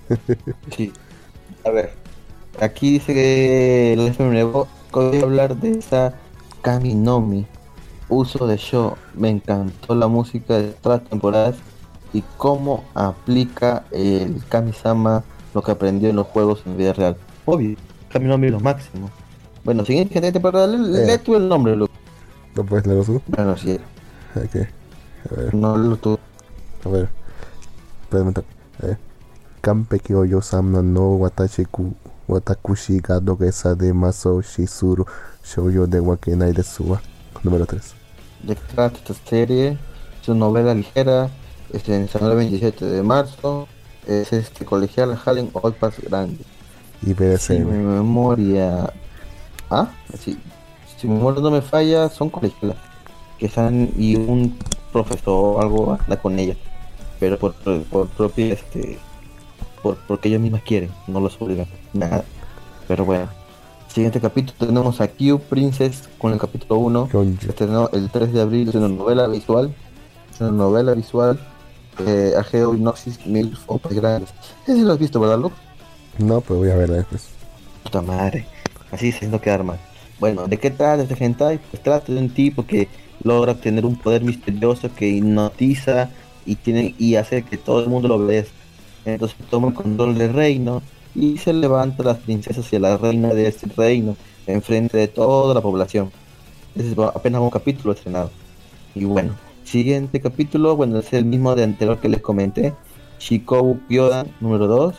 Sí. 0.76 0.91
A 1.65 1.69
ver. 1.69 1.94
Aquí 2.61 2.91
dice 2.91 3.14
que 3.14 3.94
el 3.94 4.02
FM 4.07 4.44
voy 4.44 4.68
a 5.19 5.23
hablar 5.23 5.56
de 5.56 5.80
esa 5.80 6.14
Kaminomi. 6.61 7.48
Uso 8.14 8.45
de 8.48 8.57
show. 8.57 8.95
Me 9.15 9.30
encantó 9.30 9.95
la 9.95 10.07
música 10.07 10.57
de 10.57 10.69
todas 10.72 11.02
las 11.02 11.10
temporadas 11.10 11.56
y 12.14 12.23
cómo 12.38 12.84
aplica 12.94 13.85
el 13.91 14.41
Kamisama 14.49 15.23
lo 15.53 15.61
que 15.64 15.72
aprendió 15.72 16.10
en 16.10 16.15
los 16.15 16.27
juegos 16.27 16.61
en 16.65 16.77
vida 16.77 16.94
real. 16.94 17.18
Obvio, 17.45 17.76
Kaminomi 18.11 18.49
lo 18.49 18.60
máximo. 18.60 19.10
Bueno, 19.64 19.84
siguiente 19.85 20.14
gente 20.14 20.27
de 20.27 20.34
temporada, 20.34 20.68
le, 20.68 21.03
Eh. 21.03 21.07
lee 21.07 21.18
tú 21.23 21.35
el 21.35 21.48
nombre, 21.49 21.76
Lu. 21.76 21.88
¿No 22.56 22.64
puedes 22.64 22.85
leerlo 22.85 23.03
tú? 23.03 23.22
Bueno, 23.27 23.57
sí, 23.57 23.80
Ok. 24.35 24.56
A 25.31 25.35
ver, 25.35 25.56
no 25.56 25.77
lo 25.77 25.95
tú. 25.98 26.19
a 26.85 26.90
ver. 26.90 27.10
Pregunta. 28.10 28.44
A 28.81 28.85
ver. 28.88 28.98
Kampeki 29.61 30.14
o 30.14 30.26
yosamna 30.26 30.81
no 30.81 31.15
watashi 31.18 31.65
ku 31.65 31.94
watakushi 32.27 32.99
ga 32.99 33.19
dogesa 33.19 33.73
de 33.76 33.94
maso 33.94 34.41
shizuru 34.41 35.06
shoujo 35.44 35.88
de 35.88 35.99
wakenai 35.99 36.52
desu 36.53 36.91
wa. 36.91 37.02
Número 37.44 37.65
3. 37.65 38.03
¿De 38.44 38.53
esta 38.53 38.91
serie? 39.26 39.78
Es 40.22 40.28
una 40.30 40.40
novela 40.41 40.74
ligera, 40.74 41.30
se 41.72 41.78
estrenó 42.03 42.32
el 42.32 42.38
27 42.38 42.86
de 42.86 43.03
marzo, 43.03 43.68
es 44.07 44.32
este 44.34 44.65
colegial 44.65 45.18
Halen 45.26 45.49
Old 45.53 45.76
Pass 45.76 45.99
Grande. 45.99 46.44
y 47.02 47.07
Si 47.07 47.14
BDSM. 47.14 47.65
mi 47.65 47.78
memoria. 47.78 48.91
Ah, 49.70 49.90
sí. 50.20 50.38
Si 50.98 51.07
mi 51.07 51.15
memoria 51.15 51.41
no 51.41 51.52
me 51.52 51.61
falla, 51.61 52.10
son 52.10 52.30
colegialas. 52.30 52.78
Que 53.40 53.48
están 53.48 53.90
y 53.98 54.15
un 54.15 54.57
profesor 54.91 55.57
o 55.57 55.61
algo 55.61 55.94
anda 55.99 56.18
con 56.22 56.38
ellas. 56.38 56.57
Pero 57.20 57.38
por, 57.40 57.53
por 57.53 58.07
propia, 58.10 58.53
este. 58.53 58.99
Por, 59.82 59.98
porque 60.07 60.30
ellas 60.30 60.41
mismas 60.41 60.61
quieren, 60.64 60.91
no 61.07 61.20
los 61.20 61.41
obligan. 61.41 61.68
Nada. 61.94 62.24
Pero 62.88 63.06
bueno. 63.06 63.30
Siguiente 63.94 64.20
capítulo 64.20 64.57
tenemos 64.68 64.99
a 65.02 65.07
Q 65.07 65.40
Princess 65.49 66.10
con 66.18 66.34
el 66.34 66.40
capítulo 66.40 66.80
1. 66.80 67.10
Con- 67.11 67.40
Se 67.40 67.49
estrenó 67.49 67.90
el 67.94 68.10
3 68.10 68.34
de 68.34 68.41
abril, 68.41 68.70
es 68.70 68.76
una 68.76 68.88
novela 68.88 69.28
visual. 69.28 69.74
Es 70.34 70.41
una 70.41 70.52
novela 70.52 70.94
visual. 70.94 71.40
Eh, 72.07 72.34
Ageo 72.38 72.74
Inoxis 72.74 73.24
Mil 73.28 73.56
Opas 73.68 73.94
Grandes. 73.94 74.34
Ese 74.68 74.82
lo 74.82 74.94
has 74.94 74.99
visto, 74.99 75.20
¿verdad, 75.20 75.38
Luke? 75.38 75.56
No, 76.18 76.41
pero 76.41 76.56
voy 76.60 76.72
a 76.72 76.76
verla 76.76 76.98
después. 76.98 77.28
Puta 77.84 78.02
madre. 78.02 78.48
Así 78.91 79.11
se 79.11 79.28
no 79.28 79.40
quedar 79.40 79.64
mal. 79.64 79.78
Bueno, 80.20 80.48
¿de 80.48 80.57
qué 80.57 80.72
trata 80.72 81.03
este 81.03 81.24
hentai? 81.24 81.60
Pues 81.70 81.84
trata 81.84 82.11
de 82.11 82.18
un 82.20 82.30
tipo 82.34 82.65
que 82.65 82.88
logra 83.24 83.52
obtener 83.52 83.86
un 83.86 83.95
poder 83.95 84.24
misterioso 84.24 84.90
que 84.95 85.07
hipnotiza 85.07 86.10
y 86.48 86.56
tiene 86.56 86.95
y 86.98 87.15
hace 87.15 87.44
que 87.44 87.57
todo 87.57 87.80
el 87.84 87.90
mundo 87.90 88.07
lo 88.07 88.15
obedezca. 88.15 88.53
Entonces 89.06 89.38
toma 89.52 89.68
el 89.68 89.74
control 89.76 90.18
del 90.18 90.34
reino 90.34 90.82
y 91.15 91.38
se 91.38 91.53
levanta 91.53 92.03
las 92.03 92.18
princesas 92.18 92.72
y 92.72 92.76
a 92.76 92.80
la 92.80 92.98
reina 92.98 93.30
de 93.30 93.48
este 93.48 93.68
reino 93.76 94.15
enfrente 94.48 94.98
de 94.98 95.07
toda 95.07 95.53
la 95.53 95.61
población. 95.61 96.11
Ese 96.76 96.91
es 96.91 96.98
apenas 96.98 97.41
un 97.41 97.49
capítulo 97.49 97.94
estrenado. 97.94 98.31
Y 98.95 99.06
bueno, 99.06 99.35
siguiente 99.64 100.19
capítulo, 100.22 100.76
bueno, 100.76 100.99
es 100.99 101.14
el 101.14 101.26
mismo 101.26 101.56
de 101.56 101.64
anterior 101.64 101.99
que 101.99 102.10
les 102.10 102.22
comenté. 102.22 102.73
Shikobu 103.19 103.80
Kyodan 103.88 104.27
número 104.40 104.68
2. 104.68 104.95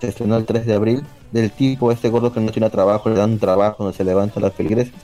Se 0.00 0.08
estrenó 0.08 0.36
el 0.36 0.46
3 0.46 0.66
de 0.66 0.74
abril. 0.74 1.02
Del 1.32 1.50
tipo, 1.50 1.90
este 1.90 2.08
gordo 2.08 2.32
que 2.32 2.40
no 2.40 2.52
tiene 2.52 2.70
trabajo, 2.70 3.10
le 3.10 3.16
dan 3.16 3.32
un 3.32 3.38
trabajo 3.38 3.82
donde 3.82 3.96
se 3.96 4.04
levanta 4.04 4.40
las 4.40 4.54
feligresas. 4.54 4.94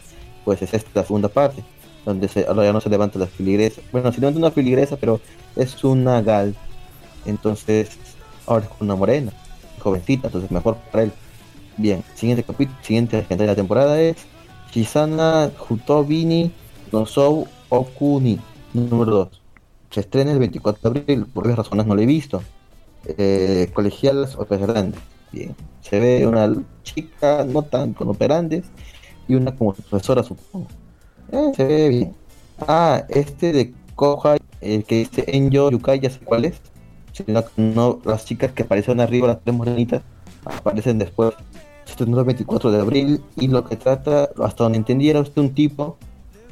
Pues 0.44 0.62
es 0.62 0.72
esta 0.72 0.90
la 0.94 1.05
segunda 1.05 1.28
parte. 1.28 1.62
Donde 2.06 2.28
se, 2.28 2.47
ahora 2.47 2.64
ya 2.64 2.72
no 2.72 2.80
se 2.80 2.89
levanta 2.89 3.18
las 3.18 3.30
feligresas. 3.30 3.84
Bueno, 3.90 4.12
se 4.12 4.20
levanta 4.20 4.39
una 4.39 4.51
feligresa, 4.51 4.97
pero 4.97 5.20
es 5.56 5.82
una 5.84 6.22
gal. 6.22 6.55
Entonces, 7.26 7.98
ahora 8.47 8.64
es 8.64 8.70
una 8.80 8.94
morena. 8.94 9.32
Jovencita, 9.82 10.28
entonces 10.28 10.50
mejor 10.50 10.76
para 10.90 11.04
él. 11.04 11.12
Bien, 11.76 12.02
siguiente 12.14 12.42
capítulo, 12.42 12.78
siguiente 12.82 13.22
gente 13.22 13.44
de 13.44 13.48
la 13.48 13.56
temporada 13.56 14.00
es 14.00 14.16
Shizana 14.72 15.50
Jutobini 15.56 16.52
no 16.92 17.06
Sou 17.06 17.46
Okuni, 17.70 18.38
número 18.74 19.12
2. 19.12 19.42
Se 19.90 20.00
estrena 20.00 20.32
el 20.32 20.38
24 20.38 20.90
de 20.90 21.00
abril, 21.00 21.26
por 21.26 21.44
varias 21.44 21.59
razones 21.59 21.86
no 21.86 21.94
lo 21.94 22.02
he 22.02 22.06
visto. 22.06 22.42
Eh, 23.06 23.70
colegialas 23.72 24.36
o 24.36 24.44
grandes. 24.44 25.00
Bien, 25.32 25.56
se 25.80 25.98
ve 25.98 26.26
una 26.26 26.52
chica 26.82 27.44
no 27.44 27.62
tan 27.62 27.94
con 27.94 28.09
operantes 28.09 28.64
y 29.26 29.34
una 29.34 29.56
como 29.56 29.72
profesora, 29.72 30.22
supongo. 30.22 30.68
Eh, 31.32 31.52
se 31.56 31.64
ve 31.64 31.88
bien. 31.88 32.14
Ah, 32.68 33.04
este 33.09 33.52
de 33.52 33.74
Kohai, 33.96 34.38
el 34.60 34.84
que 34.84 34.96
dice 34.96 35.24
Enjo 35.26 35.70
Yukai, 35.70 36.00
ya 36.00 36.10
sé 36.10 36.20
cuál 36.20 36.44
es. 36.44 36.60
Si 37.12 37.24
no, 37.26 37.44
no, 37.56 37.98
las 38.05 38.24
chicas 38.24 38.52
que 38.52 38.62
aparecieron 38.62 39.01
arriba, 39.01 39.28
las 39.28 39.40
tres 39.43 39.55
morenitas, 39.55 40.02
aparecen 40.44 40.98
después. 40.98 41.34
Estrenó 41.86 42.20
el 42.20 42.24
24 42.24 42.70
de 42.70 42.80
abril 42.80 43.22
y 43.36 43.48
lo 43.48 43.64
que 43.64 43.76
trata, 43.76 44.30
hasta 44.43 44.64
donde 44.64 44.78
entendiera 44.78 45.20
usted, 45.20 45.43
un 45.43 45.55
tipo 45.55 45.98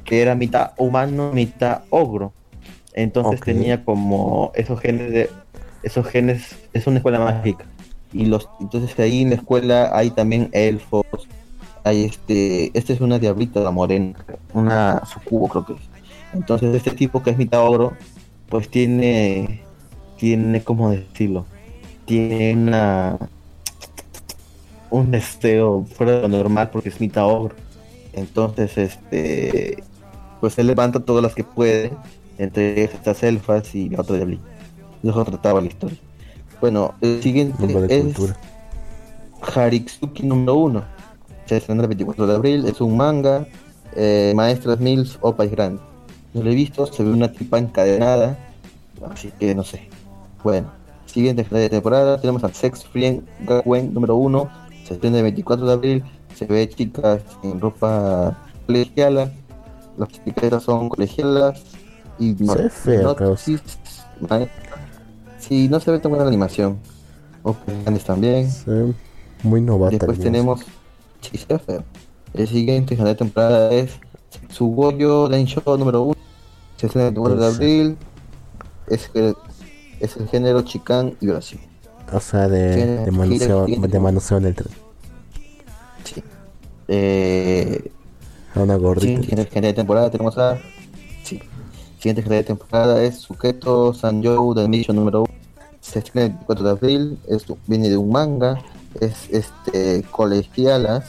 que 0.05 0.23
era 0.23 0.35
mitad 0.35 0.73
humano, 0.77 1.31
mitad 1.33 1.83
ogro. 1.91 2.33
Entonces 2.93 3.41
tenía 3.41 3.85
como 3.85 4.51
esos 4.55 4.81
genes 4.81 5.13
de 5.13 5.31
esos 5.83 6.07
genes, 6.07 6.57
es 6.73 6.87
una 6.87 6.99
escuela 6.99 7.21
mágica. 7.21 7.65
Y 8.13 8.27
los 8.27 8.49
entonces 8.61 8.99
ahí 8.99 9.23
en 9.23 9.31
la 9.31 9.37
escuela 9.37 9.97
hay 9.97 10.11
también 10.11 10.51
elfos, 10.53 11.07
hay 11.85 12.05
este, 12.05 12.77
este 12.77 12.93
es 12.93 13.01
una 13.01 13.19
diablita 13.19 13.61
la 13.61 13.71
morena, 13.71 14.19
una 14.53 15.03
sucubo 15.07 15.49
creo 15.49 15.67
que 15.67 15.73
es. 15.75 15.81
Entonces 16.35 16.75
este 16.75 16.91
tipo 16.91 17.23
que 17.23 17.31
es 17.31 17.39
mitad 17.39 17.67
ogro, 17.67 17.93
pues 18.49 18.69
tiene 18.69 19.63
tiene 20.21 20.63
cómo 20.63 20.91
decirlo, 20.91 21.47
tiene 22.05 22.53
una 22.55 23.19
un 24.91 25.11
deseo 25.11 25.87
fuera 25.95 26.13
de 26.13 26.23
lo 26.23 26.29
normal 26.29 26.71
porque 26.71 26.91
es 26.91 27.01
mitad 27.01 27.27
ogro. 27.27 27.55
Entonces, 28.13 28.77
este, 28.77 29.83
pues 30.41 30.59
él 30.59 30.67
levanta 30.67 31.01
todas 31.01 31.23
las 31.23 31.35
que 31.35 31.45
puede, 31.45 31.93
entre 32.39 32.85
estas 32.85 33.23
elfas 33.23 33.75
y 33.75 33.89
la 33.89 34.01
otra 34.01 34.17
diablita. 34.17 34.43
Y 35.03 35.09
eso 35.09 35.25
trataba 35.25 35.61
la 35.61 35.69
historia. 35.69 35.99
Bueno, 36.61 36.95
el 37.01 37.23
siguiente 37.23 37.57
es 37.89 38.03
cultura. 38.03 38.37
Haritsuki 39.55 40.25
número 40.25 40.57
1. 40.57 40.85
Se 41.47 41.57
estrenó 41.57 41.83
el 41.83 41.89
24 41.89 42.27
de 42.27 42.35
abril, 42.35 42.67
es 42.67 42.81
un 42.81 42.97
manga, 42.97 43.47
eh, 43.97 44.33
Maestras 44.37 44.81
Mills 44.81 45.19
o 45.21 45.35
País 45.35 45.53
Grande. 45.53 45.81
No 46.35 46.43
lo 46.43 46.51
he 46.51 46.55
visto, 46.55 46.87
se 46.87 47.03
ve 47.03 47.11
una 47.11 47.33
tipa 47.33 47.59
encadenada, 47.59 48.39
así 49.11 49.33
que 49.39 49.55
no 49.55 49.65
sé. 49.65 49.89
Bueno, 50.43 50.71
siguiente 51.07 51.45
temporada 51.69 52.19
tenemos 52.21 52.43
al 52.45 52.55
Sex 52.55 52.85
Friend 52.85 53.23
Gakuen 53.41 53.93
número 53.93 54.17
1, 54.17 54.51
se 54.87 54.95
estrena 54.95 55.19
el 55.19 55.23
24 55.25 55.67
de 55.67 55.73
abril, 55.73 56.05
se 56.35 56.47
ve 56.47 56.69
chicas 56.69 57.23
en 57.43 57.61
ropa 57.61 58.39
colegiala, 58.67 59.31
las 59.99 60.09
chicas 60.09 60.63
son 60.63 60.89
colegialas 60.89 61.63
y 62.19 62.35
Se 62.47 62.71
feo, 62.71 63.15
Klaus. 63.17 63.41
sí, 63.41 63.59
sí, 65.39 65.69
no 65.69 65.81
se 65.81 65.91
ve 65.91 65.99
tan 65.99 66.11
buena 66.11 66.25
la 66.25 66.29
animación. 66.31 66.79
O 67.43 67.57
grandes 67.83 68.05
también. 68.05 68.51
Se 68.51 68.93
muy 69.43 69.63
novata. 69.63 69.91
Después 69.97 70.19
tenemos 70.19 70.61
sí, 71.21 71.39
se 71.39 71.47
ve 71.49 71.59
feo. 71.59 71.85
El 72.35 72.47
siguiente 72.47 72.95
en 72.95 73.05
la 73.05 73.15
temporada 73.15 73.73
es 73.73 73.93
Sugoyo 74.51 75.29
Densho 75.29 75.63
número 75.79 76.03
1. 76.03 76.15
Se 76.77 76.87
estrena 76.87 77.09
el 77.09 77.15
24 77.15 77.41
de 77.41 77.47
abril. 77.47 77.97
Es, 78.89 79.11
el- 79.15 79.35
es 80.01 80.17
el 80.17 80.29
género 80.29 80.63
Chican 80.63 81.15
y 81.21 81.27
Brasil. 81.29 81.61
O 82.13 82.19
sea, 82.21 82.49
de, 82.49 83.05
de 83.05 83.11
manoseo, 83.13 83.67
tiene- 83.67 83.87
de 83.89 84.01
manoseo 84.01 84.39
en 84.39 84.47
el 84.47 84.55
tren. 84.55 84.73
Sí. 86.05 86.23
Eh, 86.89 87.91
A 88.55 88.61
una 88.61 88.77
gordita. 88.77 89.21
siguiente 89.21 89.47
gente 89.51 89.67
de 89.69 89.75
temporada 89.75 90.11
tenemos 90.11 90.37
a. 90.39 90.59
Sí. 91.23 91.41
Siguiente 91.99 92.23
gente 92.23 92.35
de 92.37 92.45
temporada 92.45 93.03
es 93.03 93.17
Suketo 93.19 93.95
Sanjou 93.95 94.55
de 94.55 94.67
Mission 94.67 94.97
número 94.97 95.23
1. 95.23 95.29
Se 95.81 95.99
estrena 96.01 96.27
el 96.27 96.33
24 96.33 96.65
de 96.65 96.71
abril. 96.71 97.19
Esto 97.29 97.59
viene 97.67 97.89
de 97.89 97.97
un 97.97 98.11
manga. 98.11 98.61
Es 99.01 99.29
este 99.31 100.03
colegialas. 100.11 101.05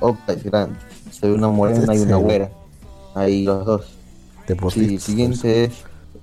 Opa 0.00 0.32
es 0.32 0.42
grande. 0.42 0.76
Se 1.12 1.28
ve 1.28 1.34
una 1.34 1.48
morena 1.48 1.94
y 1.94 1.98
una 2.00 2.16
güera. 2.16 2.50
Ahí 3.14 3.44
los 3.44 3.64
dos. 3.64 3.86
Sí, 4.72 4.94
el 4.94 5.00
siguiente 5.00 5.64
es. 5.64 5.70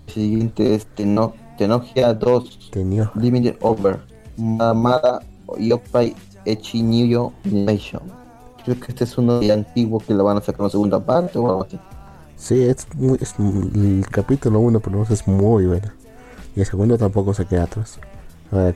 el 0.07 0.13
siguiente 0.13 0.75
es 0.75 0.85
Teno, 0.87 1.33
Tenogia 1.59 2.13
2. 2.13 2.69
Tenía. 2.71 3.11
Limited 3.15 3.57
Over. 3.59 3.99
Mamada 4.37 5.19
Yopai 5.57 6.15
Echinyo 6.45 7.33
Nation. 7.43 8.01
Creo 8.63 8.79
que 8.79 8.93
este 8.93 9.03
es 9.03 9.17
uno 9.17 9.39
de 9.39 9.51
antiguo 9.51 9.99
que 9.99 10.13
lo 10.13 10.23
van 10.23 10.37
a 10.37 10.39
sacar 10.39 10.61
en 10.61 10.63
la 10.67 10.69
segunda 10.69 10.99
parte 11.01 11.37
o 11.37 11.49
algo 11.49 11.65
así. 11.65 11.77
Sí, 12.37 12.63
es, 12.63 12.87
muy, 12.95 13.17
es 13.19 13.35
el 13.37 14.05
capítulo 14.09 14.61
1 14.61 14.79
por 14.79 14.93
lo 14.93 14.99
menos 14.99 15.11
es 15.11 15.27
muy 15.27 15.65
bueno. 15.65 15.91
Y 16.55 16.61
el 16.61 16.65
segundo 16.65 16.97
tampoco 16.97 17.33
se 17.33 17.45
queda 17.45 17.63
atrás. 17.63 17.99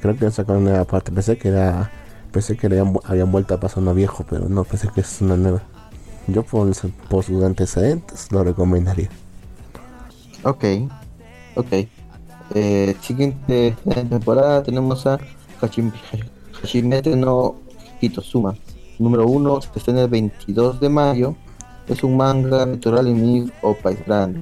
Creo 0.02 0.18
que 0.18 0.30
sacaron 0.30 0.64
una 0.64 0.72
nueva 0.72 0.86
parte. 0.86 1.14
Pensé 1.14 1.38
que 1.38 1.48
era. 1.48 1.90
Pensé 2.34 2.58
que 2.58 2.68
habían, 2.68 3.00
habían 3.06 3.32
vuelto 3.32 3.54
a 3.54 3.62
pasar 3.62 3.82
uno 3.82 3.94
viejo, 3.94 4.26
pero 4.30 4.50
no, 4.50 4.66
pensé 4.66 4.90
que 4.94 5.00
es 5.00 5.22
una 5.22 5.38
nueva. 5.38 5.62
Yo 6.28 6.44
por, 6.44 6.70
por 7.08 7.24
sus 7.24 7.42
antecedentes 7.44 8.30
lo 8.30 8.44
recomendaría. 8.44 9.10
Ok, 10.44 10.66
ok. 11.56 11.74
Eh, 12.54 12.96
siguiente 13.02 13.76
temporada 14.10 14.62
tenemos 14.64 15.06
a 15.08 15.18
Hashim- 15.62 15.92
Hashimete 16.62 17.16
no 17.16 17.56
Hitosuma. 18.00 18.56
Número 19.00 19.26
1, 19.28 19.62
se 19.62 19.70
estrena 19.76 20.02
el 20.04 20.08
22 20.10 20.80
de 20.80 20.90
mayo. 20.90 21.36
Es 21.88 22.04
un 22.04 22.16
manga 22.18 22.66
natural 22.66 23.08
en 23.08 23.22
mi 23.22 23.52
o 23.62 23.76
grande. 24.06 24.42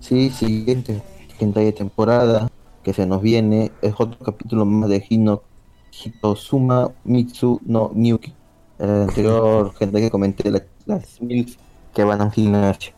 Sí, 0.00 0.30
siguiente 0.30 1.02
siguiente 1.30 1.72
temporada 1.72 2.48
que 2.82 2.92
se 2.94 3.04
nos 3.06 3.20
viene 3.20 3.72
es 3.82 3.94
otro 3.98 4.18
capítulo 4.24 4.64
más 4.64 4.88
de 4.88 5.04
Hino 5.08 5.42
Hitosuma 5.90 6.90
Mitsu 7.04 7.60
no 7.66 7.90
Nyuki. 7.94 8.32
El 8.78 8.90
anterior 9.08 9.74
gente 9.74 10.00
que 10.00 10.10
comenté 10.10 10.50
la- 10.50 10.62
las 10.84 11.20
mil 11.20 11.56
que 11.94 12.04
van 12.04 12.20
a 12.22 12.30
gimnasio. 12.30 12.92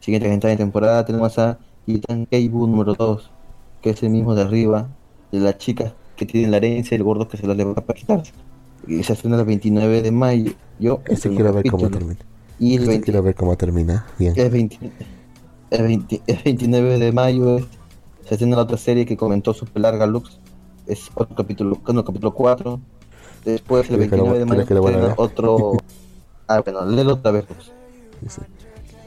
Siguiente 0.00 0.56
temporada 0.56 1.04
tenemos 1.04 1.38
a 1.38 1.58
Titan 1.86 2.26
Keibu 2.26 2.66
número 2.66 2.94
2, 2.94 3.30
que 3.82 3.90
es 3.90 4.02
el 4.02 4.10
mismo 4.10 4.34
de 4.34 4.42
arriba, 4.42 4.88
de 5.32 5.40
la 5.40 5.56
chica 5.56 5.94
que 6.16 6.26
tiene 6.26 6.48
la 6.48 6.58
herencia 6.58 6.94
y 6.94 6.98
el 6.98 7.04
gordo 7.04 7.28
que 7.28 7.36
se 7.36 7.46
la 7.46 7.54
levanta 7.54 7.80
para 7.80 7.98
quitarse. 7.98 8.32
Y 8.86 9.02
se 9.02 9.12
estrena 9.14 9.38
el 9.38 9.44
29 9.46 10.02
de 10.02 10.10
mayo. 10.10 10.52
Yo, 10.78 11.00
Este 11.06 11.28
quiero 11.30 11.52
ver 11.52 11.70
cómo 11.70 11.88
termina. 11.90 12.16
Y 12.58 12.74
el, 12.74 12.80
Este 12.82 12.88
20 12.90 13.04
quiero 13.04 13.22
ver 13.22 13.34
cómo 13.34 13.56
termina. 13.56 14.06
Bien. 14.18 14.34
el 14.36 14.50
20 14.50 14.78
el 15.70 15.82
20 15.82 16.22
el 16.26 16.38
29 16.44 16.98
de 16.98 17.12
mayo 17.12 17.58
es- 17.58 17.64
se 18.26 18.34
estrena 18.34 18.56
la 18.56 18.62
otra 18.62 18.76
serie 18.76 19.06
que 19.06 19.16
comentó 19.16 19.54
Super 19.54 19.82
Larga 19.82 20.06
Lux. 20.06 20.38
Es 20.86 21.10
otro 21.14 21.34
capítulo, 21.36 21.78
no, 21.92 22.04
capítulo 22.04 22.34
4. 22.34 22.80
Después, 23.44 23.82
el 23.88 23.96
¿Quieres 23.96 24.10
que 24.10 24.16
lo- 24.16 24.24
29 24.24 24.38
de 24.40 24.44
mayo, 24.46 24.60
a 24.60 24.90
estrena 24.90 25.14
otro. 25.16 25.72
Ah, 26.48 26.60
bueno, 26.64 26.84
léelo 26.84 27.12
otra 27.14 27.30
vez. 27.30 27.44
pues. 27.46 27.70
Dice, 28.20 28.42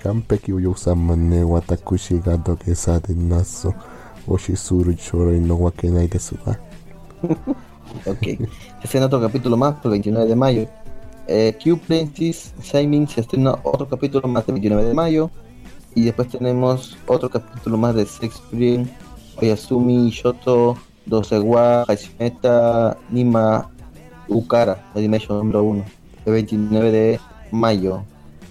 Kampeki 0.02 0.54
uyusama 0.54 1.16
ne 1.18 1.44
watakushi 1.44 2.20
ga 2.26 2.38
dogesa 2.38 3.00
de 3.02 3.14
naso 3.16 3.74
oshizuru 4.28 4.94
shoroi 4.94 5.40
no 5.40 5.56
wakenai 5.56 6.08
desu 6.08 6.36
wa. 6.46 6.58
Ok. 8.06 8.24
Se 8.24 8.40
estrena 8.84 9.06
otro 9.06 9.22
capítulo 9.22 9.56
más 9.58 9.76
el 9.84 9.92
29 9.92 10.28
de 10.28 10.36
mayo. 10.36 10.68
Eh, 11.28 11.56
Q 11.62 11.78
Princess 11.78 12.54
Saimin 12.62 13.08
se 13.08 13.22
estrena 13.22 13.56
otro 13.64 13.88
capítulo 13.88 14.28
más 14.28 14.44
el 14.48 14.54
29 14.54 14.84
de 14.86 14.94
mayo. 14.94 15.30
Y 15.96 16.04
después 16.06 16.28
tenemos 16.30 16.98
otro 17.06 17.30
capítulo 17.30 17.78
más 17.78 17.96
de 17.96 18.06
Sex 18.06 18.36
Spring, 18.36 18.88
Oyasumi, 19.40 20.10
Shoto, 20.10 20.76
Dosewa, 21.06 21.86
Hashimeta, 21.86 22.98
Nima, 23.10 23.70
Ukara, 24.28 24.90
Animation 24.96 25.38
número 25.38 25.64
1. 25.64 25.86
El 26.26 26.34
29 26.34 26.92
de 26.92 27.20
mayo. 27.52 28.04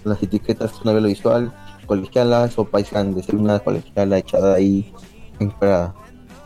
Las 0.05 0.23
etiquetas 0.23 0.83
novela 0.85 1.07
visual, 1.07 1.53
colegialas 1.85 2.57
o 2.57 2.65
país 2.65 2.89
grandes. 2.91 3.29
Hay 3.29 3.35
una 3.35 3.59
colegiala 3.59 4.17
echada 4.17 4.55
ahí, 4.55 4.93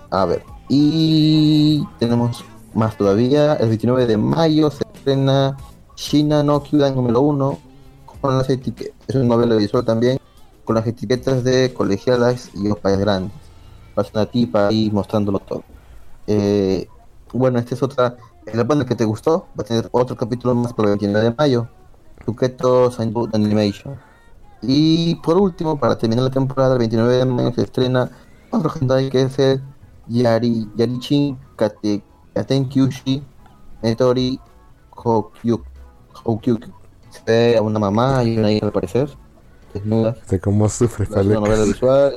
A 0.09 0.25
ver. 0.25 0.43
Y 0.69 1.85
tenemos 1.99 2.43
más 2.73 2.97
todavía. 2.97 3.55
El 3.55 3.69
29 3.69 4.05
de 4.05 4.17
mayo 4.17 4.71
se 4.71 4.83
estrena 4.93 5.57
Shina 5.95 6.43
no 6.43 6.61
Kyudan 6.63 6.95
número 6.95 7.21
1 7.21 7.59
con 8.21 8.37
las 8.37 8.49
etiquetas. 8.49 8.95
Es 9.07 9.15
una 9.15 9.25
novela 9.25 9.55
visual 9.55 9.83
también 9.83 10.19
con 10.63 10.75
las 10.75 10.85
etiquetas 10.85 11.43
de 11.43 11.73
colegialas 11.73 12.51
y 12.53 12.69
opais 12.69 12.99
grandes. 12.99 13.31
Pasa 13.95 14.11
una 14.13 14.25
tipa 14.25 14.67
ahí 14.67 14.91
mostrándolo 14.91 15.39
todo. 15.39 15.63
Eh, 16.27 16.87
bueno, 17.33 17.57
esta 17.57 17.73
es 17.73 17.81
otra. 17.81 18.17
La 18.53 18.63
banda 18.63 18.85
que 18.85 18.95
te 18.95 19.05
gustó 19.05 19.47
va 19.57 19.63
a 19.63 19.65
tener 19.65 19.89
otro 19.91 20.15
capítulo 20.15 20.53
más 20.55 20.73
por 20.73 20.85
el 20.85 20.91
29 20.91 21.29
de 21.29 21.35
mayo. 21.37 21.67
Tuketo 22.25 22.91
Signboard 22.91 23.35
Animation. 23.35 23.95
Y 24.61 25.15
por 25.15 25.37
último, 25.37 25.79
para 25.79 25.97
terminar 25.97 26.25
la 26.25 26.31
temporada, 26.31 26.73
el 26.73 26.79
29 26.79 27.13
de 27.15 27.25
mayo 27.25 27.53
se 27.53 27.61
estrena 27.61 28.11
otro 28.51 28.71
hentai 28.79 29.09
que 29.09 29.23
es 29.23 29.39
el 29.39 29.61
Yari, 30.07 30.69
Yarichin 30.75 31.37
Kate, 31.55 32.03
Katen 32.33 32.69
Kyushi 32.69 33.23
Netori 33.81 34.39
Hokyuk. 34.91 35.65
Hokyuk. 36.23 36.67
Se 37.09 37.21
ve 37.25 37.57
a 37.57 37.61
una 37.61 37.79
mamá 37.79 38.23
y 38.23 38.37
una 38.37 38.51
hija 38.51 38.65
al 38.65 38.71
parecer, 38.71 39.09
desnudas. 39.73 40.25
De 40.27 40.39
cómo 40.39 40.67
sufre 40.69 41.05
Es 41.05 41.11
una 41.11 41.35
novela 41.35 41.63
visual. 41.63 42.13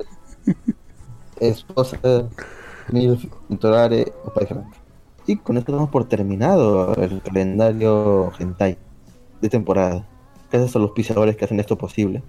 Esposa 1.40 1.98
Milf 2.90 3.24
Torare 3.58 4.12
Grande. 4.34 4.76
Y 5.26 5.36
con 5.36 5.56
esto 5.56 5.72
damos 5.72 5.90
por 5.90 6.08
terminado 6.08 6.94
el 6.96 7.22
calendario 7.22 8.32
hentai 8.38 8.78
de 9.40 9.48
temporada. 9.48 10.06
Gracias 10.50 10.74
a 10.74 10.78
los 10.78 10.90
pisadores 10.90 11.36
que 11.36 11.44
hacen 11.44 11.60
esto 11.60 11.78
posible. 11.78 12.22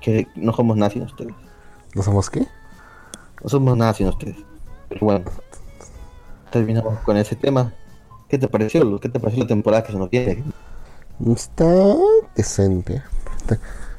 Que 0.00 0.26
no 0.34 0.52
somos 0.52 0.76
nazis 0.76 1.04
ustedes. 1.04 1.34
¿No 1.94 2.02
somos 2.02 2.28
qué? 2.28 2.46
No 3.42 3.48
somos 3.48 3.76
nazis 3.76 4.06
ustedes. 4.08 4.36
Pero 4.88 5.00
bueno. 5.02 5.24
Terminamos 6.50 6.98
con 7.00 7.16
ese 7.16 7.36
tema. 7.36 7.72
¿Qué 8.28 8.38
te 8.38 8.48
pareció? 8.48 8.98
¿Qué 9.00 9.08
te 9.08 9.20
pareció 9.20 9.42
la 9.42 9.48
temporada 9.48 9.82
que 9.82 9.92
se 9.92 9.98
nos 9.98 10.10
viene? 10.10 10.42
Está 11.26 11.66
decente. 12.36 13.02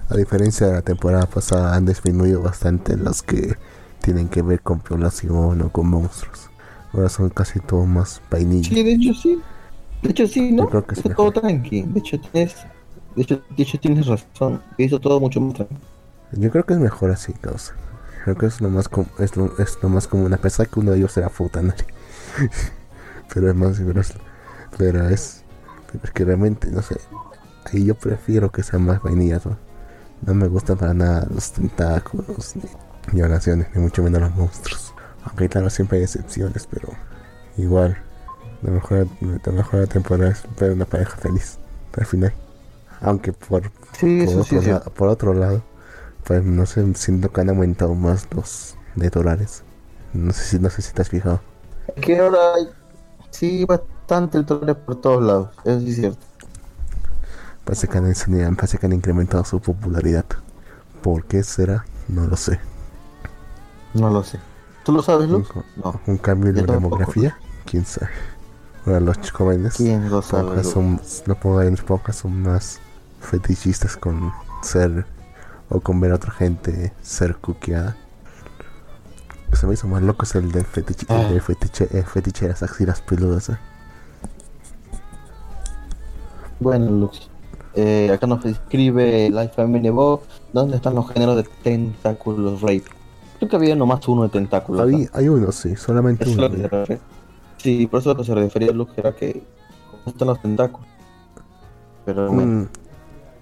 A 0.10 0.16
diferencia 0.16 0.68
de 0.68 0.74
la 0.74 0.82
temporada 0.82 1.26
pasada, 1.26 1.76
han 1.76 1.86
disminuido 1.86 2.42
bastante 2.42 2.98
los 2.98 3.22
que 3.24 3.56
tienen 4.02 4.28
que 4.28 4.42
ver 4.42 4.62
con 4.62 4.82
violación 4.88 5.62
o 5.62 5.70
con 5.70 5.88
monstruos. 5.88 6.50
Ahora 6.94 7.08
son 7.08 7.30
casi 7.30 7.60
todo 7.60 7.86
más 7.86 8.22
vainilla. 8.30 8.70
Sí, 8.70 8.84
de 8.84 8.92
hecho 8.94 9.14
sí. 9.14 9.42
De 10.02 10.10
hecho 10.10 10.28
sí, 10.28 10.52
¿no? 10.52 10.64
Yo 10.64 10.70
creo 10.70 10.86
que 10.86 10.94
es 10.96 11.00
Hizo 11.00 11.10
mejor. 11.10 11.32
todo 11.34 11.42
tranqui. 11.42 11.84
De 11.84 12.00
hecho 12.00 12.20
tienes, 12.20 12.56
de 13.16 13.22
hecho, 13.22 13.42
de 13.56 13.64
hecho 13.64 13.80
tienes 13.80 14.08
razón. 14.08 14.62
Hizo 14.78 15.00
todo 15.00 15.20
mucho 15.20 15.40
más 15.40 15.54
tranqui. 15.54 15.76
Yo 16.34 16.50
creo 16.52 16.66
que 16.66 16.74
es 16.74 16.80
mejor 16.80 17.12
así, 17.12 17.32
causa. 17.34 17.74
Creo 18.24 18.36
que 18.36 18.46
es 18.46 18.62
lo 18.62 18.70
más, 18.70 18.88
com- 18.90 19.08
es 19.20 19.36
lo, 19.36 19.58
es 19.58 19.78
lo 19.82 19.90
más 19.90 20.08
común, 20.08 20.34
a 20.34 20.38
pesar 20.38 20.68
que 20.68 20.80
uno 20.80 20.92
de 20.92 20.98
ellos 20.98 21.12
será 21.12 21.30
Futanari. 21.30 21.84
pero 23.34 23.50
es 23.50 23.56
más, 23.56 23.80
pero 23.80 24.02
es, 24.02 24.14
pero 24.78 25.10
es, 25.10 25.44
pero 25.92 26.04
es 26.04 26.12
que 26.12 26.26
realmente, 26.26 26.70
no 26.72 26.82
sé, 26.82 26.98
ahí 27.72 27.86
yo 27.86 27.96
prefiero 27.96 28.52
que 28.52 28.64
sea 28.64 28.80
más 28.80 29.02
vainilla. 29.02 29.40
¿no? 29.44 29.58
No 30.26 30.34
me 30.36 30.48
gustan 30.48 30.78
para 30.78 30.94
nada 30.94 31.28
los 31.34 31.52
tentáculos, 31.52 32.56
ni 32.56 32.64
violaciones, 33.12 33.68
ni 33.74 33.82
mucho 33.82 34.04
menos 34.04 34.22
los 34.22 34.36
monstruos. 34.36 34.94
Aunque 35.26 35.50
claro, 35.50 35.70
siempre 35.70 35.98
hay 36.00 36.04
excepciones, 36.04 36.68
pero 36.70 36.90
igual, 37.58 37.98
lo 38.62 38.72
mejor, 38.72 39.08
lo 39.20 39.52
mejor 39.52 39.80
la 39.82 39.88
temporada 39.88 40.32
es 40.32 40.44
ver 40.60 40.72
una 40.72 40.86
pareja 40.86 41.16
feliz 41.18 41.58
al 41.98 42.06
final. 42.06 42.34
Aunque 43.02 43.34
por, 43.34 43.64
Sí, 44.00 44.26
sí 44.28 44.72
por 44.96 45.08
otro 45.10 45.34
lado, 45.34 45.64
pues 46.24 46.44
no 46.44 46.66
sé, 46.66 46.94
siento 46.96 47.32
que 47.32 47.42
han 47.42 47.50
aumentado 47.50 47.96
más 47.96 48.28
los 48.36 48.76
de 48.96 49.10
dólares. 49.10 49.64
No 50.14 50.34
sé 50.34 50.44
si 50.44 50.60
no 50.60 50.70
sé 50.70 50.82
si 50.82 50.94
te 50.94 51.02
has 51.02 51.10
fijado. 51.10 51.42
Que 52.02 52.20
ahora 52.20 52.56
hay 52.56 52.68
sí 53.32 53.66
bastante 53.66 54.38
el 54.38 54.46
torneo 54.46 54.78
por 54.78 55.00
todos 55.02 55.24
lados. 55.24 55.50
Eso 55.66 55.80
sí 55.80 55.90
es 55.92 55.96
cierto. 55.96 56.26
Parece 57.64 57.88
que 57.88 57.98
han, 57.98 58.08
enseñado- 58.08 58.56
parece 58.56 58.78
que 58.78 58.86
han 58.86 58.94
incrementado 58.94 59.46
su 59.46 59.60
popularidad. 59.62 60.26
¿Por 61.02 61.26
qué 61.26 61.44
será? 61.44 61.86
No 62.08 62.28
lo 62.28 62.36
sé. 62.36 62.60
No 63.94 64.10
lo 64.10 64.24
sé. 64.24 64.40
¿Tú 64.84 64.92
lo 64.92 65.02
sabes, 65.04 65.30
Luz? 65.30 65.48
No. 65.78 66.00
un 66.08 66.18
cambio 66.18 66.52
de 66.54 66.64
demografía. 66.64 67.38
¿Quién 67.66 67.86
sabe? 67.86 68.12
Ahora 68.86 69.00
los 69.00 69.32
jóvenes 69.32 69.76
¿Quién 69.76 70.10
lo 70.10 70.22
sabe? 70.24 70.64
son, 70.64 71.00
no 71.28 71.36
pongo 71.36 71.62
en 71.62 71.76
pocas 71.76 72.16
son 72.16 72.42
más 72.42 72.80
fetichistas 73.20 73.96
con 73.96 74.34
ser 74.64 75.06
o 75.72 75.80
con 75.80 76.00
ver 76.00 76.12
a 76.12 76.16
otra 76.16 76.32
gente 76.32 76.94
ser 77.02 77.38
cuqueada. 77.38 77.96
Lo 79.46 79.52
que 79.52 79.56
se 79.58 79.66
me 79.68 79.74
hizo 79.74 79.88
más 79.88 80.04
loco 80.04 80.24
es 80.24 80.36
el 80.36 80.52
del 80.52 80.66
fetiche, 80.66 81.06
el 81.10 81.26
Ah. 81.26 81.30
del 81.30 81.42
fetiche, 81.42 81.88
el 81.92 82.04
fetiche 82.06 82.46
de 82.46 82.52
las 82.52 82.62
axilas 82.64 83.02
peludas. 83.02 83.50
¿eh? 83.50 83.58
Bueno, 86.60 86.92
Luz. 86.92 87.30
Eh, 87.74 88.12
acá 88.14 88.28
nos 88.28 88.44
escribe 88.46 89.30
Life 89.30 89.54
Family 89.56 89.90
Bob. 89.90 90.22
¿Dónde 90.54 90.76
están 90.76 90.94
los 90.96 91.10
géneros 91.10 91.38
de 91.38 91.44
tentáculos 91.64 92.62
rape? 92.62 92.84
Creo 93.40 93.50
que 93.50 93.56
había 93.56 93.76
nomás 93.76 94.08
uno 94.08 94.24
de 94.24 94.30
tentáculos. 94.30 94.82
Hay, 94.88 95.08
hay 95.14 95.28
uno, 95.30 95.52
sí, 95.52 95.76
solamente 95.76 96.30
es 96.30 96.38
uno. 96.38 96.50
que. 96.52 97.00
Sí, 97.58 97.88
por 97.88 98.00
eso 98.02 98.10
lo 98.10 98.18
que 98.18 98.24
se 98.26 98.36
refería 98.36 98.72
Luz 98.72 98.90
era 98.98 99.16
que 99.16 99.44
¿cómo 99.90 100.04
están 100.08 100.28
los 100.28 100.42
tentáculos. 100.42 100.88
Pero 102.06 102.32
bueno, 102.32 102.68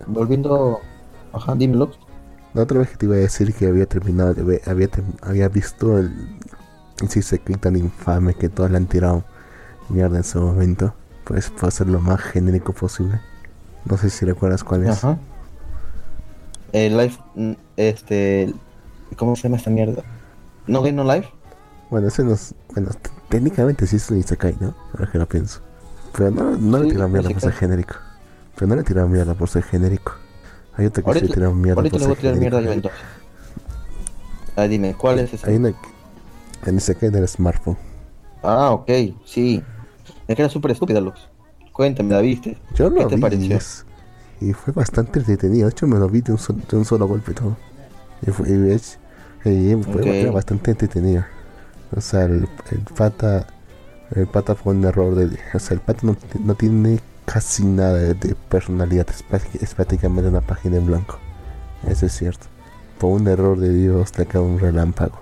Mm, 0.08 0.14
volviendo. 0.14 0.80
Ajá, 1.34 1.56
dime 1.56 1.76
Luz. 1.76 1.98
La 2.60 2.64
otra 2.64 2.80
vez 2.80 2.90
que 2.90 2.98
te 2.98 3.06
iba 3.06 3.16
a 3.16 3.20
decir 3.20 3.54
que 3.54 3.68
había 3.68 3.86
terminado 3.86 4.34
de 4.34 4.44
ver, 4.44 4.62
había, 4.66 4.90
había 5.22 5.48
visto 5.48 5.98
el 5.98 6.12
sí 7.08 7.22
secreto 7.22 7.62
tan 7.62 7.78
infame 7.78 8.34
que 8.34 8.50
todos 8.50 8.70
le 8.70 8.76
han 8.76 8.86
tirado 8.86 9.24
mierda 9.88 10.18
en 10.18 10.26
su 10.26 10.42
momento. 10.42 10.94
Pues 11.24 11.52
para 11.52 11.72
ser 11.72 11.88
lo 11.88 12.02
más 12.02 12.20
genérico 12.20 12.74
posible. 12.74 13.22
No 13.86 13.96
sé 13.96 14.10
si 14.10 14.26
recuerdas 14.26 14.66
cuál 14.66 14.84
es. 14.84 14.90
Ajá. 14.90 15.18
El 16.74 16.98
life, 16.98 17.18
mm, 17.36 17.54
este, 17.78 18.54
¿cómo 19.16 19.38
se 19.38 19.44
llama 19.44 19.56
esta 19.56 19.70
mierda? 19.70 20.04
No 20.68 20.82
Game 20.82 21.02
No 21.02 21.06
Life. 21.06 21.30
Bueno, 21.90 22.10
ese 22.10 22.26
no 22.26 22.34
es, 22.34 22.54
bueno, 22.74 22.90
técnicamente 23.30 23.88
sí 23.88 23.96
es 23.96 24.12
un 24.12 24.18
Isekai, 24.18 24.58
¿no? 24.60 24.76
Ahora 24.92 25.10
que 25.10 25.18
lo 25.18 25.30
pienso. 25.30 25.62
Pero 26.12 26.30
no, 26.30 26.58
no 26.58 26.80
le 26.80 26.90
tiraron 26.90 27.14
mierda 27.14 27.30
por 27.30 27.40
ser 27.40 27.54
genérico. 27.54 27.96
Pero 28.56 28.68
no 28.68 28.76
le 28.76 28.84
tiraron 28.84 29.14
mierda 29.14 29.34
por 29.34 29.48
ser 29.48 29.64
genérico. 29.64 30.12
Hay 30.80 30.86
otra 30.88 31.04
que 31.04 31.10
Ahorita, 31.10 31.34
tiraron 31.34 31.62
mierda 31.62 31.80
ahorita 31.82 31.98
le 31.98 32.06
voy 32.06 32.16
ser 32.16 32.18
a 32.18 32.22
tirar 32.22 32.40
mierda 32.40 32.60
genérico. 32.62 32.88
entonces. 32.90 34.56
Ah, 34.56 34.64
dime, 34.68 34.94
¿cuál 34.96 35.20
es 35.20 35.34
ese? 35.34 35.50
Hay 35.50 35.56
una 35.58 35.72
que- 35.72 36.70
en 36.70 36.78
Isekai 36.78 37.10
del 37.10 37.28
smartphone. 37.28 37.78
Ah, 38.44 38.72
ok, 38.72 38.90
sí. 39.26 39.64
Es 40.28 40.36
que 40.36 40.42
era 40.42 40.50
súper 40.50 40.72
estúpida, 40.72 41.00
Lux. 41.02 41.20
Cuéntame, 41.74 42.14
¿la 42.14 42.22
viste? 42.22 42.58
Yo 42.76 42.94
¿Qué 42.94 43.02
lo 43.02 43.08
te 43.08 43.16
vi 43.16 43.22
pareció? 43.22 43.56
es- 43.58 43.86
y 44.42 44.54
fue 44.54 44.74
bastante 44.74 45.20
entretenido. 45.20 45.68
De 45.68 45.72
hecho, 45.72 45.86
me 45.88 45.98
lo 46.00 46.08
vi 46.10 46.22
de 46.22 46.32
un, 46.34 46.38
sol- 46.38 46.62
de 46.70 46.78
un 46.78 46.86
solo 46.86 47.08
golpe 47.08 47.34
todo. 47.34 47.58
Y 48.26 48.32
fue, 48.32 48.50
y 48.50 48.72
es- 48.72 48.98
y 49.46 49.76
fue 49.84 50.30
bastante 50.32 50.72
entretenido. 50.72 51.26
O 51.96 52.02
sea, 52.02 52.24
el, 52.26 52.48
el 52.72 52.80
pata 52.98 53.48
el 54.16 54.26
pata 54.28 54.56
fue 54.56 54.74
un 54.74 54.84
error 54.86 55.14
de... 55.16 55.38
O 55.54 55.60
sea, 55.60 55.76
el 55.76 55.82
pata 55.82 56.00
no, 56.04 56.18
no 56.44 56.56
tiene 56.56 57.00
casi 57.32 57.64
nada 57.64 57.94
de, 57.94 58.36
personalidad. 58.50 59.08
Es, 59.10 59.24
prácti- 59.24 59.62
es 59.62 59.76
prácticamente 59.76 60.30
una 60.30 60.42
página 60.42 60.78
en 60.78 60.88
blanco. 60.88 61.20
Eso 61.88 62.06
es 62.08 62.18
cierto. 62.18 62.48
Por 62.98 63.12
un 63.22 63.28
error 63.28 63.60
de 63.60 63.72
Dios 63.74 64.18
le 64.18 64.26
cae 64.26 64.42
un 64.42 64.60
relámpago. 64.60 65.20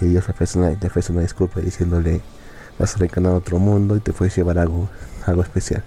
Y 0.00 0.06
Dios 0.06 0.26
le 0.26 0.32
ofrece 0.32 0.58
una, 0.58 0.70
le 0.70 1.22
disculpa 1.22 1.60
diciéndole... 1.60 2.20
Vas 2.78 2.94
a 2.94 2.98
reencarnar 2.98 3.32
a 3.32 3.36
otro 3.36 3.58
mundo 3.58 3.96
y 3.96 4.00
te 4.00 4.12
puedes 4.12 4.36
llevar 4.36 4.58
algo, 4.58 4.90
algo 5.24 5.42
especial. 5.42 5.82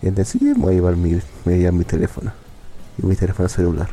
Y 0.00 0.10
decía, 0.10 0.40
"Sí, 0.40 0.52
voy 0.56 0.74
a 0.74 0.76
llevar 0.76 0.94
mi, 0.96 1.20
mi 1.44 1.84
teléfono. 1.84 2.32
Y 3.02 3.04
mi 3.06 3.16
teléfono 3.16 3.48
celular. 3.48 3.88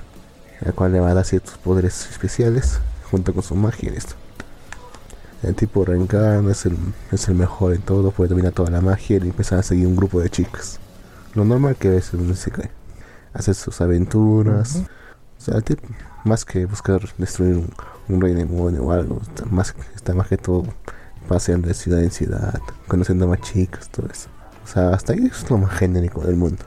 El 0.61 0.73
cual 0.73 0.91
le 0.93 0.99
va 0.99 1.09
a 1.09 1.13
dar 1.15 1.25
ciertos 1.25 1.57
poderes 1.57 2.07
especiales 2.11 2.79
junto 3.09 3.33
con 3.33 3.41
su 3.41 3.55
magia 3.55 3.91
y 3.91 3.97
esto. 3.97 4.13
El 5.41 5.55
tipo 5.55 5.83
reencarna, 5.83 6.51
es 6.51 6.67
el, 6.67 6.77
es 7.11 7.27
el 7.27 7.33
mejor 7.33 7.73
en 7.73 7.81
todo, 7.81 8.11
puede 8.11 8.29
dominar 8.29 8.53
toda 8.53 8.69
la 8.69 8.81
magia 8.81 9.17
y 9.17 9.21
empiezan 9.29 9.57
a 9.59 9.63
seguir 9.63 9.87
un 9.87 9.95
grupo 9.95 10.19
de 10.19 10.29
chicas. 10.29 10.79
Lo 11.37 11.45
normal 11.45 11.75
que 11.75 11.89
en 11.89 12.19
un 12.19 12.31
Isekai. 12.31 12.71
Hace 13.31 13.53
sus 13.53 13.79
aventuras. 13.79 14.81
O 15.37 15.39
sea, 15.39 15.57
el 15.57 15.79
más 16.25 16.43
que 16.43 16.65
buscar 16.65 16.99
destruir 17.19 17.57
un, 17.57 17.69
un 18.09 18.21
rey 18.21 18.33
demonio 18.33 18.85
o 18.85 18.91
algo, 18.91 19.21
está 19.21 19.45
más, 19.45 19.75
está 19.95 20.15
más 20.15 20.29
que 20.29 20.37
todo 20.37 20.63
paseando 21.27 21.67
de 21.67 21.75
ciudad 21.75 22.01
en 22.01 22.09
ciudad, 22.09 22.59
conociendo 22.87 23.27
más 23.27 23.41
chicas, 23.41 23.87
todo 23.89 24.07
eso. 24.11 24.29
O 24.63 24.67
sea, 24.67 24.89
hasta 24.89 25.13
ahí 25.13 25.27
es 25.27 25.47
lo 25.47 25.59
más 25.59 25.77
genérico 25.77 26.21
del 26.21 26.37
mundo. 26.37 26.63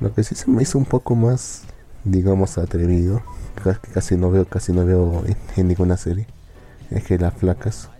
Lo 0.00 0.14
que 0.14 0.24
sí 0.24 0.34
se 0.34 0.50
me 0.50 0.62
hizo 0.62 0.78
un 0.78 0.86
poco 0.86 1.14
más, 1.14 1.64
digamos, 2.04 2.56
atrevido, 2.56 3.20
que 3.62 3.92
casi 3.92 4.16
no 4.16 4.30
veo, 4.30 4.46
casi 4.46 4.72
no 4.72 4.86
veo 4.86 5.22
en, 5.26 5.36
en 5.54 5.68
ninguna 5.68 5.98
serie, 5.98 6.26
es 6.90 7.04
que 7.04 7.18
las 7.18 7.34
flacas, 7.34 7.90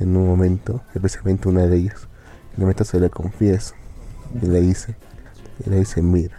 en 0.00 0.16
un 0.16 0.28
momento, 0.28 0.80
especialmente 0.94 1.46
una 1.46 1.66
de 1.66 1.76
ellas, 1.76 2.08
en 2.54 2.60
un 2.60 2.62
momento 2.62 2.84
se 2.84 2.98
le 2.98 3.10
confiesa 3.10 3.74
y 4.40 4.46
le 4.46 4.62
dice, 4.62 4.96
y 5.64 5.70
le 5.70 5.78
dice, 5.80 6.02
mira, 6.02 6.38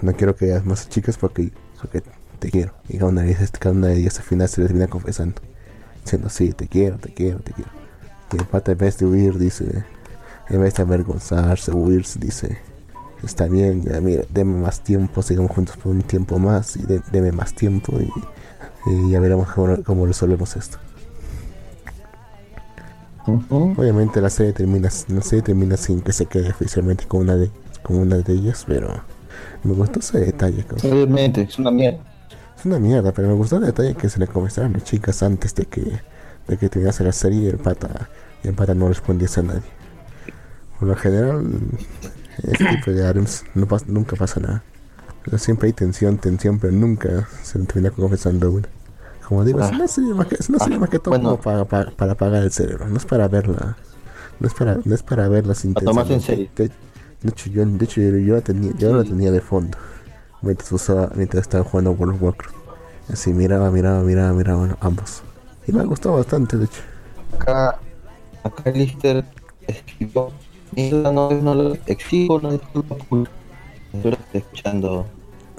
no 0.00 0.12
quiero 0.14 0.34
que 0.36 0.46
veas 0.46 0.64
más 0.64 0.88
chicas 0.88 1.16
porque, 1.18 1.50
porque 1.80 2.02
te 2.38 2.50
quiero. 2.50 2.72
Y 2.88 2.98
cada 2.98 3.10
una 3.10 3.22
de 3.22 3.30
ellas, 3.30 3.50
cada 3.58 3.74
una 3.74 3.88
de 3.88 3.96
ellas 3.98 4.18
al 4.18 4.24
final 4.24 4.48
se 4.48 4.60
le 4.60 4.66
termina 4.66 4.88
confesando, 4.88 5.40
diciendo, 6.02 6.28
sí, 6.28 6.52
te 6.52 6.68
quiero, 6.68 6.98
te 6.98 7.12
quiero, 7.12 7.38
te 7.40 7.52
quiero. 7.52 7.70
Y 8.32 8.36
el 8.36 8.44
pata 8.46 8.72
en 8.72 8.78
vez 8.78 8.98
de 8.98 9.06
huir 9.06 9.38
dice, 9.38 9.84
en 10.48 10.60
vez 10.60 10.74
de 10.74 10.82
avergonzarse, 10.82 11.70
huir, 11.72 12.04
dice, 12.18 12.58
está 13.22 13.46
bien, 13.46 13.82
ya 13.82 14.00
mira, 14.00 14.24
deme 14.30 14.60
más 14.60 14.80
tiempo, 14.82 15.22
sigamos 15.22 15.52
juntos 15.52 15.76
por 15.76 15.92
un 15.92 16.02
tiempo 16.02 16.38
más 16.38 16.76
y 16.76 16.82
de- 16.82 17.00
deme 17.12 17.32
más 17.32 17.54
tiempo 17.54 17.92
y, 18.00 18.10
y 18.90 19.10
ya 19.10 19.20
veremos 19.20 19.50
cómo, 19.52 19.82
cómo 19.82 20.06
resolvemos 20.06 20.56
esto. 20.56 20.78
Obviamente 23.48 24.20
la 24.20 24.28
serie 24.28 24.52
termina, 24.52 24.90
la 25.08 25.22
serie 25.22 25.42
termina 25.42 25.78
sin 25.78 26.02
que 26.02 26.12
se 26.12 26.26
quede 26.26 26.50
oficialmente 26.50 27.06
con 27.06 27.20
una 27.22 27.36
de, 27.36 27.50
con 27.84 27.96
una 27.98 28.16
de 28.16 28.32
ellas, 28.32 28.64
pero 28.66 29.02
me 29.62 29.72
gustó 29.74 30.00
ese 30.00 30.18
detalle. 30.18 30.64
Obviamente, 30.82 31.42
es 31.42 31.58
una 31.58 31.70
mierda. 31.70 32.00
Es 32.58 32.64
una 32.64 32.78
mierda, 32.80 33.12
pero 33.12 33.28
me 33.28 33.34
gustó 33.34 33.56
el 33.58 33.64
detalle 33.66 33.94
que 33.94 34.08
se 34.08 34.18
le 34.18 34.26
comenzaron 34.26 34.72
las 34.72 34.82
chicas 34.84 35.22
antes 35.22 35.54
de 35.54 35.66
que, 35.66 36.00
de 36.48 36.56
que 36.56 36.68
terminase 36.68 37.04
la 37.04 37.12
serie 37.12 37.40
y 37.42 37.46
el 37.46 37.58
pata, 37.58 38.08
y 38.42 38.48
el 38.48 38.54
pata 38.54 38.74
no 38.74 38.88
respondiese 38.88 39.40
a 39.40 39.42
nadie. 39.44 39.62
Por 40.78 40.88
lo 40.88 40.96
general, 40.96 41.44
este 42.42 42.64
tipo 42.64 42.90
de 42.90 43.08
items 43.08 43.44
no 43.54 43.66
pas- 43.68 43.86
nunca 43.86 44.16
pasa 44.16 44.40
nada. 44.40 44.62
Pero 45.24 45.38
siempre 45.38 45.68
hay 45.68 45.72
tensión, 45.72 46.18
tensión, 46.18 46.58
pero 46.58 46.72
nunca 46.72 47.28
se 47.42 47.58
termina 47.60 47.90
confesando 47.90 48.50
una. 48.50 48.68
Como 49.26 49.42
digo, 49.44 49.60
es 49.60 49.70
una 49.70 49.88
serie 49.88 50.12
más 50.12 50.26
que, 50.26 50.34
es 50.34 50.48
una 50.50 50.58
serie 50.58 50.76
Ah, 50.76 50.80
más 50.80 50.90
que 50.90 50.98
todo 50.98 51.10
bueno. 51.14 51.30
como 51.30 51.40
para, 51.42 51.64
para, 51.64 51.90
para 51.92 52.12
apagar 52.12 52.42
el 52.42 52.52
cerebro, 52.52 52.86
no 52.88 52.96
es 52.98 53.06
para 53.06 53.26
verla. 53.28 53.76
No 54.40 54.48
es 54.48 54.52
para, 54.54 54.78
no 54.84 54.94
es 54.94 55.02
para 55.02 55.28
verlas 55.28 55.62
tomarse 55.62 56.12
en 56.14 56.20
intensamente. 56.20 56.20
serio. 56.26 56.48
De, 56.56 56.70
de 57.24 57.30
hecho, 57.30 57.50
yo, 57.50 57.64
de 57.66 57.84
hecho, 57.84 58.00
yo, 58.00 58.16
yo 58.18 58.34
la 58.34 58.40
tenía, 58.42 58.72
yo 58.78 58.94
la 58.94 59.02
tenía 59.02 59.32
de 59.32 59.40
fondo 59.40 59.76
mientras 60.42 60.70
usaba, 60.70 61.10
mientras 61.16 61.42
estaba 61.42 61.64
jugando 61.64 61.90
World 61.92 62.14
of 62.16 62.22
Warcraft. 62.22 62.54
Así 63.12 63.32
miraba, 63.32 63.70
miraba, 63.70 64.00
miraba, 64.02 64.32
miraba 64.32 64.76
ambos. 64.80 65.22
Y 65.66 65.72
me 65.72 65.84
gustó 65.84 66.12
bastante, 66.12 66.56
de 66.58 66.66
hecho. 66.66 66.80
Acá, 67.38 67.78
acá 68.44 68.70
Lister 68.70 69.24
escribió, 69.66 70.30
"Mira, 70.76 71.10
no, 71.10 71.30
no 71.30 71.54
lo 71.54 71.74
exijo, 71.86 72.38
no 72.40 72.52
disculpa, 72.52 72.96
culpa". 73.08 73.30
Espero 73.92 74.16
que 74.16 74.22
esté 74.22 74.38
escuchando 74.38 75.06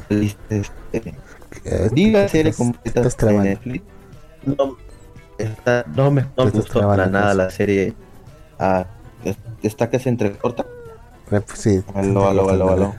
Lister. 0.10 0.66
Este, 0.92 1.10
Eh, 1.66 1.90
la 1.94 2.02
estás- 2.20 2.32
serie 2.32 2.54
completa 2.54 3.02
de 3.02 3.10
trabando. 3.10 3.44
Netflix. 3.44 3.84
No, 4.46 4.78
está- 5.38 5.86
no 5.96 6.12
me, 6.12 6.22
no 6.38 6.46
me 6.46 6.52
gustó 6.52 6.80
para 6.82 7.08
nada 7.08 7.34
la 7.34 7.50
serie. 7.50 7.94
Ah, 8.60 8.86
es- 9.24 9.38
está 9.64 9.90
que 9.90 9.98
se 10.00 10.10
entrecorta. 10.10 10.66
Rep- 11.30 11.54
sí. 11.56 11.84
Aló, 11.94 12.28
aló, 12.28 12.50
aló, 12.50 12.70
aló. 12.70 12.96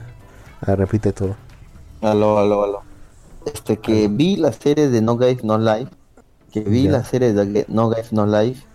Ah, 0.65 0.75
repite 0.75 1.13
todo. 1.13 1.35
Aló, 2.01 2.37
aló, 2.37 2.63
aló. 2.63 2.81
Este, 3.45 3.77
que 3.77 4.07
vi 4.07 4.35
la 4.35 4.51
serie 4.51 4.89
de 4.89 5.01
No 5.01 5.15
Guys 5.17 5.43
No 5.43 5.57
Life. 5.57 5.91
Que 6.51 6.61
vi 6.61 6.83
Ya. 6.83 6.91
la 6.91 7.03
serie 7.03 7.33
de 7.33 7.65
No 7.69 7.89
Guys 7.89 8.11
No 8.11 8.25
Life. 8.25 8.65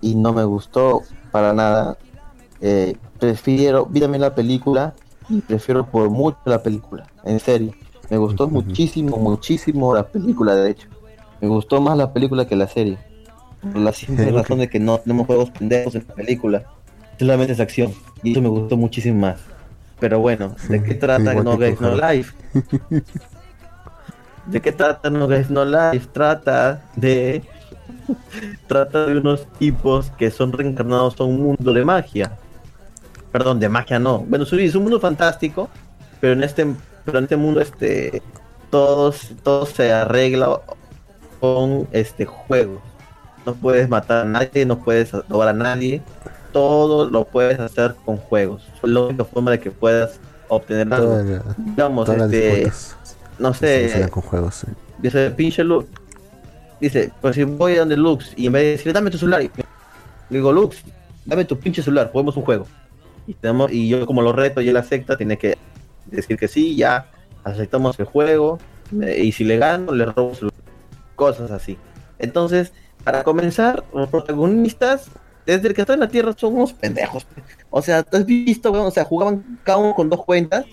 Y 0.00 0.14
no 0.14 0.32
me 0.32 0.44
gustó 0.44 1.02
para 1.32 1.52
nada. 1.52 1.96
Eh, 2.60 2.96
prefiero, 3.18 3.86
vi 3.86 4.00
también 4.00 4.20
la 4.22 4.34
película. 4.34 4.94
Y 5.28 5.40
prefiero 5.40 5.86
por 5.86 6.08
mucho 6.10 6.38
la 6.44 6.62
película. 6.62 7.06
En 7.24 7.40
serio. 7.40 7.72
Me 8.10 8.16
gustó 8.16 8.48
muchísimo, 8.48 9.16
muchísimo 9.18 9.94
la 9.94 10.06
película, 10.06 10.54
de 10.54 10.70
hecho. 10.70 10.88
Me 11.40 11.48
gustó 11.48 11.80
más 11.80 11.96
la 11.96 12.12
película 12.12 12.46
que 12.46 12.56
la 12.56 12.66
serie. 12.66 12.98
Por 13.60 13.76
la 13.76 13.92
simple 13.92 14.30
razón 14.30 14.58
de 14.60 14.68
que 14.70 14.78
no 14.80 14.98
tenemos 14.98 15.26
juegos 15.26 15.50
pendejos 15.50 15.94
en 15.94 16.06
la 16.08 16.14
película. 16.14 16.62
Solamente 17.18 17.52
es 17.52 17.60
acción. 17.60 17.94
Y 18.22 18.32
eso 18.32 18.42
me 18.42 18.48
gustó 18.48 18.76
muchísimo 18.76 19.20
más. 19.20 19.38
Pero 20.00 20.20
bueno, 20.20 20.54
¿de 20.68 20.82
qué 20.82 20.94
trata 20.94 21.34
No 21.34 21.56
Guys 21.56 21.80
No. 21.80 21.94
Life? 21.96 22.32
¿De 24.46 24.60
qué 24.60 24.72
trata 24.72 25.10
No 25.10 25.26
Guys 25.26 25.50
No 25.50 25.64
Life? 25.64 26.06
Trata 26.12 26.82
de. 26.94 27.42
trata 28.66 29.06
de 29.06 29.18
unos 29.18 29.46
tipos 29.58 30.10
que 30.12 30.30
son 30.30 30.52
reencarnados 30.52 31.20
a 31.20 31.24
un 31.24 31.42
mundo 31.42 31.72
de 31.72 31.84
magia. 31.84 32.32
Perdón, 33.32 33.60
de 33.60 33.68
magia 33.68 33.98
no. 33.98 34.20
Bueno, 34.20 34.46
sí, 34.46 34.64
es 34.64 34.74
un 34.74 34.84
mundo 34.84 35.00
fantástico, 35.00 35.68
pero 36.20 36.32
en 36.32 36.42
este, 36.42 36.66
pero 37.04 37.18
en 37.18 37.24
este 37.24 37.36
mundo, 37.36 37.60
este, 37.60 38.22
todos, 38.70 39.32
todo 39.42 39.66
se 39.66 39.92
arregla 39.92 40.60
con 41.40 41.88
este 41.92 42.24
juego. 42.24 42.80
No 43.44 43.54
puedes 43.54 43.88
matar 43.88 44.26
a 44.26 44.28
nadie, 44.28 44.64
no 44.64 44.78
puedes 44.78 45.12
robar 45.12 45.48
a 45.48 45.52
nadie. 45.52 46.02
Todo 46.52 47.08
lo 47.10 47.24
puedes 47.24 47.58
hacer 47.60 47.94
con 48.04 48.16
juegos. 48.16 48.62
Es 48.82 48.88
la 48.90 49.00
única 49.00 49.24
forma 49.24 49.50
de 49.50 49.60
que 49.60 49.70
puedas 49.70 50.18
obtener 50.48 50.92
algo. 50.92 51.16
La- 51.16 51.42
Digamos, 51.58 52.08
este, 52.08 52.70
no 53.38 53.52
sé, 53.54 54.08
con 54.10 54.22
juegos. 54.22 54.54
sí. 54.56 54.66
dice 54.98 55.30
pinche 55.30 55.62
Lux. 55.62 55.86
Dice, 56.80 57.12
pues 57.20 57.34
si 57.34 57.44
voy 57.44 57.74
a 57.74 57.80
donde 57.80 57.96
Lux 57.96 58.32
y 58.36 58.46
en 58.46 58.52
vez 58.52 58.62
de 58.62 58.70
decirle 58.70 58.92
dame 58.92 59.10
tu 59.10 59.18
celular, 59.18 59.42
y- 59.42 59.50
le 60.30 60.38
digo 60.38 60.52
Lux, 60.52 60.78
dame 61.24 61.44
tu 61.44 61.58
pinche 61.58 61.82
celular, 61.82 62.10
juguemos 62.12 62.36
un 62.36 62.44
juego. 62.44 62.66
Y 63.26 63.34
tenemos, 63.34 63.70
y 63.72 63.88
yo 63.88 64.06
como 64.06 64.22
lo 64.22 64.32
reto 64.32 64.60
y 64.60 64.68
él 64.68 64.76
acepta, 64.76 65.16
tiene 65.16 65.36
que 65.36 65.58
decir 66.06 66.38
que 66.38 66.48
sí, 66.48 66.76
ya 66.76 67.06
aceptamos 67.44 67.98
el 67.98 68.06
juego, 68.06 68.58
eh, 69.02 69.22
y 69.24 69.32
si 69.32 69.44
le 69.44 69.58
gano, 69.58 69.92
le 69.92 70.06
robo 70.06 70.32
cosas 71.14 71.50
así. 71.50 71.76
Entonces, 72.18 72.72
para 73.04 73.22
comenzar, 73.24 73.84
los 73.92 74.08
protagonistas, 74.08 75.10
desde 75.48 75.68
el 75.68 75.74
que 75.74 75.80
está 75.80 75.94
en 75.94 76.00
la 76.00 76.08
tierra, 76.08 76.34
son 76.36 76.56
unos 76.56 76.74
pendejos. 76.74 77.26
O 77.70 77.80
sea, 77.80 78.02
¿tú 78.02 78.18
has 78.18 78.26
visto, 78.26 78.70
weón? 78.70 78.86
O 78.86 78.90
sea, 78.90 79.04
jugaban 79.04 79.58
cada 79.64 79.78
uno 79.78 79.94
con 79.94 80.10
dos 80.10 80.24
cuentas. 80.24 80.66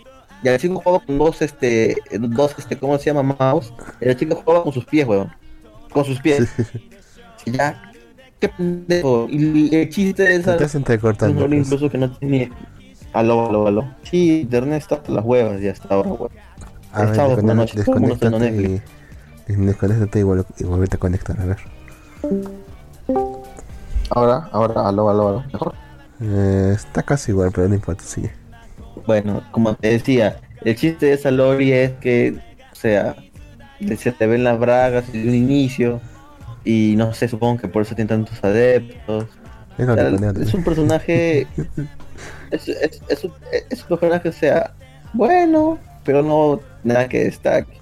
Y 0.43 0.49
el 0.49 0.59
chico 0.59 0.81
jugaba 0.83 1.03
con 1.05 1.17
dos, 1.17 1.41
este, 1.41 1.95
dos, 2.19 2.53
este, 2.57 2.77
¿cómo 2.77 2.97
se 2.97 3.05
llama? 3.05 3.23
Mouse. 3.39 3.73
Y 4.01 4.09
el 4.09 4.17
chico 4.17 4.35
jugaba 4.35 4.63
con 4.63 4.73
sus 4.73 4.85
pies, 4.85 5.07
weón. 5.07 5.31
Con 5.91 6.03
sus 6.03 6.19
pies. 6.19 6.49
Ya. 7.45 7.91
Qué 8.39 8.49
pendejo. 8.49 9.27
Y 9.29 9.73
el 9.75 9.89
chiste 9.89 10.23
de 10.23 10.35
esa. 10.35 10.53
estás 10.53 10.75
entrecortando. 10.75 11.47
Pues. 11.47 11.59
incluso 11.59 11.89
que 11.89 11.97
no 11.97 12.11
tiene. 12.11 12.51
Aló, 13.13 13.47
aló, 13.47 13.67
aló. 13.67 13.95
Sí, 14.03 14.41
internet 14.41 14.81
está 14.81 15.01
las 15.07 15.23
huevas 15.23 15.61
ya 15.61 15.71
hasta 15.71 15.93
ahora, 15.93 16.09
weón. 16.09 16.31
A 16.91 16.99
ver, 17.01 17.09
el 17.09 17.15
sábado 17.15 17.35
por 17.35 17.43
la 17.45 17.53
desconect- 17.53 17.55
noche, 17.55 17.83
todo 17.83 17.95
el 17.95 18.01
mundo 18.01 18.15
está 18.15 18.27
en 18.27 18.31
desconéctate 18.33 18.83
y, 19.47 19.55
desconéctate 19.65 20.19
y 20.19 20.23
vuelve, 20.23 20.43
y 20.57 20.63
vuelve 20.63 20.87
a 20.91 20.97
conectar, 20.97 21.39
a 21.39 21.45
ver. 21.45 21.57
Ahora, 24.09 24.49
ahora, 24.51 24.87
aló, 24.87 25.09
aló, 25.09 25.27
aló. 25.29 25.43
Mejor. 25.51 25.73
Eh, 26.21 26.71
está 26.75 27.03
casi 27.03 27.31
igual, 27.31 27.51
pero 27.53 27.67
no 27.67 27.75
importa, 27.75 28.03
sigue. 28.03 28.31
Bueno, 29.05 29.41
como 29.51 29.73
te 29.75 29.89
decía, 29.89 30.37
el 30.63 30.75
chiste 30.75 31.07
de 31.07 31.13
esa 31.13 31.31
Lori 31.31 31.71
es 31.73 31.91
que, 31.93 32.37
o 32.71 32.75
sea, 32.75 33.15
se 33.97 34.11
te 34.11 34.27
ven 34.27 34.43
las 34.43 34.59
bragas 34.59 35.11
desde 35.11 35.27
un 35.27 35.35
inicio. 35.35 35.99
Y 36.63 36.95
no 36.97 37.13
sé, 37.13 37.27
supongo 37.27 37.57
que 37.61 37.67
por 37.67 37.83
eso 37.83 37.93
tiene 37.95 38.09
tantos 38.09 38.43
adeptos. 38.43 39.25
Es 39.77 39.85
O 39.87 39.91
lo 39.91 39.95
sea, 39.95 40.09
que 40.09 40.15
ponía- 40.17 40.43
es 40.43 40.53
un 40.53 40.63
personaje. 40.63 41.47
es, 42.51 42.67
es, 42.69 43.01
es 43.07 43.23
un, 43.23 43.33
es 43.69 43.81
un 43.81 43.87
personaje, 43.97 44.29
o 44.29 44.33
sea, 44.33 44.73
bueno, 45.13 45.77
pero 46.03 46.23
no 46.23 46.59
nada 46.83 47.07
que 47.07 47.25
destaque. 47.25 47.77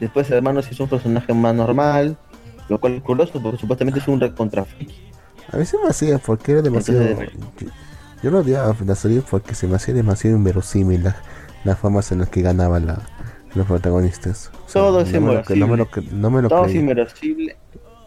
Después, 0.00 0.28
hermano 0.30 0.62
sí 0.62 0.70
es 0.72 0.80
un 0.80 0.88
personaje 0.88 1.32
más 1.32 1.54
normal, 1.54 2.16
lo 2.68 2.80
cual 2.80 2.94
es 2.94 3.02
curioso 3.02 3.40
porque 3.40 3.58
supuestamente 3.58 4.00
es 4.00 4.08
un 4.08 4.20
recontra. 4.20 4.64
A 5.52 5.56
mí 5.56 5.64
se 5.66 5.78
me 5.78 5.88
hacía 5.88 6.18
porque 6.18 6.52
era 6.52 6.62
demasiado. 6.62 7.02
Entonces, 7.02 7.32
yo, 7.58 7.68
yo 8.22 8.30
lo 8.30 8.38
odiaba 8.40 8.74
la 8.86 8.94
serie 8.94 9.22
porque 9.28 9.54
se 9.54 9.66
me 9.68 9.76
hacía 9.76 9.94
demasiado 9.94 10.36
inverosímil 10.36 11.04
la- 11.04 11.16
las 11.64 11.78
formas 11.78 12.10
en 12.12 12.18
las 12.20 12.28
que 12.28 12.42
ganaban 12.42 12.86
la, 12.86 13.02
los 13.54 13.66
protagonistas. 13.66 14.50
O 14.66 14.68
sea, 14.68 14.82
Todo 14.82 15.00
es 15.00 15.12
no 15.12 15.20
me 15.20 15.32
lo 15.34 15.42
cre- 15.44 15.56
no 15.56 15.66
me 15.68 15.76
lo, 15.76 15.88
no 16.12 16.30
me 16.30 16.42
lo 16.42 16.48
Todo 16.48 16.66
es 16.66 16.74
inmerosible. 16.74 17.56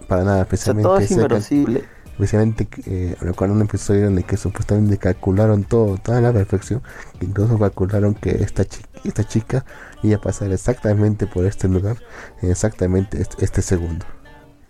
para 0.07 0.23
nada, 0.23 0.45
O 0.51 0.57
sea, 0.61 0.73
especialmente, 0.73 0.83
todo 0.83 0.97
es 0.99 1.11
inmerosible. 1.11 1.89
especialmente 2.13 2.67
eh, 2.85 3.15
recuerdo 3.19 3.53
un 3.55 3.61
episodio 3.61 4.07
en 4.07 4.17
el 4.17 4.25
que 4.25 4.37
supuestamente 4.37 4.97
calcularon 4.97 5.63
todo, 5.65 5.97
toda 5.97 6.21
la 6.21 6.33
perfección, 6.33 6.81
incluso 7.21 7.59
calcularon 7.59 8.15
que 8.15 8.31
esta 8.43 8.65
chica, 8.65 8.89
esta 9.03 9.23
chica 9.25 9.65
iba 10.03 10.17
a 10.17 10.21
pasar 10.21 10.51
exactamente 10.51 11.27
por 11.27 11.45
este 11.45 11.67
lugar, 11.67 11.97
en 12.41 12.51
exactamente 12.51 13.21
este, 13.21 13.43
este 13.45 13.61
segundo, 13.61 14.05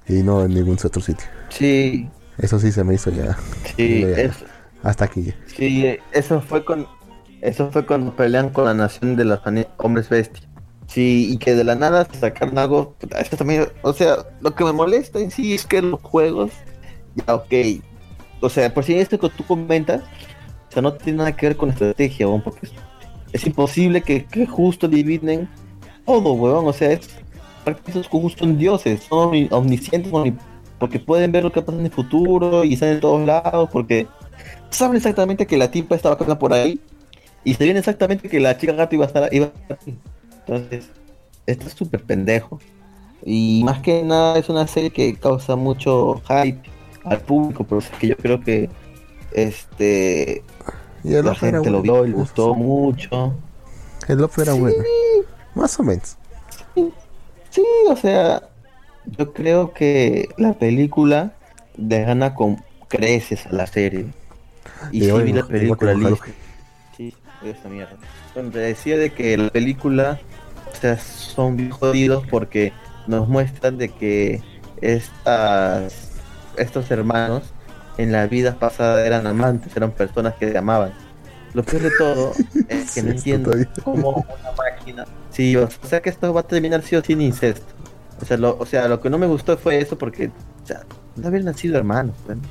y 0.08 0.24
no 0.24 0.44
en 0.44 0.54
ningún 0.54 0.78
otro 0.84 1.02
sitio. 1.02 1.28
Sí, 1.50 2.17
Eso 2.40 2.60
sí 2.60 2.72
se 2.72 2.84
me 2.84 2.94
hizo 2.96 3.10
ya. 3.12 3.38
Sí, 3.76 4.02
Ya, 4.02 4.08
es, 4.24 4.32
Hasta 4.84 5.06
aquí. 5.06 5.34
sí, 5.48 5.98
eso 6.12 6.42
fue 6.42 6.64
con 6.64 6.88
eso 7.42 7.70
fue 7.72 7.86
cuando 7.86 8.16
pelean 8.16 8.50
con 8.50 8.66
la 8.66 8.74
nación 8.74 9.16
de 9.16 9.26
los 9.26 9.40
hombres 9.78 10.10
bestia. 10.10 10.48
Sí, 10.88 11.32
y 11.34 11.38
que 11.38 11.54
de 11.54 11.64
la 11.64 11.76
nada 11.76 12.08
se 12.12 12.20
sacaron 12.20 12.58
algo, 12.58 12.96
esto 13.20 13.36
también, 13.38 13.68
o 13.82 13.92
sea, 13.94 14.18
lo 14.42 14.56
que 14.56 14.64
me 14.64 14.72
molesta 14.72 15.20
en 15.20 15.30
sí 15.32 15.54
es 15.54 15.66
que 15.66 15.82
los 15.82 16.00
juegos, 16.02 16.52
ya 17.16 17.36
ok, 17.36 17.54
o 18.40 18.50
sea, 18.50 18.74
por 18.74 18.86
si 18.86 18.96
esto 18.98 19.20
que 19.20 19.30
tú 19.30 19.44
comentas, 19.44 20.02
o 20.70 20.72
sea, 20.72 20.82
no 20.82 20.94
tiene 20.94 21.18
nada 21.18 21.36
que 21.36 21.48
ver 21.48 21.58
con 21.58 21.70
estrategia, 21.70 22.28
weón, 22.28 22.42
porque 22.42 22.68
es, 22.68 22.72
es 23.34 23.46
imposible 23.46 24.02
que, 24.02 24.24
que 24.26 24.48
justo 24.48 24.88
dividen 24.88 25.50
todo, 26.06 26.32
weón, 26.34 26.66
o 26.66 26.74
sea, 26.74 26.94
es, 26.94 27.10
prácticamente 27.66 28.08
justo 28.10 28.46
son 28.46 28.58
dioses, 28.58 29.04
son 29.10 29.30
omni- 29.30 29.50
omniscientes, 29.52 30.12
omni- 30.12 30.38
porque 30.80 31.00
pueden 31.00 31.32
ver 31.32 31.44
lo 31.44 31.52
que 31.52 31.62
pasa 31.62 31.78
en 31.80 31.86
el 31.86 31.92
futuro 31.92 32.64
y 32.64 32.74
están 32.74 32.90
en 32.90 33.00
todos 33.00 33.26
lados, 33.26 33.70
porque 33.72 34.08
saben 34.70 34.98
exactamente 34.98 35.48
que 35.48 35.58
la 35.58 35.72
tipa 35.72 35.96
estaba 35.96 36.18
por 36.18 36.54
ahí 36.54 36.80
y 37.44 37.54
se 37.54 37.64
viene 37.64 37.80
exactamente 37.80 38.30
que 38.30 38.40
la 38.40 38.58
chica 38.58 38.74
gato 38.74 38.96
iba 38.96 39.06
a 39.06 39.08
estar 39.08 39.34
iba 39.34 39.46
a 39.48 39.50
estar 39.50 39.80
ahí. 39.86 39.98
Entonces, 40.46 40.90
esto 41.46 41.68
es 41.68 41.74
súper 41.74 42.04
pendejo. 42.04 42.60
Y 43.26 43.62
más 43.64 43.80
que 43.80 44.04
nada 44.04 44.38
es 44.38 44.48
una 44.50 44.68
serie 44.68 44.92
que 44.92 45.16
causa 45.16 45.56
mucho 45.56 46.22
hype 46.28 46.62
al 47.04 47.20
público, 47.22 47.64
pero 47.64 47.80
es 47.80 47.90
que 47.90 48.08
yo 48.08 48.18
creo 48.18 48.42
que 48.42 48.70
este 49.32 50.44
Y 51.04 51.14
el 51.14 51.26
la 51.26 51.36
gente 51.36 51.70
lo 51.70 51.82
vio 51.82 52.06
y 52.06 52.10
le 52.10 52.16
gustó 52.16 52.54
mucho. 52.54 53.34
El 54.08 54.20
Love 54.20 54.38
era 54.40 54.54
Sí. 54.54 54.60
bueno. 54.60 54.84
Más 55.56 55.80
o 55.80 55.84
menos. 55.84 56.18
Sí, 57.50 57.64
o 57.90 57.96
sea, 57.96 58.44
yo 59.18 59.34
creo 59.34 59.74
que 59.74 60.30
la 60.38 60.54
película 60.54 61.34
le 61.78 62.04
gana 62.04 62.34
con 62.34 62.64
creces 62.88 63.46
a 63.48 63.54
la 63.54 63.68
serie. 63.68 64.08
Y 64.92 65.04
Y 65.04 65.10
sí 65.10 65.12
vi 65.24 65.34
la 65.34 65.44
película, 65.46 65.94
listo. 65.94 66.26
Sí, 66.96 67.14
esa 67.44 67.70
mierda. 67.70 67.96
Bueno, 68.34 68.52
te 68.52 68.60
decía 68.60 68.98
de 68.98 69.12
que 69.12 69.38
la 69.38 69.50
película, 69.50 70.20
o 70.72 70.76
sea, 70.76 70.98
son 70.98 71.58
bien 71.58 71.70
jodidos 71.72 72.26
porque 72.28 72.74
nos 73.08 73.28
muestran 73.28 73.78
de 73.78 73.90
que 73.90 74.42
estas, 74.82 76.12
estos 76.58 76.92
hermanos 76.92 77.44
en 77.98 78.12
la 78.12 78.28
vida 78.28 78.58
pasada 78.60 79.06
eran 79.06 79.26
amantes, 79.28 79.76
eran 79.76 79.92
personas 79.92 80.36
que 80.36 80.52
se 80.52 80.58
amaban. 80.58 80.94
Lo 81.54 81.64
peor 81.64 81.84
de 81.84 81.92
todo 81.92 82.34
es 82.68 82.94
que 82.94 83.02
Sí, 83.02 83.02
no 83.02 83.12
entiendo 83.12 83.52
todavía. 83.52 83.72
cómo 83.84 84.10
una 84.12 84.52
máquina. 84.58 85.06
Sí, 85.32 85.56
o 85.56 85.68
sea 85.84 86.02
que 86.02 86.10
esto 86.10 86.34
va 86.34 86.42
a 86.42 86.48
terminar 86.48 86.84
sí 86.84 86.96
o 86.96 87.04
sí 87.04 87.14
en 87.14 87.22
incesto. 87.22 87.74
O 88.22 88.26
sea, 88.26 88.38
lo, 88.38 88.58
o 88.58 88.66
sea, 88.66 88.88
lo 88.88 89.00
que 89.00 89.10
no 89.10 89.18
me 89.18 89.28
gustó 89.28 89.58
fue 89.58 89.80
eso 89.80 89.98
porque, 89.98 90.28
o 90.64 90.68
sea, 90.68 90.82
no 91.16 91.28
habían 91.28 91.46
nacido 91.46 91.78
hermanos, 91.78 92.16
bueno. 92.26 92.42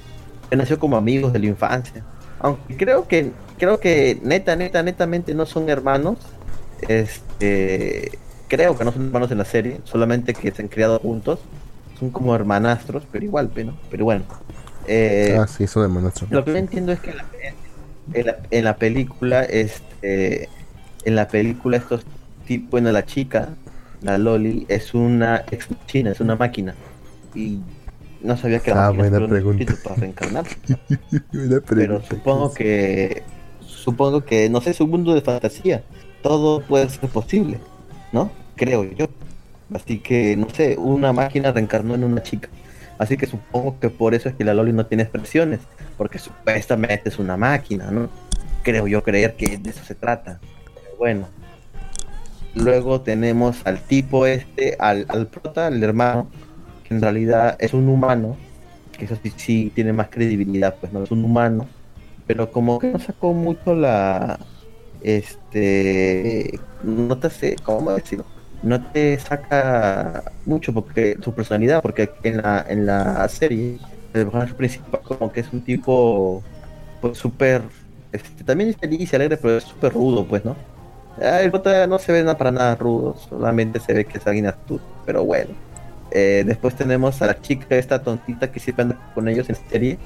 Nacido 0.51 0.79
como 0.79 0.97
amigos 0.97 1.33
de 1.33 1.41
la 1.41 1.47
infancia. 1.47 2.05
Aunque 2.39 2.77
creo 2.77 3.09
que, 3.09 3.33
creo 3.59 3.81
que 3.81 4.19
neta, 4.23 4.55
neta, 4.55 4.83
netamente 4.83 5.35
no 5.35 5.45
son 5.45 5.69
hermanos. 5.69 6.19
Este, 6.89 8.19
creo 8.49 8.77
que 8.77 8.85
no 8.85 8.93
son 8.93 9.07
hermanos 9.07 9.31
en 9.33 9.39
la 9.39 9.45
serie, 9.45 9.81
solamente 9.85 10.35
que 10.35 10.53
se 10.53 10.63
han 10.63 10.69
criado 10.69 10.99
juntos. 11.01 11.41
Son 11.99 12.11
como 12.11 12.35
hermanastros, 12.35 13.05
pero 13.11 13.25
igual, 13.25 13.51
pero, 13.53 13.75
pero 13.91 14.05
bueno. 14.05 14.25
Eh, 14.87 15.37
ah, 15.39 15.47
sí, 15.47 15.65
eso 15.65 15.83
de 15.83 15.89
Manastro. 15.89 16.29
lo 16.31 16.45
que 16.45 16.53
no 16.53 16.59
entiendo 16.59 16.93
es 16.93 17.01
que 17.01 17.11
en 17.11 17.17
la, 17.17 17.25
en 18.13 18.27
la, 18.27 18.37
en 18.51 18.65
la 18.65 18.77
película, 18.77 19.43
este, 19.43 20.49
en 21.05 21.17
la 21.17 21.27
película 21.27 21.79
estos 21.79 22.05
tipos, 22.47 22.71
bueno, 22.71 22.93
la 22.93 23.05
chica, 23.05 23.49
la 24.03 24.19
Loli, 24.19 24.67
es 24.69 24.95
una 24.95 25.45
ex 25.51 25.69
china, 25.87 26.11
es 26.13 26.21
una 26.21 26.37
máquina. 26.37 26.75
Y 27.35 27.61
no 28.23 28.37
sabía 28.37 28.61
que 28.61 28.71
la 28.73 28.87
Ah, 28.89 28.93
máquina 28.93 29.09
buena 29.11 29.17
era 29.19 29.27
un 29.27 29.31
pregunta. 29.31 29.75
para 29.83 29.97
reencarnar. 29.97 30.45
Pero 31.69 32.03
supongo 32.03 32.53
que, 32.55 33.23
supongo 33.61 34.25
que, 34.25 34.49
no 34.51 34.61
sé, 34.61 34.71
es 34.71 34.81
un 34.81 34.91
mundo 34.91 35.15
de 35.15 35.21
fantasía. 35.23 35.85
Todo 36.23 36.61
puede 36.63 36.89
ser 36.89 37.09
posible, 37.11 37.61
¿no? 38.13 38.31
Creo 38.57 38.85
yo. 38.85 39.09
Así 39.75 39.99
que, 39.99 40.37
no 40.37 40.49
sé, 40.51 40.77
una 40.79 41.13
máquina 41.13 41.53
reencarnó 41.53 41.95
en 41.95 42.05
una 42.05 42.23
chica. 42.23 42.49
Así 42.99 43.17
que 43.17 43.27
supongo 43.27 43.79
que 43.81 43.91
por 43.91 44.15
eso 44.15 44.29
es 44.29 44.35
que 44.35 44.45
la 44.45 44.55
Loli 44.55 44.73
no 44.73 44.87
tiene 44.87 45.03
expresiones, 45.03 45.61
porque 45.99 46.19
supuestamente 46.19 47.09
es 47.11 47.19
una 47.19 47.37
máquina, 47.37 47.91
¿no? 47.91 48.09
Creo 48.63 48.87
yo 48.87 49.03
creer 49.03 49.37
que 49.37 49.59
de 49.59 49.71
eso 49.71 49.85
se 49.85 49.95
trata. 49.95 50.41
Pero 50.75 50.97
bueno. 50.99 51.29
Luego 52.57 53.03
tenemos 53.03 53.67
al 53.67 53.81
tipo 53.83 54.27
este, 54.27 54.77
al, 54.79 55.05
al 55.09 55.27
prota, 55.29 55.67
al 55.67 55.83
hermano, 55.83 56.31
que 56.85 56.95
en 56.95 57.03
realidad 57.03 57.57
es 57.61 57.75
un 57.75 57.89
humano, 57.89 58.37
que 58.99 59.05
eso 59.05 59.17
sí, 59.23 59.33
sí 59.37 59.73
tiene 59.75 59.93
más 59.93 60.09
credibilidad, 60.09 60.77
pues 60.81 60.91
no 60.93 61.05
es 61.05 61.11
un 61.11 61.23
humano, 61.25 61.69
pero 62.27 62.51
como 62.51 62.79
que 62.79 62.91
no 62.91 62.99
sacó 62.99 63.35
mucho 63.35 63.75
la, 63.75 64.39
este, 65.03 66.59
no 66.83 67.19
te 67.19 67.31
sé, 67.31 67.57
¿cómo 67.63 67.93
decirlo? 67.93 68.25
No 68.63 68.83
te 68.91 69.19
saca 69.19 70.33
mucho 70.47 70.73
porque 70.73 71.19
su 71.23 71.35
personalidad, 71.35 71.83
porque 71.83 72.11
en 72.23 72.39
la, 72.39 72.65
en 72.69 72.87
la 72.87 73.29
serie 73.29 73.79
el 74.15 74.25
personaje 74.25 74.55
principal 74.55 75.03
como 75.03 75.31
que 75.31 75.41
es 75.41 75.53
un 75.53 75.63
tipo 75.63 76.43
pues 77.01 77.19
súper, 77.19 77.63
este, 78.13 78.45
también 78.45 78.71
es 78.71 78.77
feliz 78.79 79.13
y 79.13 79.17
alegre, 79.17 79.37
pero 79.37 79.59
es 79.59 79.65
súper 79.65 79.93
rudo, 79.93 80.27
pues, 80.27 80.45
¿no? 80.45 80.57
Ah, 81.21 81.41
El 81.41 81.51
prota 81.51 81.87
no 81.87 81.99
se 81.99 82.13
ve 82.13 82.21
nada 82.23 82.37
para 82.37 82.51
nada 82.51 82.75
rudo, 82.75 83.17
solamente 83.29 83.81
se 83.81 83.95
ve 83.95 84.05
que 84.05 84.19
es 84.19 84.27
alguien 84.27 84.47
astuto, 84.47 84.85
pero 85.05 85.25
bueno. 85.25 85.51
Eh, 86.11 86.45
después 86.47 86.75
tenemos 86.75 87.21
a 87.23 87.27
la 87.27 87.41
chica 87.41 87.77
esta 87.77 88.03
tontita 88.03 88.51
que 88.51 88.61
siempre 88.61 88.83
anda 88.83 89.13
con 89.15 89.29
ellos 89.29 89.49
en 89.49 89.57
serie. 89.71 89.99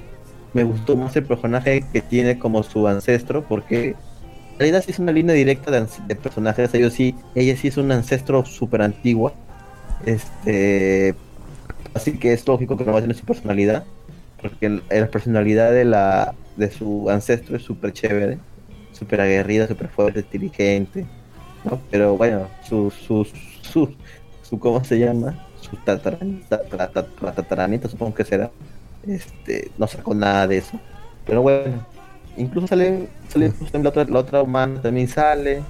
Me 0.53 0.65
gustó 0.65 0.97
más 0.97 1.15
el 1.16 1.24
personaje 1.24 1.85
que 1.93 2.01
tiene 2.01 2.39
como 2.39 2.62
su 2.62 2.87
ancestro, 2.89 3.45
porque 3.45 3.91
en 3.91 4.59
realidad 4.59 4.82
sí 4.85 4.93
es 4.93 4.99
una 4.99 5.12
línea 5.12 5.35
directa 5.35 5.70
de, 5.70 6.16
personajes. 6.16 6.73
Ellos 6.74 6.95
sí, 6.95 7.15
ella 7.35 7.57
sí 7.57 7.69
es 7.69 7.77
un 7.77 7.93
ancestro 7.93 8.45
súper 8.45 8.82
antigua. 8.82 9.32
Este, 10.07 11.15
así 11.95 12.19
que 12.19 12.32
es 12.32 12.47
lógico 12.47 12.77
que 12.77 12.85
no 12.85 12.93
va 12.93 12.99
a 12.99 13.03
tener 13.03 13.16
su 13.16 13.27
personalidad, 13.27 13.85
porque 14.41 14.81
la 14.91 15.07
personalidad 15.09 15.73
de 15.73 15.85
la 15.85 16.35
de 16.57 16.70
su 16.70 17.09
ancestro 17.11 17.57
es 17.57 17.62
súper 17.62 17.93
chévere, 17.93 18.39
súper 19.01 19.22
aguerrida, 19.22 19.66
súper 19.66 19.89
fuerte, 19.89 20.20
inteligente. 20.20 21.06
¿no? 21.64 21.81
Pero 21.90 22.16
bueno, 22.16 22.47
su, 22.68 22.90
su, 22.90 23.27
su, 23.62 23.94
su, 24.43 24.59
¿cómo 24.59 24.85
se 24.85 24.98
llama? 24.98 25.47
Su 25.60 25.77
tataranita, 25.78 27.89
supongo 27.89 28.14
que 28.14 28.24
será. 28.24 28.51
Este, 29.06 29.70
no 29.78 29.86
sacó 29.86 30.14
nada 30.14 30.47
de 30.47 30.59
eso. 30.59 30.78
Pero 31.27 31.43
bueno, 31.43 31.86
incluso 32.36 32.66
sale, 32.66 33.09
sale 33.28 33.52
la, 33.72 33.89
otra, 33.89 34.05
la 34.05 34.18
otra 34.18 34.43
humana 34.43 34.82
también 34.82 35.09
sale. 35.09 35.62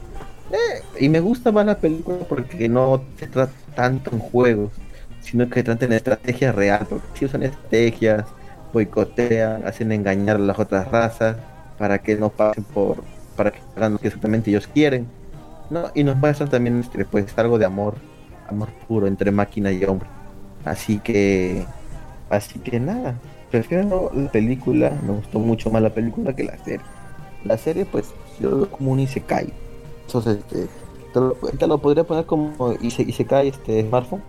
Eh, 0.50 0.82
y 0.98 1.08
me 1.08 1.20
gusta 1.20 1.52
más 1.52 1.64
la 1.64 1.78
película 1.78 2.18
porque 2.28 2.68
no 2.68 3.04
se 3.16 3.28
trata 3.28 3.52
tanto 3.76 4.10
en 4.10 4.18
juegos, 4.18 4.72
sino 5.20 5.48
que 5.48 5.62
trata 5.62 5.84
en 5.84 5.92
estrategia 5.92 6.50
real, 6.50 6.84
porque 6.90 7.06
si 7.14 7.24
usan 7.26 7.44
estrategias, 7.44 8.24
boicotean, 8.72 9.64
hacen 9.64 9.92
engañar 9.92 10.36
a 10.36 10.40
las 10.40 10.58
otras 10.58 10.90
razas 10.90 11.36
para 11.78 11.98
que 11.98 12.16
no 12.16 12.30
pasen 12.30 12.64
por, 12.64 13.04
para 13.40 13.52
que 13.52 13.60
hagan 13.74 13.94
lo 13.94 13.98
que 13.98 14.08
exactamente 14.08 14.50
ellos 14.50 14.66
quieren. 14.66 15.06
¿no? 15.70 15.84
Y 15.94 16.04
nos 16.04 16.14
muestran 16.16 16.50
también 16.50 16.78
este, 16.80 17.06
pues 17.06 17.32
algo 17.38 17.58
de 17.58 17.64
amor, 17.64 17.94
amor 18.50 18.68
puro 18.86 19.06
entre 19.06 19.30
máquina 19.30 19.72
y 19.72 19.82
hombre. 19.84 20.06
Así 20.66 20.98
que, 20.98 21.64
así 22.28 22.58
que 22.58 22.78
nada, 22.78 23.14
prefiero 23.50 24.10
la 24.14 24.30
película, 24.30 24.92
me 25.06 25.14
gustó 25.14 25.38
mucho 25.38 25.70
más 25.70 25.80
la 25.80 25.88
película 25.88 26.36
que 26.36 26.44
la 26.44 26.58
serie. 26.58 26.84
La 27.46 27.56
serie 27.56 27.86
pues 27.86 28.10
yo 28.38 28.50
lo 28.50 28.56
veo 28.58 28.70
como 28.70 28.92
un 28.92 29.00
Isekai. 29.00 29.50
Entonces, 30.04 30.36
este, 30.36 30.68
te 31.14 31.18
lo, 31.20 31.32
te 31.32 31.66
lo 31.66 31.78
podría 31.78 32.04
poner 32.04 32.26
como 32.26 32.52
Ise- 32.82 33.08
Isekai 33.08 33.48
este 33.48 33.80
smartphone, 33.88 34.20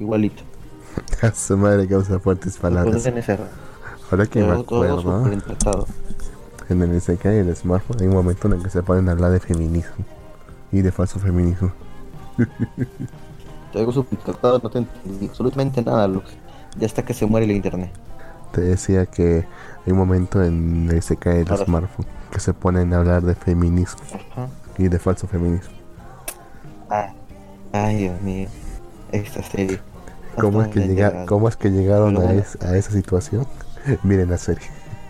igualito. 0.00 0.42
A 1.20 1.30
su 1.32 1.58
madre 1.58 1.86
causa 1.86 2.18
fuertes 2.20 2.56
palabras. 2.56 2.94
Ahora 4.10 4.24
que 4.24 4.40
me 4.40 4.46
acuerdo. 4.62 5.24
En 6.68 6.82
el 6.82 7.00
SK 7.00 7.24
y 7.24 7.28
el 7.28 7.54
smartphone 7.56 7.98
hay 8.00 8.06
un 8.08 8.14
momento 8.14 8.48
en 8.48 8.54
el 8.54 8.62
que 8.62 8.70
se 8.70 8.82
ponen 8.82 9.08
a 9.08 9.12
hablar 9.12 9.30
de 9.30 9.40
feminismo 9.40 10.04
y 10.72 10.82
de 10.82 10.92
falso 10.92 11.18
feminismo. 11.18 11.72
Te 13.72 13.92
súper 13.92 14.18
interpretado, 14.18 14.60
no 14.62 14.70
te 14.70 14.78
entendí 14.78 15.26
absolutamente 15.28 15.82
nada, 15.82 16.06
Lux. 16.08 16.30
Ya 16.78 16.86
hasta 16.86 17.04
que 17.04 17.14
se 17.14 17.26
muere 17.26 17.46
el 17.46 17.52
internet. 17.52 17.90
Te 18.52 18.60
decía 18.60 19.06
que 19.06 19.44
hay 19.86 19.92
un 19.92 19.98
momento 19.98 20.42
en 20.42 20.88
el 20.90 21.02
SK 21.02 21.26
y 21.26 21.28
el 21.40 21.50
Ahora 21.50 21.64
smartphone 21.64 22.06
que 22.30 22.40
se 22.40 22.52
ponen 22.54 22.92
a 22.92 22.98
hablar 22.98 23.22
de 23.22 23.34
feminismo 23.34 24.00
Ajá. 24.14 24.48
y 24.78 24.88
de 24.88 24.98
falso 24.98 25.26
feminismo. 25.26 25.74
Ah, 26.90 27.12
ay, 27.72 27.96
Dios 27.96 28.20
mío. 28.22 28.48
Esta 29.12 29.42
serie. 29.42 29.80
¿Cómo 30.40 30.60
es 30.62 30.68
que, 30.68 30.74
Totalmente 30.74 30.94
llega, 30.94 31.06
errada. 31.08 31.26
¿cómo 31.26 31.48
es 31.48 31.56
que 31.56 31.70
llegaron 31.70 32.16
es- 32.30 32.58
a 32.62 32.76
esa 32.76 32.90
situación? 32.92 33.46
Miren 34.02 34.30
la 34.30 34.38
serie. 34.38 34.66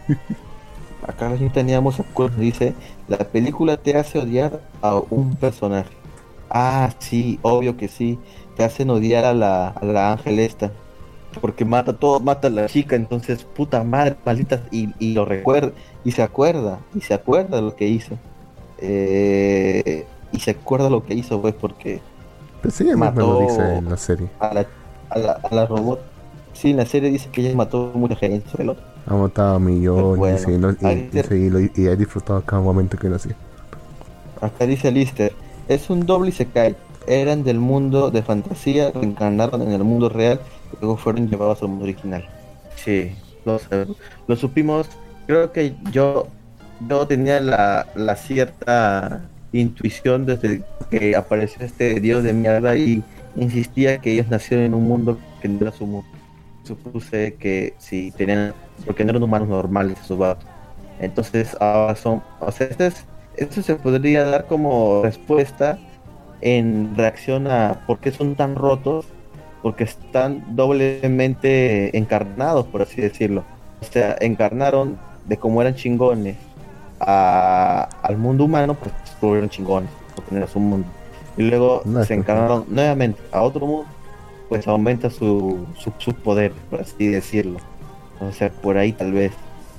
Acá 1.06 1.28
gente 1.30 1.50
teníamos 1.54 2.00
acuerdo, 2.00 2.40
dice, 2.40 2.74
la 3.08 3.18
película 3.18 3.76
te 3.76 3.96
hace 3.96 4.18
odiar 4.18 4.60
a 4.82 4.96
un 5.10 5.36
personaje. 5.36 5.90
Ah, 6.50 6.94
sí, 6.98 7.38
obvio 7.42 7.76
que 7.76 7.88
sí. 7.88 8.18
Te 8.56 8.64
hacen 8.64 8.90
odiar 8.90 9.24
a 9.24 9.34
la, 9.34 9.68
a 9.68 9.84
la 9.84 10.12
ángel 10.12 10.38
esta. 10.40 10.72
porque 11.40 11.64
mata 11.64 11.92
a 11.92 11.98
todo, 11.98 12.20
mata 12.20 12.48
a 12.48 12.50
la 12.50 12.66
chica, 12.66 12.96
entonces 12.96 13.44
puta 13.44 13.84
madre, 13.84 14.16
maldita, 14.24 14.62
y, 14.70 14.94
y 14.98 15.14
lo 15.14 15.24
recuerda, 15.26 15.72
y 16.04 16.12
se 16.12 16.22
acuerda, 16.22 16.80
y 16.94 17.02
se 17.02 17.14
acuerda 17.14 17.56
de 17.56 17.62
lo 17.62 17.76
que 17.76 17.88
hizo. 17.88 18.18
Eh, 18.78 20.06
y 20.32 20.40
se 20.40 20.52
acuerda 20.52 20.90
lo 20.90 21.04
que 21.04 21.14
hizo, 21.14 21.40
pues, 21.40 21.54
porque 21.54 22.02
sí, 22.70 22.84
además 22.88 23.14
me 23.14 23.24
lo 23.24 23.34
Mató- 23.34 23.36
dice 23.36 23.76
en 23.78 23.88
la 23.88 23.96
serie. 23.96 24.30
a 24.38 24.54
la, 24.54 24.66
a 25.10 25.18
la, 25.18 25.32
a 25.32 25.54
la 25.54 25.66
robot, 25.66 26.00
sí, 26.52 26.70
en 26.70 26.78
la 26.78 26.86
serie 26.86 27.10
dice 27.10 27.30
que 27.30 27.42
ella 27.42 27.54
mató 27.56 27.92
a 27.94 27.98
mucha 27.98 28.16
gente, 28.16 28.50
el 28.58 28.70
otro. 28.70 28.84
Ha 29.08 29.14
matado 29.14 29.56
a 29.56 29.58
millones 29.60 30.16
Bueno, 30.18 30.50
y, 30.50 30.58
no- 30.58 30.70
y- 30.72 31.34
y 31.34 31.50
lo- 31.50 31.60
y 31.60 31.70
he 31.76 31.96
disfrutado 31.96 32.42
cada 32.42 32.60
momento 32.62 32.96
que 32.98 33.08
lo 33.08 33.16
hacía. 33.16 33.36
Acá 34.40 34.66
dice 34.66 34.90
Lister, 34.90 35.32
es 35.68 35.88
un 35.90 36.04
doble 36.06 36.30
y 36.30 36.32
se 36.32 36.46
cae. 36.46 36.74
Eran 37.06 37.44
del 37.44 37.60
mundo 37.60 38.10
de 38.10 38.22
fantasía, 38.22 38.90
reencarnaron 38.90 39.62
en 39.62 39.70
el 39.72 39.84
mundo 39.84 40.08
real 40.08 40.40
y 40.72 40.76
luego 40.80 40.96
fueron 40.96 41.28
llevados 41.28 41.62
al 41.62 41.68
mundo 41.68 41.84
original. 41.84 42.24
Sí, 42.74 43.12
lo, 43.44 43.60
lo 44.26 44.36
supimos. 44.36 44.88
Creo 45.28 45.52
que 45.52 45.74
yo, 45.92 46.26
yo 46.88 47.06
tenía 47.06 47.40
la, 47.40 47.86
la 47.94 48.16
cierta 48.16 49.20
intuición 49.52 50.26
desde 50.26 50.62
que 50.90 51.14
apareció 51.14 51.64
este 51.64 52.00
dios 52.00 52.24
de 52.24 52.32
mierda 52.32 52.76
y 52.76 53.02
insistía 53.36 53.98
que 53.98 54.12
ellos 54.12 54.28
nacieron 54.28 54.66
en 54.66 54.74
un 54.74 54.84
mundo 54.88 55.16
que 55.40 55.48
no 55.48 55.60
era 55.60 55.72
su 55.72 55.86
mundo. 55.86 56.08
Supuse 56.66 57.34
que 57.38 57.74
sí, 57.78 58.12
tenían, 58.16 58.52
porque 58.84 59.05
no 59.05 59.10
eran 59.10 59.22
humanos 59.22 59.48
normales 59.48 59.98
esos 60.02 60.18
vatos. 60.18 60.47
Entonces 61.01 61.56
ahora 61.60 61.94
son, 61.97 62.22
o 62.40 62.51
sea, 62.52 62.66
este 62.68 62.86
es, 62.88 63.05
esto 63.36 63.62
se 63.62 63.74
podría 63.76 64.24
dar 64.24 64.47
como 64.47 65.02
respuesta 65.02 65.78
en 66.40 66.94
reacción 66.97 67.47
a 67.47 67.82
por 67.86 67.98
qué 67.98 68.10
son 68.12 68.34
tan 68.34 68.55
rotos, 68.56 69.06
porque 69.62 69.84
están 69.84 70.44
doblemente 70.56 71.97
encarnados, 71.97 72.66
por 72.66 72.82
así 72.82 73.01
decirlo. 73.01 73.44
O 73.80 73.84
sea, 73.84 74.16
encarnaron 74.20 74.98
de 75.26 75.36
cómo 75.36 75.60
eran 75.60 75.74
chingones 75.74 76.36
a- 77.01 77.88
al 78.02 78.16
mundo 78.16 78.44
humano, 78.44 78.74
pues 78.74 78.93
se 79.05 79.26
volvieron 79.26 79.51
chingones, 79.51 79.90
porque 80.14 80.30
no 80.32 80.38
era 80.38 80.47
su 80.47 80.60
mundo. 80.60 80.88
Y 81.36 81.43
luego 81.43 81.82
No 81.84 82.01
es 82.01 82.09
se 82.09 82.14
encarnaron 82.14 82.64
nuevamente 82.68 83.20
a 83.32 83.43
otro 83.43 83.66
mundo, 83.66 83.86
pues 84.48 84.66
aumenta 84.66 85.10
su, 85.10 85.66
su, 85.78 85.93
su 85.98 86.14
poder, 86.14 86.52
por 86.70 86.81
así 86.81 87.09
decirlo. 87.09 87.59
O 88.20 88.32
sea, 88.32 88.51
por 88.51 88.77
ahí 88.77 88.93
tal 88.93 89.12
vez. 89.12 89.32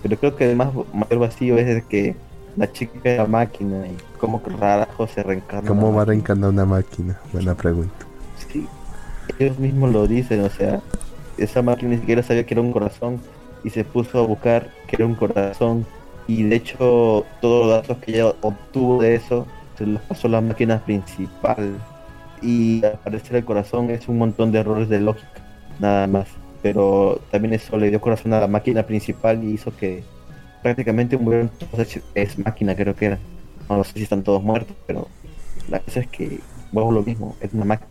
Pero 0.04 0.18
creo 0.18 0.36
que 0.36 0.50
el 0.50 0.56
más 0.56 0.70
mayor 0.94 1.20
vacío 1.20 1.58
es 1.58 1.66
de 1.68 1.82
que 1.84 2.16
la 2.56 2.72
chica 2.72 3.00
era 3.04 3.26
máquina 3.26 3.88
y 3.88 3.96
cómo 4.20 4.42
que 4.42 4.50
rarajo 4.52 5.08
se 5.08 5.24
reencarna. 5.24 5.68
¿Cómo 5.68 5.94
va 5.94 6.04
a 6.04 6.06
reencarnar 6.06 6.50
una 6.50 6.66
máquina? 6.66 7.20
Buena 7.32 7.56
pregunta. 7.56 8.06
Sí, 8.52 8.68
ellos 9.40 9.58
mismos 9.60 9.92
lo 9.92 10.08
dicen, 10.08 10.44
o 10.44 10.50
sea, 10.50 10.82
esa 11.38 11.62
máquina 11.62 11.92
ni 11.92 11.98
siquiera 11.98 12.24
sabía 12.24 12.46
que 12.46 12.54
era 12.54 12.62
un 12.62 12.72
corazón 12.72 13.20
y 13.64 13.70
se 13.70 13.84
puso 13.84 14.20
a 14.20 14.26
buscar 14.26 14.72
que 14.88 14.96
era 14.96 15.06
un 15.06 15.16
corazón 15.16 15.86
y 16.28 16.44
de 16.44 16.56
hecho 16.56 17.26
todos 17.42 17.68
los 17.68 17.76
datos 17.76 17.98
que 17.98 18.12
ella 18.12 18.34
obtuvo 18.42 19.02
de 19.02 19.16
eso 19.16 19.46
se 19.78 19.86
los 19.86 20.02
pasó 20.04 20.28
a 20.28 20.32
la 20.32 20.42
máquina 20.42 20.80
principal 20.84 21.76
y 22.42 22.84
al 22.86 23.00
parecer 23.00 23.38
el 23.38 23.46
corazón 23.46 23.90
es 23.90 24.08
un 24.08 24.18
montón 24.18 24.52
de 24.52 24.60
errores 24.60 24.90
de 24.90 25.00
lógica, 25.00 25.42
nada 25.80 26.08
más, 26.08 26.28
pero 26.62 27.22
también 27.32 27.54
eso 27.54 27.78
le 27.78 27.90
dio 27.90 28.02
corazón 28.02 28.34
a 28.34 28.40
la 28.40 28.48
máquina 28.48 28.84
principal 28.84 29.44
y 29.44 29.52
hizo 29.52 29.76
que 29.76 30.04
prácticamente 30.62 31.18
murieron 31.18 31.50
todos 31.50 32.00
es 32.16 32.40
máquina 32.40 32.76
creo 32.76 32.96
que 32.96 33.06
era, 33.06 33.20
no 33.70 33.84
sé 33.84 33.94
si 33.94 34.04
están 34.04 34.24
todos 34.24 34.44
muertos, 34.44 34.76
pero 34.86 35.08
la 35.70 35.80
cosa 35.80 36.00
es 36.00 36.08
que 36.08 36.40
vuelvo 36.72 36.92
lo 36.92 37.04
mismo, 37.04 37.36
es 37.42 37.54
una 37.54 37.66
máquina. 37.66 37.90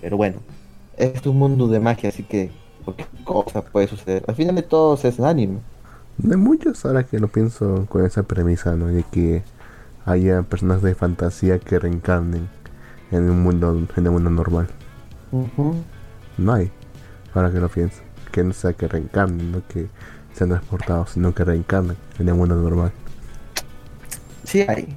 Pero 0.00 0.16
bueno, 0.16 0.38
es 0.96 1.24
un 1.26 1.38
mundo 1.38 1.68
de 1.68 1.80
magia, 1.80 2.08
así 2.08 2.22
que 2.22 2.50
cualquier 2.84 3.08
cosa 3.24 3.62
puede 3.62 3.88
suceder. 3.88 4.24
Al 4.26 4.34
final 4.34 4.54
de 4.54 4.62
todo 4.62 4.94
es 4.94 5.20
anime. 5.20 5.58
No 6.18 6.32
hay 6.32 6.38
muchos 6.38 6.84
ahora 6.84 7.04
que 7.04 7.18
lo 7.18 7.28
pienso 7.28 7.86
con 7.88 8.04
esa 8.04 8.22
premisa, 8.22 8.74
¿no? 8.76 8.86
De 8.86 9.04
que 9.10 9.42
haya 10.04 10.42
personas 10.42 10.82
de 10.82 10.94
fantasía 10.94 11.58
que 11.58 11.78
reencarnen 11.78 12.48
en 13.10 13.30
un 13.30 13.42
mundo, 13.42 13.86
en 13.96 14.06
un 14.08 14.12
mundo 14.14 14.30
normal. 14.30 14.68
No 16.38 16.52
hay, 16.52 16.70
ahora 17.34 17.50
que 17.50 17.58
lo 17.58 17.68
pienso. 17.68 18.02
Que 18.32 18.44
no 18.44 18.52
sea 18.52 18.72
que 18.74 18.86
reencarnen, 18.88 19.52
no 19.52 19.62
que 19.66 19.86
sean 20.34 20.50
transportados, 20.50 21.10
sino 21.10 21.34
que 21.34 21.44
reencarnen 21.44 21.96
en 22.18 22.28
el 22.28 22.34
mundo 22.34 22.54
normal. 22.56 22.92
Sí 24.44 24.60
hay. 24.68 24.94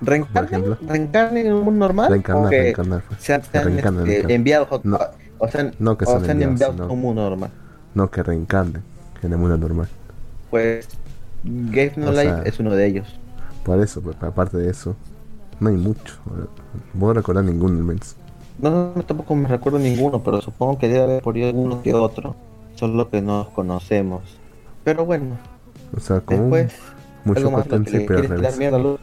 ¿Reencarnen, 0.00 0.76
reencarnen 0.88 1.46
en 1.46 1.52
un 1.54 1.64
mundo 1.64 1.80
normal? 1.86 2.08
Reencarnar, 2.10 2.46
¿O 2.46 2.50
que 2.50 2.62
reencarnar. 2.62 3.02
pues. 3.08 3.20
sean, 3.20 3.42
sean, 3.42 3.64
Reencarnan, 3.64 4.00
este, 4.02 4.10
reencarnan. 4.12 4.30
enviados 4.36 4.68
a- 4.72 4.80
No. 4.84 4.98
o 5.38 5.48
sean, 5.48 5.74
No 5.80 5.98
que 5.98 6.04
o 6.04 6.08
sean 6.08 6.24
sean 6.24 6.30
enviados, 6.42 6.52
enviados 6.52 6.74
sino- 6.76 6.84
a 6.86 6.92
un 6.92 7.00
mundo 7.00 7.28
normal? 7.28 7.50
No 7.94 8.10
que 8.10 8.22
reencarnen 8.22 8.82
en 9.22 9.32
el 9.32 9.38
mundo 9.38 9.56
normal. 9.58 9.88
Pues 10.50 10.88
Game 11.44 11.92
No 11.96 12.08
O 12.08 12.12
Life 12.12 12.22
sea- 12.24 12.42
es 12.44 12.58
uno 12.60 12.70
de 12.74 12.86
ellos. 12.86 13.18
Por 13.64 13.80
eso, 13.80 14.00
pues, 14.00 14.16
aparte 14.22 14.56
de 14.56 14.70
eso, 14.70 14.96
no 15.60 15.68
hay 15.70 15.76
mucho. 15.76 16.14
Voy 16.94 17.10
a 17.10 17.14
recordar 17.14 17.44
ninguno 17.44 17.76
al 17.78 17.84
menos. 17.84 18.16
No, 18.58 18.92
no, 18.94 19.02
tampoco 19.04 19.34
me 19.36 19.48
recuerdo 19.48 19.78
ninguno, 19.78 20.22
pero 20.22 20.40
supongo 20.40 20.78
que 20.78 20.88
debe 20.88 21.04
haber 21.04 21.22
por 21.22 21.36
ahí 21.36 21.44
alguno 21.44 21.82
que 21.82 21.94
otro. 21.94 22.34
Solo 22.74 23.08
que 23.10 23.20
no 23.22 23.38
los 23.38 23.48
conocemos. 23.48 24.22
Pero 24.84 25.04
bueno, 25.04 25.36
O 25.96 26.00
sea, 26.00 26.20
como 26.20 26.42
después... 26.56 26.74
mucho 27.24 27.38
¿Algo 27.40 27.50
más 27.52 27.58
lo 27.58 27.64
que 27.64 27.70
potencia, 27.70 27.98
pero 28.06 28.06
quieres 28.20 28.26
tirar 28.28 28.40
revés. 28.42 28.58
mierda 28.58 28.76
a 28.76 28.80
Lux? 28.80 29.00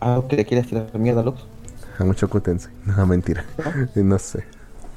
¿Algo 0.00 0.28
que 0.28 0.36
le 0.36 0.44
quieres 0.44 0.66
tirar 0.66 0.98
mierda 0.98 1.20
a 1.20 1.24
Lux? 1.24 1.44
A 1.98 2.04
mucho 2.04 2.28
potencia. 2.28 2.70
No, 2.96 3.06
mentira. 3.06 3.44
Y 3.94 4.00
no 4.00 4.18
sé. 4.18 4.44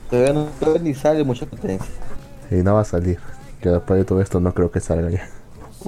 Todavía 0.09 0.33
no, 0.33 0.45
todavía 0.59 0.81
ni 0.81 0.93
sale 0.93 1.23
mucha 1.23 1.45
potencia. 1.45 1.91
Y 2.51 2.55
no 2.55 2.73
va 2.75 2.81
a 2.81 2.85
salir. 2.85 3.19
Que 3.61 3.69
después 3.69 3.99
de 3.99 4.05
todo 4.05 4.21
esto 4.21 4.39
no 4.39 4.53
creo 4.53 4.71
que 4.71 4.79
salga 4.79 5.09
ya. 5.09 5.27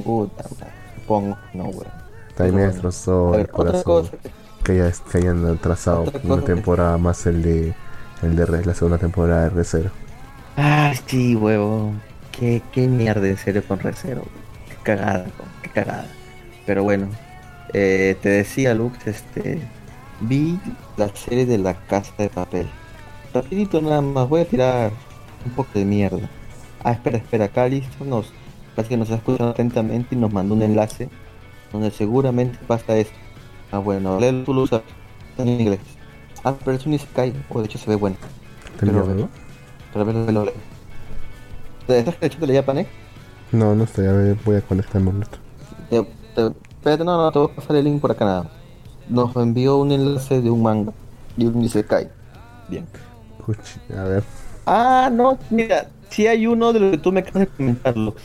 Puta, 0.04 0.46
supongo, 0.96 1.38
no, 1.54 1.64
weón. 1.66 1.88
También 2.36 2.56
me 2.56 2.62
Bueno. 2.62 2.72
destrozó 2.74 3.36
el 3.36 3.42
otra 3.42 3.54
corazón. 3.54 3.84
cosa 3.84 4.12
que- 4.12 4.41
Que, 4.64 4.74
haya- 4.74 4.92
que 5.12 5.18
hayan 5.20 5.46
atrasado 5.46 6.12
una 6.24 6.44
temporada 6.44 6.98
más 6.98 7.26
el 7.26 7.42
de 7.42 7.78
el 8.22 8.36
de 8.36 8.66
la 8.66 8.74
segunda 8.76 9.00
temporada 9.00 9.50
de 9.50 9.52
R0. 9.52 9.92
Ah, 10.56 10.94
sí, 11.08 11.36
huevo. 11.36 12.04
Qué, 12.32 12.70
qué 12.72 12.88
mierda, 12.88 13.28
en 13.28 13.38
serio, 13.38 13.66
con 13.68 13.80
Recero. 13.80 14.34
Qué 14.68 14.78
cagada, 14.84 15.34
qué 15.62 15.70
cagada. 15.72 16.18
Pero 16.66 16.84
bueno, 16.84 17.18
eh, 17.74 18.18
te 18.22 18.30
decía, 18.30 18.74
Lux, 18.74 19.08
este. 19.08 19.72
Vi 20.20 20.62
la 20.98 21.10
serie 21.16 21.46
de 21.46 21.58
la 21.58 21.76
casa 21.88 22.14
de 22.18 22.30
papel. 22.30 22.76
Rapidito 23.34 23.82
nada 23.82 24.02
más, 24.02 24.30
voy 24.30 24.42
a 24.42 24.50
tirar 24.50 25.00
un 25.46 25.54
poco 25.54 25.80
de 25.80 25.86
mierda. 25.86 26.32
Ah, 26.80 26.94
espera, 26.94 27.18
espera, 27.18 27.46
acá 27.46 27.68
listo 27.68 28.06
nos. 28.06 28.36
Parece 28.76 28.90
que 28.92 28.98
nos 28.98 29.08
está 29.10 29.18
escuchando 29.18 29.52
atentamente 29.52 30.16
y 30.16 30.18
nos 30.20 30.32
mandó 30.34 30.56
un 30.56 30.64
enlace 30.64 31.10
donde 31.72 31.92
seguramente 31.92 32.60
pasa 32.68 32.98
esto. 32.98 33.21
Ah, 33.72 33.80
bueno, 33.80 34.20
léelo 34.20 34.44
tú, 34.44 34.64
está 34.64 34.82
en 35.38 35.48
inglés. 35.48 35.80
Ah, 36.44 36.56
pero 36.64 36.76
es 36.78 36.86
un 36.86 36.94
Isekai, 36.94 37.34
o 37.50 37.60
de 37.60 37.66
hecho 37.66 37.78
se 37.78 37.90
ve 37.90 37.96
bueno. 37.96 38.18
¿Te 38.80 38.90
algo? 38.90 39.30
Pero 39.94 40.02
a 40.02 40.04
ver, 40.06 40.34
lo 40.34 40.46
leo. 40.46 40.54
¿Te 41.88 42.00
estás 42.00 42.16
echándole 42.22 42.54
ya, 42.54 42.66
Panek? 42.66 42.88
No, 43.52 43.76
no 43.76 43.84
estoy. 43.84 44.08
A 44.08 44.12
ver, 44.14 44.38
voy 44.46 44.56
a 44.56 44.62
conectarme 44.62 45.10
un 45.10 45.22
rato. 45.22 45.38
Te, 45.90 46.02
te- 46.36 46.48
espérate, 46.70 47.04
no, 47.04 47.18
no, 47.18 47.32
te 47.32 47.40
voy 47.40 47.50
a 47.52 47.56
pasar 47.56 47.76
el 47.76 47.86
link 47.86 48.02
por 48.02 48.12
acá 48.12 48.26
nada. 48.26 48.50
Nos 49.10 49.36
envió 49.36 49.78
un 49.78 49.92
enlace 49.92 50.42
de 50.42 50.50
un 50.50 50.64
manga 50.64 50.94
y 51.38 51.46
un 51.46 51.62
Isekai. 51.64 52.10
Bien. 52.70 52.88
A 53.98 54.04
ver. 54.04 54.24
Ah, 54.66 55.10
no, 55.12 55.38
mira, 55.50 55.90
si 56.10 56.28
hay 56.28 56.48
uno 56.48 56.72
de 56.74 56.80
lo 56.80 56.92
que 56.92 56.98
tú 56.98 57.12
me 57.12 57.20
acabas 57.22 57.42
de 57.42 57.48
comentar, 57.48 57.98
Lux. 57.98 58.22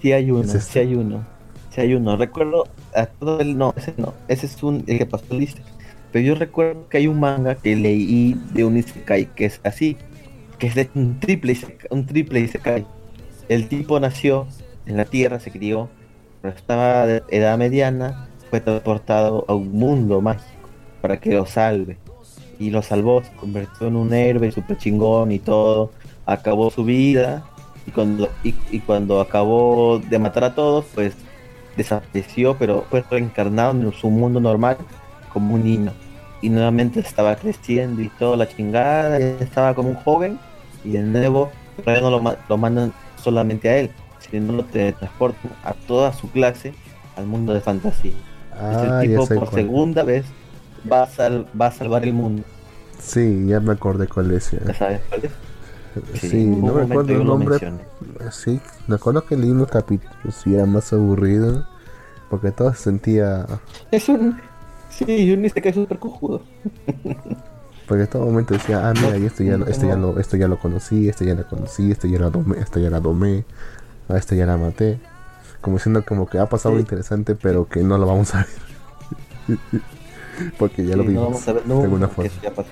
Si 0.00 0.12
hay 0.12 0.30
uno, 0.30 0.42
¿Es 0.42 0.54
este? 0.54 0.72
si 0.72 0.78
hay 0.80 0.94
uno. 0.94 1.24
Si 1.70 1.80
hay 1.80 1.94
uno. 1.94 2.16
Recuerdo 2.16 2.64
a 2.96 3.06
todo 3.06 3.40
el. 3.40 3.56
No, 3.56 3.74
ese 3.76 3.94
no. 3.96 4.14
Ese 4.28 4.46
es 4.46 4.62
un, 4.62 4.84
el 4.86 4.98
que 4.98 5.06
pasó 5.06 5.24
el 5.30 5.38
liste. 5.38 5.62
Pero 6.12 6.24
yo 6.24 6.34
recuerdo 6.34 6.88
que 6.88 6.98
hay 6.98 7.06
un 7.08 7.20
manga 7.20 7.56
que 7.56 7.76
leí 7.76 8.34
de 8.52 8.64
un 8.64 8.76
Isekai 8.76 9.26
que 9.34 9.44
es 9.46 9.60
así. 9.64 9.96
Que 10.58 10.68
es 10.68 10.74
de 10.74 10.88
un 10.94 11.20
triple 11.20 11.52
Isekai. 11.52 11.88
Un 11.90 12.06
triple 12.06 12.40
Isekai. 12.40 12.86
El 13.48 13.68
tipo 13.68 14.00
nació 14.00 14.46
en 14.86 14.96
la 14.96 15.04
tierra, 15.04 15.38
se 15.38 15.50
crió, 15.50 15.88
pero 16.40 16.54
estaba 16.54 17.06
de 17.06 17.22
edad 17.30 17.58
mediana, 17.58 18.28
fue 18.50 18.60
transportado 18.60 19.44
a 19.48 19.54
un 19.54 19.72
mundo 19.72 20.20
mágico 20.20 20.68
para 21.00 21.20
que 21.20 21.34
lo 21.34 21.46
salve. 21.46 21.98
Y 22.58 22.70
lo 22.70 22.80
salvó, 22.82 23.22
se 23.22 23.32
convirtió 23.32 23.88
en 23.88 23.96
un 23.96 24.14
héroe 24.14 24.50
super 24.50 24.78
chingón 24.78 25.30
y 25.30 25.38
todo. 25.38 25.92
Acabó 26.24 26.70
su 26.70 26.84
vida. 26.84 27.44
Y 27.86 27.90
cuando, 27.90 28.28
y 28.42 28.80
cuando 28.80 29.20
acabó 29.20 30.00
de 30.00 30.18
matar 30.18 30.44
a 30.44 30.54
todos, 30.54 30.86
pues 30.94 31.14
desapareció, 31.76 32.56
pero 32.58 32.84
fue 32.90 33.04
reencarnado 33.10 33.72
en 33.72 33.92
su 33.92 34.08
mundo 34.10 34.40
normal 34.40 34.76
como 35.32 35.54
un 35.54 35.64
niño. 35.64 35.92
Y 36.42 36.50
nuevamente 36.50 37.00
estaba 37.00 37.34
creciendo 37.36 38.02
y 38.02 38.08
toda 38.10 38.36
la 38.36 38.48
chingada, 38.48 39.18
estaba 39.18 39.74
como 39.74 39.90
un 39.90 39.96
joven. 39.96 40.38
Y 40.84 40.92
de 40.92 41.02
nuevo, 41.02 41.50
no 41.84 42.10
lo, 42.10 42.36
lo 42.48 42.56
mandan 42.56 42.92
solamente 43.22 43.68
a 43.68 43.78
él, 43.78 43.90
sino 44.30 44.52
lo 44.52 44.64
transportan 44.64 45.50
a 45.64 45.72
toda 45.72 46.12
su 46.12 46.30
clase 46.30 46.74
al 47.16 47.26
mundo 47.26 47.52
de 47.54 47.60
fantasía. 47.60 48.12
Ah, 48.52 48.98
tipo 49.02 49.26
por 49.26 49.50
cuál. 49.50 49.62
segunda 49.62 50.02
vez 50.02 50.24
va 50.90 51.02
a, 51.02 51.06
sal- 51.06 51.46
va 51.60 51.66
a 51.66 51.72
salvar 51.72 52.04
el 52.04 52.12
mundo. 52.12 52.42
Sí, 52.98 53.46
ya 53.46 53.60
me 53.60 53.72
acordé 53.72 54.06
cuál 54.06 54.30
es. 54.32 54.50
ya. 54.52 54.60
¿Ya 54.66 54.74
sabes 54.74 55.00
cuál 55.08 55.24
es? 55.24 55.30
Sí, 56.20 56.44
no 56.46 56.72
recuerdo 56.74 57.12
yo 57.12 57.20
el 57.22 57.26
nombre. 57.26 57.58
Sí, 58.30 58.60
recuerdo 58.88 59.24
que 59.24 59.36
leí 59.36 59.50
unos 59.50 59.68
capítulos 59.68 60.46
y 60.46 60.54
era 60.54 60.66
más 60.66 60.92
aburrido. 60.92 61.66
Porque 62.30 62.50
todo 62.50 62.72
se 62.74 62.82
sentía. 62.84 63.46
Es 63.90 64.08
un. 64.08 64.38
Sí, 64.90 65.32
un 65.32 65.48
que 65.48 65.68
es 65.68 65.74
súper 65.74 65.98
cojudo. 65.98 66.42
Porque 67.86 68.02
en 68.02 68.10
todo 68.10 68.24
momento 68.24 68.54
decía, 68.54 68.88
ah, 68.88 68.92
mira, 69.00 69.16
y 69.16 69.26
esto 69.26 69.44
ya, 69.44 69.56
lo- 69.56 69.66
esto 69.68 69.86
ya 69.86 69.94
lo, 69.96 70.18
esto 70.18 70.36
ya 70.36 70.48
lo 70.48 70.58
conocí, 70.58 71.08
esto 71.08 71.22
ya 71.22 71.34
lo 71.34 71.46
conocí, 71.46 71.92
esto 71.92 72.08
ya 72.08 72.18
lo 72.18 72.30
domé, 72.32 72.58
esto 72.58 72.80
ya 72.80 72.90
la 72.90 72.98
domé, 72.98 73.44
a 74.08 74.16
esto 74.16 74.34
ya 74.34 74.44
la 74.44 74.56
maté. 74.56 74.98
Como 75.60 75.76
diciendo 75.76 76.04
como 76.04 76.26
que 76.28 76.38
ha 76.40 76.46
pasado 76.48 76.70
algo 76.70 76.80
Sí. 76.80 76.82
interesante, 76.86 77.36
pero 77.36 77.68
que 77.68 77.84
no 77.84 77.96
lo 77.96 78.06
vamos 78.06 78.34
a 78.34 78.38
ver. 78.38 78.46
Porque 80.58 80.84
ya 80.84 80.96
lo 80.96 81.04
Sí, 81.04 81.10
no 81.10 81.12
vimos. 81.12 81.24
vamos 81.26 81.48
a 81.48 81.52
ver 81.52 81.62
de 81.64 81.82
alguna 81.84 82.08
forma. 82.08 82.26
eso 82.28 82.40
ya 82.42 82.50
pasó. 82.52 82.70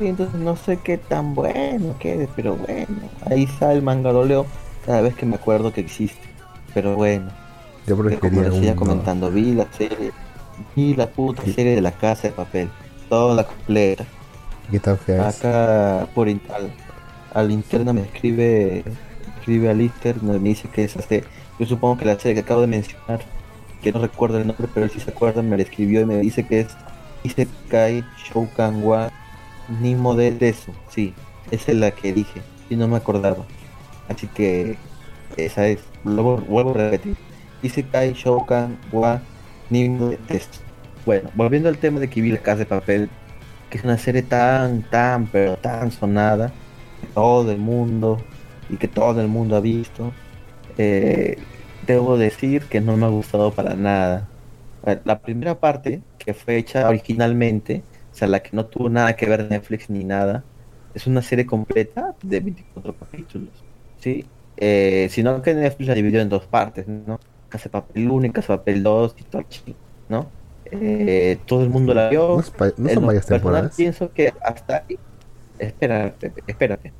Sí, 0.00 0.06
entonces 0.06 0.40
no 0.40 0.56
sé 0.56 0.78
qué 0.78 0.96
tan 0.96 1.34
bueno 1.34 1.94
quede, 1.98 2.26
pero 2.34 2.56
bueno. 2.56 2.86
Ahí 3.26 3.46
sale 3.46 3.74
el 3.74 3.82
manga 3.82 4.10
lo 4.12 4.24
leo 4.24 4.46
cada 4.86 5.02
vez 5.02 5.14
que 5.14 5.26
me 5.26 5.34
acuerdo 5.34 5.74
que 5.74 5.82
existe. 5.82 6.26
Pero 6.72 6.96
bueno, 6.96 7.30
Yo 7.86 7.98
como 7.98 8.08
seguía 8.08 8.70
un. 8.70 8.76
comentando, 8.76 9.30
vi 9.30 9.52
la 9.52 9.70
serie, 9.70 10.12
vi 10.74 10.94
la 10.94 11.06
puta 11.06 11.42
serie 11.42 11.74
de 11.74 11.82
la 11.82 11.92
casa 11.92 12.28
de 12.28 12.30
papel, 12.30 12.70
toda 13.10 13.34
la 13.34 13.44
completa. 13.44 14.06
Acá 15.22 16.08
por 16.14 16.28
al, 16.28 16.38
al 17.34 17.50
interno 17.50 17.92
me 17.92 18.00
escribe 18.00 18.82
escribe 19.36 19.68
a 19.68 19.74
Lister, 19.74 20.22
me 20.22 20.38
dice 20.38 20.66
que 20.68 20.84
es 20.84 20.96
este, 20.96 21.24
yo 21.58 21.66
supongo 21.66 21.98
que 21.98 22.06
la 22.06 22.18
serie 22.18 22.36
que 22.36 22.40
acabo 22.40 22.62
de 22.62 22.68
mencionar, 22.68 23.20
que 23.82 23.92
no 23.92 24.00
recuerdo 24.00 24.38
el 24.38 24.46
nombre, 24.46 24.66
pero 24.72 24.86
él 24.86 24.92
sí 24.92 25.00
se 25.00 25.10
acuerda, 25.10 25.42
me 25.42 25.58
la 25.58 25.62
escribió 25.62 26.00
y 26.00 26.06
me 26.06 26.16
dice 26.16 26.46
que 26.46 26.60
es 26.60 26.68
Isekai 27.22 28.02
Shoukan 28.32 28.82
wa 28.82 29.10
Nimo 29.80 30.14
de 30.14 30.32
Desu, 30.32 30.72
sí, 30.88 31.14
esa 31.50 31.72
es 31.72 31.78
la 31.78 31.90
que 31.92 32.12
dije, 32.12 32.42
y 32.68 32.76
no 32.76 32.88
me 32.88 32.96
acordaba. 32.96 33.46
Así 34.08 34.26
que 34.26 34.76
esa 35.36 35.66
es, 35.68 35.80
luego 36.04 36.38
vuelvo 36.38 36.70
a 36.70 36.74
repetir. 36.74 37.16
Isekai 37.62 38.12
Shoukan 38.14 38.78
wa 38.90 39.20
Nimo 39.70 40.08
de 40.08 40.18
Desu. 40.28 40.60
Bueno, 41.06 41.30
volviendo 41.34 41.68
al 41.68 41.78
tema 41.78 42.00
de 42.00 42.08
la 42.08 42.38
casa 42.38 42.58
de 42.58 42.66
papel, 42.66 43.10
que 43.70 43.78
es 43.78 43.84
una 43.84 43.96
serie 43.98 44.22
tan, 44.22 44.82
tan, 44.82 45.26
pero 45.28 45.56
tan 45.56 45.90
sonada, 45.92 46.52
que 47.00 47.06
todo 47.14 47.50
el 47.52 47.58
mundo 47.58 48.18
y 48.68 48.76
que 48.76 48.88
todo 48.88 49.20
el 49.20 49.28
mundo 49.28 49.56
ha 49.56 49.60
visto, 49.60 50.12
eh, 50.76 51.38
debo 51.86 52.18
decir 52.18 52.64
que 52.64 52.80
no 52.80 52.96
me 52.96 53.06
ha 53.06 53.08
gustado 53.08 53.52
para 53.52 53.74
nada. 53.74 54.28
La 55.04 55.20
primera 55.20 55.60
parte, 55.60 56.02
que 56.18 56.34
fue 56.34 56.56
hecha 56.56 56.88
originalmente, 56.88 57.82
o 58.10 58.14
sea, 58.14 58.28
la 58.28 58.40
que 58.42 58.50
no 58.52 58.66
tuvo 58.66 58.88
nada 58.88 59.14
que 59.16 59.26
ver 59.26 59.48
Netflix 59.50 59.90
ni 59.90 60.04
nada, 60.04 60.44
es 60.94 61.06
una 61.06 61.22
serie 61.22 61.46
completa 61.46 62.14
de 62.22 62.40
24 62.40 62.94
capítulos, 62.96 63.50
¿sí? 63.98 64.26
Eh, 64.56 65.08
sino 65.10 65.40
que 65.42 65.54
Netflix 65.54 65.88
la 65.88 65.94
dividió 65.94 66.20
en 66.20 66.28
dos 66.28 66.46
partes, 66.46 66.86
¿no? 66.88 67.18
Casa 67.48 67.68
Papel 67.70 68.10
1 68.10 68.26
y 68.26 68.30
Casa 68.30 68.56
Papel 68.58 68.82
2 68.82 69.14
y 69.18 69.22
todo, 69.24 69.44
¿no? 70.08 70.30
Eh, 70.72 71.38
todo 71.46 71.62
el 71.62 71.70
mundo 71.70 71.94
la 71.94 72.08
vio, 72.10 72.28
No, 72.36 72.40
es 72.40 72.78
no 72.78 72.88
son 72.90 73.06
varias 73.06 73.26
temporadas. 73.26 73.74
pienso 73.76 74.12
que 74.12 74.32
hasta 74.42 74.84
ahí. 74.88 74.98
Espérate, 75.58 76.32
espérate. 76.46 76.92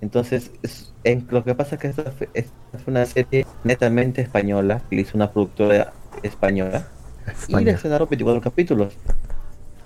Entonces, 0.00 0.52
es- 0.62 0.94
en, 1.04 1.26
lo 1.30 1.42
que 1.44 1.54
pasa 1.54 1.74
es 1.76 1.80
que 1.80 1.88
esta 1.88 2.10
fue, 2.12 2.28
esta 2.34 2.78
fue 2.78 2.90
una 2.92 3.04
serie 3.06 3.46
netamente 3.64 4.20
española, 4.22 4.82
que 4.88 4.96
hizo 4.96 5.16
una 5.16 5.30
productora 5.32 5.92
española, 6.22 6.86
y 7.26 7.30
le 7.30 7.32
España. 7.32 7.72
estrenaron 7.72 8.08
24 8.08 8.40
capítulos. 8.40 8.96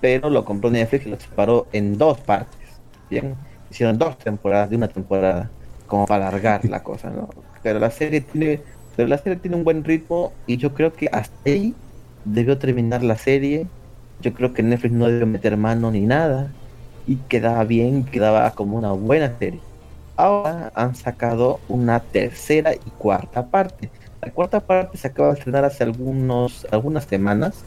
Pero 0.03 0.29
lo 0.29 0.43
compró 0.43 0.69
Netflix 0.69 1.05
y 1.05 1.09
lo 1.11 1.17
separó 1.17 1.67
en 1.71 1.97
dos 1.97 2.19
partes. 2.19 2.59
Bien, 3.09 3.35
hicieron 3.71 3.97
dos 3.97 4.17
temporadas 4.17 4.69
de 4.69 4.75
una 4.75 4.89
temporada, 4.89 5.49
como 5.87 6.05
para 6.05 6.27
alargar 6.27 6.65
la 6.65 6.83
cosa, 6.83 7.09
¿no? 7.09 7.29
Pero 7.61 7.79
la 7.79 7.89
serie 7.89 8.19
tiene, 8.19 8.59
pero 8.97 9.07
la 9.07 9.17
serie 9.17 9.37
tiene 9.37 9.55
un 9.55 9.63
buen 9.63 9.81
ritmo 9.85 10.33
y 10.45 10.57
yo 10.57 10.73
creo 10.73 10.91
que 10.91 11.07
hasta 11.09 11.49
ahí 11.49 11.73
debió 12.25 12.57
terminar 12.57 13.01
la 13.01 13.17
serie. 13.17 13.65
Yo 14.19 14.33
creo 14.33 14.51
que 14.51 14.61
Netflix 14.61 14.93
no 14.93 15.07
debió 15.07 15.25
meter 15.25 15.55
mano 15.55 15.89
ni 15.89 16.01
nada 16.01 16.51
y 17.07 17.15
quedaba 17.15 17.63
bien, 17.63 18.03
quedaba 18.03 18.51
como 18.51 18.77
una 18.77 18.91
buena 18.91 19.37
serie. 19.39 19.61
Ahora 20.17 20.69
han 20.75 20.95
sacado 20.95 21.61
una 21.69 22.01
tercera 22.01 22.75
y 22.75 22.89
cuarta 22.97 23.47
parte. 23.47 23.89
La 24.21 24.33
cuarta 24.33 24.59
parte 24.59 24.97
se 24.97 25.07
acaba 25.07 25.29
de 25.29 25.35
estrenar 25.35 25.63
hace 25.63 25.85
algunos, 25.85 26.67
algunas 26.71 27.05
semanas. 27.05 27.63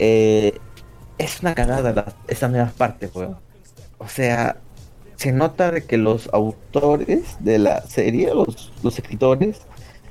Eh, 0.00 0.58
es 1.18 1.40
una 1.40 1.54
cagada 1.54 1.92
la, 1.92 2.14
esa 2.28 2.48
nueva 2.48 2.72
parte, 2.76 3.08
weón. 3.14 3.36
O 3.98 4.08
sea, 4.08 4.56
se 5.16 5.32
nota 5.32 5.70
de 5.70 5.84
que 5.84 5.96
los 5.96 6.28
autores 6.32 7.36
de 7.40 7.58
la 7.58 7.82
serie, 7.82 8.34
los, 8.34 8.72
los 8.82 8.98
escritores, 8.98 9.62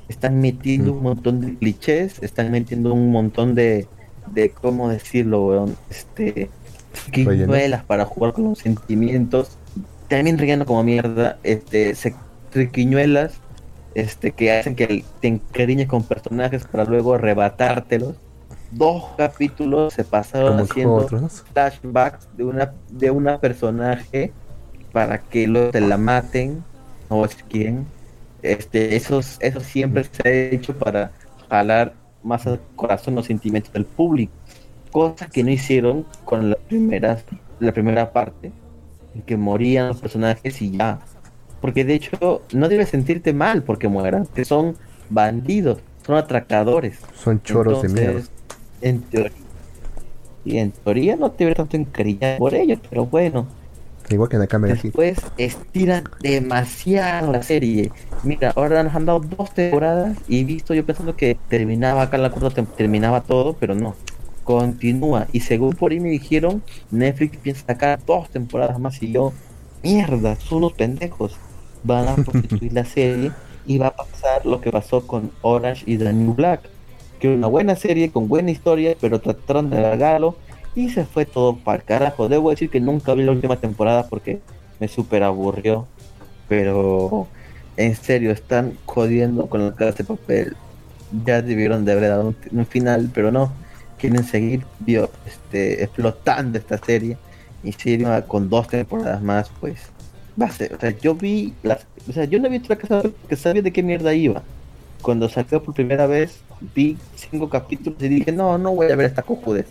están 0.08 0.40
metiendo 0.40 0.92
un 0.92 1.02
montón 1.02 1.40
de 1.40 1.56
clichés, 1.56 2.22
están 2.22 2.50
metiendo 2.50 2.92
un 2.92 3.10
montón 3.10 3.54
de, 3.54 3.86
de 4.32 4.50
¿cómo 4.50 4.88
decirlo, 4.88 5.46
weón? 5.46 5.76
Este, 5.90 6.50
triquiñuelas 6.92 7.84
para 7.84 8.04
jugar 8.04 8.32
con 8.32 8.44
los 8.44 8.58
sentimientos. 8.58 9.56
También 10.08 10.38
relleno 10.38 10.66
como 10.66 10.84
mierda, 10.84 11.38
este, 11.42 11.94
se, 11.94 12.14
triquiñuelas, 12.50 13.34
este, 13.94 14.32
que 14.32 14.52
hacen 14.52 14.76
que 14.76 15.04
te 15.20 15.28
encariñes 15.28 15.88
con 15.88 16.04
personajes 16.04 16.64
para 16.64 16.84
luego 16.84 17.14
arrebatártelos. 17.14 18.14
Dos 18.72 19.04
capítulos 19.16 19.94
se 19.94 20.04
pasaron 20.04 20.58
haciendo 20.58 20.96
otros. 20.96 21.44
flashbacks 21.52 22.28
de 22.36 22.44
una 22.44 22.72
de 22.90 23.10
una 23.10 23.38
personaje 23.38 24.32
para 24.92 25.18
que 25.18 25.46
luego 25.46 25.70
te 25.70 25.80
la 25.80 25.96
maten 25.96 26.64
no 27.08 27.22
a 27.22 27.28
decir 27.28 27.44
quién 27.48 27.86
este 28.42 28.96
esos 28.96 29.36
eso 29.40 29.60
siempre 29.60 30.04
se 30.04 30.28
ha 30.28 30.32
hecho 30.32 30.74
para 30.76 31.12
jalar 31.48 31.94
más 32.22 32.46
al 32.46 32.60
corazón 32.74 33.14
los 33.14 33.26
sentimientos 33.26 33.72
del 33.72 33.84
público 33.84 34.32
cosa 34.90 35.28
que 35.28 35.44
no 35.44 35.50
hicieron 35.50 36.04
con 36.24 36.50
la 36.50 36.56
primera 36.56 37.18
la 37.60 37.72
primera 37.72 38.12
parte 38.12 38.52
en 39.14 39.22
que 39.22 39.36
morían 39.36 39.88
los 39.88 40.00
personajes 40.00 40.60
y 40.60 40.76
ya 40.76 40.98
porque 41.60 41.84
de 41.84 41.94
hecho 41.94 42.42
no 42.52 42.68
debes 42.68 42.88
sentirte 42.88 43.32
mal 43.32 43.62
porque 43.62 43.88
mueran 43.88 44.26
que 44.26 44.44
son 44.44 44.76
bandidos 45.08 45.78
son 46.04 46.16
atracadores 46.16 46.98
Son 47.14 47.42
choros 47.42 47.82
de 47.82 47.88
mierda. 47.88 48.22
En 48.80 49.02
teoría, 49.02 49.32
y 50.44 50.58
en 50.58 50.72
teoría 50.72 51.16
no 51.16 51.30
te 51.32 51.44
veo 51.44 51.54
tanto 51.54 51.76
encariñado 51.76 52.38
por 52.38 52.54
ellos, 52.54 52.80
pero 52.88 53.06
bueno, 53.06 53.48
Igual 54.08 54.28
que 54.28 54.36
en 54.36 54.42
Akame 54.42 54.72
aquí. 54.72 54.92
después 54.92 55.18
estiran 55.36 56.04
demasiado 56.20 57.32
la 57.32 57.42
serie. 57.42 57.90
Mira, 58.22 58.52
ahora 58.54 58.82
nos 58.84 58.94
han 58.94 59.06
dado 59.06 59.20
dos 59.20 59.52
temporadas 59.52 60.16
y 60.28 60.44
visto 60.44 60.74
yo 60.74 60.86
pensando 60.86 61.16
que 61.16 61.36
terminaba 61.48 62.02
acá 62.02 62.18
la 62.18 62.30
cuarta 62.30 62.64
terminaba 62.64 63.22
todo, 63.22 63.54
pero 63.54 63.74
no. 63.74 63.96
Continúa. 64.44 65.26
Y 65.32 65.40
según 65.40 65.74
por 65.74 65.90
ahí 65.90 65.98
me 65.98 66.10
dijeron, 66.10 66.62
Netflix 66.90 67.36
piensa 67.38 67.66
sacar 67.66 68.04
dos 68.06 68.30
temporadas 68.30 68.78
más 68.78 69.02
y 69.02 69.10
yo, 69.10 69.32
mierda, 69.82 70.36
son 70.36 70.58
unos 70.58 70.74
pendejos. 70.74 71.36
Van 71.82 72.06
a 72.08 72.14
prostituir 72.24 72.72
la 72.72 72.84
serie 72.84 73.32
y 73.66 73.78
va 73.78 73.88
a 73.88 73.96
pasar 73.96 74.46
lo 74.46 74.60
que 74.60 74.70
pasó 74.70 75.04
con 75.06 75.32
Orange 75.42 75.82
y 75.86 75.98
The 75.98 76.12
New 76.12 76.34
Black. 76.34 76.70
Que 77.18 77.28
una 77.28 77.46
buena 77.46 77.76
serie 77.76 78.10
con 78.10 78.28
buena 78.28 78.50
historia, 78.50 78.96
pero 79.00 79.20
trataron 79.20 79.70
de 79.70 79.78
alargarlo 79.78 80.36
y 80.74 80.90
se 80.90 81.04
fue 81.04 81.24
todo 81.24 81.56
para 81.56 81.78
el 81.78 81.84
carajo. 81.84 82.28
Debo 82.28 82.50
decir 82.50 82.70
que 82.70 82.80
nunca 82.80 83.14
vi 83.14 83.22
la 83.22 83.32
última 83.32 83.56
temporada 83.56 84.06
porque 84.08 84.40
me 84.78 84.88
super 84.88 85.22
aburrió. 85.22 85.86
Pero 86.48 87.26
en 87.76 87.94
serio, 87.96 88.30
están 88.30 88.76
jodiendo 88.86 89.46
con 89.46 89.64
la 89.64 89.74
casa 89.74 89.98
de 89.98 90.04
papel. 90.04 90.56
Ya 91.24 91.42
debieron 91.42 91.84
de 91.84 91.92
haber 91.92 92.08
dado 92.10 92.28
un, 92.28 92.36
un 92.52 92.66
final, 92.66 93.10
pero 93.12 93.30
no. 93.30 93.52
Quieren 93.98 94.24
seguir 94.24 94.64
vio, 94.80 95.10
este, 95.26 95.82
explotando 95.82 96.58
esta 96.58 96.78
serie. 96.78 97.16
Y 97.62 97.72
si 97.72 97.94
encima 97.94 98.22
con 98.22 98.48
dos 98.48 98.68
temporadas 98.68 99.22
más, 99.22 99.50
pues 99.60 99.78
va 100.40 100.46
a 100.46 100.50
ser. 100.50 100.74
O 100.74 100.80
sea, 100.80 100.90
yo 100.90 101.14
vi 101.14 101.54
las. 101.62 101.86
O 102.08 102.12
sea, 102.12 102.24
yo 102.24 102.38
no 102.38 102.46
he 102.46 102.50
visto 102.50 102.68
la 102.68 102.76
casa 102.76 103.02
porque 103.02 103.36
sabía 103.36 103.62
de 103.62 103.72
qué 103.72 103.82
mierda 103.82 104.14
iba. 104.14 104.42
Cuando 105.02 105.28
salió 105.28 105.62
por 105.62 105.74
primera 105.74 106.06
vez, 106.06 106.40
vi 106.74 106.96
cinco 107.14 107.48
capítulos 107.48 108.00
y 108.02 108.08
dije, 108.08 108.32
no, 108.32 108.58
no 108.58 108.74
voy 108.74 108.90
a 108.90 108.96
ver 108.96 109.06
esta 109.06 109.22
cojudez 109.22 109.66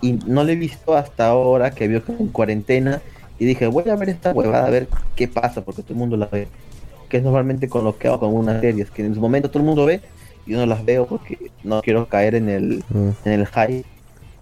y 0.00 0.12
no 0.12 0.44
lo 0.44 0.50
he 0.50 0.56
visto 0.56 0.96
hasta 0.96 1.26
ahora 1.28 1.70
que 1.72 1.88
vio 1.88 2.04
que 2.04 2.12
en 2.12 2.28
cuarentena 2.28 3.00
y 3.38 3.44
dije 3.44 3.66
voy 3.66 3.88
a 3.88 3.96
ver 3.96 4.10
esta 4.10 4.32
huevada 4.32 4.66
a 4.66 4.70
ver 4.70 4.88
qué 5.16 5.26
pasa 5.28 5.62
porque 5.64 5.82
todo 5.82 5.94
el 5.94 5.98
mundo 5.98 6.16
la 6.16 6.26
ve 6.26 6.48
que 7.08 7.16
es 7.16 7.22
normalmente 7.22 7.68
con 7.68 7.84
lo 7.84 7.98
que 7.98 8.08
hago 8.08 8.20
con 8.20 8.34
unas 8.34 8.60
series 8.60 8.90
que 8.90 9.04
en 9.04 9.14
su 9.14 9.20
momento 9.20 9.48
todo 9.50 9.60
el 9.60 9.66
mundo 9.66 9.86
ve 9.86 10.00
y 10.46 10.52
yo 10.52 10.58
no 10.58 10.66
las 10.66 10.84
veo 10.84 11.06
porque 11.06 11.50
no 11.64 11.80
quiero 11.82 12.06
caer 12.08 12.34
en 12.36 12.48
el 12.48 12.84
Mm. 12.90 13.08
en 13.24 13.32
el 13.32 13.46
hype. 13.46 13.84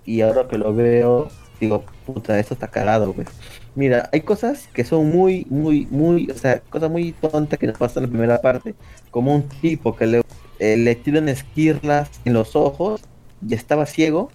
Y 0.04 0.20
ahora 0.20 0.46
que 0.48 0.58
lo 0.58 0.74
veo 0.74 1.28
digo 1.60 1.84
puta 2.04 2.38
esto 2.38 2.52
está 2.54 2.68
cagado 2.68 3.12
pues 3.14 3.28
mira 3.74 4.10
hay 4.12 4.20
cosas 4.20 4.68
que 4.74 4.84
son 4.84 5.08
muy 5.10 5.46
muy 5.48 5.86
muy 5.90 6.30
o 6.30 6.34
sea 6.34 6.60
cosas 6.60 6.90
muy 6.90 7.12
tontas 7.12 7.58
que 7.58 7.66
nos 7.66 7.78
pasan 7.78 8.04
en 8.04 8.10
la 8.10 8.12
primera 8.12 8.40
parte 8.42 8.74
como 9.10 9.34
un 9.34 9.48
tipo 9.48 9.96
que 9.96 10.06
le, 10.06 10.22
eh, 10.58 10.76
le 10.76 10.94
tiran 10.96 11.28
esquirlas 11.28 12.10
en 12.24 12.34
los 12.34 12.56
ojos 12.56 13.02
y 13.46 13.54
estaba 13.54 13.86
ciego 13.86 14.30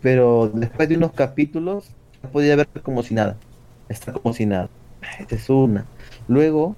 pero 0.00 0.50
después 0.54 0.88
de 0.88 0.96
unos 0.96 1.12
capítulos 1.12 1.96
podía 2.32 2.56
ver 2.56 2.68
como 2.82 3.02
si 3.02 3.14
nada 3.14 3.38
está 3.88 4.12
como 4.12 4.34
si 4.34 4.46
nada 4.46 4.70
esa 5.18 5.36
es 5.36 5.48
una 5.50 5.86
Luego, 6.26 6.76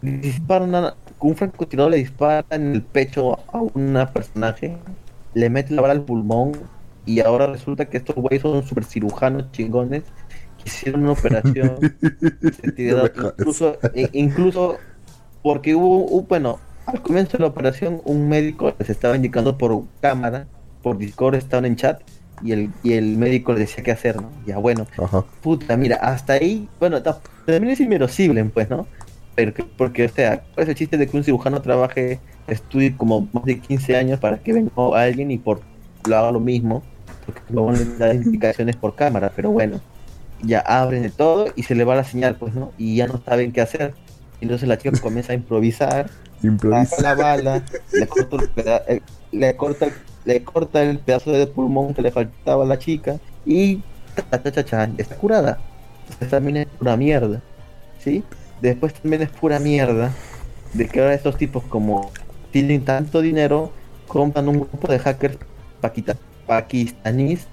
disparan 0.00 0.94
un 1.20 1.36
francotirador 1.36 1.92
le 1.92 1.98
dispara 1.98 2.46
en 2.50 2.74
el 2.74 2.82
pecho 2.84 3.34
a 3.52 3.62
una 3.74 4.12
personaje, 4.12 4.78
le 5.32 5.50
mete 5.50 5.74
la 5.74 5.82
bala 5.82 5.94
al 5.94 6.04
pulmón 6.04 6.52
y 7.04 7.20
ahora 7.20 7.46
resulta 7.46 7.88
que 7.88 7.98
estos 7.98 8.16
güeyes 8.16 8.42
son 8.42 8.62
super 8.64 8.84
cirujanos 8.84 9.50
chingones 9.52 10.12
que 10.56 10.68
hicieron 10.70 11.02
una 11.02 11.12
operación. 11.12 11.88
se 12.50 12.68
tiraron- 12.70 13.10
incluso, 13.14 13.78
e- 13.92 14.10
incluso 14.12 14.84
porque 15.42 15.74
hubo, 15.74 16.06
hubo- 16.10 16.26
bueno, 16.26 16.66
al 16.86 17.02
comienzo 17.02 17.36
de 17.38 17.42
la 17.42 17.48
operación 17.50 18.00
un 18.04 18.28
médico 18.28 18.74
les 18.78 18.90
estaba 18.90 19.16
indicando 19.16 19.56
por 19.58 19.88
cámara, 20.00 20.50
por 20.80 20.98
Discord 20.98 21.34
estaban 21.36 21.64
en 21.66 21.76
chat 21.76 22.02
y 22.38 22.52
el, 22.52 22.78
y 22.82 22.92
el 22.94 23.16
médico 23.18 23.52
les 23.52 23.60
decía 23.60 23.84
qué 23.84 23.90
hacer, 23.92 24.20
¿no? 24.20 24.38
Ya 24.42 24.58
bueno, 24.58 24.90
Ajá. 24.96 25.24
puta, 25.40 25.76
mira, 25.76 25.96
hasta 25.96 26.34
ahí, 26.34 26.72
bueno, 26.78 27.02
ta- 27.02 27.22
también 27.44 27.72
es 27.72 27.80
inmerosible, 27.80 28.44
pues, 28.46 28.68
¿no? 28.70 28.90
Pero 29.34 29.54
que- 29.54 29.64
porque, 29.64 30.04
o 30.06 30.08
sea, 30.08 30.46
¿cuál 30.54 30.64
es 30.64 30.68
el 30.70 30.74
chiste 30.76 30.96
de 30.98 31.08
que 31.10 31.16
un 31.16 31.24
cirujano 31.24 31.62
trabaje, 31.62 32.24
estudie 32.46 32.96
como 32.96 33.30
más 33.32 33.44
de 33.44 33.60
15 33.60 33.96
años 33.96 34.20
para 34.20 34.42
que 34.42 34.52
venga 34.52 34.70
alguien 34.94 35.30
y 35.30 35.38
por 35.38 35.66
lo 36.04 36.16
haga 36.16 36.32
lo 36.32 36.40
mismo? 36.40 36.90
Porque 37.24 37.42
luego 37.48 37.72
le 37.72 37.86
da 37.96 38.14
indicaciones 38.14 38.76
por 38.76 38.94
cámara, 38.96 39.32
pero 39.34 39.50
bueno, 39.50 39.82
ya 40.38 40.60
abren 40.60 41.02
de 41.02 41.10
todo 41.12 41.52
y 41.56 41.62
se 41.64 41.74
le 41.74 41.84
va 41.84 41.94
la 41.96 42.04
señal, 42.04 42.38
pues, 42.38 42.54
¿no? 42.54 42.74
Y 42.76 42.96
ya 42.96 43.06
no 43.06 43.22
saben 43.22 43.52
qué 43.52 43.60
hacer. 43.60 43.98
Entonces 44.40 44.68
la 44.68 44.78
chica 44.78 44.98
comienza 45.00 45.32
a 45.32 45.36
improvisar, 45.36 46.14
Improvisa. 46.46 47.02
la 47.02 47.14
bala, 47.14 47.62
le 47.92 48.06
corta, 48.28 48.76
el 48.88 48.96
eh, 48.98 49.02
le 49.32 49.56
corta, 49.56 49.86
le 50.24 50.44
corta 50.44 50.82
el 50.82 50.98
pedazo 50.98 51.32
de 51.32 51.46
pulmón 51.46 51.94
que 51.94 52.02
le 52.02 52.10
faltaba 52.10 52.64
a 52.64 52.66
la 52.66 52.78
chica 52.78 53.18
y 53.44 53.82
ta, 54.30 54.42
ta, 54.42 54.52
ta, 54.52 54.64
cha, 54.64 54.90
está 54.96 55.16
curada. 55.16 55.58
También 56.30 56.58
es 56.58 56.66
pura 56.66 56.96
mierda, 56.96 57.40
¿sí? 57.98 58.22
Después 58.60 58.94
también 58.94 59.22
es 59.22 59.30
pura 59.30 59.58
mierda 59.58 60.12
de 60.74 60.88
que 60.88 61.00
ahora 61.00 61.14
estos 61.14 61.36
tipos 61.36 61.62
como 61.64 62.10
tienen 62.50 62.84
tanto 62.84 63.20
dinero 63.20 63.72
compran 64.06 64.48
un 64.48 64.60
grupo 64.60 64.88
de 64.88 64.98
hackers 64.98 65.38
paquita- 65.80 66.16
pakistaníes 66.46 67.46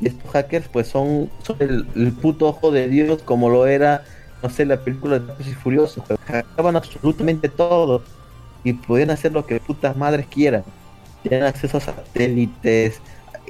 y 0.00 0.08
estos 0.08 0.30
hackers 0.30 0.68
pues 0.68 0.88
son, 0.88 1.30
son 1.42 1.56
el, 1.60 1.86
el 1.94 2.12
puto 2.12 2.48
ojo 2.48 2.70
de 2.70 2.88
Dios 2.88 3.22
como 3.22 3.48
lo 3.48 3.66
era 3.66 4.04
no 4.42 4.50
sé 4.50 4.64
la 4.66 4.82
película 4.82 5.18
de 5.18 5.26
Rápidos 5.26 5.52
y 5.52 5.54
Furiosos 5.54 6.04
pero 6.06 6.18
hackeaban 6.26 6.76
absolutamente 6.76 7.48
todo 7.48 8.02
y 8.64 8.72
podían 8.74 9.10
hacer 9.10 9.32
lo 9.32 9.46
que 9.46 9.60
putas 9.60 9.96
madres 9.96 10.26
quieran. 10.26 10.64
Tenían 11.22 11.44
acceso 11.44 11.78
a 11.78 11.80
satélites 11.80 13.00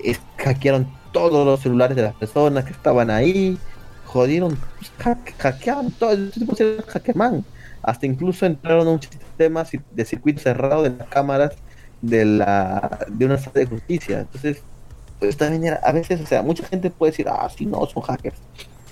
es- 0.02 0.20
hackearon 0.39 0.86
todos 1.12 1.44
los 1.47 1.60
celulares 1.60 1.97
de 1.97 2.02
las 2.02 2.14
personas 2.14 2.64
que 2.64 2.72
estaban 2.72 3.10
ahí 3.10 3.59
jodieron 4.05 4.59
hack- 4.98 5.34
hackearon 5.39 5.90
todo 5.93 6.14
de 6.16 6.84
hackerman. 6.86 7.44
Hasta 7.82 8.06
incluso 8.06 8.47
entraron 8.47 8.86
a 8.86 8.90
un 8.90 9.02
sistema 9.02 9.64
de 9.90 10.05
circuito 10.05 10.40
cerrado 10.40 10.82
de 10.82 10.90
las 10.90 11.09
cámaras 11.09 11.52
de 12.01 12.24
la 12.24 12.98
de 13.09 13.24
una 13.26 13.39
sala 13.39 13.55
de 13.60 13.66
justicia. 13.66 14.20
Entonces 14.20 14.62
pues 15.18 15.36
también 15.36 15.64
era, 15.64 15.76
a 15.84 15.93
veces 15.93 16.20
o 16.20 16.26
sea 16.26 16.43
mucha 16.43 16.66
gente 16.66 16.90
puede 16.90 17.12
decir 17.12 17.26
ah 17.28 17.48
sí 17.56 17.64
no 17.64 17.86
son 17.86 18.02
hackers 18.02 18.36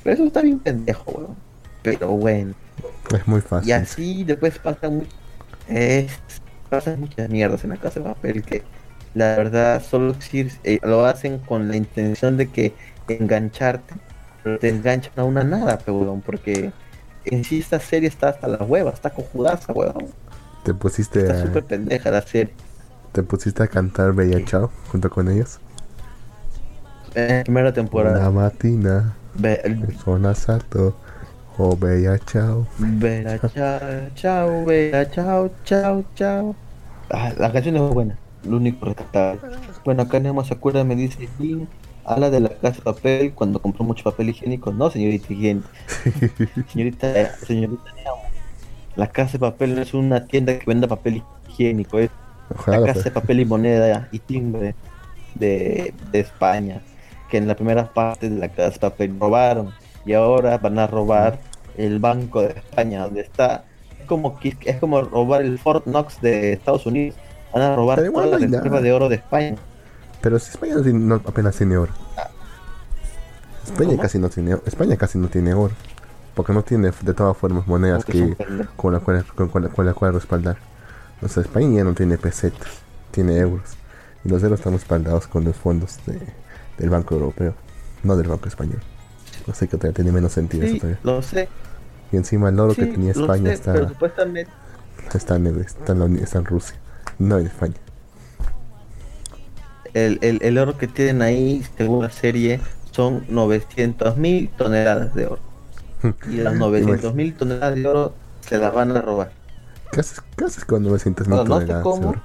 pero 0.03 0.15
eso 0.15 0.25
está 0.25 0.41
bien 0.43 0.59
pendejo 0.59 1.11
weón. 1.11 1.37
Pero 1.83 2.09
bueno. 2.09 2.55
Es 3.15 3.27
muy 3.27 3.41
fácil. 3.41 3.69
y 3.69 3.73
así 3.73 4.25
después 4.25 4.59
pasan, 4.59 5.07
es- 5.71 6.23
pasan 6.69 7.01
muchas 7.01 7.29
mierdas 7.31 7.65
en 7.65 7.71
la 7.71 7.79
casa 7.79 8.01
de 8.01 8.07
papel 8.07 8.45
que 8.45 8.69
la 9.13 9.37
verdad 9.37 9.83
solo 9.83 10.15
sí, 10.21 10.49
eh, 10.65 10.79
lo 10.83 11.05
hacen 11.07 11.41
con 11.41 11.69
la 11.69 11.77
intención 11.77 12.37
de 12.37 12.51
que 12.53 12.77
engancharte, 13.09 14.01
pero 14.43 14.59
te 14.59 14.69
enganchan 14.69 15.13
a 15.17 15.25
una 15.25 15.45
nada, 15.45 15.85
pe, 15.85 15.91
weón, 15.93 16.23
porque 16.23 16.75
en 17.25 17.45
sí 17.45 17.59
esta 17.61 17.81
serie 17.81 18.09
está 18.09 18.31
hasta 18.31 18.49
la 18.49 18.65
hueva, 18.65 18.91
está 18.93 19.13
cojudaza, 19.15 19.73
weón. 19.73 20.15
Te 20.63 20.75
pusiste 20.75 21.21
Está 21.21 21.35
a, 21.35 21.37
súper 21.37 21.67
pendeja 21.67 22.11
la 22.11 22.23
serie. 22.23 22.57
te 23.13 23.23
pusiste 23.23 23.63
a 23.63 23.69
cantar 23.69 24.13
Bella 24.15 24.43
Chao 24.45 24.73
junto 24.89 25.11
con 25.11 25.29
ellos. 25.29 25.61
En 27.15 27.39
la 27.39 27.45
primera 27.45 27.73
La 27.93 28.31
temporada, 28.31 28.33
matina, 28.33 29.17
ve, 29.35 29.61
son 30.05 30.27
asalto, 30.27 31.01
oh 31.61 31.77
Bella 31.77 32.19
Chao. 32.19 32.67
Vera, 32.79 33.39
chao, 33.39 34.11
chao, 34.15 34.65
Vera, 34.65 35.05
chao, 35.11 35.51
chao, 35.65 36.05
chao. 36.15 36.55
Ah, 37.11 37.33
la 37.39 37.53
canción 37.53 37.77
es 37.77 37.83
buena, 37.83 38.19
lo 38.43 38.57
único 38.57 38.87
rescatable. 38.87 39.43
Bueno, 39.85 40.03
acá 40.03 40.21
Nemo 40.21 40.45
se 40.45 40.55
acuerda, 40.55 40.85
me 40.85 40.97
dice, 40.97 41.29
Jin, 41.39 41.69
habla 42.05 42.31
de 42.31 42.41
la 42.41 42.51
casa 42.59 42.79
de 42.79 42.83
papel 42.83 43.35
cuando 43.35 43.61
compró 43.61 43.85
mucho 43.85 44.05
papel 44.05 44.31
higiénico. 44.31 44.73
No, 44.73 44.91
señorita 44.91 45.33
higiénico. 45.33 45.69
señorita, 46.73 47.37
señorita 47.47 47.93
Nemo, 47.97 48.33
la 48.97 49.09
casa 49.13 49.33
de 49.35 49.39
papel 49.41 49.75
no 49.75 49.83
es 49.83 49.95
una 49.95 50.27
tienda 50.27 50.59
que 50.59 50.65
venda 50.67 50.89
papel 50.89 51.25
higiénico, 51.49 51.99
es 51.99 52.11
Ojalá 52.49 52.81
la 52.81 52.89
casa 52.93 53.11
de 53.11 53.13
fuera. 53.13 53.21
papel 53.23 53.41
y 53.41 53.45
moneda 53.47 54.09
y 54.13 54.21
timbre 54.21 54.77
de, 55.35 55.95
de 56.13 56.21
España, 56.21 56.83
que 57.29 57.39
en 57.39 57.49
la 57.49 57.57
primera 57.57 57.93
parte 57.93 58.31
de 58.31 58.39
la 58.39 58.49
casa 58.51 58.73
de 58.75 58.81
papel 58.81 59.19
robaron 59.21 59.75
y 60.05 60.15
ahora 60.15 60.59
van 60.59 60.79
a 60.79 60.87
robar 60.87 61.41
el 61.77 61.99
Banco 61.99 62.43
de 62.43 62.51
España, 62.51 63.03
donde 63.05 63.21
está 63.23 63.65
es 64.01 64.07
como 64.07 64.39
es 64.43 64.77
como 64.79 65.01
robar 65.03 65.43
el 65.43 65.59
Fort 65.59 65.85
Knox 65.85 66.21
de 66.21 66.53
Estados 66.53 66.87
Unidos, 66.87 67.17
van 67.53 67.63
a 67.63 67.77
robar 67.77 67.99
Pero 67.99 68.09
igual 68.09 68.25
toda 68.27 68.39
la 68.39 68.39
no 68.39 68.45
hay 68.45 68.51
reserva 68.51 68.77
nada. 68.77 68.83
de 68.83 68.93
oro 68.93 69.09
de 69.09 69.17
España. 69.17 69.57
Pero 70.21 70.39
si 70.39 70.51
España 70.51 70.77
no 70.77 71.15
apenas 71.17 71.57
tiene 71.57 71.77
oro. 71.77 71.93
España 73.65 73.97
¿Cómo? 73.97 74.03
casi 74.03 74.19
no 74.19 74.29
tiene 74.29 74.57
España 74.67 74.97
casi 74.97 75.19
no 75.19 75.29
tiene 75.29 75.55
oro. 75.55 75.75
Porque 76.35 76.53
no 76.53 76.63
tiene 76.63 76.91
de 77.03 77.15
todas 77.15 77.37
formas 77.37 77.67
monedas 77.67 78.05
que 78.05 78.37
con 78.77 78.93
la 78.93 79.01
cual 79.01 79.25
con, 79.35 79.49
con 79.49 79.63
la, 79.65 79.69
con 79.69 79.85
la 79.87 79.95
cual 79.95 80.15
respaldar. 80.15 80.57
O 81.23 81.29
sea, 81.29 81.43
España 81.43 81.79
ya 81.79 81.85
no 81.85 81.93
tiene 81.95 82.17
pesetas, 82.19 82.69
tiene 83.11 83.37
euros. 83.39 83.77
Y 84.25 84.29
los 84.29 84.43
euros 84.43 84.61
están 84.61 84.73
respaldados 84.75 85.27
con 85.27 85.45
los 85.45 85.57
fondos 85.57 85.99
de, 86.07 86.19
del 86.79 86.91
Banco 86.91 87.15
Europeo, 87.15 87.55
no 88.03 88.17
del 88.17 88.29
Banco 88.29 88.49
Español. 88.49 88.81
No 89.47 89.55
sé 89.55 89.69
que 89.69 89.77
todavía 89.77 89.95
tiene 89.97 90.13
menos 90.13 90.33
sentido 90.33 90.65
eso 90.65 90.75
Sí, 90.75 90.81
todavía. 90.81 91.01
lo 91.03 91.23
sé. 91.23 91.49
Y 92.13 92.17
encima 92.17 92.49
el 92.49 92.59
oro 92.61 92.75
que 92.75 92.87
tenía 92.87 93.13
España 93.13 93.45
sé, 93.49 93.53
está, 93.53 93.89
supuestamente 93.89 94.51
está, 95.15 95.37
en, 95.37 95.47
está, 95.61 95.93
en 95.93 95.99
la 96.01 96.05
Uni- 96.07 96.23
está 96.23 96.39
en 96.39 96.45
Rusia, 96.45 96.77
no 97.19 97.39
en 97.39 97.47
España. 97.47 97.75
el, 99.95 100.19
el, 100.23 100.39
el 100.43 100.59
oro 100.59 100.77
que 100.79 100.87
tienen 100.89 101.23
ahí, 101.23 101.63
según 101.77 102.03
la 102.03 102.11
serie, 102.11 102.61
son 102.93 103.25
900 103.29 104.17
mil 104.17 104.49
toneladas 104.51 105.15
de 105.15 105.27
oro. 105.27 105.41
Y 106.27 106.37
las 106.37 106.55
900 106.55 107.15
mil 107.15 107.35
toneladas 107.35 107.75
de 107.75 107.87
oro 107.87 108.15
se 108.41 108.59
las 108.59 108.73
van 108.73 108.97
a 108.97 109.03
robar. 109.03 109.33
¿Qué 109.93 110.01
haces, 110.01 110.23
qué 110.37 110.45
haces 110.45 110.65
con 110.65 110.83
900 110.83 111.27
mil 111.29 111.37
No, 111.37 111.45
no 111.45 111.61
sé 111.61 111.67
toneladas 111.67 112.01
de 112.01 112.07
oro? 112.07 112.23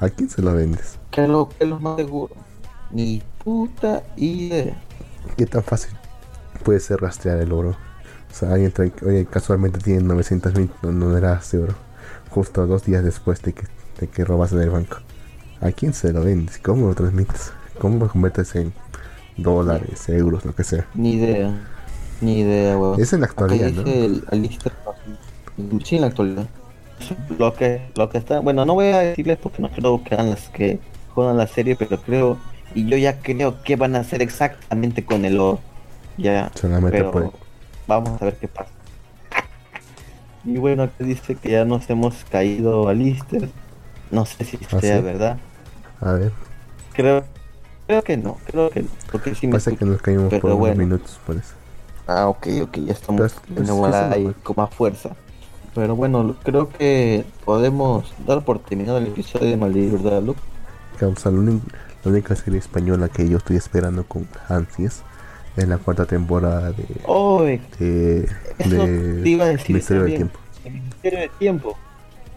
¿A 0.00 0.08
quién 0.08 0.28
se 0.30 0.42
lo 0.42 0.54
vendes? 0.54 0.98
Que 1.10 1.22
es 1.24 1.28
lo, 1.28 1.48
que 1.48 1.64
es 1.64 1.68
lo 1.70 1.78
más 1.80 1.96
seguro. 1.96 2.34
Ni 2.90 3.22
puta 3.44 4.02
idea. 4.16 4.74
¿Qué 5.36 5.46
tan 5.46 5.62
fácil 5.62 5.96
puede 6.62 6.80
ser 6.80 7.00
rastrear 7.00 7.38
el 7.38 7.52
oro? 7.52 7.70
O 7.70 8.34
sea, 8.34 8.52
alguien 8.52 8.72
trae, 8.72 8.92
oye, 9.04 9.26
casualmente 9.26 9.78
tiene 9.78 10.02
900 10.02 10.54
mil 10.54 10.70
toneladas 10.80 11.50
de 11.52 11.58
oro, 11.58 11.74
justo 12.30 12.66
dos 12.66 12.84
días 12.84 13.04
después 13.04 13.42
de 13.42 13.52
que, 13.52 13.64
de 14.00 14.08
que 14.08 14.24
robas 14.24 14.52
en 14.52 14.60
el 14.60 14.70
banco. 14.70 14.98
¿A 15.60 15.70
quién 15.70 15.92
se 15.92 16.12
lo 16.12 16.22
vendes? 16.22 16.58
¿Cómo 16.58 16.88
lo 16.88 16.94
transmites? 16.94 17.52
¿Cómo 17.78 17.98
lo 17.98 18.08
conviertes 18.08 18.54
en 18.56 18.72
dólares, 19.36 20.08
euros, 20.08 20.44
lo 20.44 20.54
que 20.54 20.64
sea? 20.64 20.86
Ni 20.94 21.14
idea. 21.14 21.52
Ni 22.20 22.40
idea, 22.40 22.78
weón. 22.78 23.00
Es 23.00 23.12
en 23.12 23.20
la 23.20 23.26
actualidad, 23.26 23.70
¿no? 23.70 23.82
el, 23.82 24.22
Crosby. 24.22 25.84
Sí, 25.84 25.96
en 25.96 26.00
la 26.00 26.06
actualidad. 26.08 26.46
Lo 27.38 27.52
que, 27.54 27.82
lo 27.96 28.08
que 28.08 28.18
está, 28.18 28.40
bueno, 28.40 28.64
no 28.64 28.74
voy 28.74 28.86
a 28.86 29.00
decirles 29.00 29.38
porque 29.42 29.60
no 29.60 29.70
creo 29.70 30.02
que 30.04 30.14
hagan 30.14 30.30
las 30.30 30.48
que 30.48 30.78
juegan 31.14 31.36
la 31.36 31.46
serie, 31.46 31.76
pero 31.76 32.00
creo, 32.00 32.38
y 32.74 32.86
yo 32.86 32.96
ya 32.96 33.20
creo 33.20 33.62
que 33.62 33.76
van 33.76 33.96
a 33.96 34.00
hacer 34.00 34.22
exactamente 34.22 35.04
con 35.04 35.24
el 35.24 35.38
oro. 35.38 35.60
Ya, 36.16 36.50
Solamente 36.54 36.98
pero 36.98 37.10
puede. 37.10 37.30
vamos 37.86 38.20
a 38.20 38.24
ver 38.26 38.36
qué 38.38 38.48
pasa. 38.48 38.70
Y 40.44 40.56
bueno, 40.58 40.84
acá 40.84 41.04
dice 41.04 41.36
que 41.36 41.50
ya 41.52 41.64
nos 41.64 41.88
hemos 41.90 42.24
caído 42.24 42.88
a 42.88 42.94
Lister. 42.94 43.48
No 44.10 44.26
sé 44.26 44.44
si 44.44 44.58
¿Ah, 44.70 44.80
sea 44.80 44.98
sí? 44.98 45.02
verdad. 45.02 45.38
A 46.00 46.12
ver, 46.12 46.32
Creo, 46.92 47.24
creo 47.86 48.02
que 48.02 48.16
no, 48.16 48.38
creo 48.44 48.70
que 48.70 48.82
no, 48.82 48.88
porque 49.10 49.34
sí 49.34 49.46
me 49.46 49.52
parece 49.52 49.76
que 49.76 49.84
nos 49.84 50.02
caímos 50.02 50.34
por 50.34 50.54
unos 50.54 50.58
bueno. 50.58 50.76
minutos, 50.76 51.20
por 51.26 51.36
eso. 51.36 51.54
Ah, 52.06 52.28
ok, 52.28 52.46
ok, 52.62 52.78
ya 52.78 52.92
estamos 52.92 53.34
en 53.56 54.12
ahí 54.12 54.34
con 54.42 54.56
más 54.56 54.74
fuerza. 54.74 55.16
Pero 55.74 55.96
bueno, 55.96 56.36
creo 56.42 56.68
que 56.68 57.24
podemos 57.44 58.12
dar 58.26 58.44
por 58.44 58.58
terminado 58.58 58.98
el 58.98 59.06
episodio 59.06 59.48
de 59.48 59.56
Maldito, 59.56 60.02
¿verdad, 60.02 60.22
Luke? 60.22 60.40
La 61.00 62.10
única 62.10 62.34
serie 62.36 62.58
española 62.58 63.08
que 63.08 63.28
yo 63.28 63.38
estoy 63.38 63.56
esperando 63.56 64.04
con 64.04 64.28
ansias 64.48 65.02
es 65.56 65.68
la 65.68 65.78
cuarta 65.78 66.04
temporada 66.06 66.72
de, 66.72 66.84
¡Oh! 67.06 67.42
de, 67.42 67.60
de 67.78 68.28
te 69.22 69.28
iba 69.28 69.44
a 69.44 69.48
decir 69.48 69.76
Misterio 69.76 70.04
del. 70.04 70.14
Tiempo. 70.16 70.38
El 70.64 70.72
Ministerio 70.72 71.18
del 71.20 71.30
Tiempo. 71.30 71.78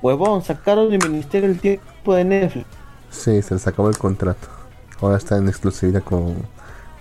Huevón, 0.02 0.44
sacaron 0.44 0.92
el 0.94 1.00
Ministerio 1.10 1.48
del 1.50 1.60
Tiempo 1.60 2.14
de 2.16 2.26
Netflix. 2.26 2.66
Sí, 3.10 3.42
se 3.42 3.54
les 3.54 3.66
acabó 3.68 3.90
el 3.90 3.98
contrato. 3.98 4.48
Ahora 5.02 5.18
está 5.18 5.38
en 5.38 5.48
exclusividad 5.48 6.04
con, 6.04 6.36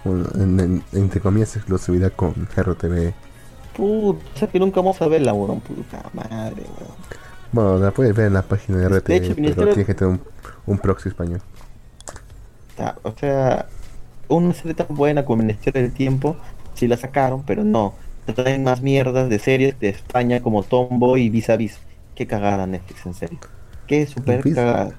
con- 0.03 0.29
en- 0.37 0.61
en- 0.61 0.85
entre 0.93 1.21
comillas, 1.21 1.57
exclusividad 1.57 2.13
con 2.13 2.33
RTV 2.55 3.13
Puta, 3.77 4.47
que 4.47 4.59
nunca 4.61 4.77
vamos 4.81 5.03
a 5.03 5.09
verla, 5.09 5.33
weón. 5.35 5.61
Puta 5.61 6.03
madre, 6.13 6.63
weón. 6.63 6.95
Bueno, 7.51 7.79
la 7.79 7.91
puedes 7.91 8.15
ver 8.15 8.27
en 8.29 8.35
la 8.35 8.43
página 8.43 8.79
de 8.79 8.89
De 8.89 8.99
RT, 8.99 9.11
hecho, 9.17 9.29
pero 9.35 9.41
Ministerio- 9.43 9.75
tienes 9.75 9.87
que 9.87 9.95
tener 9.95 10.13
un, 10.15 10.21
un 10.67 10.79
proxy 10.79 11.09
español. 11.09 11.41
O 13.05 13.13
sea, 13.19 13.67
una 14.29 14.55
serie 14.55 14.75
tan 14.75 14.89
buena 14.91 15.25
como 15.25 15.43
el 15.43 15.47
Ministerio 15.47 15.83
del 15.83 15.93
Tiempo, 15.93 16.37
sí 16.75 16.89
la 16.89 16.97
sacaron, 16.97 17.43
pero 17.45 17.65
no. 17.65 17.95
Traen 18.35 18.65
más 18.65 18.81
mierdas 18.81 19.29
de 19.29 19.39
series 19.39 19.79
de 19.79 19.91
España 19.91 20.41
como 20.41 20.63
Tomboy 20.63 21.23
y 21.23 21.31
Vis 21.31 21.51
a 21.51 21.57
Vis. 21.57 21.79
Qué 22.15 22.27
cagada 22.27 22.67
Netflix, 22.67 23.05
en 23.07 23.15
serio. 23.15 23.39
Qué 23.87 24.07
super 24.07 24.43
cagada. 24.55 24.95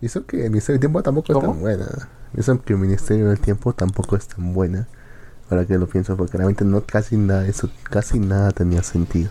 Y 0.00 0.06
eso 0.06 0.26
que 0.26 0.44
el 0.44 0.50
Ministerio 0.50 0.74
del 0.74 0.80
Tiempo 0.80 1.02
tampoco 1.02 1.32
es 1.32 1.40
tan 1.40 1.60
buena. 1.60 2.08
Eso 2.36 2.62
que 2.62 2.72
el 2.74 2.78
Ministerio 2.78 3.28
del 3.28 3.40
Tiempo 3.40 3.72
tampoco 3.72 4.16
es 4.16 4.28
tan 4.28 4.52
buena. 4.52 4.86
Ahora 5.50 5.64
que 5.64 5.78
lo 5.78 5.86
pienso, 5.86 6.16
porque 6.16 6.36
realmente 6.36 6.64
no 6.64 6.82
casi 6.82 7.16
nada, 7.16 7.46
eso 7.46 7.70
casi 7.84 8.18
nada 8.18 8.50
tenía 8.50 8.82
sentido. 8.82 9.30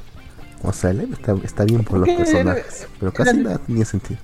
O 0.64 0.74
sea, 0.74 0.90
el 0.90 1.02
está, 1.14 1.36
está 1.44 1.64
bien 1.64 1.84
por 1.84 2.00
los 2.00 2.10
personajes, 2.10 2.88
pero 3.00 3.14
casi 3.14 3.38
nada 3.38 3.60
tenía 3.60 3.86
sentido. 3.86 4.20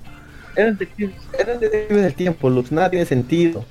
Eran 0.55 0.77
detectives, 0.77 1.15
eran 1.37 1.59
detectives 1.59 2.03
del 2.03 2.13
tiempo, 2.15 2.49
Lux. 2.49 2.71
Nada 2.71 2.89
tiene 2.89 3.05
sentido. 3.05 3.63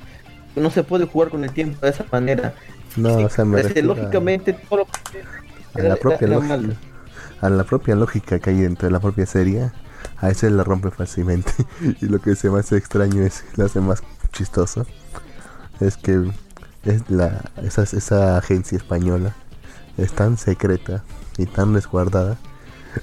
No 0.56 0.70
se 0.70 0.82
puede 0.84 1.06
jugar 1.06 1.30
con 1.30 1.44
el 1.44 1.52
tiempo 1.52 1.78
de 1.84 1.90
esa 1.92 2.04
manera. 2.12 2.54
No, 2.96 3.16
o 3.16 3.28
sea, 3.30 3.44
me 3.44 3.60
a- 3.60 3.82
lógicamente, 3.82 4.52
todo 4.52 4.80
lo 4.80 4.86
que 4.86 5.20
a 5.74 5.78
la 5.82 5.86
era- 5.86 5.96
propia 5.96 6.26
era 6.26 6.36
lógica. 6.36 6.56
malo. 6.56 6.74
a 7.40 7.48
la 7.50 7.64
propia 7.64 7.94
lógica 7.96 8.38
que 8.38 8.50
hay 8.50 8.60
dentro 8.60 8.86
de 8.86 8.92
la 8.92 9.00
propia 9.00 9.26
serie, 9.26 9.70
a 10.18 10.28
veces 10.28 10.52
la 10.52 10.62
rompe 10.64 10.90
fácilmente. 10.90 11.52
y 12.00 12.06
lo 12.06 12.20
que 12.20 12.36
se 12.36 12.50
me 12.50 12.60
hace 12.60 12.76
extraño 12.76 13.22
es, 13.22 13.44
lo 13.56 13.64
hace 13.64 13.80
más 13.80 14.02
chistoso, 14.32 14.86
es 15.80 15.96
que 15.96 16.30
es 16.84 17.10
la, 17.10 17.50
esa, 17.62 17.82
esa 17.84 18.36
agencia 18.36 18.76
española 18.76 19.34
es 19.96 20.12
tan 20.12 20.36
secreta 20.38 21.02
y 21.38 21.46
tan 21.46 21.74
resguardada 21.74 22.36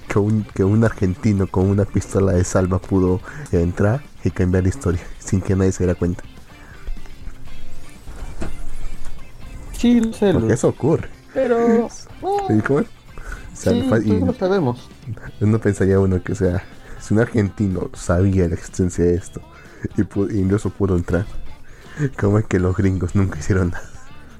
que 0.07 0.19
un, 0.19 0.43
que 0.43 0.63
un 0.63 0.83
argentino 0.83 1.47
con 1.47 1.65
una 1.67 1.85
pistola 1.85 2.31
de 2.33 2.43
salva 2.43 2.79
pudo 2.79 3.21
entrar 3.51 4.01
y 4.23 4.29
cambiar 4.31 4.63
la 4.63 4.69
historia 4.69 5.01
sin 5.19 5.41
que 5.41 5.55
nadie 5.55 5.71
se 5.71 5.83
diera 5.85 5.97
cuenta. 5.97 6.23
Sí, 9.79 10.01
sé, 10.13 10.33
Porque 10.33 10.53
eso 10.53 10.67
ocurre. 10.67 11.09
Pero. 11.33 11.87
no, 12.21 12.57
¿Y 12.57 12.61
cómo? 12.61 12.79
O 12.79 12.85
sea, 13.53 13.73
sí, 13.73 13.83
y- 14.05 14.19
lo 14.19 14.33
sabemos. 14.33 14.89
No 15.39 15.59
pensaría 15.59 15.99
uno 15.99 16.21
que, 16.23 16.33
o 16.33 16.35
sea, 16.35 16.63
si 16.99 17.13
un 17.13 17.19
argentino 17.21 17.89
sabía 17.93 18.47
la 18.47 18.55
existencia 18.55 19.03
de 19.05 19.15
esto 19.15 19.41
y, 19.97 20.01
pu- 20.01 20.33
y 20.33 20.39
incluso 20.39 20.69
pudo 20.69 20.95
entrar, 20.95 21.25
¿cómo 22.19 22.39
es 22.39 22.45
que 22.45 22.59
los 22.59 22.75
gringos 22.75 23.15
nunca 23.15 23.39
hicieron 23.39 23.71
nada? 23.71 23.89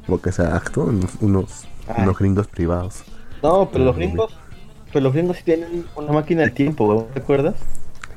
Porque, 0.07 0.29
o 0.29 0.33
sea, 0.33 0.55
actúan 0.55 0.95
unos, 0.97 1.11
unos, 1.21 1.65
Ay. 1.87 2.03
unos 2.03 2.17
gringos 2.17 2.47
privados. 2.47 3.03
No, 3.43 3.69
pero 3.71 3.85
los 3.85 3.95
gringos. 3.95 4.37
Pero 4.91 5.03
los 5.03 5.13
gringos 5.13 5.37
sí 5.37 5.43
tienen 5.43 5.85
una 5.95 6.11
máquina 6.11 6.41
del 6.41 6.53
tiempo, 6.53 7.07
¿te 7.13 7.19
acuerdas? 7.19 7.55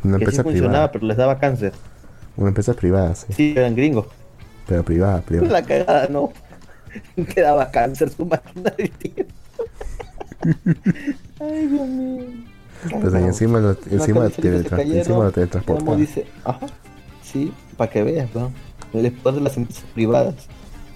Una 0.02 0.18
que 0.18 0.24
sí 0.24 0.24
empresa 0.24 0.42
funcionaba, 0.42 0.72
privada. 0.72 0.92
pero 0.92 1.06
les 1.06 1.16
daba 1.16 1.38
cáncer. 1.38 1.72
Una 2.36 2.48
empresa 2.48 2.74
privada, 2.74 3.14
sí. 3.14 3.32
Sí, 3.32 3.54
eran 3.56 3.74
gringos. 3.76 4.06
Pero 4.66 4.82
privada, 4.84 5.20
privada. 5.20 5.50
La 5.52 5.62
cagada, 5.64 6.08
no. 6.08 6.32
Te 7.34 7.40
daba 7.40 7.70
cáncer 7.70 8.10
su 8.10 8.26
máquina 8.26 8.70
del 8.76 8.90
tiempo. 8.90 9.32
Ay, 11.40 11.66
Dios 11.66 11.88
mío. 11.88 12.24
Pues 13.00 13.14
ahí 13.14 13.24
encima 13.24 13.60
lo, 13.60 13.76
encima 13.90 14.28
que 14.28 14.42
teletra- 14.42 14.76
cayeron, 14.78 14.98
encima 14.98 15.14
lo 15.16 15.20
Como 15.22 15.30
teletransportaban. 15.32 16.00
dice, 16.00 16.26
ajá, 16.44 16.66
sí, 17.22 17.52
para 17.76 17.90
que 17.90 18.02
veas, 18.02 18.34
¿no? 18.34 18.52
El 18.92 19.12
poder 19.12 19.36
de 19.36 19.40
las 19.42 19.56
empresas 19.56 19.84
privadas. 19.94 20.34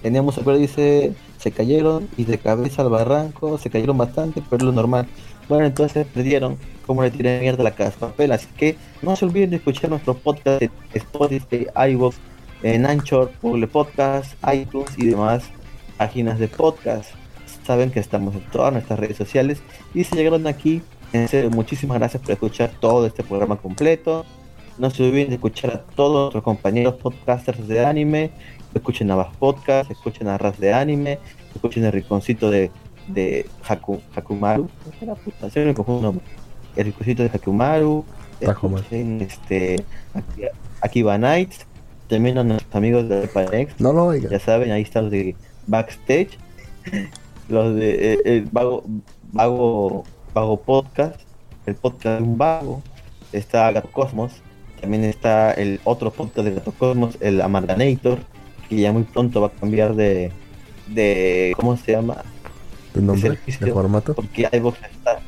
Teníamos, 0.01 0.35
pero 0.43 0.57
dice, 0.57 1.13
se 1.39 1.51
cayeron 1.51 2.07
y 2.17 2.25
de 2.25 2.37
cabeza 2.37 2.81
al 2.81 2.89
barranco, 2.89 3.57
se 3.57 3.69
cayeron 3.69 3.97
bastante, 3.97 4.43
pero 4.49 4.57
es 4.57 4.63
lo 4.63 4.71
normal. 4.73 5.07
Bueno, 5.47 5.65
entonces 5.65 6.05
perdieron 6.13 6.57
como 6.85 7.03
le 7.03 7.11
tiré 7.11 7.39
mierda 7.39 7.61
a 7.61 7.63
la 7.63 7.71
casa 7.71 7.91
de 7.91 7.97
papel, 7.97 8.31
así 8.33 8.47
que 8.57 8.75
no 9.01 9.15
se 9.15 9.25
olviden 9.25 9.49
de 9.51 9.55
escuchar 9.57 9.89
nuestro 9.89 10.13
podcast 10.13 10.59
de 10.61 10.69
Spotify, 10.93 11.67
iVoox, 11.91 12.17
en 12.63 12.85
Anchor, 12.85 13.31
Google 13.41 13.67
Podcast, 13.67 14.33
iTunes 14.53 14.91
y 14.97 15.07
demás 15.07 15.43
páginas 15.97 16.39
de 16.39 16.47
podcast. 16.47 17.11
Saben 17.65 17.91
que 17.91 17.99
estamos 17.99 18.35
en 18.35 18.41
todas 18.51 18.71
nuestras 18.71 18.99
redes 18.99 19.17
sociales 19.17 19.61
y 19.93 20.03
si 20.03 20.15
llegaron 20.15 20.47
aquí, 20.47 20.81
en 21.13 21.27
serio, 21.27 21.49
muchísimas 21.49 21.97
gracias 21.99 22.21
por 22.21 22.31
escuchar 22.31 22.71
todo 22.79 23.05
este 23.05 23.23
programa 23.23 23.57
completo. 23.57 24.25
No 24.77 24.89
se 24.89 25.03
olviden 25.03 25.29
de 25.29 25.35
escuchar 25.35 25.71
a 25.71 25.81
todos 25.95 26.21
nuestros 26.33 26.43
compañeros 26.43 26.95
podcasters 26.95 27.67
de 27.67 27.85
anime. 27.85 28.29
Escuchen 28.73 29.09
a 29.11 29.15
Bass 29.15 29.35
Podcast, 29.37 29.89
escuchen 29.89 30.27
a 30.27 30.37
Ras 30.37 30.59
de 30.59 30.71
Anime, 30.73 31.17
escuchen 31.55 31.83
el 31.85 31.91
rinconcito 31.91 32.51
de, 32.51 32.69
de 33.07 33.47
Haku, 33.67 33.99
Hakumaru. 34.15 34.69
El 36.75 36.85
rinconcito 36.85 37.23
de 37.23 37.29
Hakumaru. 37.33 38.05
Escuchen 38.39 39.21
este, 39.21 39.83
Aki- 40.13 40.49
Akiba 40.81 41.17
Nights. 41.17 41.65
También 42.07 42.37
a 42.37 42.43
nuestros 42.43 42.73
amigos 42.75 43.09
de 43.09 43.27
Panex. 43.27 43.79
No 43.81 43.91
lo 43.93 44.13
Ya 44.13 44.27
oigan. 44.27 44.39
saben, 44.39 44.71
ahí 44.71 44.83
están 44.83 45.05
los 45.05 45.11
de 45.11 45.35
backstage, 45.67 46.37
los 47.49 47.75
de 47.75 48.13
eh, 48.13 48.19
el 48.25 48.45
vago, 48.51 48.83
vago, 49.31 50.03
vago 50.33 50.61
podcast, 50.61 51.19
el 51.65 51.75
podcast 51.75 52.19
de 52.19 52.23
un 52.23 52.37
vago, 52.37 52.81
está 53.31 53.71
Gato 53.71 53.89
Cosmos, 53.91 54.41
también 54.81 55.03
está 55.03 55.51
el 55.51 55.79
otro 55.83 56.11
podcast 56.11 56.47
de 56.47 56.55
Gato 56.55 56.71
Cosmos, 56.71 57.17
el 57.19 57.41
Amarganator, 57.41 58.19
que 58.69 58.77
ya 58.77 58.91
muy 58.91 59.03
pronto 59.03 59.41
va 59.41 59.47
a 59.47 59.51
cambiar 59.51 59.95
de, 59.95 60.31
de 60.87 61.53
¿cómo 61.55 61.77
se 61.77 61.93
llama? 61.93 62.23
¿Tu 62.93 63.01
nombre? 63.01 63.29
servicio. 63.29 63.65
¿De 63.65 63.73
formato? 63.73 64.13
Porque 64.13 64.49
iVox 64.51 64.77
está. 64.83 65.19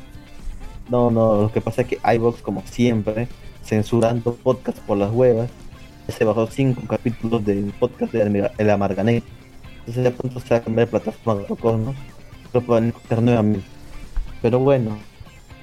No, 0.89 1.11
no, 1.11 1.43
lo 1.43 1.51
que 1.51 1.61
pasa 1.61 1.83
es 1.83 1.87
que 1.87 1.99
iVox, 2.15 2.41
como 2.41 2.63
siempre, 2.65 3.27
censurando 3.63 4.33
podcast 4.33 4.79
por 4.79 4.97
las 4.97 5.11
huevas, 5.11 5.49
se 6.07 6.25
bajó 6.25 6.47
cinco 6.47 6.81
capítulos 6.87 7.45
del 7.45 7.71
podcast 7.79 8.11
de 8.11 8.49
El 8.57 8.69
Amarganet. 8.69 9.23
Entonces 9.89 10.03
ya 10.03 10.17
pronto 10.17 10.39
se 10.39 10.49
va 10.49 10.57
a 10.57 10.61
cambiar 10.61 10.87
de 10.87 10.91
plataforma 10.91 11.41
de 11.41 11.55
Cosmos. 11.55 11.95
Lo 12.53 12.61
pueden 12.61 12.89
escuchar 12.89 13.23
nuevamente. 13.23 13.65
Pero 14.41 14.59
bueno. 14.59 14.99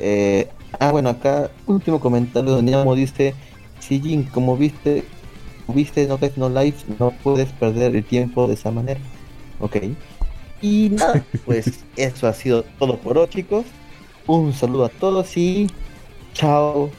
eh, 0.00 0.48
ah, 0.80 0.90
bueno, 0.90 1.10
acá, 1.10 1.50
último 1.66 2.00
comentario 2.00 2.50
donde 2.50 2.74
Amo 2.74 2.96
dice: 2.96 3.34
Si 3.78 4.00
Jin, 4.00 4.24
como 4.24 4.56
viste, 4.56 5.04
viste 5.68 6.08
No 6.08 6.16
Death 6.16 6.36
No 6.36 6.48
Life, 6.48 6.84
no 6.98 7.12
puedes 7.22 7.52
perder 7.52 7.94
el 7.94 8.04
tiempo 8.04 8.48
de 8.48 8.54
esa 8.54 8.72
manera. 8.72 8.98
Ok. 9.60 9.76
Y 10.60 10.88
nada, 10.90 11.24
pues 11.46 11.84
eso 11.94 12.26
ha 12.26 12.32
sido 12.32 12.64
todo 12.80 12.98
por 12.98 13.18
hoy, 13.18 13.28
chicos. 13.28 13.64
Un 14.26 14.52
saludo 14.52 14.86
a 14.86 14.88
todos 14.88 15.36
y 15.36 15.68
chao, 16.34 16.90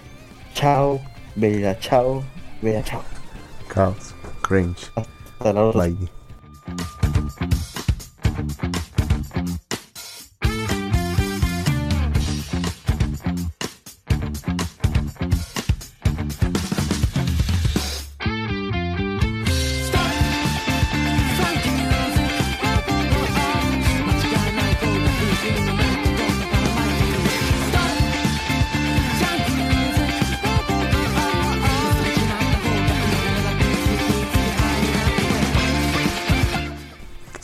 chao, 0.53 1.01
bella 1.35 1.77
chao, 1.79 2.23
bella 2.61 2.81
chao. 2.83 3.01
Chaos. 3.73 4.15
Cringe. 4.41 4.91
Hasta 4.95 5.51
la 5.51 5.65
otra. 5.65 5.87
Bye. 5.87 6.09
Thank 7.29 7.53
you. 7.53 7.66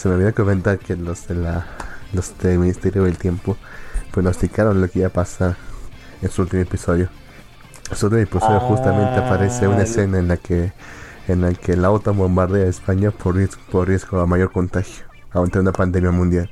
Se 0.04 0.10
me 0.10 0.16
olvidó 0.16 0.34
comentar 0.34 0.80
que 0.80 0.98
los 0.98 1.30
de 1.30 1.36
la 1.36 1.66
los 2.12 2.38
del 2.40 2.60
Ministerio 2.60 3.04
del 3.04 3.18
Tiempo 3.18 3.56
pronosticaron 4.12 4.82
lo 4.82 4.90
que 4.90 5.00
iba 5.00 5.08
a 5.08 5.12
pasar 5.12 5.56
en 6.22 6.30
su 6.30 6.42
último 6.42 6.62
episodio. 6.62 7.08
En 7.90 7.96
su 7.96 8.08
último 8.08 8.22
episodio 8.22 8.58
Ah, 8.58 8.68
justamente 8.68 9.22
aparece 9.22 9.66
una 9.66 9.84
escena 9.84 10.20
en 10.20 10.28
la 10.28 10.36
que 10.36 10.74
en 11.30 11.40
la 11.40 11.54
que 11.54 11.78
la 11.78 11.90
OTAN 11.90 12.18
bombardea 12.18 12.66
a 12.66 12.70
España 12.70 13.12
por 13.12 13.38
riesgo, 13.38 13.62
por 13.72 13.88
riesgo 13.88 14.20
a 14.20 14.26
mayor 14.26 14.52
contagio 14.52 15.06
ante 15.32 15.60
una 15.60 15.72
pandemia 15.72 16.12
mundial. 16.12 16.52